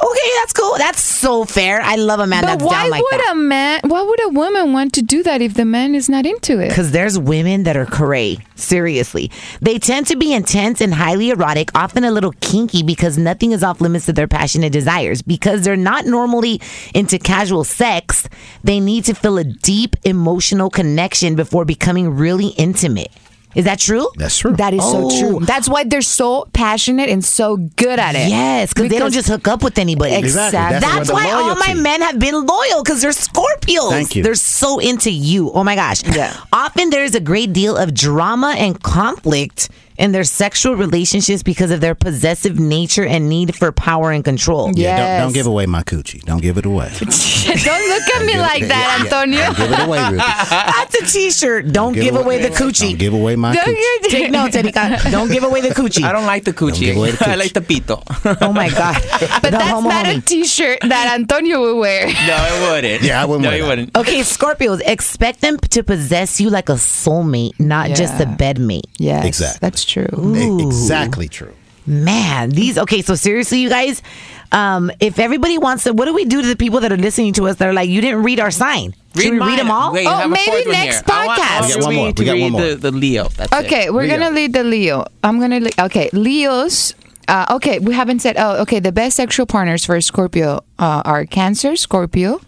Okay, 0.00 0.30
that's 0.36 0.52
cool. 0.52 0.74
That's 0.78 1.00
so 1.00 1.44
fair. 1.44 1.80
I 1.80 1.96
love 1.96 2.20
a 2.20 2.26
man 2.26 2.42
But 2.42 2.58
that's 2.58 2.70
down 2.70 2.90
like 2.90 3.02
that. 3.10 3.18
Why 3.18 3.18
would 3.18 3.30
a 3.32 3.34
man? 3.34 3.80
Why 3.84 4.02
would 4.02 4.24
a 4.24 4.28
woman 4.28 4.72
want 4.72 4.92
to 4.94 5.02
do 5.02 5.24
that 5.24 5.42
if 5.42 5.54
the 5.54 5.64
man 5.64 5.96
is 5.96 6.08
not 6.08 6.24
into 6.24 6.60
it? 6.60 6.68
Because 6.68 6.92
there's 6.92 7.18
women 7.18 7.64
that 7.64 7.76
are 7.76 7.86
cray. 7.86 8.38
Seriously. 8.54 9.30
They 9.60 9.78
tend 9.80 10.06
to 10.08 10.16
be 10.16 10.32
intense 10.32 10.80
and 10.80 10.94
highly 10.94 11.30
erotic, 11.30 11.70
often 11.74 12.04
a 12.04 12.12
little 12.12 12.32
kinky 12.40 12.84
because 12.84 13.18
nothing 13.18 13.50
is 13.50 13.64
off 13.64 13.80
limits 13.80 14.06
to 14.06 14.12
their 14.12 14.28
passionate 14.28 14.72
desires. 14.72 15.20
Because 15.20 15.62
they're 15.62 15.76
not 15.76 16.06
normally 16.06 16.60
into 16.94 17.18
casual 17.18 17.64
sex, 17.64 18.28
they 18.62 18.78
need 18.78 19.04
to 19.06 19.14
feel 19.14 19.36
a 19.36 19.44
deep 19.44 19.96
emotional 20.04 20.70
connection 20.70 21.34
before 21.34 21.64
becoming 21.64 22.16
really 22.16 22.48
intimate. 22.48 23.10
Is 23.54 23.64
that 23.64 23.78
true? 23.78 24.08
That's 24.16 24.36
true. 24.38 24.52
That 24.56 24.74
is 24.74 24.80
Oh. 24.82 25.08
so 25.08 25.18
true. 25.20 25.36
Oh. 25.36 25.44
That's 25.44 25.68
why 25.68 25.84
they're 25.84 26.02
so 26.02 26.46
passionate 26.52 27.08
and 27.08 27.24
so 27.24 27.56
good 27.56 27.98
at 27.98 28.14
it. 28.14 28.28
Yes, 28.28 28.72
because 28.72 28.90
they 28.90 28.98
don't 28.98 29.12
just 29.12 29.28
hook 29.28 29.48
up 29.48 29.62
with 29.62 29.78
anybody. 29.78 30.14
Exactly. 30.14 30.58
That's 30.58 30.84
That's, 30.84 31.12
where 31.12 31.22
the 31.22 31.28
why 31.28 31.30
all 31.32 31.56
my 31.56 31.74
men 31.74 32.02
have 32.02 32.18
been 32.18 32.34
loyal 32.34 32.82
because 32.84 33.00
they're 33.00 33.10
Scorpios. 33.10 33.88
Thank 33.90 34.14
you. 34.16 34.22
They're 34.22 34.34
so 34.34 34.78
into 34.78 35.10
you. 35.10 35.50
Oh 35.52 35.64
my 35.64 35.74
gosh. 35.74 36.04
Yeah. 36.04 36.36
Often 36.52 36.90
there's 36.90 37.14
a 37.14 37.20
great 37.20 37.52
deal 37.52 37.76
of 37.76 37.94
drama 37.94 38.54
and 38.56 38.80
conflict 38.82 39.70
in 39.98 40.12
their 40.12 40.24
sexual 40.24 40.74
relationships 40.76 41.42
because 41.42 41.70
of 41.70 41.80
their 41.80 41.94
possessive 41.94 42.58
nature 42.58 43.04
and 43.04 43.28
need 43.28 43.54
for 43.56 43.72
power 43.72 44.12
and 44.12 44.24
control. 44.24 44.70
Yeah, 44.74 45.18
don't, 45.18 45.26
don't 45.26 45.32
give 45.34 45.46
away 45.46 45.66
my 45.66 45.82
coochie. 45.82 46.22
Don't 46.24 46.40
give 46.40 46.56
it 46.56 46.64
away. 46.66 46.88
don't 47.00 47.88
look 47.88 48.02
at 48.14 48.20
me 48.24 48.32
Give 48.32 48.36
it- 48.36 48.38
like 48.40 48.66
that, 48.68 48.70
yeah, 48.70 48.96
yeah. 48.96 49.04
Antonio. 49.04 49.40
Don't 49.40 49.56
give 49.58 49.72
it 49.72 49.86
away, 49.86 50.04
Rubi. 50.04 50.16
That's 50.50 50.94
a 50.94 51.06
t-shirt. 51.06 51.72
Don't 51.72 51.92
give, 51.94 52.14
away 52.16 52.40
the 52.40 52.48
coochie. 52.50 52.90
Don't 52.90 52.98
give 52.98 53.12
away 53.14 53.36
my 53.36 53.54
Don't 53.54 53.64
coochie. 53.66 54.02
get- 54.02 54.10
Take 54.10 54.30
notes, 54.30 54.56
Erika. 54.56 54.98
Don't 55.10 55.30
give 55.30 55.42
away 55.42 55.60
the 55.60 55.68
coochie. 55.70 56.02
I 56.04 56.12
don't 56.12 56.26
like 56.26 56.44
the 56.44 56.52
give 56.52 56.60
coochie. 56.60 56.96
away 56.96 57.10
the 57.12 57.28
I 57.28 57.34
like 57.34 57.52
the 57.52 57.60
pito. 57.60 58.02
Oh 58.40 58.52
my 58.52 58.68
God. 58.70 58.96
But 59.20 59.42
The 59.42 59.50
that's 59.50 59.70
homo 59.70 59.88
not 59.88 60.06
a 60.06 60.10
homie. 60.10 60.24
t-shirt 60.24 60.78
that 60.82 61.12
Antonio 61.18 61.60
would 61.60 61.76
wear. 61.78 62.06
no, 62.06 62.12
it 62.12 62.70
wouldn't. 62.70 63.02
Yeah, 63.02 63.20
I 63.22 63.24
wouldn't 63.24 63.42
No, 63.42 63.48
wear 63.50 63.56
you 63.58 63.62
that. 63.64 63.68
wouldn't. 63.68 63.96
Okay, 63.96 64.20
Scorpios, 64.20 64.80
expect 64.86 65.40
them 65.40 65.58
to 65.58 65.82
possess 65.82 66.40
you 66.40 66.50
like 66.50 66.68
a 66.68 66.72
soulmate, 66.74 67.58
not 67.58 67.90
just 67.90 68.14
a 68.20 68.26
bedmate. 68.26 68.82
Yeah, 68.98 69.24
Exactly. 69.24 69.58
that's 69.60 69.84
true. 69.88 70.06
E- 70.36 70.62
Exactly 70.64 71.28
true. 71.28 71.52
Man, 71.86 72.50
these 72.50 72.76
okay. 72.76 73.00
So 73.00 73.14
seriously, 73.14 73.60
you 73.60 73.70
guys, 73.70 74.02
um, 74.52 74.90
if 75.00 75.18
everybody 75.18 75.56
wants 75.56 75.84
to, 75.84 75.94
what 75.94 76.04
do 76.04 76.12
we 76.12 76.26
do 76.26 76.42
to 76.42 76.46
the 76.48 76.54
people 76.56 76.80
that 76.80 76.92
are 76.92 76.98
listening 76.98 77.32
to 77.34 77.48
us 77.48 77.56
that 77.56 77.66
are 77.66 77.72
like, 77.72 77.88
you 77.88 78.02
didn't 78.02 78.22
read 78.24 78.40
our 78.40 78.50
sign? 78.50 78.94
Should 79.16 79.32
we 79.32 79.38
mine. 79.38 79.48
read 79.48 79.58
them 79.58 79.70
all? 79.70 79.94
Wait, 79.94 80.06
Oh, 80.06 80.10
I 80.10 80.16
have 80.20 80.26
a 80.30 80.34
maybe 80.34 80.70
next 80.70 80.96
here. 80.96 81.04
I 81.16 81.26
want- 81.26 81.40
podcast. 81.40 81.66
We 81.66 81.72
got 81.72 81.80
one 81.82 81.88
Rubi 81.88 81.96
more. 81.96 82.12
to 82.12 82.22
We 82.22 82.26
got 82.26 82.38
one 82.38 82.52
more. 82.52 82.60
The, 82.60 82.74
the 82.76 82.90
Leo. 82.92 83.28
That's 83.28 83.52
Okay, 83.54 83.84
it. 83.86 83.94
we're 83.94 84.02
Leo. 84.02 84.18
gonna 84.18 84.30
lead 84.36 84.52
the 84.52 84.64
Leo. 84.64 85.06
I'm 85.24 85.40
gonna 85.40 85.60
le- 85.60 85.84
okay 85.86 86.10
Leos. 86.12 86.92
Uh, 87.26 87.46
okay, 87.56 87.78
we 87.78 87.94
haven't 87.94 88.20
said. 88.20 88.36
Oh, 88.38 88.60
okay. 88.62 88.80
The 88.80 88.92
best 88.92 89.16
sexual 89.16 89.46
partners 89.46 89.84
for 89.86 89.98
Scorpio 90.02 90.64
uh, 90.78 91.02
are 91.06 91.24
Cancer, 91.24 91.74
Scorpio, 91.76 92.40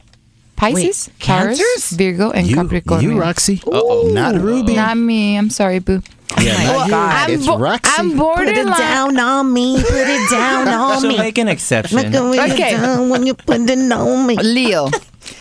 Pisces, 0.56 1.08
Wait, 1.08 1.20
Taurus, 1.26 1.90
Virgo, 1.92 2.30
and 2.30 2.46
You, 2.46 2.56
Capricorn. 2.56 3.02
you 3.02 3.10
RaqC? 3.12 3.62
Oh 3.66 4.10
Not 4.12 4.34
Rubi. 4.36 4.74
Not 4.76 4.96
me. 4.98 5.36
I'm 5.38 5.48
sorry, 5.50 5.78
boo. 5.80 6.02
Yeah, 6.38 6.86
not 6.86 6.88
you. 6.88 6.94
I'm, 6.94 7.30
it's 7.30 7.46
bo- 7.46 7.58
RaqC. 7.58 7.80
I'm 7.98 8.16
Put 8.16 8.48
it 8.48 8.66
down 8.66 9.18
on 9.18 9.52
me. 9.52 9.76
Put 9.82 9.90
it 9.92 10.30
down 10.38 10.68
on 10.68 11.00
So 11.00 11.08
me. 11.08 11.18
make 11.18 11.38
an 11.38 11.48
exception. 11.48 11.96
Look 11.98 12.06
at 12.06 12.22
when 12.22 12.50
Okay. 12.52 12.70
you 12.72 12.76
down 12.76 13.08
when 13.08 13.26
you 13.26 13.34
put 13.34 13.60
it 13.60 13.92
on 13.92 14.26
me. 14.26 14.36
Leo. 14.36 14.90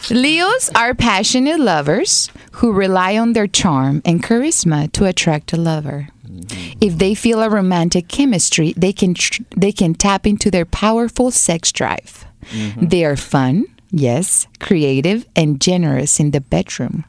Leos 0.10 0.70
are 0.76 0.94
passionate 0.94 1.60
lovers 1.60 2.30
who 2.54 2.72
rely 2.72 3.18
on 3.18 3.34
their 3.34 3.48
charm 3.48 4.02
and 4.06 4.24
charisma 4.24 4.92
to 4.94 5.06
attract 5.06 5.54
a 5.54 5.58
lover. 5.58 6.10
Mm-hmm. 6.28 6.78
If 6.82 6.98
they 6.98 7.14
feel 7.16 7.42
a 7.42 7.50
romantic 7.50 8.08
chemistry, 8.08 8.74
they 8.78 8.94
can 8.94 9.14
tr- 9.14 9.42
they 9.56 9.72
can 9.72 9.94
tap 9.94 10.26
into 10.26 10.50
their 10.52 10.66
powerful 10.66 11.32
sex 11.32 11.72
drive. 11.72 12.26
Mm-hmm. 12.52 12.88
They 12.88 13.04
are 13.06 13.16
fun, 13.18 13.66
yes, 13.92 14.48
creative 14.60 15.26
and 15.36 15.60
generous 15.62 16.20
in 16.20 16.32
the 16.32 16.42
bedroom, 16.42 17.06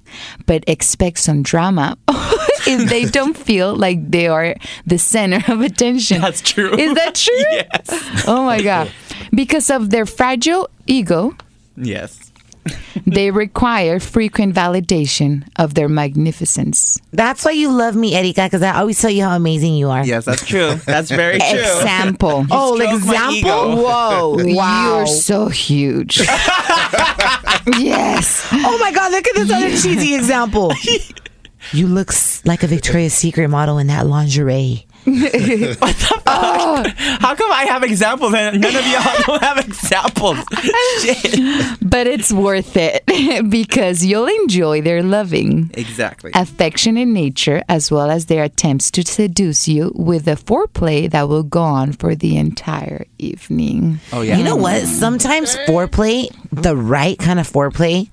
but 0.47 0.65
expect 0.67 1.19
some 1.19 1.43
drama 1.43 1.97
if 2.67 2.89
they 2.89 3.05
don't 3.05 3.37
feel 3.37 3.75
like 3.75 4.11
they 4.11 4.27
are 4.29 4.55
the 4.87 4.99
center 4.99 5.41
of 5.53 5.61
attention. 5.61 6.21
That's 6.21 6.41
true. 6.41 6.73
Is 6.75 6.95
that 6.95 7.15
true? 7.15 7.35
yes. 7.51 8.25
Oh 8.29 8.45
my 8.45 8.61
god. 8.63 8.91
Because 9.33 9.71
of 9.71 9.91
their 9.91 10.07
fragile 10.07 10.69
ego, 10.87 11.35
Yes. 11.77 12.31
they 13.07 13.31
require 13.31 13.99
frequent 13.99 14.55
validation 14.55 15.45
of 15.57 15.75
their 15.75 15.89
magnificence. 15.89 16.99
That's 17.13 17.43
why 17.45 17.53
you 17.53 17.71
love 17.73 17.97
me, 17.97 18.15
Erika, 18.15 18.45
because 18.45 18.63
I 18.63 18.77
always 18.79 19.01
tell 19.01 19.11
you 19.11 19.23
how 19.25 19.35
amazing 19.35 19.75
you 19.77 19.89
are. 19.89 20.05
Yes, 20.05 20.27
that's 20.27 20.45
true. 20.45 20.75
That's 20.85 21.11
very 21.11 21.39
true. 21.39 21.59
Example. 21.59 22.45
Oh, 22.51 22.77
stroke 22.77 22.95
example? 22.95 23.77
Whoa. 23.83 24.37
Wow. 24.55 24.99
You're 24.99 25.07
so 25.07 25.49
huge. 25.49 26.19
yes. 27.79 28.47
Oh 28.53 28.79
my 28.81 28.93
God, 28.93 29.13
look 29.13 29.27
at 29.27 29.35
this 29.37 29.51
other 29.51 29.71
cheesy 29.71 30.15
example. 30.15 30.73
You 31.73 31.87
look 31.87 32.13
like 32.45 32.63
a 32.63 32.67
Victoria's 32.67 33.15
Secret 33.15 33.49
model 33.49 33.79
in 33.79 33.87
that 33.89 34.07
lingerie. 34.07 34.87
What 35.05 35.33
the 35.97 36.23
oh. 36.27 36.83
fuck? 36.85 36.97
How 36.97 37.35
come 37.35 37.51
I 37.51 37.65
have 37.65 37.83
examples 37.83 38.35
and 38.35 38.61
none 38.61 38.77
of 38.77 38.87
y'all 38.87 39.23
don't 39.27 39.43
have 39.43 39.59
examples? 39.59 40.39
Shit. 41.01 41.79
But 41.81 42.07
it's 42.07 42.31
worth 42.33 42.77
it 42.77 43.05
because 43.51 44.05
you'll 44.05 44.27
enjoy 44.27 44.83
their 44.83 45.03
loving, 45.03 45.71
Exactly. 45.75 46.33
affectionate 46.35 47.07
nature 47.07 47.63
as 47.69 47.91
well 47.91 48.11
as 48.11 48.27
their 48.27 48.45
attempts 48.45 48.91
to 48.93 49.03
seduce 49.03 49.67
you 49.67 49.91
with 49.95 50.29
a 50.29 50.37
foreplay 50.37 51.11
that 51.11 51.29
will 51.29 51.45
go 51.45 51.63
on 51.63 51.93
for 51.93 52.15
the 52.15 52.37
entire 52.37 53.07
evening. 53.19 54.01
Oh 54.13 54.21
yeah. 54.21 54.37
You 54.37 54.45
know 54.45 54.57
what? 54.57 54.83
Sometimes 54.83 55.57
foreplay, 55.67 56.29
the 56.53 56.77
right 56.77 57.19
kind 57.19 57.41
of 57.41 57.51
foreplay, 57.51 58.11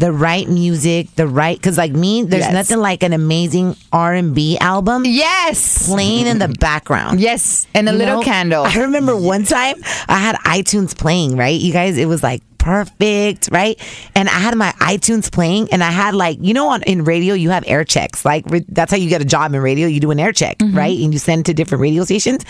the 0.00 0.12
right 0.12 0.48
music, 0.48 1.14
the 1.16 1.26
right 1.28 1.56
because 1.58 1.76
like 1.76 1.92
me, 1.92 2.22
there's 2.22 2.44
Yes. 2.44 2.52
nothing 2.54 2.78
like 2.78 3.02
an 3.02 3.12
amazing 3.12 3.76
R 3.92 4.14
and 4.14 4.34
B 4.34 4.56
album 4.58 5.02
Yes. 5.04 5.86
playing 5.88 6.26
in 6.26 6.38
the 6.38 6.48
background. 6.48 7.20
Yes. 7.20 7.66
And 7.74 7.86
a 7.86 7.92
You 7.92 7.98
little 7.98 8.16
know, 8.16 8.22
candle. 8.22 8.64
I 8.64 8.74
remember 8.78 9.14
one 9.14 9.44
time 9.44 9.76
I 10.08 10.16
had 10.18 10.36
iTunes 10.36 10.96
playing, 10.96 11.36
right? 11.36 11.60
You 11.60 11.70
guys, 11.72 11.98
it 11.98 12.06
was 12.06 12.22
like 12.22 12.40
perfect, 12.56 13.50
right? 13.52 13.78
And 14.14 14.28
I 14.28 14.38
had 14.38 14.54
my 14.56 14.72
iTunes 14.80 15.30
playing 15.30 15.68
and 15.70 15.84
I 15.84 15.90
had 15.90 16.14
like, 16.14 16.38
you 16.40 16.54
know, 16.54 16.68
on 16.68 16.82
in 16.84 17.04
radio, 17.04 17.34
you 17.34 17.50
have 17.50 17.64
air 17.66 17.84
checks. 17.84 18.24
Like 18.24 18.44
re- 18.48 18.64
that's 18.68 18.90
how 18.90 18.96
you 18.96 19.10
get 19.10 19.20
a 19.20 19.26
job 19.26 19.52
in 19.52 19.60
radio. 19.60 19.86
You 19.86 20.00
do 20.00 20.10
an 20.10 20.18
air 20.20 20.32
check, 20.32 20.58
mm-hmm. 20.58 20.76
right? 20.76 20.98
And 20.98 21.12
you 21.12 21.18
send 21.18 21.40
it 21.40 21.44
to 21.46 21.54
different 21.54 21.82
radio 21.82 22.04
stations. 22.04 22.42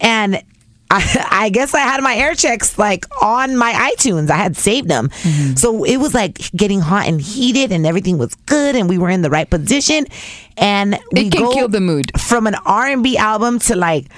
And 0.00 0.42
I, 0.92 1.26
I 1.30 1.48
guess 1.50 1.72
I 1.72 1.80
had 1.80 2.02
my 2.02 2.14
air 2.16 2.34
checks 2.34 2.76
like 2.78 3.06
on 3.22 3.56
my 3.56 3.72
iTunes. 3.94 4.28
I 4.30 4.36
had 4.36 4.56
saved 4.56 4.88
them. 4.88 5.08
Mm-hmm. 5.08 5.54
So 5.54 5.84
it 5.84 5.98
was 5.98 6.14
like 6.14 6.38
getting 6.52 6.80
hot 6.80 7.06
and 7.06 7.20
heated 7.20 7.70
and 7.70 7.86
everything 7.86 8.18
was 8.18 8.34
good 8.46 8.74
and 8.74 8.88
we 8.88 8.98
were 8.98 9.08
in 9.10 9.22
the 9.22 9.30
right 9.30 9.48
position. 9.48 10.06
And 10.56 10.98
we 11.12 11.26
It 11.26 11.32
can 11.32 11.42
go 11.42 11.54
kill 11.54 11.68
the 11.68 11.80
mood. 11.80 12.10
from 12.20 12.46
an 12.46 12.54
R&B 12.66 13.16
album 13.16 13.60
to 13.60 13.76
like, 13.76 14.10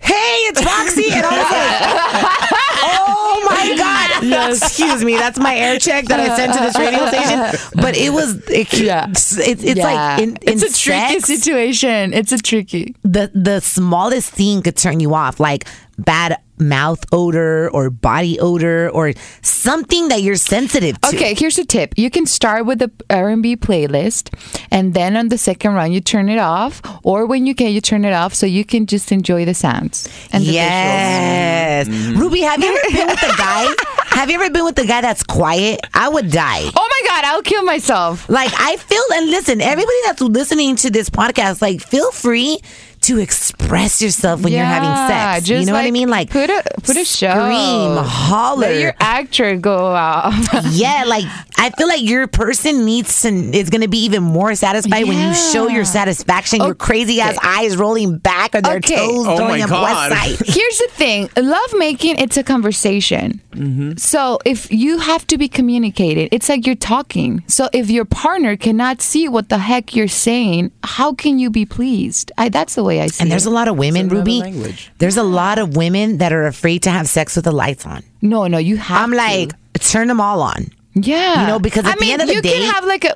hey, 0.00 0.14
it's 0.48 0.60
RaqC. 0.60 1.10
And 1.10 1.26
I 1.26 1.30
was 1.30 1.50
like, 1.52 2.50
oh 2.84 3.46
my 3.50 3.76
God. 3.76 4.52
Excuse 4.52 5.04
me. 5.04 5.16
That's 5.16 5.38
my 5.38 5.54
air 5.56 5.78
check 5.78 6.06
that 6.06 6.20
I 6.20 6.34
sent 6.36 6.54
to 6.54 6.60
this 6.60 6.78
radio 6.78 7.06
station. 7.08 7.60
But 7.82 7.96
it 7.96 8.10
was, 8.12 8.36
it, 8.48 8.72
Yeah. 8.72 9.08
it's, 9.10 9.36
it's 9.38 9.64
Yeah. 9.64 9.84
like, 9.84 10.22
in, 10.22 10.30
in 10.36 10.38
it's 10.44 10.62
a 10.62 10.72
tricky 10.80 11.20
situation. 11.20 12.14
It's 12.14 12.32
a 12.32 12.38
tricky. 12.38 12.94
the 13.02 13.30
the 13.34 13.60
smallest 13.60 14.30
thing 14.30 14.62
could 14.62 14.76
turn 14.76 15.00
you 15.00 15.14
off, 15.14 15.40
like 15.40 15.66
bad 16.04 16.38
mouth 16.62 17.04
odor 17.12 17.70
or 17.70 17.90
body 17.90 18.38
odor 18.38 18.88
or 18.90 19.12
something 19.42 20.08
that 20.08 20.22
you're 20.22 20.36
sensitive 20.36 21.00
to. 21.00 21.08
Okay, 21.08 21.34
here's 21.34 21.58
a 21.58 21.64
tip. 21.64 21.94
You 21.96 22.10
can 22.10 22.26
start 22.26 22.66
with 22.66 22.78
the 22.78 22.90
R&B 23.10 23.56
playlist, 23.56 24.32
and 24.70 24.94
then 24.94 25.16
on 25.16 25.28
the 25.28 25.38
second 25.38 25.74
round 25.74 25.92
you 25.92 26.00
turn 26.00 26.28
it 26.28 26.38
off, 26.38 26.80
or 27.02 27.26
when 27.26 27.46
you 27.46 27.54
can 27.54 27.72
you 27.72 27.80
turn 27.80 28.04
it 28.04 28.12
off 28.12 28.34
so 28.34 28.46
you 28.46 28.64
can 28.64 28.86
just 28.86 29.12
enjoy 29.12 29.44
the 29.44 29.54
sounds 29.54 30.08
and 30.32 30.44
the 30.44 30.52
Yes. 30.52 31.88
Mm-hmm. 31.88 32.18
Rubi, 32.20 32.40
have 32.40 32.62
you 32.62 32.68
ever 32.68 32.96
been 32.96 33.06
with 33.08 33.22
a 33.22 33.36
guy? 33.36 33.74
Have 34.12 34.28
you 34.28 34.34
ever 34.34 34.50
been 34.50 34.64
with 34.64 34.78
a 34.78 34.86
guy 34.86 35.00
that's 35.00 35.22
quiet? 35.22 35.80
I 35.94 36.06
would 36.06 36.30
die. 36.30 36.60
Oh 36.76 36.88
my 37.02 37.08
god, 37.08 37.24
I'll 37.24 37.40
kill 37.40 37.62
myself. 37.62 38.28
Like 38.28 38.50
I 38.54 38.76
feel 38.76 39.02
and 39.14 39.30
listen, 39.30 39.62
everybody 39.62 39.96
that's 40.04 40.20
listening 40.20 40.76
to 40.76 40.90
this 40.90 41.08
podcast, 41.08 41.62
like 41.62 41.80
feel 41.80 42.12
free 42.12 42.60
to 43.02 43.18
express 43.18 44.00
yourself 44.02 44.42
when 44.42 44.52
you're 44.52 44.64
having 44.64 44.88
Yeah, 44.88 45.34
sex. 45.36 45.48
You 45.48 45.64
know 45.64 45.72
what 45.72 45.84
I 45.84 45.90
mean? 45.90 46.08
Like 46.08 46.30
put 46.30 46.50
a 46.50 46.62
put 46.82 46.96
a 46.96 47.04
show, 47.04 47.30
scream, 47.30 47.96
holler. 48.04 48.68
let 48.68 48.80
your 48.80 48.94
actor 48.98 49.56
go 49.56 49.94
out. 49.94 50.32
yeah, 50.72 51.04
like 51.06 51.24
I 51.56 51.70
feel 51.70 51.86
like 51.86 52.02
your 52.02 52.26
person 52.26 52.84
needs 52.84 53.22
to 53.22 53.28
is 53.28 53.70
going 53.70 53.82
to 53.82 53.88
be 53.88 54.04
even 54.04 54.22
more 54.24 54.54
satisfied 54.56 55.06
when 55.06 55.28
you 55.28 55.34
show 55.34 55.68
your 55.68 55.84
satisfaction, 55.84 56.60
your 56.60 56.74
crazy 56.74 57.20
ass 57.20 57.38
eyes 57.42 57.76
rolling 57.76 58.18
back 58.18 58.41
or 58.54 58.60
their 58.60 58.76
Okay. 58.76 58.96
toes 58.96 59.26
Oh 59.26 59.36
going 59.38 59.58
my 59.60 59.64
up 59.64 59.70
God. 59.70 60.10
west 60.10 60.38
side. 60.40 60.46
Here's 60.54 60.78
the 60.78 60.88
thing: 60.92 61.28
love 61.36 61.74
making 61.76 62.16
it's 62.18 62.36
a 62.36 62.42
conversation. 62.42 63.40
Mm-hmm. 63.52 63.96
So 63.96 64.38
if 64.44 64.70
you 64.72 64.98
have 64.98 65.26
to 65.28 65.38
be 65.38 65.48
communicated, 65.48 66.28
it's 66.32 66.48
like 66.48 66.66
you're 66.66 66.74
talking. 66.74 67.42
So 67.46 67.68
if 67.72 67.90
your 67.90 68.04
partner 68.04 68.56
cannot 68.56 69.00
see 69.02 69.28
what 69.28 69.48
the 69.48 69.58
heck 69.58 69.94
you're 69.94 70.08
saying, 70.08 70.72
how 70.84 71.12
can 71.14 71.38
you 71.38 71.50
be 71.50 71.64
pleased? 71.66 72.32
I, 72.38 72.48
that's 72.48 72.74
the 72.74 72.84
way 72.84 73.00
I 73.00 73.06
see 73.08 73.16
it. 73.16 73.22
And 73.22 73.30
there's 73.32 73.46
it. 73.46 73.50
a 73.50 73.52
lot 73.52 73.68
of 73.68 73.76
women, 73.76 74.08
Rubi. 74.08 74.40
language. 74.40 74.90
There's 74.98 75.16
a 75.16 75.22
lot 75.22 75.58
of 75.58 75.76
women 75.76 76.18
that 76.18 76.32
are 76.32 76.46
afraid 76.46 76.82
to 76.84 76.90
have 76.90 77.08
sex 77.08 77.36
with 77.36 77.44
the 77.44 77.52
lights 77.52 77.84
on. 77.86 78.02
no, 78.22 78.46
no, 78.46 78.58
you 78.58 78.76
have. 78.76 79.02
I'm 79.02 79.10
to. 79.10 79.16
like, 79.16 79.52
turn 79.80 80.08
them 80.08 80.20
all 80.20 80.40
on. 80.42 80.66
Yeah, 80.94 81.40
You 81.42 81.46
know, 81.46 81.58
because 81.58 81.86
at 81.86 81.92
I 81.92 81.94
the 81.94 82.00
mean, 82.02 82.12
end 82.12 82.22
of 82.22 82.28
the 82.28 82.34
you 82.34 82.42
day- 82.42 82.52
can 82.52 82.70
have 82.74 82.84
like 82.84 83.04
a 83.06 83.12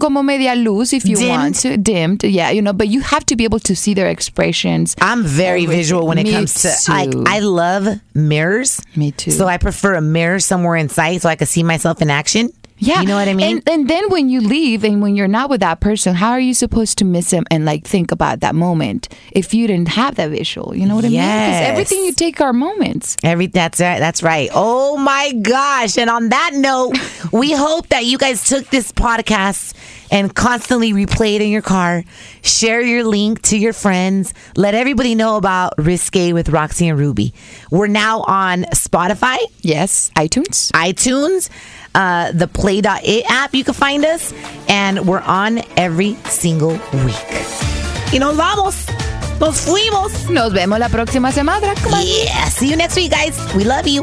como 0.00 0.22
media 0.22 0.54
luz 0.54 0.92
if 0.94 1.04
you 1.04 1.16
Dimmed. 1.16 1.28
want 1.28 1.54
to 1.56 1.76
dimmed, 1.76 2.24
yeah, 2.24 2.50
you 2.50 2.62
know, 2.62 2.72
but 2.72 2.88
you 2.88 3.00
have 3.02 3.26
to 3.26 3.36
be 3.36 3.44
able 3.44 3.58
to 3.60 3.76
see 3.76 3.92
their 3.92 4.08
expressions. 4.08 4.96
I'm 5.00 5.24
very 5.24 5.66
visual 5.66 6.06
when 6.06 6.16
it 6.18 6.24
Me 6.24 6.32
comes 6.32 6.54
to 6.62 6.72
like. 6.90 7.12
I 7.26 7.40
love 7.40 8.00
mirrors. 8.14 8.80
Me 8.96 9.10
too. 9.12 9.30
So 9.30 9.46
I 9.46 9.58
prefer 9.58 9.94
a 9.94 10.00
mirror 10.00 10.38
somewhere 10.40 10.76
in 10.76 10.88
sight 10.88 11.20
so 11.22 11.28
I 11.28 11.36
can 11.36 11.46
see 11.46 11.62
myself 11.62 12.00
in 12.00 12.08
action. 12.10 12.50
Yeah, 12.78 13.00
You 13.00 13.08
know 13.08 13.16
what 13.16 13.28
I 13.28 13.34
mean? 13.34 13.56
And, 13.56 13.68
and 13.68 13.88
then 13.88 14.08
when 14.10 14.28
you 14.28 14.40
leave 14.40 14.84
and 14.84 15.02
when 15.02 15.16
you're 15.16 15.28
not 15.28 15.50
with 15.50 15.60
that 15.60 15.80
person, 15.80 16.14
how 16.14 16.30
are 16.30 16.40
you 16.40 16.54
supposed 16.54 16.98
to 16.98 17.04
miss 17.04 17.30
him 17.30 17.44
and 17.50 17.64
like 17.64 17.84
think 17.84 18.12
about 18.12 18.40
that 18.40 18.54
moment 18.54 19.08
if 19.32 19.52
you 19.52 19.66
didn't 19.66 19.88
have 19.88 20.14
that 20.16 20.30
visual? 20.30 20.76
You 20.76 20.86
know 20.86 20.94
what 20.94 21.04
I 21.04 21.08
mean? 21.08 21.18
Because 21.18 21.60
everything 21.62 22.04
you 22.04 22.12
take 22.12 22.40
are 22.40 22.52
moments. 22.52 23.16
Every 23.22 23.46
that's 23.46 23.80
right. 23.80 23.98
That's 23.98 24.22
right. 24.22 24.48
Oh 24.52 24.96
my 24.96 25.32
gosh! 25.32 25.98
And 25.98 26.08
on 26.08 26.28
that 26.28 26.52
note, 26.54 26.96
we 27.32 27.52
hope 27.52 27.88
that 27.88 28.04
you 28.04 28.16
guys 28.18 28.44
took 28.48 28.68
this 28.68 28.92
podcast 28.92 29.74
and 30.10 30.34
constantly 30.34 30.92
replay 30.92 31.36
it 31.36 31.42
in 31.42 31.48
your 31.50 31.62
car. 31.62 32.04
Share 32.42 32.80
your 32.80 33.04
link 33.04 33.42
to 33.42 33.58
your 33.58 33.72
friends. 33.72 34.32
Let 34.56 34.74
everybody 34.74 35.14
know 35.14 35.36
about 35.36 35.74
Risque 35.78 36.32
with 36.32 36.48
RaqC 36.48 36.88
and 36.90 36.98
Rubi. 36.98 37.32
We're 37.70 37.86
now 37.88 38.22
on 38.22 38.64
Spotify, 38.74 39.38
Yes, 39.60 40.10
iTunes. 40.16 40.70
iTunes, 40.72 41.50
uh, 41.94 42.32
the 42.32 42.46
Play.it 42.48 43.24
app. 43.28 43.54
You 43.54 43.64
can 43.64 43.74
find 43.74 44.04
us, 44.04 44.32
and 44.68 45.06
we're 45.06 45.20
on 45.20 45.60
every 45.76 46.14
single 46.24 46.72
week. 47.04 47.28
Y 48.12 48.18
nos 48.18 48.36
vamos. 48.36 48.86
Nos 49.40 49.64
fuimos. 49.64 50.28
Nos 50.30 50.52
vemos 50.52 50.78
la 50.80 50.88
próxima 50.88 51.30
semana. 51.32 51.74
Come 51.82 51.94
on. 51.94 52.02
Yeah. 52.04 52.48
See 52.48 52.68
you 52.68 52.76
next 52.76 52.96
week, 52.96 53.12
guys. 53.12 53.38
We 53.54 53.64
love 53.64 53.86
you. 53.86 54.02